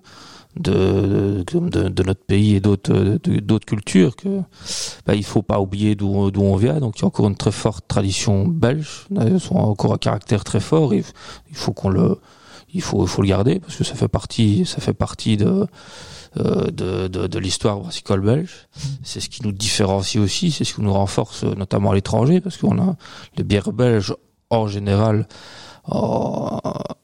de, 0.56 1.44
de, 1.50 1.88
de, 1.88 2.02
notre 2.02 2.24
pays 2.24 2.56
et 2.56 2.60
d'autres 2.60 2.92
de- 2.92 3.40
d'autres 3.40 3.64
cultures, 3.66 4.16
que 4.16 4.40
bah, 5.06 5.14
il 5.14 5.24
faut 5.24 5.42
pas 5.42 5.60
oublier 5.60 5.94
d'où 5.94 6.30
d'où 6.30 6.42
on 6.42 6.56
vient. 6.56 6.78
Donc 6.80 6.98
il 6.98 7.02
y 7.02 7.04
a 7.04 7.08
encore 7.08 7.26
une 7.28 7.36
très 7.36 7.52
forte 7.52 7.86
tradition 7.88 8.46
belge. 8.46 9.06
Elles 9.18 9.40
sont 9.40 9.56
encore 9.56 9.94
un 9.94 9.98
caractère 9.98 10.44
très 10.44 10.60
fort. 10.60 10.92
Il 10.94 11.04
faut 11.52 11.72
qu'on 11.72 11.88
le 11.88 12.18
il 12.74 12.82
faut 12.82 13.02
il 13.02 13.08
faut 13.08 13.22
le 13.22 13.28
garder 13.28 13.60
parce 13.60 13.76
que 13.76 13.84
ça 13.84 13.94
fait 13.94 14.08
partie 14.08 14.64
ça 14.66 14.80
fait 14.80 14.92
partie 14.94 15.36
de 15.36 15.66
euh, 16.38 16.70
de, 16.70 17.08
de, 17.08 17.26
de 17.26 17.38
l'histoire 17.38 17.78
brassicole 17.80 18.20
belge. 18.22 18.68
C'est 19.02 19.20
ce 19.20 19.28
qui 19.28 19.42
nous 19.44 19.52
différencie 19.52 20.22
aussi, 20.22 20.50
c'est 20.50 20.64
ce 20.64 20.74
qui 20.74 20.80
nous 20.82 20.92
renforce, 20.92 21.44
euh, 21.44 21.54
notamment 21.54 21.90
à 21.90 21.94
l'étranger, 21.94 22.40
parce 22.40 22.56
qu'on 22.56 22.78
a 22.78 22.96
les 23.36 23.44
bières 23.44 23.70
belges 23.72 24.14
en 24.48 24.66
général, 24.66 25.28
en- 25.84 26.58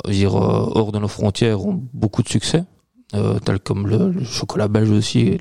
dire, 0.09 0.35
euh, 0.35 0.71
hors 0.75 0.93
de 0.93 0.99
nos 0.99 1.09
frontières, 1.09 1.65
ont 1.67 1.79
beaucoup 1.93 2.23
de 2.23 2.29
succès, 2.31 2.65
euh, 3.15 3.39
tels 3.39 3.61
comme 3.61 3.87
le, 3.87 4.25
chocolat 4.25 4.69
belge 4.69 4.91
aussi 4.91 5.39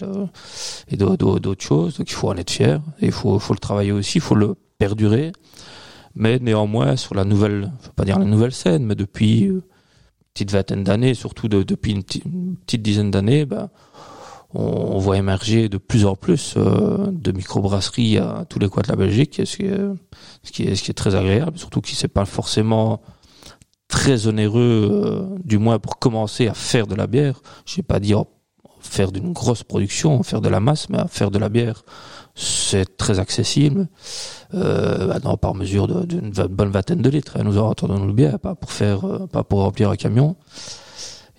et, 0.90 0.98
d'autres 0.98 1.64
choses. 1.64 1.98
Donc 1.98 2.10
il 2.10 2.14
faut 2.14 2.30
en 2.30 2.38
être 2.38 2.52
fier, 2.52 2.82
et 3.02 3.08
il 3.08 3.12
faut, 3.12 3.38
faut 3.40 3.54
le 3.54 3.60
travailler 3.60 3.92
aussi, 3.92 4.18
il 4.18 4.22
faut 4.22 4.36
le 4.36 4.56
perdurer. 4.78 5.32
Mais 6.16 6.40
néanmoins, 6.40 6.96
sur 6.96 7.14
la 7.14 7.26
nouvelle, 7.26 7.72
veux 7.84 7.92
pas 7.96 8.06
dire 8.06 8.18
la 8.20 8.26
nouvelle 8.26 8.54
scène, 8.54 8.86
mais 8.86 8.96
depuis 8.96 9.48
euh, 9.48 9.52
une 9.52 9.62
petite 10.34 10.52
vingtaine 10.52 10.84
d'années, 10.84 11.14
surtout 11.14 11.48
de- 11.48 11.64
depuis 11.64 11.92
une, 11.92 12.04
ti- 12.04 12.24
une 12.26 12.56
petite 12.58 12.82
dizaine 12.82 13.12
d'années, 13.12 13.46
ben, 13.46 13.70
on, 14.54 14.98
voit 14.98 15.18
émerger 15.18 15.70
de 15.70 15.78
plus 15.78 16.06
en 16.06 16.16
plus 16.16 16.56
euh, 16.58 17.08
de 17.12 17.32
microbrasseries 17.32 18.18
à 18.18 18.46
tous 18.50 18.60
les 18.60 18.70
coins 18.70 18.82
de 18.82 18.88
la 18.88 18.96
Belgique, 18.96 19.42
ce 19.46 19.58
qui 19.58 19.66
est, 19.66 19.80
qui 20.44 20.72
qui 20.72 20.94
très 20.94 21.16
agréable, 21.16 21.58
surtout 21.60 21.82
que 21.82 21.90
c'est 21.90 22.08
pas 22.08 22.26
forcément 22.26 23.02
très 23.88 24.28
onéreux, 24.28 24.90
euh, 24.92 25.38
du 25.44 25.58
moins 25.58 25.80
pour 25.80 26.00
commencer 26.00 26.48
à 26.48 26.54
faire 26.54 26.88
de 26.88 26.96
la 26.96 27.08
bière. 27.08 27.42
Je 27.66 27.78
vais 27.78 27.84
pas 27.84 28.00
dire 28.00 28.26
faire 28.88 29.12
d'une 29.12 29.34
grosse 29.34 29.64
production, 29.64 30.24
faire 30.24 30.42
de 30.42 30.50
la 30.50 30.60
masse, 30.60 30.90
mais 30.90 30.98
à 30.98 31.08
faire 31.08 31.32
de 31.32 31.38
la 31.38 31.50
bière, 31.50 31.84
c'est 32.36 32.98
très 32.98 33.20
accessible. 33.20 33.88
Euh, 34.54 35.08
bah, 35.08 35.20
non, 35.24 35.38
par 35.38 35.56
mesure 35.56 35.88
d'une 36.06 36.32
bonne 36.32 36.70
vingtaine 36.70 37.02
de 37.02 37.10
litres. 37.10 37.38
hein, 37.38 37.44
nous 37.44 37.58
entendons 37.58 38.06
le 38.06 38.14
bien, 38.14 38.38
pas 38.38 38.56
pour 38.56 38.72
faire, 38.72 39.06
euh, 39.06 39.28
pas 39.28 39.44
pour 39.44 39.62
remplir 39.62 39.90
un 39.90 39.96
camion. 39.96 40.36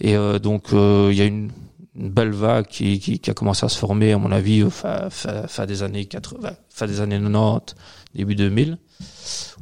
Et 0.00 0.16
euh, 0.16 0.38
donc 0.38 0.72
euh, 0.72 1.08
il 1.10 1.18
y 1.18 1.22
a 1.22 1.24
une, 1.24 1.50
belle 1.94 2.30
vague 2.30 2.66
qui, 2.68 3.00
qui, 3.00 3.18
qui 3.18 3.28
a 3.28 3.34
commencé 3.34 3.66
à 3.66 3.68
se 3.68 3.76
former, 3.76 4.12
à 4.12 4.18
mon 4.18 4.30
avis, 4.30 4.64
fin, 4.70 5.10
fin, 5.10 5.66
des 5.66 5.82
années 5.82 6.04
80, 6.04 6.50
fin 6.68 6.86
des 6.86 7.00
années 7.00 7.18
90, 7.18 7.74
début 8.14 8.36
2000, 8.36 8.78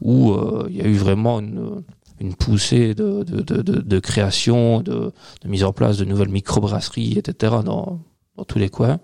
où 0.03 0.37
il 0.69 0.77
y 0.77 0.83
a 0.83 0.85
eu 0.85 0.97
vraiment 0.97 1.41
une, 1.41 1.83
une 2.21 2.35
poussée 2.35 2.95
de, 2.95 3.23
de, 3.23 3.43
de, 3.43 3.99
création, 3.99 4.81
de, 4.81 5.13
mise 5.45 5.65
en 5.65 5.73
place 5.73 5.99
de 5.99 6.05
nouvelles 6.05 6.29
microbrasseries, 6.29 7.19
etc. 7.19 7.57
dans, 7.65 8.01
dans 8.37 8.45
tous 8.45 8.59
les 8.59 8.69
coins. 8.69 9.01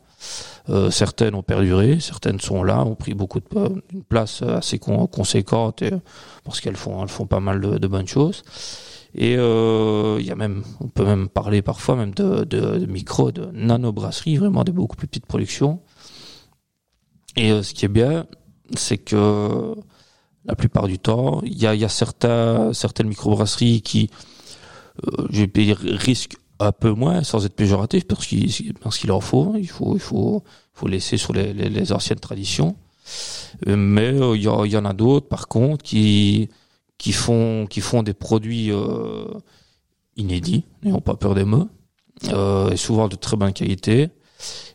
Euh, 0.69 0.91
certaines 0.91 1.35
ont 1.35 1.43
perduré, 1.43 1.99
certaines 1.99 2.39
sont 2.39 2.63
là, 2.63 2.85
ont 2.85 2.95
pris 2.95 3.15
beaucoup 3.15 3.41
de 3.41 3.47
une 3.93 4.05
place 4.05 4.43
assez 4.43 4.79
con- 4.79 5.07
conséquente 5.09 5.83
parce 6.45 6.61
qu'elles 6.61 6.77
font, 6.77 7.03
elles 7.03 7.09
font 7.09 7.27
pas 7.27 7.41
mal 7.41 7.61
de, 7.61 7.87
bonnes 7.89 8.07
choses. 8.07 8.45
Et 9.15 9.37
euh, 9.37 10.19
y 10.23 10.31
a 10.31 10.37
même, 10.37 10.63
on 10.81 10.89
peut 10.89 11.05
même 11.05 11.29
parler 11.29 11.61
parfois 11.61 11.97
même 11.97 12.15
de, 12.15 12.45
de, 12.45 12.87
micro, 12.87 13.33
de 13.33 13.47
nano 13.53 13.93
brasseries, 13.93 14.37
vraiment 14.37 14.65
des 14.65 14.73
beaucoup 14.73 14.97
plus 14.97 15.09
petites 15.09 15.27
productions. 15.27 15.81
Et 17.37 17.51
euh, 17.51 17.63
ce 17.63 17.75
qui 17.75 17.85
est 17.85 17.89
bien, 17.89 18.27
c'est 18.75 18.99
que 18.99 19.75
la 20.45 20.55
plupart 20.57 20.88
du 20.88 20.99
temps, 20.99 21.40
il 21.45 21.57
y 21.61 21.66
a, 21.66 21.74
y 21.74 21.84
a 21.84 21.88
certains, 21.88 22.72
certaines 22.72 23.09
microbrasseries 23.09 23.82
qui, 23.82 24.11
euh, 25.07 25.26
je 25.30 25.45
vais 25.45 25.74
risquent 25.97 26.36
un 26.61 26.72
peu 26.72 26.90
moins, 26.93 27.22
sans 27.24 27.45
être 27.47 27.55
péjoratif, 27.55 28.07
parce 28.07 28.26
qu'il 28.99 29.12
en 29.12 29.20
faut. 29.20 29.55
Il 29.59 29.68
faut, 29.68 29.95
il 29.97 30.01
faut, 30.01 30.43
faut 30.72 30.88
laisser 30.88 31.16
sur 31.16 31.32
les, 31.32 31.53
les, 31.53 31.68
les 31.68 31.93
anciennes 31.93 32.20
traditions. 32.20 32.76
Euh, 33.66 33.76
Mais 33.76 34.12
euh, 34.12 34.36
il 34.36 34.43
y, 34.43 34.49
a- 34.49 34.62
il 34.64 34.72
y 34.72 34.76
en 34.76 34.84
a 34.84 34.93
d'autres, 34.93 35.28
par 35.28 35.49
contre, 35.49 35.82
qui 35.84 36.49
qui 36.99 37.12
font 37.12 37.66
qui 37.68 37.80
font 37.80 38.05
des 38.05 38.14
produits 38.14 38.70
euh, 38.70 39.24
inédits, 40.16 40.64
n'ayons 40.84 41.01
pas 41.01 41.14
peur 41.16 41.34
des 41.34 41.45
mots, 41.45 41.68
euh, 42.28 42.70
et 42.70 42.76
souvent 42.76 43.09
de 43.09 43.16
très 43.16 43.36
bonne 43.36 43.53
qualité. 43.53 44.11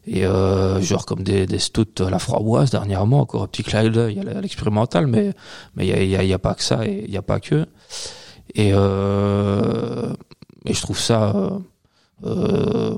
Et 0.09 0.25
euh, 0.25 0.81
genre 0.81 1.05
comme 1.05 1.21
des, 1.23 1.45
des 1.45 1.59
stouts 1.59 1.85
à 1.99 2.09
la 2.09 2.17
framboise 2.17 2.69
dernièrement, 2.71 3.19
encore 3.19 3.43
un 3.43 3.47
petit 3.47 3.63
clin 3.63 3.89
d'œil 3.89 4.19
à 4.19 4.39
l'expérimental, 4.39 5.05
mais 5.05 5.33
mais 5.75 5.85
il 5.85 5.89
y 5.89 5.93
a, 5.93 6.01
il 6.03 6.09
y, 6.09 6.15
a, 6.15 6.23
il 6.23 6.29
y 6.29 6.33
a 6.33 6.39
pas 6.39 6.55
que 6.55 6.63
ça 6.63 6.85
et 6.87 7.03
il 7.05 7.13
y 7.13 7.17
a 7.17 7.21
pas 7.21 7.41
que. 7.41 7.65
Et, 8.55 8.71
euh, 8.73 10.13
et 10.65 10.73
je 10.73 10.81
trouve 10.81 10.97
ça 10.97 11.35
euh, 11.35 11.59
euh, 12.25 12.97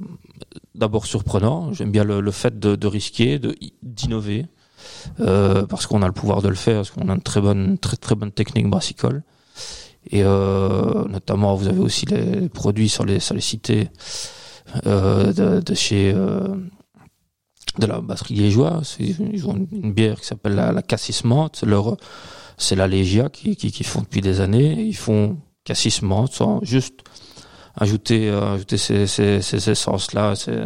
d'abord 0.75 1.07
surprenant. 1.07 1.73
J'aime 1.73 1.91
bien 1.91 2.03
le, 2.03 2.21
le 2.21 2.31
fait 2.31 2.59
de, 2.59 2.75
de 2.75 2.87
risquer, 2.87 3.39
de 3.39 3.55
d'innover, 3.81 4.45
euh, 5.19 5.65
parce 5.65 5.87
qu'on 5.87 6.03
a 6.03 6.07
le 6.07 6.13
pouvoir 6.13 6.43
de 6.43 6.49
le 6.49 6.55
faire, 6.55 6.77
parce 6.77 6.91
qu'on 6.91 7.09
a 7.09 7.13
une 7.15 7.21
très 7.23 7.41
bonne, 7.41 7.79
très 7.79 7.97
très 7.97 8.13
bonne 8.13 8.31
technique 8.31 8.69
brassicole. 8.69 9.23
Et 10.11 10.21
euh, 10.23 11.05
notamment, 11.09 11.55
vous 11.55 11.67
avez 11.67 11.79
aussi 11.79 12.05
les 12.05 12.49
produits 12.49 12.87
sur 12.89 13.03
les 13.03 13.19
sur 13.19 13.33
les 13.33 13.41
cités 13.41 13.89
euh, 14.85 15.33
de, 15.33 15.59
de 15.59 15.73
chez 15.73 16.13
euh, 16.15 16.55
de 17.77 17.85
la 17.85 18.01
brasserie 18.01 18.35
liégeoise. 18.35 18.97
Ils 18.99 19.47
ont 19.47 19.67
une 19.71 19.93
bière 19.93 20.19
qui 20.19 20.25
s'appelle 20.25 20.55
la, 20.55 20.71
la 20.71 20.81
Cassis 20.81 21.23
Malt. 21.23 21.63
C'est 22.57 22.75
la 22.75 22.87
Légia 22.87 23.29
qui, 23.29 23.55
qui, 23.55 23.83
font 23.83 24.01
depuis 24.01 24.21
des 24.21 24.41
années. 24.41 24.81
Ils 24.81 24.95
font 24.95 25.37
Cassis 25.63 26.01
Malt 26.01 26.31
sans 26.31 26.63
juste 26.63 27.01
ajouter 27.75 28.29
euh, 28.29 28.55
ajouter 28.55 28.77
ces, 28.77 29.07
ces, 29.07 29.41
ces 29.41 29.69
essences 29.69 30.13
là, 30.13 30.35
ces, 30.35 30.65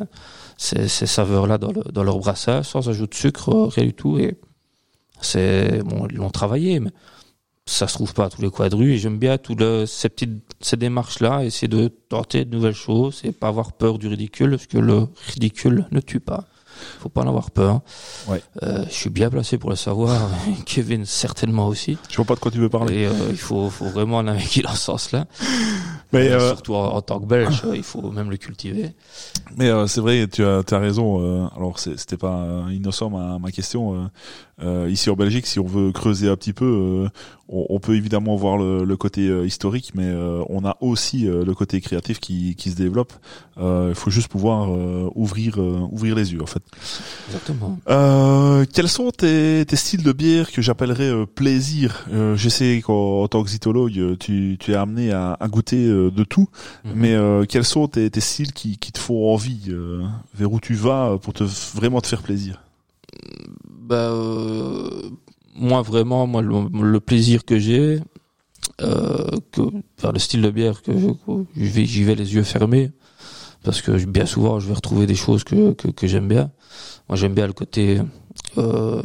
ces, 0.57 0.87
ces 0.87 1.05
saveurs 1.05 1.45
là 1.45 1.57
dans, 1.57 1.71
le, 1.71 1.83
dans 1.91 2.03
leur 2.03 2.17
brassage, 2.17 2.65
sans 2.65 2.89
ajout 2.89 3.07
de 3.07 3.13
sucre, 3.13 3.49
euh, 3.49 3.67
rien 3.67 3.85
du 3.85 3.93
tout. 3.93 4.17
Et 4.17 4.37
c'est 5.21 5.83
bon, 5.83 6.07
ils 6.09 6.17
l'ont 6.17 6.31
travaillé, 6.31 6.79
mais 6.79 6.89
ça 7.65 7.87
se 7.87 7.93
trouve 7.93 8.13
pas 8.13 8.25
à 8.25 8.29
tous 8.29 8.41
les 8.41 8.47
rue. 8.47 8.93
Et 8.93 8.97
j'aime 8.97 9.19
bien 9.19 9.37
toutes 9.37 9.85
ces 9.85 10.09
petites 10.09 10.43
ces 10.61 10.77
démarches 10.77 11.19
là, 11.19 11.43
essayer 11.43 11.67
de 11.67 11.87
tenter 11.87 12.45
de 12.45 12.55
nouvelles 12.55 12.73
choses 12.73 13.21
et 13.23 13.31
pas 13.31 13.49
avoir 13.49 13.73
peur 13.73 13.99
du 13.99 14.07
ridicule, 14.07 14.51
parce 14.51 14.67
que 14.67 14.77
le 14.77 15.07
ridicule 15.33 15.87
ne 15.91 15.99
tue 15.99 16.19
pas. 16.19 16.45
Faut 16.99 17.09
pas 17.09 17.21
en 17.21 17.27
avoir 17.27 17.51
peur. 17.51 17.81
Ouais. 18.27 18.41
Euh, 18.63 18.83
je 18.87 18.93
suis 18.93 19.09
bien 19.09 19.29
placé 19.29 19.57
pour 19.57 19.69
le 19.69 19.75
savoir. 19.75 20.29
Kevin 20.65 21.05
certainement 21.05 21.67
aussi. 21.67 21.97
Je 22.09 22.15
vois 22.15 22.25
pas 22.25 22.35
de 22.35 22.39
quoi 22.39 22.51
tu 22.51 22.59
veux 22.59 22.69
parler. 22.69 23.01
Et 23.01 23.05
euh, 23.07 23.11
il 23.29 23.37
faut, 23.37 23.69
faut 23.69 23.85
vraiment 23.89 24.19
un 24.19 24.23
mec 24.33 24.45
qui 24.47 24.61
dans 24.61 24.71
ce 24.71 24.77
sens-là. 24.77 25.25
Mais, 26.11 26.29
Euh, 26.29 26.39
euh, 26.39 26.47
Surtout 26.49 26.75
en, 26.75 26.93
en 26.95 27.01
tant 27.01 27.19
que 27.19 27.25
Belge, 27.25 27.61
euh, 27.65 27.75
il 27.75 27.83
faut 27.83 28.01
même 28.11 28.29
le 28.29 28.37
cultiver. 28.37 28.93
Mais 29.57 29.69
euh, 29.69 29.87
c'est 29.87 30.01
vrai, 30.01 30.27
tu 30.31 30.45
as, 30.45 30.63
tu 30.63 30.73
as 30.73 30.79
raison. 30.79 31.21
euh, 31.21 31.47
alors 31.55 31.79
c'était 31.79 32.17
pas 32.17 32.45
innocent 32.71 33.09
ma, 33.09 33.39
ma 33.39 33.51
question. 33.51 34.09
Euh, 34.61 34.87
ici 34.89 35.09
en 35.09 35.15
Belgique, 35.15 35.47
si 35.47 35.59
on 35.59 35.65
veut 35.65 35.91
creuser 35.91 36.29
un 36.29 36.35
petit 36.35 36.53
peu, 36.53 36.65
euh, 36.65 37.09
on, 37.49 37.65
on 37.69 37.79
peut 37.79 37.95
évidemment 37.95 38.35
voir 38.35 38.57
le, 38.57 38.83
le 38.83 38.97
côté 38.97 39.27
euh, 39.27 39.45
historique, 39.45 39.91
mais 39.95 40.05
euh, 40.05 40.43
on 40.49 40.63
a 40.63 40.77
aussi 40.79 41.27
euh, 41.27 41.43
le 41.43 41.55
côté 41.55 41.81
créatif 41.81 42.19
qui, 42.19 42.55
qui 42.55 42.69
se 42.69 42.75
développe. 42.75 43.13
Euh, 43.57 43.87
Il 43.89 43.95
faut 43.95 44.11
juste 44.11 44.27
pouvoir 44.27 44.71
euh, 44.71 45.09
ouvrir 45.15 45.59
euh, 45.59 45.79
ouvrir 45.91 46.15
les 46.15 46.33
yeux 46.33 46.41
en 46.41 46.45
fait. 46.45 46.61
Exactement. 47.27 47.79
Euh, 47.89 48.65
quels 48.71 48.89
sont 48.89 49.09
tes, 49.11 49.65
tes 49.65 49.75
styles 49.75 50.03
de 50.03 50.11
bière 50.11 50.51
que 50.51 50.61
j'appellerais 50.61 51.09
euh, 51.11 51.25
plaisir? 51.25 52.05
Euh, 52.11 52.35
Je 52.35 52.49
sais 52.49 52.81
qu'en 52.85 53.23
en 53.23 53.27
tant 53.27 53.43
que 53.43 53.49
zytologue, 53.49 54.17
tu, 54.19 54.57
tu 54.59 54.71
es 54.71 54.75
amené 54.75 55.11
à, 55.11 55.35
à 55.39 55.47
goûter 55.47 55.85
euh, 55.87 56.11
de 56.11 56.23
tout, 56.23 56.47
Mhm. 56.85 56.91
mais 56.95 57.13
euh, 57.13 57.45
quels 57.45 57.65
sont 57.65 57.87
tes, 57.87 58.09
tes 58.09 58.19
styles 58.21 58.53
qui, 58.53 58.77
qui 58.77 58.91
te 58.91 58.99
font 58.99 59.33
envie 59.33 59.61
euh, 59.69 60.03
Vers 60.35 60.51
où 60.51 60.59
tu 60.59 60.73
vas 60.75 61.17
pour 61.21 61.33
te 61.33 61.43
vraiment 61.43 62.01
te 62.01 62.07
faire 62.07 62.21
plaisir? 62.21 62.59
Bah, 63.83 63.95
euh, 64.11 64.89
moi 65.55 65.81
vraiment, 65.81 66.25
moi 66.27 66.41
le, 66.41 66.99
plaisir 66.99 67.43
que 67.45 67.59
j'ai, 67.59 67.99
euh, 68.81 69.27
que, 69.51 69.61
enfin, 69.99 70.11
le 70.13 70.19
style 70.19 70.41
de 70.41 70.49
bière 70.51 70.81
que 70.81 70.91
je- 70.93 71.43
j'y 71.57 71.67
vais, 71.69 71.85
j'y 71.85 72.03
vais 72.03 72.15
les 72.15 72.33
yeux 72.35 72.43
fermés, 72.43 72.91
parce 73.63 73.81
que 73.81 73.91
bien 74.05 74.25
souvent 74.25 74.59
je 74.59 74.67
vais 74.67 74.73
retrouver 74.75 75.07
des 75.07 75.15
choses 75.15 75.43
que, 75.43 75.73
que, 75.73 75.89
que 75.89 76.07
j'aime 76.07 76.27
bien. 76.27 76.51
Moi 77.09 77.17
j'aime 77.17 77.33
bien 77.33 77.47
le 77.47 77.53
côté 77.53 78.01
euh, 78.57 79.01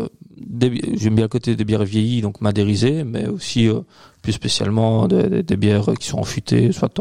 j'aime 0.94 1.14
bien 1.16 1.24
le 1.24 1.28
côté 1.28 1.56
des 1.56 1.64
bières 1.64 1.84
vieillies, 1.84 2.22
donc 2.22 2.40
madérisées, 2.40 3.04
mais 3.04 3.26
aussi 3.28 3.68
euh, 3.68 3.80
plus 4.22 4.32
spécialement 4.32 5.08
des, 5.08 5.42
des- 5.42 5.56
bières 5.56 5.90
qui 6.00 6.08
sont 6.08 6.18
enfûtées, 6.18 6.72
soit 6.72 6.92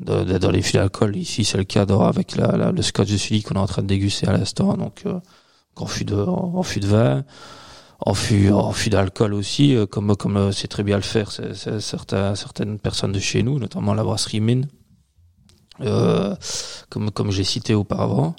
dans, 0.00 0.24
dans 0.24 0.50
les 0.50 0.62
fûts 0.62 0.74
d'alcool. 0.78 1.16
Ici 1.16 1.44
c'est 1.44 1.58
le 1.58 1.64
cas 1.64 1.84
avec 1.84 2.36
la, 2.36 2.56
la- 2.56 2.72
le 2.72 2.82
scotch 2.82 3.10
de 3.12 3.16
Sully 3.16 3.42
qu'on 3.42 3.54
est 3.56 3.58
en 3.58 3.66
train 3.66 3.82
de 3.82 3.88
déguster 3.88 4.26
à 4.28 4.32
l'instant, 4.36 4.74
donc 4.76 5.02
euh, 5.06 5.20
en 5.82 5.86
fût 5.86 6.04
de 6.04 6.16
en, 6.16 6.62
de 6.62 6.86
vin. 6.86 7.24
En 8.02 8.14
fût, 8.14 8.50
en 8.50 8.72
d'alcool 8.88 9.34
aussi, 9.34 9.76
euh, 9.76 9.84
comme 9.84 10.16
comme 10.16 10.52
c'est 10.52 10.68
très 10.68 10.82
bien 10.82 10.96
le 10.96 11.02
faire, 11.02 11.30
certaines 12.34 12.78
personnes 12.78 13.12
de 13.12 13.18
chez 13.18 13.42
nous, 13.42 13.58
notamment 13.58 13.92
la 13.92 14.02
brasserie 14.02 14.40
Mine, 14.40 14.68
euh, 15.82 16.34
comme 16.88 17.10
comme 17.10 17.30
j'ai 17.30 17.44
cité 17.44 17.74
auparavant. 17.74 18.34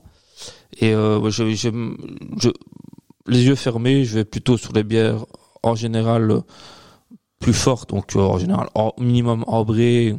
Et 0.80 0.94
euh, 0.94 1.20
les 3.28 3.44
yeux 3.44 3.56
fermés, 3.56 4.04
je 4.04 4.16
vais 4.16 4.26
plutôt 4.26 4.58
sur 4.58 4.74
les 4.74 4.84
bières 4.84 5.26
en 5.62 5.76
général 5.76 6.42
plus 7.40 7.54
fortes, 7.54 7.90
donc 7.90 8.16
en 8.16 8.40
général 8.40 8.68
en 8.74 8.94
minimum 8.98 9.44
ambré, 9.46 10.16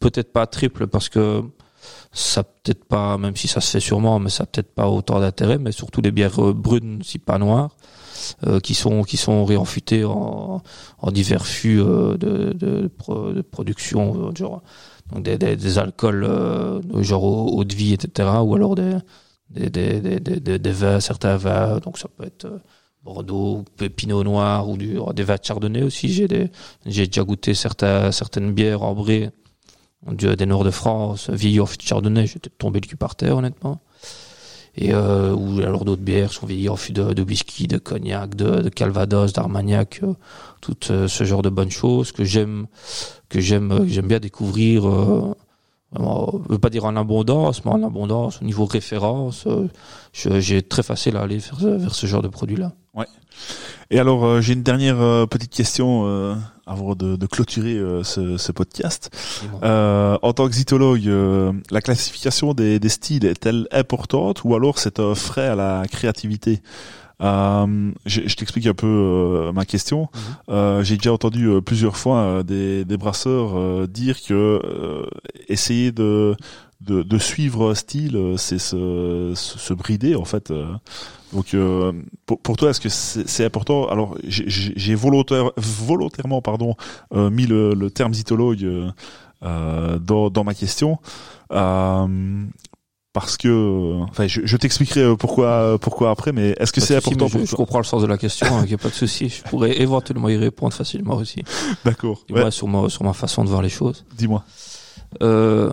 peut-être 0.00 0.32
pas 0.32 0.46
triple 0.46 0.86
parce 0.86 1.08
que 1.08 1.42
ça 2.16 2.42
peut-être 2.44 2.84
pas, 2.86 3.18
même 3.18 3.36
si 3.36 3.48
ça 3.48 3.60
se 3.60 3.70
fait 3.72 3.80
sûrement, 3.80 4.18
mais 4.18 4.30
ça 4.30 4.46
peut-être 4.46 4.74
pas 4.74 4.88
autant 4.88 5.20
d'intérêt, 5.20 5.58
mais 5.58 5.72
surtout 5.72 6.00
des 6.02 6.12
bières 6.12 6.42
euh, 6.44 6.52
brunes, 6.54 7.02
si 7.04 7.18
pas 7.18 7.38
noires, 7.38 7.76
euh, 8.46 8.60
qui 8.60 8.74
sont 8.74 9.02
qui 9.02 9.16
sont 9.18 9.44
réenfûtées 9.44 10.04
en, 10.04 10.62
divers 11.12 11.46
fûts 11.46 11.80
euh, 11.80 12.16
de, 12.16 12.52
de, 12.54 12.88
pro- 12.88 13.32
de 13.32 13.42
production, 13.42 14.34
genre 14.34 14.62
donc 15.12 15.24
des, 15.24 15.38
des, 15.38 15.56
des 15.56 15.78
alcools 15.78 16.24
genre 17.02 17.24
eau, 17.24 17.64
de 17.64 17.74
vie, 17.74 17.94
etc., 17.94 18.28
ou 18.42 18.54
alors 18.54 18.74
des 18.74 18.96
des, 19.50 19.70
des, 19.70 20.58
des, 20.58 20.72
vins, 20.72 21.00
certains 21.00 21.36
vins, 21.36 21.78
donc 21.78 21.98
ça 21.98 22.08
peut 22.08 22.24
être 22.24 22.48
Bordeaux, 23.04 23.64
Pinot 23.96 24.24
Noir 24.24 24.68
ou 24.68 24.76
du, 24.76 24.98
des 25.14 25.22
vins 25.22 25.36
de 25.36 25.44
Chardonnay 25.44 25.82
aussi. 25.84 26.08
J'ai 26.12 26.50
j'ai 26.86 27.06
déjà 27.06 27.22
goûté 27.24 27.54
certains, 27.54 28.10
certaines 28.10 28.52
bières 28.52 28.82
ambrées 28.82 29.30
du, 30.12 30.34
des 30.36 30.46
Nord 30.46 30.64
de 30.64 30.70
France, 30.70 31.30
vieillies 31.30 31.60
en 31.60 31.64
de 31.64 31.82
Chardonnay. 31.82 32.26
J'étais 32.26 32.50
tombé 32.50 32.80
le 32.80 32.86
cul 32.86 32.96
par 32.96 33.16
terre, 33.16 33.36
honnêtement. 33.36 33.80
Et 34.78 34.92
euh, 34.92 35.32
ou 35.34 35.58
alors 35.60 35.86
d'autres 35.86 36.02
bières 36.02 36.32
sont 36.32 36.44
vieillies 36.46 36.68
en 36.68 36.76
fût 36.76 36.92
de, 36.92 37.22
whisky, 37.22 37.66
de 37.66 37.78
cognac, 37.78 38.34
de, 38.34 38.68
Calvados, 38.68 39.32
d'Armagnac, 39.32 40.00
euh, 40.02 40.12
tout 40.60 40.76
euh, 40.90 41.08
ce 41.08 41.24
genre 41.24 41.40
de 41.40 41.48
bonnes 41.48 41.70
choses 41.70 42.12
que 42.12 42.24
j'aime, 42.24 42.66
que 43.30 43.40
j'aime, 43.40 43.72
euh, 43.72 43.86
j'aime 43.86 44.06
bien 44.06 44.18
découvrir. 44.20 44.86
Euh, 44.86 45.34
vraiment, 45.92 46.30
je 46.46 46.52
veux 46.52 46.58
pas 46.58 46.68
dire 46.68 46.84
en 46.84 46.94
abondance, 46.96 47.64
mais 47.64 47.70
en 47.70 47.82
abondance 47.84 48.42
au 48.42 48.44
niveau 48.44 48.66
référence, 48.66 49.46
euh, 49.46 49.66
j'ai 50.12 50.62
très 50.62 50.82
facile 50.82 51.16
à 51.16 51.22
aller 51.22 51.38
vers, 51.38 51.94
ce- 51.94 52.06
genre 52.06 52.22
de 52.22 52.28
produit-là. 52.28 52.72
Et 53.90 53.98
alors, 54.00 54.24
euh, 54.24 54.40
j'ai 54.40 54.54
une 54.54 54.62
dernière 54.62 55.00
euh, 55.00 55.26
petite 55.26 55.52
question 55.52 56.04
euh, 56.06 56.34
avant 56.66 56.94
de, 56.96 57.14
de 57.16 57.26
clôturer 57.26 57.76
euh, 57.76 58.02
ce, 58.02 58.36
ce 58.36 58.50
podcast. 58.50 59.10
Euh, 59.62 60.18
en 60.22 60.32
tant 60.32 60.48
que 60.48 60.54
zytologue, 60.54 61.06
euh, 61.06 61.52
la 61.70 61.80
classification 61.80 62.52
des, 62.52 62.80
des 62.80 62.88
styles 62.88 63.24
est-elle 63.24 63.68
importante 63.70 64.42
ou 64.44 64.54
alors 64.56 64.78
c'est 64.78 64.98
un 64.98 65.14
frais 65.14 65.46
à 65.46 65.54
la 65.54 65.84
créativité? 65.90 66.60
Euh, 67.22 67.92
je, 68.04 68.22
je 68.26 68.34
t'explique 68.34 68.66
un 68.66 68.74
peu 68.74 68.86
euh, 68.86 69.52
ma 69.52 69.64
question. 69.64 70.08
Euh, 70.50 70.82
J'ai 70.82 70.96
déjà 70.96 71.12
entendu 71.12 71.46
euh, 71.48 71.60
plusieurs 71.62 71.96
fois 71.96 72.18
euh, 72.18 72.42
des, 72.42 72.84
des 72.84 72.96
brasseurs 72.98 73.56
euh, 73.56 73.86
dire 73.86 74.16
que 74.20 74.34
euh, 74.34 75.06
essayer 75.48 75.92
de, 75.92 76.36
de, 76.80 77.02
de 77.02 77.18
suivre 77.18 77.70
un 77.70 77.74
style, 77.74 78.16
euh, 78.16 78.36
c'est 78.36 78.58
se, 78.58 79.32
se, 79.34 79.58
se 79.58 79.74
brider 79.74 80.14
en 80.14 80.24
fait. 80.24 80.50
euh. 80.50 80.66
Donc 81.32 81.54
euh, 81.54 81.92
pour, 82.26 82.40
pour 82.40 82.56
toi, 82.56 82.70
est-ce 82.70 82.80
que 82.80 82.88
c'est 82.88 83.28
c'est 83.28 83.44
important? 83.44 83.88
Alors 83.88 84.16
j'ai- 84.26 84.94
volontaire, 84.94 85.50
volontairement 85.56 86.42
pardon 86.42 86.74
euh, 87.14 87.30
mis 87.30 87.46
le, 87.46 87.74
le 87.74 87.90
terme 87.90 88.14
zytologue 88.14 88.62
euh, 88.64 88.90
euh, 89.42 89.98
dans, 89.98 90.30
dans 90.30 90.44
ma 90.44 90.54
question. 90.54 90.98
Euh, 91.52 92.44
parce 93.12 93.38
que, 93.38 93.94
enfin, 94.10 94.26
je, 94.26 94.42
je 94.44 94.56
t'expliquerai 94.58 95.16
pourquoi, 95.16 95.78
pourquoi 95.80 96.10
après, 96.10 96.32
mais 96.32 96.54
est-ce 96.60 96.70
que 96.70 96.82
c'est 96.82 96.96
important 96.96 97.28
je, 97.28 97.38
pour 97.38 97.46
je 97.46 97.50
toi? 97.50 97.56
comprends 97.56 97.78
le 97.78 97.84
sens 97.84 98.02
de 98.02 98.06
la 98.06 98.18
question, 98.18 98.46
il 98.62 98.68
n'y 98.68 98.74
a 98.74 98.78
pas 98.78 98.90
de 98.90 98.94
souci. 98.94 99.30
Je 99.30 99.42
pourrais 99.42 99.80
éventuellement 99.80 100.28
y 100.28 100.36
répondre 100.36 100.74
facilement 100.74 101.14
aussi. 101.16 101.42
D'accord. 101.82 102.20
Ouais, 102.28 102.50
sur, 102.50 102.68
ma, 102.68 102.90
sur 102.90 103.04
ma 103.04 103.14
façon 103.14 103.42
de 103.42 103.48
voir 103.48 103.62
les 103.62 103.70
choses. 103.70 104.04
Dis-moi. 104.18 104.44
Euh, 105.22 105.72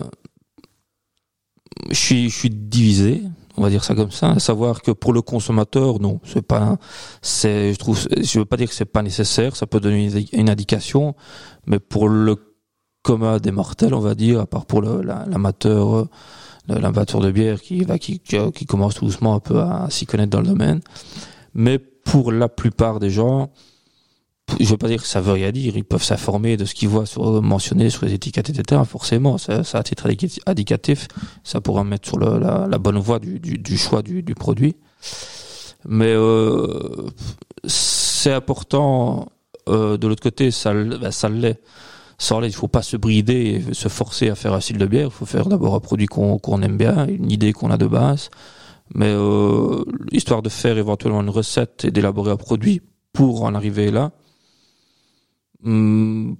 je 1.90 1.94
suis, 1.94 2.30
je 2.30 2.36
suis 2.36 2.50
divisé, 2.50 3.22
on 3.56 3.62
va 3.62 3.70
dire 3.70 3.84
ça 3.84 3.94
comme 3.94 4.10
ça. 4.10 4.30
À 4.30 4.38
savoir 4.38 4.82
que 4.82 4.90
pour 4.90 5.12
le 5.12 5.22
consommateur, 5.22 6.00
non, 6.00 6.20
c'est 6.24 6.42
pas, 6.42 6.76
c'est, 7.22 7.72
je 7.72 7.78
trouve, 7.78 7.98
je 8.16 8.38
veux 8.38 8.44
pas 8.44 8.56
dire 8.56 8.68
que 8.68 8.74
c'est 8.74 8.84
pas 8.84 9.02
nécessaire, 9.02 9.56
ça 9.56 9.66
peut 9.66 9.80
donner 9.80 10.10
une, 10.32 10.50
indication, 10.50 11.14
mais 11.66 11.78
pour 11.78 12.08
le 12.08 12.36
commun 13.02 13.38
des 13.38 13.50
mortels, 13.50 13.94
on 13.94 14.00
va 14.00 14.14
dire, 14.14 14.40
à 14.40 14.46
part 14.46 14.66
pour 14.66 14.82
l'amateur, 14.82 16.08
l'amateur 16.68 17.20
de 17.20 17.30
bière 17.30 17.60
qui, 17.60 17.84
va 17.84 17.98
qui, 17.98 18.18
qui 18.20 18.66
commence 18.66 18.94
tout 18.94 19.04
doucement 19.04 19.34
un 19.34 19.40
peu 19.40 19.60
à, 19.60 19.86
s'y 19.90 20.06
connaître 20.06 20.30
dans 20.30 20.40
le 20.40 20.48
domaine. 20.48 20.80
Mais 21.54 21.78
pour 21.78 22.32
la 22.32 22.48
plupart 22.48 22.98
des 23.00 23.10
gens, 23.10 23.50
je 24.60 24.68
veux 24.68 24.76
pas 24.76 24.88
dire 24.88 25.02
que 25.02 25.08
ça 25.08 25.20
veut 25.20 25.32
rien 25.32 25.50
dire, 25.52 25.76
ils 25.76 25.84
peuvent 25.84 26.02
s'informer 26.02 26.56
de 26.56 26.64
ce 26.64 26.74
qu'ils 26.74 26.88
voient 26.88 27.06
sur, 27.06 27.42
mentionné 27.42 27.90
sur 27.90 28.04
les 28.04 28.12
étiquettes, 28.14 28.50
etc. 28.50 28.82
Forcément, 28.86 29.38
ça, 29.38 29.64
ça 29.64 29.78
à 29.78 29.82
titre 29.82 30.08
indicatif, 30.46 31.08
ça 31.42 31.60
pourra 31.60 31.84
mettre 31.84 32.08
sur 32.08 32.18
la, 32.18 32.78
bonne 32.78 32.98
voie 32.98 33.18
du, 33.18 33.40
du, 33.40 33.58
du 33.58 33.78
choix 33.78 34.02
du, 34.02 34.22
du 34.22 34.34
produit. 34.34 34.76
Mais 35.86 36.12
euh, 36.12 37.08
c'est 37.66 38.32
important, 38.32 39.28
euh, 39.68 39.96
de 39.96 40.06
l'autre 40.06 40.22
côté, 40.22 40.50
ça, 40.50 40.72
ben, 40.72 41.10
ça 41.10 41.28
l'est. 41.28 41.60
Sans 42.16 42.38
l'est, 42.38 42.48
il 42.48 42.54
faut 42.54 42.68
pas 42.68 42.82
se 42.82 42.96
brider 42.96 43.64
et 43.68 43.74
se 43.74 43.88
forcer 43.88 44.30
à 44.30 44.34
faire 44.36 44.54
un 44.54 44.60
style 44.60 44.78
de 44.78 44.86
bière. 44.86 45.06
Il 45.06 45.10
faut 45.10 45.26
faire 45.26 45.46
d'abord 45.46 45.74
un 45.74 45.80
produit 45.80 46.06
qu'on 46.06 46.38
qu'on 46.38 46.62
aime 46.62 46.76
bien, 46.76 47.06
une 47.08 47.30
idée 47.30 47.52
qu'on 47.52 47.70
a 47.70 47.76
de 47.76 47.86
base. 47.86 48.30
Mais 48.94 49.08
euh, 49.08 49.84
histoire 50.12 50.40
de 50.40 50.48
faire 50.48 50.78
éventuellement 50.78 51.22
une 51.22 51.30
recette 51.30 51.84
et 51.84 51.90
d'élaborer 51.90 52.30
un 52.30 52.36
produit 52.36 52.82
pour 53.12 53.42
en 53.44 53.54
arriver 53.54 53.90
là, 53.90 54.12
hum, 55.64 56.36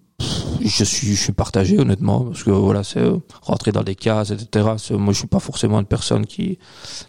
je 0.64 0.84
suis 0.84 1.14
je 1.14 1.22
suis 1.22 1.32
partagé 1.32 1.78
honnêtement 1.78 2.24
parce 2.24 2.42
que 2.42 2.50
voilà 2.50 2.84
c'est 2.84 3.00
euh, 3.00 3.18
rentrer 3.42 3.72
dans 3.72 3.82
des 3.82 3.94
cases 3.94 4.30
etc 4.30 4.66
moi 4.92 5.12
je 5.12 5.18
suis 5.18 5.26
pas 5.26 5.40
forcément 5.40 5.78
une 5.80 5.86
personne 5.86 6.26
qui 6.26 6.58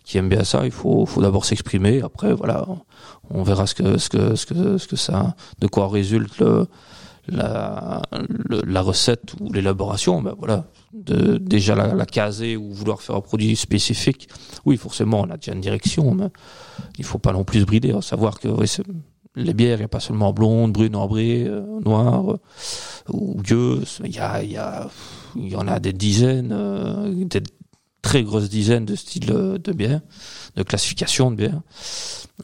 qui 0.03 0.17
aime 0.17 0.29
bien 0.29 0.43
ça. 0.43 0.65
Il 0.65 0.71
faut 0.71 1.05
faut 1.05 1.21
d'abord 1.21 1.45
s'exprimer. 1.45 2.01
Après 2.01 2.33
voilà 2.33 2.65
on, 3.29 3.43
verra 3.43 3.67
ce 3.67 3.75
que 3.75 3.97
ce 3.97 4.09
que 4.09 4.35
ce 4.35 4.45
que 4.45 4.77
ce 4.77 4.87
que 4.87 4.95
ça 4.95 5.35
de 5.59 5.67
quoi 5.67 5.87
résulte 5.87 6.37
le, 6.39 6.67
la 7.27 8.01
la 8.47 8.81
recette 8.81 9.35
ou 9.39 9.51
l'élaboration. 9.51 10.21
Ben 10.21 10.35
voilà 10.37 10.65
de 10.93 11.37
déjà 11.37 11.75
la, 11.75 11.93
la 11.93 12.05
caser 12.05 12.55
ou 12.57 12.71
vouloir 12.71 13.01
faire 13.01 13.15
un 13.15 13.21
produit 13.21 13.55
spécifique 13.57 14.29
oui 14.63 14.77
forcément 14.77 15.21
on 15.21 15.29
a 15.29 15.35
déjà 15.35 15.51
une 15.51 15.59
direction 15.59 16.13
mais 16.15 16.29
il 16.97 17.03
faut 17.03 17.17
pas 17.17 17.33
non 17.33 17.43
plus 17.43 17.59
se 17.59 17.65
brider 17.65 17.91
à 17.91 18.01
savoir 18.01 18.39
que 18.39 18.47
oui, 18.47 18.67
les 19.35 19.53
bières, 19.53 19.77
il 19.77 19.81
n'y 19.81 19.85
a 19.85 19.89
pas 19.89 19.99
seulement 19.99 20.33
blonde, 20.33 20.71
brune, 20.71 20.95
ambrée, 20.95 21.45
euh, 21.45 21.79
noire 21.81 22.31
euh, 22.31 22.39
ou 23.09 23.35
gueuse. 23.41 24.01
Il 24.03 24.15
y 24.15 24.19
a, 24.19 24.43
il 24.43 24.51
y 24.51 24.57
a, 24.57 24.89
y 25.35 25.55
en 25.55 25.67
a 25.67 25.79
des 25.79 25.93
dizaines, 25.93 26.53
euh, 26.53 27.25
des 27.25 27.43
très 28.01 28.23
grosses 28.23 28.49
dizaines 28.49 28.85
de 28.85 28.95
styles 28.95 29.25
de 29.25 29.71
bières, 29.73 30.01
de 30.55 30.63
classification 30.63 31.31
de 31.31 31.35
bières. 31.35 31.61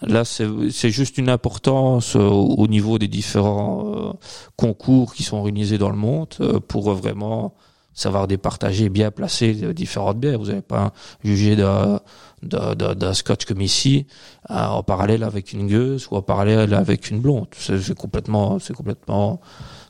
Là, 0.01 0.23
c'est 0.25 0.89
juste 0.89 1.17
une 1.17 1.29
importance 1.29 2.15
au 2.15 2.67
niveau 2.67 2.97
des 2.97 3.09
différents 3.09 4.15
concours 4.55 5.13
qui 5.13 5.21
sont 5.21 5.37
organisés 5.37 5.77
dans 5.77 5.91
le 5.91 5.97
monde 5.97 6.29
pour 6.67 6.91
vraiment 6.93 7.53
savoir 7.93 8.27
départager, 8.27 8.89
bien 8.89 9.11
placer 9.11 9.57
euh, 9.63 9.73
différentes 9.73 10.19
bières. 10.19 10.39
Vous 10.39 10.47
n'avez 10.47 10.61
pas 10.61 10.93
jugé 11.23 11.55
d'un 11.55 11.99
d'un- 12.43 13.13
scotch 13.13 13.45
comme 13.45 13.61
ici 13.61 14.07
euh, 14.49 14.65
en 14.65 14.81
parallèle 14.83 15.23
avec 15.23 15.53
une 15.53 15.67
gueuse 15.67 16.07
ou 16.09 16.15
en 16.15 16.21
parallèle 16.21 16.73
avec 16.73 17.09
une 17.11 17.19
blonde. 17.19 17.47
C'est 17.57 17.95
complètement, 17.95 18.57
c'est 18.59 18.73
complètement, 18.73 19.41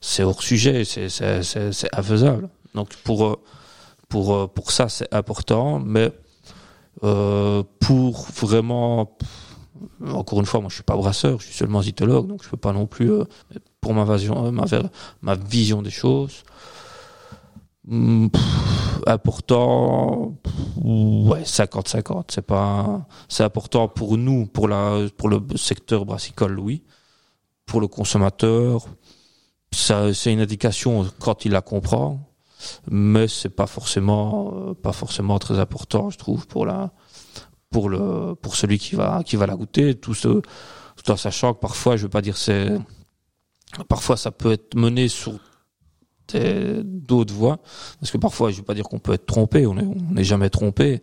c'est 0.01 0.23
hors 0.23 0.41
sujet, 0.41 0.83
c'est 0.83 1.95
infaisable. 1.95 2.49
Donc 2.75 2.95
pour 3.03 3.25
euh, 3.25 3.35
pour 4.09 4.49
pour 4.51 4.71
ça 4.71 4.89
c'est 4.89 5.13
important, 5.13 5.79
mais 5.79 6.11
pour 7.79 8.27
vraiment, 8.41 9.17
encore 10.05 10.39
une 10.39 10.45
fois, 10.45 10.59
moi 10.59 10.69
je 10.69 10.75
suis 10.75 10.83
pas 10.83 10.95
brasseur, 10.97 11.39
je 11.39 11.45
suis 11.45 11.55
seulement 11.55 11.81
zytologue, 11.81 12.27
donc 12.27 12.43
je 12.43 12.49
peux 12.49 12.57
pas 12.57 12.73
non 12.73 12.85
plus 12.85 13.11
pour 13.79 13.93
ma 13.93 14.03
vision, 14.03 14.51
ma 15.21 15.35
vision 15.35 15.81
des 15.81 15.89
choses. 15.89 16.43
Important, 19.07 20.37
pff, 20.43 20.53
ouais, 20.83 21.43
50-50. 21.43 22.25
C'est 22.29 22.41
pas, 22.41 23.07
c'est 23.27 23.43
important 23.43 23.87
pour 23.87 24.17
nous, 24.17 24.45
pour 24.45 24.67
la, 24.67 25.07
pour 25.17 25.29
le 25.29 25.41
secteur 25.55 26.05
brassicole, 26.05 26.59
oui. 26.59 26.83
Pour 27.65 27.81
le 27.81 27.87
consommateur, 27.87 28.85
ça, 29.73 30.13
c'est 30.13 30.33
une 30.33 30.41
indication 30.41 31.05
quand 31.19 31.45
il 31.45 31.51
la 31.53 31.61
comprend. 31.61 32.19
mais 32.89 33.27
c'est 33.27 33.49
pas 33.49 33.67
forcément 33.67 34.53
euh, 34.55 34.73
pas 34.73 34.93
forcément 34.93 35.39
très 35.39 35.59
important, 35.59 36.09
je 36.09 36.17
trouve, 36.17 36.47
pour 36.47 36.65
la 36.65 36.91
pour 37.71 37.89
le 37.89 38.35
pour 38.35 38.55
celui 38.55 38.79
qui 38.79 38.95
va 38.95 39.23
qui 39.23 39.35
va 39.37 39.47
la 39.47 39.55
goûter. 39.55 39.95
Tout 39.95 40.13
ce 40.13 40.41
tout 40.97 41.11
en 41.11 41.17
sachant 41.17 41.53
que 41.53 41.59
parfois, 41.59 41.97
je 41.97 42.03
veux 42.03 42.09
pas 42.09 42.21
dire 42.21 42.37
c'est 42.37 42.77
parfois 43.87 44.17
ça 44.17 44.31
peut 44.31 44.51
être 44.53 44.75
mené 44.75 45.07
sur 45.07 45.33
d'autres 46.33 47.33
voies, 47.33 47.59
parce 47.99 48.11
que 48.11 48.17
parfois, 48.17 48.51
je 48.51 48.57
veux 48.57 48.63
pas 48.63 48.73
dire 48.73 48.85
qu'on 48.85 48.99
peut 48.99 49.13
être 49.13 49.25
trompé, 49.25 49.65
on 49.67 49.75
n'est 49.75 50.23
jamais 50.23 50.49
trompé, 50.49 51.01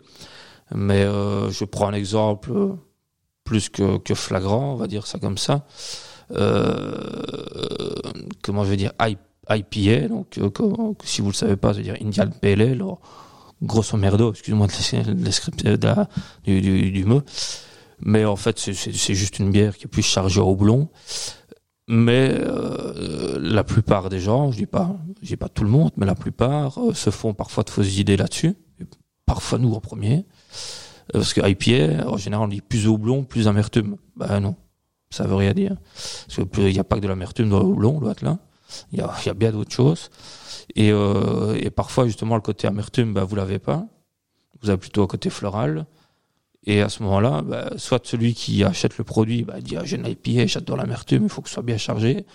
mais 0.74 1.02
euh, 1.02 1.50
je 1.50 1.64
prends 1.64 1.88
un 1.88 1.94
exemple 1.94 2.52
plus 3.44 3.68
que, 3.70 4.14
flagrant, 4.14 4.74
on 4.74 4.76
va 4.76 4.86
dire 4.86 5.06
ça 5.06 5.18
comme 5.18 5.38
ça. 5.38 5.64
Euh, 6.32 7.94
comment 8.42 8.64
je 8.64 8.70
vais 8.70 8.76
dire, 8.76 8.92
IPA, 9.48 10.08
donc 10.08 10.38
euh, 10.38 10.50
si 11.04 11.22
vous 11.22 11.28
le 11.28 11.34
savez 11.34 11.56
pas, 11.56 11.72
ça 11.72 11.78
veut 11.78 11.84
dire 11.84 11.96
Indian 12.02 12.28
Pale 12.28 12.60
Ale, 12.60 12.84
grosso 13.62 13.96
merdo, 13.96 14.30
excuse-moi 14.30 14.66
de 14.66 15.12
description 15.14 15.76
du, 16.44 16.60
du, 16.60 16.90
du, 16.90 17.04
mot, 17.04 17.22
mais 18.00 18.26
en 18.26 18.36
fait 18.36 18.58
c'est 18.58 19.14
juste 19.14 19.38
une 19.38 19.50
bière 19.50 19.76
qui 19.76 19.84
est 19.84 19.88
plus 19.88 20.02
chargée 20.02 20.40
au 20.40 20.50
houblon. 20.50 20.88
Mais 21.90 22.34
euh, 22.38 23.38
la 23.40 23.64
plupart 23.64 24.10
des 24.10 24.20
gens, 24.20 24.52
je 24.52 24.58
dis 24.58 24.66
pas, 24.66 24.94
je 25.22 25.28
dis 25.28 25.36
pas 25.36 25.48
tout 25.48 25.64
le 25.64 25.70
monde, 25.70 25.90
mais 25.96 26.04
la 26.04 26.14
plupart 26.14 26.78
euh, 26.78 26.92
se 26.92 27.08
font 27.08 27.32
parfois 27.32 27.64
de 27.64 27.70
fausses 27.70 27.96
idées 27.96 28.18
là-dessus. 28.18 28.54
Parfois 29.24 29.58
nous 29.58 29.72
en 29.72 29.80
premier, 29.80 30.26
parce 31.12 31.32
que 31.32 31.40
IPA, 31.46 32.08
en 32.08 32.16
général, 32.16 32.44
on 32.44 32.48
dit 32.48 32.60
plus 32.60 32.86
houblon, 32.86 33.24
plus 33.24 33.48
amertume. 33.48 33.96
Ben 34.16 34.40
non, 34.40 34.56
ça 35.10 35.26
veut 35.26 35.34
rien 35.34 35.52
dire. 35.52 35.76
Parce 35.94 36.48
qu'il 36.50 36.72
n'y 36.72 36.78
a 36.78 36.84
pas 36.84 36.96
que 36.96 37.00
de 37.00 37.08
l'amertume 37.08 37.48
dans 37.48 37.60
le 37.60 37.66
houblon, 37.66 38.00
l'autre 38.00 38.24
là. 38.24 38.38
Il 38.92 38.98
y 38.98 39.02
a, 39.02 39.10
y 39.24 39.28
a, 39.30 39.34
bien 39.34 39.50
d'autres 39.50 39.72
choses. 39.72 40.10
Et, 40.74 40.92
euh, 40.92 41.56
et, 41.58 41.70
parfois, 41.70 42.06
justement, 42.06 42.34
le 42.34 42.42
côté 42.42 42.66
amertume, 42.66 43.14
bah, 43.14 43.24
vous 43.24 43.34
l'avez 43.34 43.58
pas. 43.58 43.86
Vous 44.60 44.68
avez 44.68 44.78
plutôt 44.78 45.02
un 45.02 45.06
côté 45.06 45.30
floral. 45.30 45.86
Et 46.64 46.82
à 46.82 46.88
ce 46.88 47.02
moment-là, 47.04 47.42
bah, 47.42 47.70
soit 47.76 48.06
celui 48.06 48.34
qui 48.34 48.64
achète 48.64 48.98
le 48.98 49.04
produit 49.04 49.44
bah, 49.44 49.60
dit 49.60 49.76
ah, 49.76 49.84
j'ai 49.84 49.96
une 49.96 50.06
IPA, 50.06 50.46
j'adore 50.46 50.76
l'amertume, 50.76 51.24
il 51.24 51.28
faut 51.28 51.40
que 51.40 51.48
ce 51.48 51.54
soit 51.54 51.62
bien 51.62 51.78
chargé. 51.78 52.26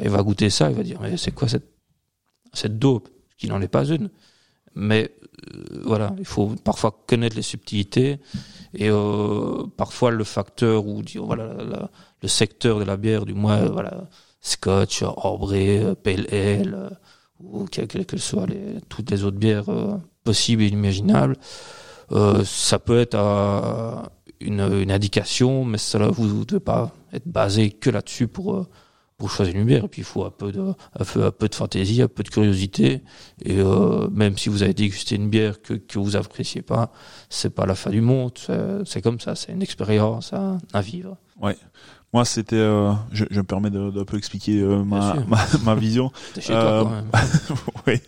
Il 0.00 0.10
va 0.10 0.22
goûter 0.22 0.50
ça, 0.50 0.70
il 0.70 0.76
va 0.76 0.82
dire 0.82 1.00
mais 1.00 1.16
c'est 1.16 1.32
quoi 1.32 1.48
cette, 1.48 1.68
cette 2.52 2.78
dope 2.78 3.08
Qui 3.36 3.48
n'en 3.48 3.60
est 3.60 3.68
pas 3.68 3.86
une? 3.86 4.10
Mais 4.74 5.12
euh, 5.54 5.82
voilà, 5.84 6.14
il 6.18 6.24
faut 6.26 6.54
parfois 6.62 7.04
connaître 7.06 7.36
les 7.36 7.42
subtilités 7.42 8.18
et 8.74 8.90
euh, 8.90 9.64
parfois 9.76 10.10
le 10.10 10.24
facteur 10.24 10.86
ou 10.86 11.02
le 11.16 12.28
secteur 12.28 12.78
de 12.78 12.84
la 12.84 12.96
bière, 12.96 13.24
du 13.24 13.34
moins 13.34 13.64
voilà 13.66 14.08
Scotch, 14.40 15.02
Orbré, 15.02 15.94
Pale 16.02 16.26
Ale, 16.32 16.74
euh, 16.74 16.90
ou 17.40 17.64
quelles 17.66 18.06
que 18.06 18.16
soient 18.16 18.46
les, 18.46 18.80
toutes 18.88 19.10
les 19.10 19.24
autres 19.24 19.38
bières 19.38 19.68
euh, 19.68 19.96
possibles 20.24 20.62
et 20.62 20.68
imaginables. 20.68 21.36
Euh, 22.12 22.42
ça 22.44 22.78
peut 22.78 22.98
être 22.98 23.16
une, 24.40 24.60
une, 24.60 24.90
indication, 24.90 25.64
mais 25.64 25.78
cela 25.78 26.08
vous 26.08 26.26
ne 26.26 26.44
devez 26.44 26.60
pas 26.60 26.92
être 27.12 27.26
basé 27.26 27.70
que 27.70 27.90
là-dessus 27.90 28.28
pour 28.28 28.66
pour 29.18 29.30
choisir 29.30 29.56
une 29.56 29.64
bière. 29.64 29.84
Et 29.84 29.88
puis 29.88 30.02
il 30.02 30.04
faut 30.04 30.24
un 30.24 30.30
peu 30.30 30.52
de 30.52 30.60
un 30.98 31.04
peu, 31.04 31.48
de 31.48 31.54
fantaisie, 31.54 32.00
un 32.02 32.08
peu 32.08 32.22
de 32.22 32.28
curiosité. 32.28 33.02
Et 33.44 33.58
euh, 33.58 34.08
même 34.10 34.38
si 34.38 34.48
vous 34.48 34.62
avez 34.62 34.74
dégusté 34.74 35.16
une 35.16 35.28
bière 35.28 35.60
que 35.60 35.74
que 35.74 35.98
vous 35.98 36.16
appréciez 36.16 36.62
pas, 36.62 36.92
c'est 37.28 37.50
pas 37.50 37.66
la 37.66 37.74
fin 37.74 37.90
du 37.90 38.00
monde. 38.00 38.32
C'est 38.86 39.02
comme 39.02 39.20
ça, 39.20 39.34
c'est 39.34 39.52
une 39.52 39.62
expérience 39.62 40.32
à, 40.32 40.58
à 40.72 40.80
vivre. 40.80 41.16
Ouais. 41.40 41.56
Moi, 42.14 42.24
c'était, 42.24 42.56
euh, 42.56 42.92
je, 43.12 43.26
je, 43.30 43.38
me 43.38 43.44
permets 43.44 43.68
de, 43.68 43.90
de 43.90 44.02
peu 44.02 44.16
expliquer 44.16 44.60
euh, 44.60 44.82
ma, 44.82 45.16
ma, 45.28 45.44
ma, 45.62 45.74
vision. 45.74 46.10
chez 46.40 46.54
toi 46.54 46.84
quand 46.84 46.90
même. 46.90 47.10
oui. 47.86 48.00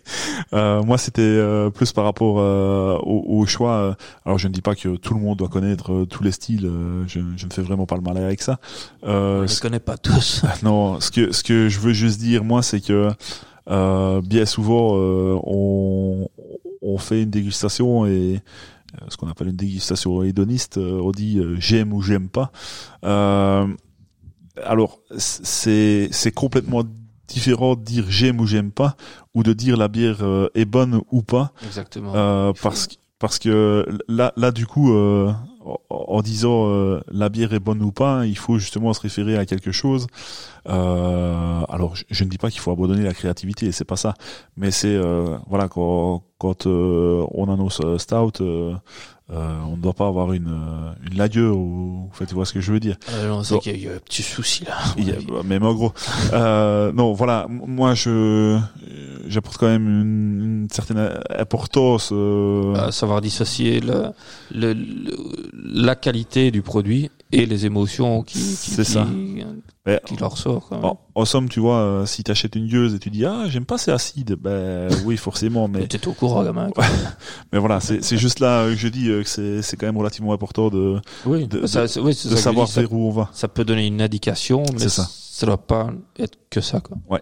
Euh, 0.55 0.83
moi, 0.83 0.97
c'était 0.97 1.21
euh, 1.21 1.69
plus 1.69 1.93
par 1.93 2.05
rapport 2.05 2.37
au, 2.37 3.25
au, 3.29 3.45
choix. 3.45 3.95
Alors, 4.25 4.39
je 4.39 4.49
ne 4.49 4.55
dis 4.55 4.63
pas 4.63 4.75
que 4.75 4.97
tout 4.97 5.13
le 5.13 5.21
monde 5.21 5.37
doit 5.37 5.49
connaître 5.49 6.07
tous 6.07 6.23
les 6.23 6.33
styles. 6.33 6.71
Je, 7.09 7.21
je, 7.37 7.47
ne 7.47 7.53
fais 7.53 7.61
vraiment 7.61 7.85
pas 7.85 7.97
le 7.97 8.01
mal 8.01 8.17
avec 8.17 8.41
ça. 8.41 8.59
Euh, 9.05 9.47
je 9.47 9.55
ne 9.55 9.61
connais 9.61 9.81
pas 9.81 9.99
tous. 9.99 10.45
non, 10.63 10.99
ce 11.01 11.11
que 11.11 11.33
ce 11.33 11.43
que 11.43 11.69
je 11.69 11.79
veux 11.79 11.93
juste 11.93 12.21
dire, 12.21 12.43
moi, 12.43 12.63
c'est 12.63 12.81
que 12.81 13.11
bien 14.23 14.47
souvent, 14.47 14.95
on 14.95 16.27
on 16.81 16.97
fait 16.97 17.23
une 17.23 17.31
dégustation 17.31 18.07
et 18.07 18.41
ce 19.09 19.19
qu'on 19.19 19.29
appelle 19.29 19.49
une 19.49 19.57
dégustation 19.57 20.23
hédoniste, 20.23 20.79
on 20.79 21.11
dit 21.11 21.39
j'aime 21.59 21.93
ou 21.93 22.01
j'aime 22.01 22.31
pas. 22.31 22.51
Euh, 23.05 23.67
alors 24.65 25.01
c'est 25.17 26.09
c'est 26.11 26.33
complètement 26.33 26.83
différent 27.29 27.77
de 27.77 27.83
dire 27.83 28.05
j'aime 28.09 28.41
ou 28.41 28.47
j'aime 28.47 28.73
pas 28.73 28.97
ou 29.35 29.43
de 29.43 29.53
dire 29.53 29.77
la 29.77 29.89
bière 29.89 30.19
euh, 30.23 30.49
est 30.55 30.65
bonne 30.65 31.01
ou 31.11 31.23
pas. 31.23 31.53
Exactement. 31.65 32.13
Euh, 32.15 32.53
parce 32.63 32.87
que 32.87 32.95
parce 33.19 33.39
que 33.39 33.87
là 34.09 34.33
là 34.37 34.51
du 34.51 34.67
coup 34.67 34.93
euh, 34.93 35.33
en 35.91 36.23
disant 36.23 36.69
euh, 36.69 37.01
la 37.11 37.29
bière 37.29 37.53
est 37.53 37.61
bonne 37.61 37.83
ou 37.83 37.93
pas, 37.93 38.27
il 38.27 38.37
faut 38.37 38.59
justement 38.59 38.93
se 38.95 39.01
référer 39.01 39.37
à 39.37 39.45
quelque 39.45 39.73
chose. 39.73 40.07
Euh, 40.69 41.63
alors, 41.69 41.95
je, 41.97 42.25
ne 42.25 42.29
dis 42.29 42.39
pas 42.39 42.51
qu'il 42.51 42.61
faut 42.61 42.71
abandonner 42.71 43.03
la 43.03 43.13
créativité, 43.13 43.71
c'est 43.73 43.85
pas 43.85 43.97
ça, 43.97 44.15
mais 44.57 44.71
c'est 44.71 44.95
euh, 44.95 45.37
voilà 45.49 45.69
quand, 45.69 46.23
quand 46.39 46.67
on 46.67 47.53
annonce 47.53 47.81
stout, 47.99 48.43
on 49.33 49.77
ne 49.77 49.83
doit 49.83 49.95
pas 49.95 50.07
avoir 50.07 50.33
une 50.33 50.59
une 51.11 51.17
lagueur 51.17 51.57
ou 51.57 52.09
en 52.11 52.15
fait, 52.15 52.27
tu 52.27 52.35
vois 52.35 52.45
ce 52.45 52.53
que 52.53 52.61
je 52.61 52.73
veux 52.73 52.81
dire. 52.81 52.97
on 53.31 53.43
sait 53.43 53.59
qu'il 53.59 53.81
y, 53.81 53.89
a 53.89 53.93
un 53.93 53.99
petit 53.99 54.23
souci 54.23 54.65
là. 54.65 55.43
même 55.45 55.65
en 55.65 55.75
gros, 55.75 55.93
non, 56.33 57.13
voilà, 57.13 57.47
moi 57.49 57.95
je 57.95 58.59
j'apporte 59.29 59.59
quand 59.59 59.69
même 59.69 59.89
une, 59.89 60.69
certaine 60.71 61.21
importance. 61.37 62.13
À 62.77 62.93
savoir 62.93 63.21
dissocier 63.21 63.81
le, 63.81 64.13
le 64.53 64.75
la 65.53 65.95
qualité 65.95 66.51
du 66.51 66.63
produit 66.63 67.11
et 67.33 67.47
les 67.47 67.67
émotions 67.67 68.23
qui, 68.23 68.39
qui, 68.39 68.75
qui, 68.75 68.85
ça. 68.85 69.07
qui 70.05 70.17
leur 70.17 70.37
sort. 70.37 70.71
En, 71.15 71.25
somme, 71.25 71.49
tu 71.49 71.61
vois, 71.61 71.79
euh, 71.79 72.07
si 72.07 72.25
tu 72.25 72.31
achètes 72.31 72.57
une 72.57 72.67
gueuse 72.67 72.95
et 72.95 72.99
tu 72.99 73.11
dis 73.11 73.25
ah 73.25 73.45
j'aime 73.49 73.67
pas 73.67 73.79
c'est 73.79 73.93
acide, 73.93 74.37
ben 74.41 74.89
oui 75.05 75.17
forcément, 75.17 75.69
mais 75.69 75.87
t'es 75.87 76.07
au 76.09 76.13
courant 76.13 76.43
gamin. 76.43 76.71
mais 77.53 77.59
voilà, 77.59 77.81
c'est 77.81 78.17
juste 78.17 78.41
là 78.41 78.67
que 78.67 78.77
je 78.77 78.89
dis 78.89 79.09
euh, 79.09 79.23
que 79.23 79.29
c'est 79.29 79.63
c'est 79.63 79.77
quand 79.77 79.87
même 79.87 79.99
relativement 79.99 80.33
important 80.33 80.71
de 80.71 81.01
oui, 81.27 81.47
de, 81.47 81.67
ça, 81.67 81.87
de, 81.87 82.01
oui, 82.01 82.13
de 82.13 82.37
savoir 82.37 82.67
vers 82.69 82.93
où 82.93 83.09
on 83.09 83.11
va. 83.11 83.31
Ça 83.33 83.49
peut 83.49 83.65
donner 83.65 83.87
une 83.87 84.03
indication, 84.03 84.65
mais 84.73 84.89
ça. 84.89 85.09
ça 85.11 85.47
doit 85.47 85.67
pas 85.67 85.91
être 86.19 86.39
que 86.51 86.61
ça 86.61 86.81
quoi. 86.81 86.97
Ouais. 87.09 87.21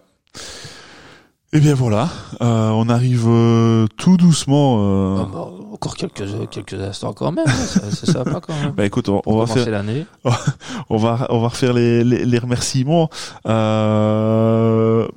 Eh 1.51 1.59
bien 1.59 1.73
voilà, 1.73 2.09
euh, 2.41 2.69
on 2.69 2.89
arrive 2.89 3.25
euh, 3.27 3.87
tout 3.97 4.17
doucement. 4.17 4.77
Euh... 4.81 5.17
Ah 5.23 5.27
bah, 5.31 5.47
encore 5.71 5.95
quelques 5.95 6.23
quelques 6.51 6.75
instants 6.75 7.13
quand 7.13 7.31
même, 7.31 7.45
hein, 7.47 7.51
c'est 7.91 8.05
sympa 8.05 8.39
quand 8.39 8.53
même. 8.53 8.71
Bah 8.77 8.85
écoute, 8.85 9.09
on, 9.09 9.21
on 9.25 9.37
va 9.37 9.47
faire 9.47 9.67
l'année. 9.69 10.05
on 10.89 10.97
va 10.97 11.25
on 11.29 11.39
va 11.39 11.47
refaire 11.47 11.73
les 11.73 12.03
les, 12.03 12.23
les 12.25 12.37
remerciements. 12.39 13.09
Euh... 13.47 15.07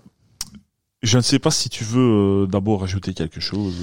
Je 1.02 1.16
ne 1.16 1.22
sais 1.22 1.40
pas 1.40 1.50
si 1.50 1.68
tu 1.68 1.82
veux 1.84 2.44
euh, 2.44 2.46
d'abord 2.46 2.84
ajouter 2.84 3.12
quelque 3.12 3.40
chose. 3.40 3.74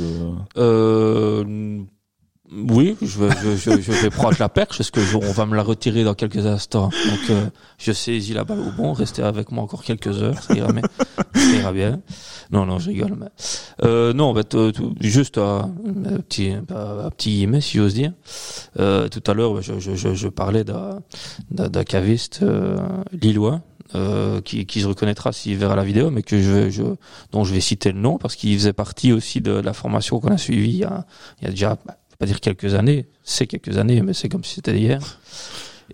Euh, 0.57 1.81
oui, 2.51 2.97
je 3.01 3.19
vais, 3.19 3.29
je, 3.57 3.79
je, 3.79 3.91
vais 3.91 4.09
prendre 4.09 4.37
la 4.39 4.49
perche 4.49 4.77
parce 4.77 4.91
que 4.91 4.99
on 5.15 5.31
va 5.31 5.45
me 5.45 5.55
la 5.55 5.61
retirer 5.61 6.03
dans 6.03 6.15
quelques 6.15 6.45
instants. 6.45 6.89
Donc, 6.89 7.29
euh, 7.29 7.45
je 7.77 7.91
saisis 7.91 8.33
la 8.33 8.43
balle 8.43 8.59
au 8.59 8.71
bon. 8.71 8.93
Restez 8.93 9.21
avec 9.21 9.51
moi 9.51 9.63
encore 9.63 9.83
quelques 9.83 10.21
heures, 10.21 10.41
ça 10.41 10.55
ira, 10.55 10.69
ça 11.33 11.55
ira 11.55 11.71
bien. 11.71 12.01
Non, 12.51 12.65
non, 12.65 12.79
je 12.79 12.89
rigole. 12.89 13.15
Mais... 13.19 13.27
Euh, 13.83 14.13
non, 14.13 14.33
euh, 14.35 14.71
juste 14.99 15.37
un, 15.37 15.71
petit, 16.27 16.51
un 16.51 17.09
petit 17.11 17.45
mais 17.47 17.61
si 17.61 17.77
j'ose 17.77 17.93
dire. 17.93 18.13
Euh, 18.79 19.07
tout 19.09 19.23
à 19.29 19.33
l'heure, 19.33 19.61
je, 19.61 19.79
je, 19.79 20.13
je, 20.13 20.27
parlais 20.27 20.63
d'un, 20.63 20.99
d'un 21.51 21.83
caviste 21.83 22.39
euh, 22.41 22.77
lillois 23.11 23.61
euh, 23.95 24.41
qui, 24.41 24.65
qui 24.65 24.81
se 24.81 24.87
reconnaîtra 24.87 25.31
s'il 25.31 25.57
verra 25.57 25.75
la 25.75 25.83
vidéo, 25.83 26.11
mais 26.11 26.23
que 26.23 26.41
je, 26.41 26.69
je, 26.69 26.83
dont 27.31 27.43
je 27.43 27.53
vais 27.53 27.59
citer 27.59 27.91
le 27.91 27.99
nom 27.99 28.17
parce 28.17 28.35
qu'il 28.35 28.55
faisait 28.57 28.73
partie 28.73 29.11
aussi 29.13 29.41
de 29.41 29.51
la 29.51 29.73
formation 29.73 30.19
qu'on 30.19 30.29
a 30.29 30.37
suivie 30.37 30.69
il 30.69 30.77
y 30.77 30.83
a, 30.83 31.05
il 31.41 31.45
y 31.45 31.47
a 31.47 31.51
déjà 31.51 31.77
bah, 31.85 31.97
pas 32.19 32.25
dire 32.25 32.41
quelques 32.41 32.75
années, 32.75 33.07
c'est 33.23 33.47
quelques 33.47 33.77
années, 33.77 34.01
mais 34.01 34.13
c'est 34.13 34.27
comme 34.27 34.43
si 34.43 34.55
c'était 34.55 34.77
hier. 34.77 35.19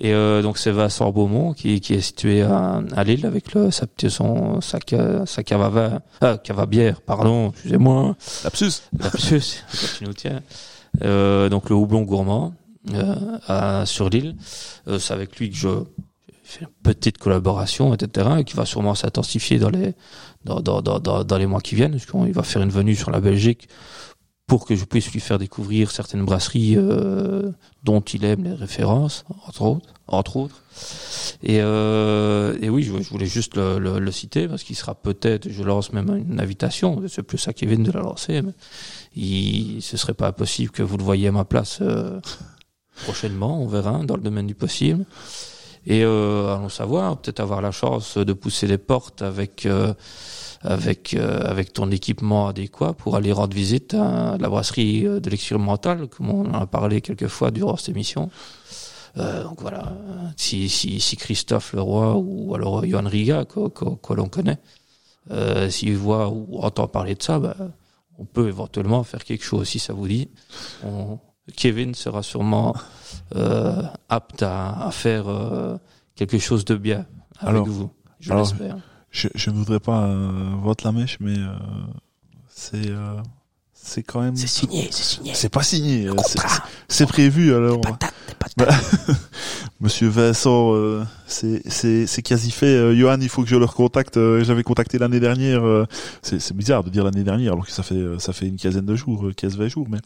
Et 0.01 0.13
euh, 0.13 0.41
donc 0.41 0.57
c'est 0.57 0.71
Vincent 0.71 1.09
Beaumont 1.11 1.53
qui, 1.53 1.79
qui 1.79 1.93
est 1.93 2.01
situé 2.01 2.41
à, 2.41 2.81
à 2.95 3.03
Lille 3.03 3.25
avec 3.25 3.53
le, 3.53 3.71
sa, 3.71 3.85
son, 4.09 4.59
sa, 4.59 4.79
sa 5.25 5.57
vin, 5.69 6.01
ah, 6.19 6.37
cave 6.43 6.59
à 6.59 6.65
bière, 6.65 6.99
pardon, 7.01 7.51
excusez-moi. 7.51 8.17
Lapsus. 8.43 8.81
Lapsus, 8.99 9.63
tu 9.97 10.03
nous 10.03 10.13
tiens. 10.13 10.41
Euh, 11.03 11.47
donc 11.47 11.69
le 11.69 11.75
houblon 11.75 12.01
gourmand 12.01 12.53
euh, 12.93 13.15
à, 13.47 13.85
sur 13.85 14.09
Lille. 14.09 14.35
Euh, 14.87 14.99
c'est 14.99 15.13
avec 15.13 15.37
lui 15.37 15.51
que 15.51 15.55
je 15.55 15.69
fais 16.43 16.61
une 16.61 16.67
petite 16.83 17.19
collaboration, 17.19 17.93
etc., 17.93 18.29
et 18.39 18.43
qui 18.43 18.55
va 18.55 18.65
sûrement 18.65 18.95
s'intensifier 18.95 19.59
dans 19.59 19.69
les 19.69 19.93
dans, 20.43 20.59
dans, 20.59 20.81
dans, 20.81 20.99
dans, 20.99 21.37
les 21.37 21.47
mois 21.47 21.61
qui 21.61 21.75
viennent, 21.75 21.91
parce 21.91 22.05
qu'il 22.05 22.33
va 22.33 22.43
faire 22.43 22.61
une 22.61 22.69
venue 22.69 22.95
sur 22.95 23.09
la 23.09 23.19
Belgique 23.19 23.67
pour 24.47 24.65
que 24.65 24.75
je 24.75 24.85
puisse 24.85 25.11
lui 25.11 25.19
faire 25.19 25.39
découvrir 25.39 25.89
certaines 25.89 26.23
brasseries 26.23 26.75
euh, 26.77 27.51
dont 27.83 28.01
il 28.01 28.23
aime 28.25 28.43
les 28.43 28.53
références, 28.53 29.25
entre 29.47 29.63
autres. 29.63 29.93
Entre 30.07 30.37
autres. 30.37 30.61
Et, 31.41 31.61
euh, 31.61 32.55
et 32.61 32.69
oui, 32.69 32.83
je, 32.83 32.91
voulais 32.91 33.25
juste 33.25 33.55
le, 33.55 33.79
le, 33.79 33.97
le 33.97 34.11
citer 34.11 34.47
parce 34.47 34.63
qu'il 34.63 34.75
sera 34.75 34.93
peut-être, 34.93 35.49
je 35.49 35.63
lance 35.63 35.93
même 35.93 36.09
une 36.15 36.39
invitation, 36.39 37.01
c'est 37.07 37.23
plus 37.23 37.47
à 37.47 37.53
Kevin 37.53 37.81
de 37.81 37.91
la 37.91 38.01
lancer, 38.01 38.43
mais 38.43 38.53
il, 39.15 39.81
ce 39.81 39.97
serait 39.97 40.13
pas 40.13 40.31
possible 40.31 40.71
que 40.71 40.83
vous 40.83 40.97
le 40.97 41.03
voyiez 41.03 41.29
à 41.29 41.31
ma 41.31 41.45
place 41.45 41.79
euh, 41.81 42.19
prochainement, 43.03 43.61
on 43.61 43.67
verra, 43.67 44.03
dans 44.03 44.15
le 44.15 44.21
domaine 44.21 44.47
du 44.47 44.55
possible. 44.55 45.05
Et 45.87 46.03
euh, 46.03 46.55
allons 46.55 46.69
savoir, 46.69 47.17
peut-être 47.17 47.39
avoir 47.39 47.61
la 47.61 47.71
chance 47.71 48.17
de 48.17 48.33
pousser 48.33 48.67
les 48.67 48.79
portes 48.79 49.21
avec 49.21 49.65
euh, 49.65 49.93
avec 50.65 51.13
euh, 51.13 51.39
avec 51.43 51.73
ton 51.73 51.91
équipement 51.91 52.47
adéquat 52.47 52.93
pour 52.93 53.15
aller 53.15 53.31
rendre 53.31 53.55
visite 53.55 53.93
à 53.93 54.37
la 54.39 54.49
brasserie 54.49 55.05
euh, 55.05 55.19
de 55.19 55.29
l'expérimental, 55.29 56.07
comme 56.07 56.29
on 56.29 56.45
en 56.45 56.61
a 56.61 56.67
parlé 56.67 57.01
quelques 57.01 57.27
fois 57.27 57.51
durant 57.51 57.77
cette 57.77 57.89
émission. 57.89 58.29
Euh, 59.17 59.43
donc 59.43 59.61
voilà, 59.61 59.93
si, 60.35 60.67
si, 60.67 60.99
si 60.99 61.15
Christophe 61.15 61.73
Leroy 61.73 62.17
ou 62.17 62.53
alors 62.53 62.85
Johan 62.85 63.07
Riga, 63.07 63.45
que, 63.45 63.69
que, 63.69 63.85
que 63.95 64.13
l'on 64.13 64.27
connaît, 64.27 64.59
euh, 65.31 65.69
s'il 65.69 65.95
voit 65.95 66.27
ou 66.29 66.59
entend 66.59 66.87
parler 66.87 67.15
de 67.15 67.23
ça, 67.23 67.39
bah, 67.39 67.55
on 68.17 68.25
peut 68.25 68.47
éventuellement 68.47 69.03
faire 69.03 69.23
quelque 69.23 69.43
chose 69.45 69.69
si 69.69 69.79
ça 69.79 69.93
vous 69.93 70.07
dit. 70.07 70.29
On, 70.83 71.19
Kevin 71.55 71.93
sera 71.93 72.23
sûrement 72.23 72.75
euh, 73.35 73.83
apte 74.09 74.43
à, 74.43 74.87
à 74.87 74.91
faire 74.91 75.27
euh, 75.27 75.77
quelque 76.15 76.39
chose 76.39 76.65
de 76.65 76.75
bien 76.75 77.05
avec 77.37 77.49
Alors, 77.49 77.67
vous, 77.67 77.91
je 78.19 78.33
l'espère. 78.33 78.77
Je, 79.35 79.49
ne 79.49 79.55
voudrais 79.55 79.79
pas 79.79 80.03
euh, 80.07 80.51
voter 80.61 80.83
la 80.85 80.91
mèche, 80.91 81.17
mais 81.21 81.37
euh, 81.37 81.55
c'est 82.49 82.89
euh, 82.89 83.15
c'est 83.73 84.03
quand 84.03 84.19
même. 84.21 84.35
C'est 84.35 84.47
signé, 84.47 84.89
c'est 84.91 85.03
signé. 85.03 85.31
C'est 85.33 85.47
pas 85.49 85.63
signé. 85.63 86.07
euh, 86.09 86.13
c'est- 86.89 87.05
prévu 87.05 87.53
alors. 87.53 87.75
Des 87.77 87.81
patates. 87.81 88.13
Bah, 88.57 88.67
Monsieur 89.79 90.07
Vincent, 90.09 90.73
euh, 90.73 91.03
c'est 91.27 91.61
c'est 91.69 92.07
c'est 92.07 92.21
quasi 92.21 92.51
fait. 92.51 92.65
Euh, 92.75 92.93
Johan, 92.95 93.17
il 93.21 93.29
faut 93.29 93.43
que 93.43 93.47
je 93.49 93.55
le 93.55 93.65
recontacte. 93.65 94.17
Euh, 94.17 94.43
J'avais 94.43 94.63
contacté 94.63 94.97
l'année 94.97 95.19
dernière. 95.21 95.63
euh, 95.65 95.85
c'est 96.21 96.53
bizarre 96.55 96.83
de 96.83 96.89
dire 96.89 97.03
l'année 97.05 97.23
dernière 97.23 97.53
alors 97.53 97.65
que 97.65 97.71
ça 97.71 97.83
fait 97.83 98.03
ça 98.19 98.33
fait 98.33 98.47
une 98.47 98.57
quinzaine 98.57 98.85
de 98.85 98.95
jours, 98.95 99.27
euh, 99.27 99.33
15 99.33 99.55
20 99.57 99.67
jours. 99.69 99.87
Mais 99.89 99.99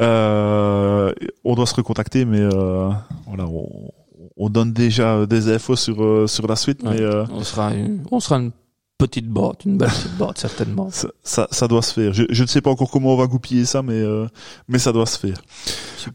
euh, 0.00 1.12
on 1.44 1.54
doit 1.54 1.66
se 1.66 1.74
recontacter, 1.74 2.24
mais 2.26 2.40
euh, 2.40 2.90
voilà, 3.26 3.46
on, 3.46 3.90
on 4.36 4.48
donne 4.50 4.72
déjà 4.72 5.26
des 5.26 5.52
infos 5.52 5.76
sur 5.76 6.02
euh, 6.02 6.26
sur 6.26 6.46
la 6.46 6.56
suite, 6.56 6.82
Ouais. 6.82 6.90
mais 6.94 7.00
euh, 7.00 7.24
On 7.32 7.42
sera 7.44 7.74
une, 7.74 8.02
on 8.10 8.20
sera 8.20 8.36
une 8.38 8.50
petite 8.98 9.26
boîte, 9.28 9.64
une 9.64 9.78
belle 9.78 9.88
petite 9.90 10.16
boîte 10.16 10.38
certainement. 10.38 10.88
ça, 10.92 11.08
ça, 11.24 11.48
ça 11.50 11.66
doit 11.66 11.82
se 11.82 11.92
faire. 11.92 12.12
Je, 12.12 12.22
je 12.30 12.42
ne 12.42 12.46
sais 12.46 12.60
pas 12.60 12.70
encore 12.70 12.88
comment 12.90 13.14
on 13.14 13.16
va 13.16 13.26
goupiller 13.26 13.64
ça, 13.64 13.82
mais 13.82 13.94
euh, 14.00 14.26
mais 14.68 14.78
ça 14.78 14.92
doit 14.92 15.06
se 15.06 15.18
faire. 15.18 15.38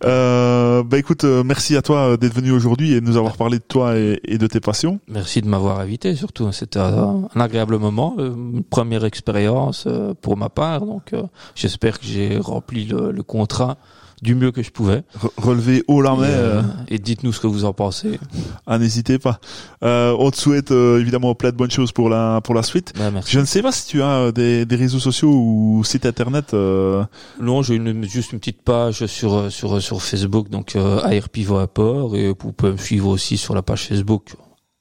Euh, 0.06 0.84
bah 0.84 0.98
écoute, 0.98 1.24
euh, 1.24 1.44
merci 1.44 1.76
à 1.76 1.82
toi 1.82 2.12
euh, 2.12 2.18
d'être 2.18 2.34
venu 2.34 2.52
aujourd'hui 2.52 2.94
et 2.94 3.02
de 3.02 3.06
nous 3.06 3.18
avoir 3.18 3.36
parlé 3.38 3.58
de 3.60 3.64
toi 3.64 3.98
et, 3.98 4.20
et 4.24 4.38
de 4.38 4.48
tes 4.48 4.60
passions. 4.60 5.00
Merci 5.08 5.42
de 5.42 5.48
m'avoir 5.48 5.80
invité 5.80 6.16
surtout. 6.16 6.52
C'était 6.52 6.80
un, 6.80 7.28
un 7.34 7.40
agréable 7.42 7.78
moment, 7.78 8.16
euh, 8.20 8.34
une 8.34 8.64
première 8.64 9.06
expérience 9.06 9.86
euh, 9.88 10.14
pour 10.22 10.38
ma 10.38 10.50
part. 10.50 10.86
Donc 10.86 11.14
euh, 11.14 11.24
j'espère 11.56 12.00
que 12.00 12.06
j'ai 12.06 12.38
rempli 12.38 12.86
le, 12.86 13.12
le 13.12 13.24
contrat 13.24 13.78
du 14.22 14.34
mieux 14.36 14.52
que 14.52 14.64
je 14.64 14.72
pouvais. 14.72 15.04
Re- 15.40 15.84
haut 15.88 16.02
la 16.02 16.14
Et, 16.14 16.18
main, 16.18 16.24
euh, 16.24 16.60
euh, 16.60 16.64
et 16.88 16.98
dites-nous 17.00 17.32
ce 17.34 17.40
que 17.40 17.48
vous 17.48 17.66
en 17.66 17.74
pensez. 17.74 18.20
ah, 18.66 18.80
n'hésitez 18.80 19.20
pas. 19.20 19.40
Euh, 19.84 20.16
on 20.18 20.32
te 20.32 20.38
souhaite 20.38 20.72
euh, 20.72 21.00
évidemment 21.00 21.36
plein 21.36 21.52
de 21.52 21.56
bonnes 21.56 21.70
choses 21.72 21.92
pour 21.92 22.10
la 22.10 22.42
pour 22.44 22.56
la 22.56 22.64
suite. 22.64 22.94
Ben, 22.98 23.12
merci. 23.12 23.32
Je 23.32 23.40
ne 23.40 23.46
sais 23.46 23.62
pas 23.62 23.72
si 23.72 23.86
tu 23.88 24.02
as 24.02 24.10
euh, 24.18 24.32
des, 24.32 24.66
des 24.66 24.76
réseaux 24.76 25.00
sociaux 25.00 25.30
ou 25.32 25.84
site 25.84 26.06
internet. 26.06 26.54
Euh, 26.54 27.04
Non, 27.40 27.62
j'ai 27.62 27.76
une, 27.76 28.04
juste 28.08 28.34
une 28.34 28.40
petite 28.40 28.62
page 28.64 29.06
sur 29.06 29.52
sur 29.52 29.82
sur 29.82 30.02
Facebook, 30.02 30.50
donc 30.50 30.76
euh, 30.76 31.00
AR 31.04 31.30
Pivot 31.30 31.58
Apport, 31.60 32.16
et 32.16 32.30
vous 32.30 32.52
pouvez 32.54 32.72
me 32.72 32.78
suivre 32.78 33.10
aussi 33.10 33.38
sur 33.38 33.54
la 33.54 33.62
page 33.62 33.84
Facebook 33.88 34.34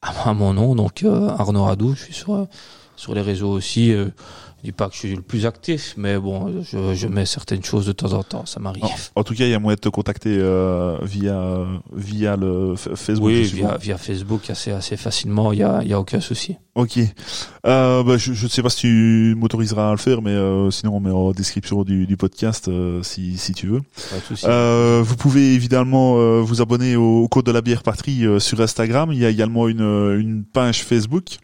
à 0.02 0.32
mon 0.34 0.54
nom, 0.54 0.74
donc 0.74 1.02
euh, 1.02 1.28
Arnaud 1.36 1.64
Radou. 1.64 1.94
Je 1.94 2.04
suis 2.04 2.14
sur 2.14 2.46
sur 2.96 3.14
les 3.14 3.20
réseaux 3.20 3.50
aussi. 3.50 3.92
Je 4.62 4.70
dis 4.70 4.73
pas 4.73 4.89
que 4.89 4.95
je 4.95 4.99
suis 5.01 5.15
le 5.15 5.23
plus 5.23 5.45
actif, 5.47 5.95
mais 5.97 6.19
bon, 6.19 6.62
je, 6.62 6.95
je 6.95 7.07
mets 7.07 7.27
certaines 7.27 7.62
choses 7.62 7.87
de 7.87 7.93
temps 7.93 8.15
en 8.15 8.23
temps, 8.23 8.47
ça 8.47 8.59
m'arrive. 8.59 8.85
en, 8.85 8.91
en 9.20 9.23
tout 9.23 9.35
cas, 9.35 9.45
il 9.45 9.51
y 9.51 9.55
a 9.55 9.59
moyen 9.59 9.77
de 9.77 9.81
te 9.81 9.89
contacter 9.91 10.37
euh, 10.41 10.97
via 11.03 11.66
via 11.95 12.37
le 12.37 12.74
Facebook. 12.77 13.27
Oui, 13.27 13.43
via, 13.43 13.77
via 13.77 13.99
Facebook 13.99 14.49
assez 14.51 14.70
assez 14.73 14.97
facilement, 14.97 15.53
il 15.53 15.59
y 15.59 15.62
a 15.62 15.81
il 15.83 15.89
y 15.89 15.93
a 15.93 16.01
aucun 16.01 16.20
souci. 16.20 16.57
Ok. 16.74 16.99
Euh, 17.66 18.03
bah, 18.03 18.16
je 18.19 18.33
ne 18.33 18.49
sais 18.49 18.62
pas 18.62 18.69
si 18.70 18.81
tu 18.81 19.35
m'autoriseras 19.39 19.89
à 19.89 19.93
le 19.93 19.97
faire, 19.99 20.20
mais 20.20 20.31
euh, 20.31 20.70
sinon 20.70 20.97
on 20.97 21.01
met 21.01 21.11
en 21.11 21.33
description 21.33 21.85
du, 21.85 22.07
du 22.07 22.16
podcast 22.16 22.69
euh, 22.69 23.03
si, 23.03 23.39
si 23.39 23.53
tu 23.53 23.66
veux. 23.66 23.81
Pas 24.11 24.16
de 24.16 24.23
souci. 24.24 24.47
Euh, 24.49 25.03
vous 25.05 25.16
pouvez 25.16 25.55
évidemment 25.55 26.16
euh, 26.19 26.41
vous 26.41 26.61
abonner 26.61 26.97
au, 26.97 27.23
au 27.23 27.28
Code 27.28 27.47
de 27.47 27.53
la 27.53 27.62
bière 27.62 27.83
patrie 27.83 28.27
euh, 28.27 28.41
sur 28.41 28.61
Instagram. 28.61 29.11
Il 29.12 29.19
y 29.19 29.24
a 29.24 29.31
également 29.31 29.69
une, 29.69 30.16
une 30.19 30.45
page 30.45 30.83
Facebook. 30.83 31.39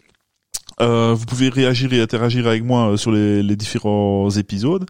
Euh, 0.81 1.15
vous 1.15 1.27
pouvez 1.27 1.49
réagir 1.49 1.93
et 1.93 2.01
interagir 2.01 2.47
avec 2.47 2.65
moi 2.65 2.93
euh, 2.93 2.97
sur 2.97 3.13
les, 3.13 3.43
les 3.43 3.57
différents 3.57 4.31
épisodes. 4.31 4.87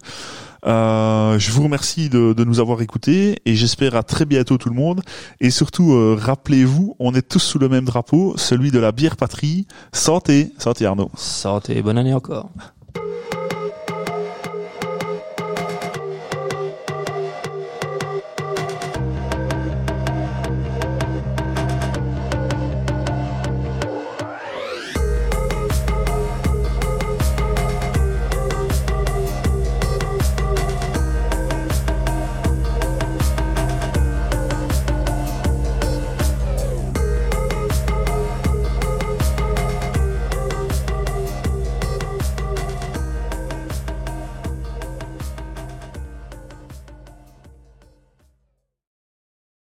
Euh, 0.65 1.37
je 1.39 1.51
vous 1.51 1.63
remercie 1.63 2.09
de, 2.09 2.33
de 2.33 2.43
nous 2.45 2.59
avoir 2.59 2.81
écoutés 2.81 3.41
et 3.45 3.55
j'espère 3.55 3.95
à 3.95 4.03
très 4.03 4.25
bientôt 4.25 4.57
tout 4.57 4.69
le 4.69 4.75
monde. 4.75 5.01
Et 5.41 5.49
surtout, 5.49 5.93
euh, 5.93 6.17
rappelez-vous, 6.19 6.95
on 6.99 7.13
est 7.13 7.27
tous 7.27 7.39
sous 7.39 7.59
le 7.59 7.67
même 7.67 7.85
drapeau, 7.85 8.33
celui 8.37 8.71
de 8.71 8.79
la 8.79 8.91
bière 8.91 9.17
patrie. 9.17 9.67
Santé, 9.91 10.53
santé 10.57 10.85
Arnaud. 10.85 11.11
Santé, 11.15 11.81
bonne 11.81 11.97
année 11.97 12.13
encore. 12.13 12.49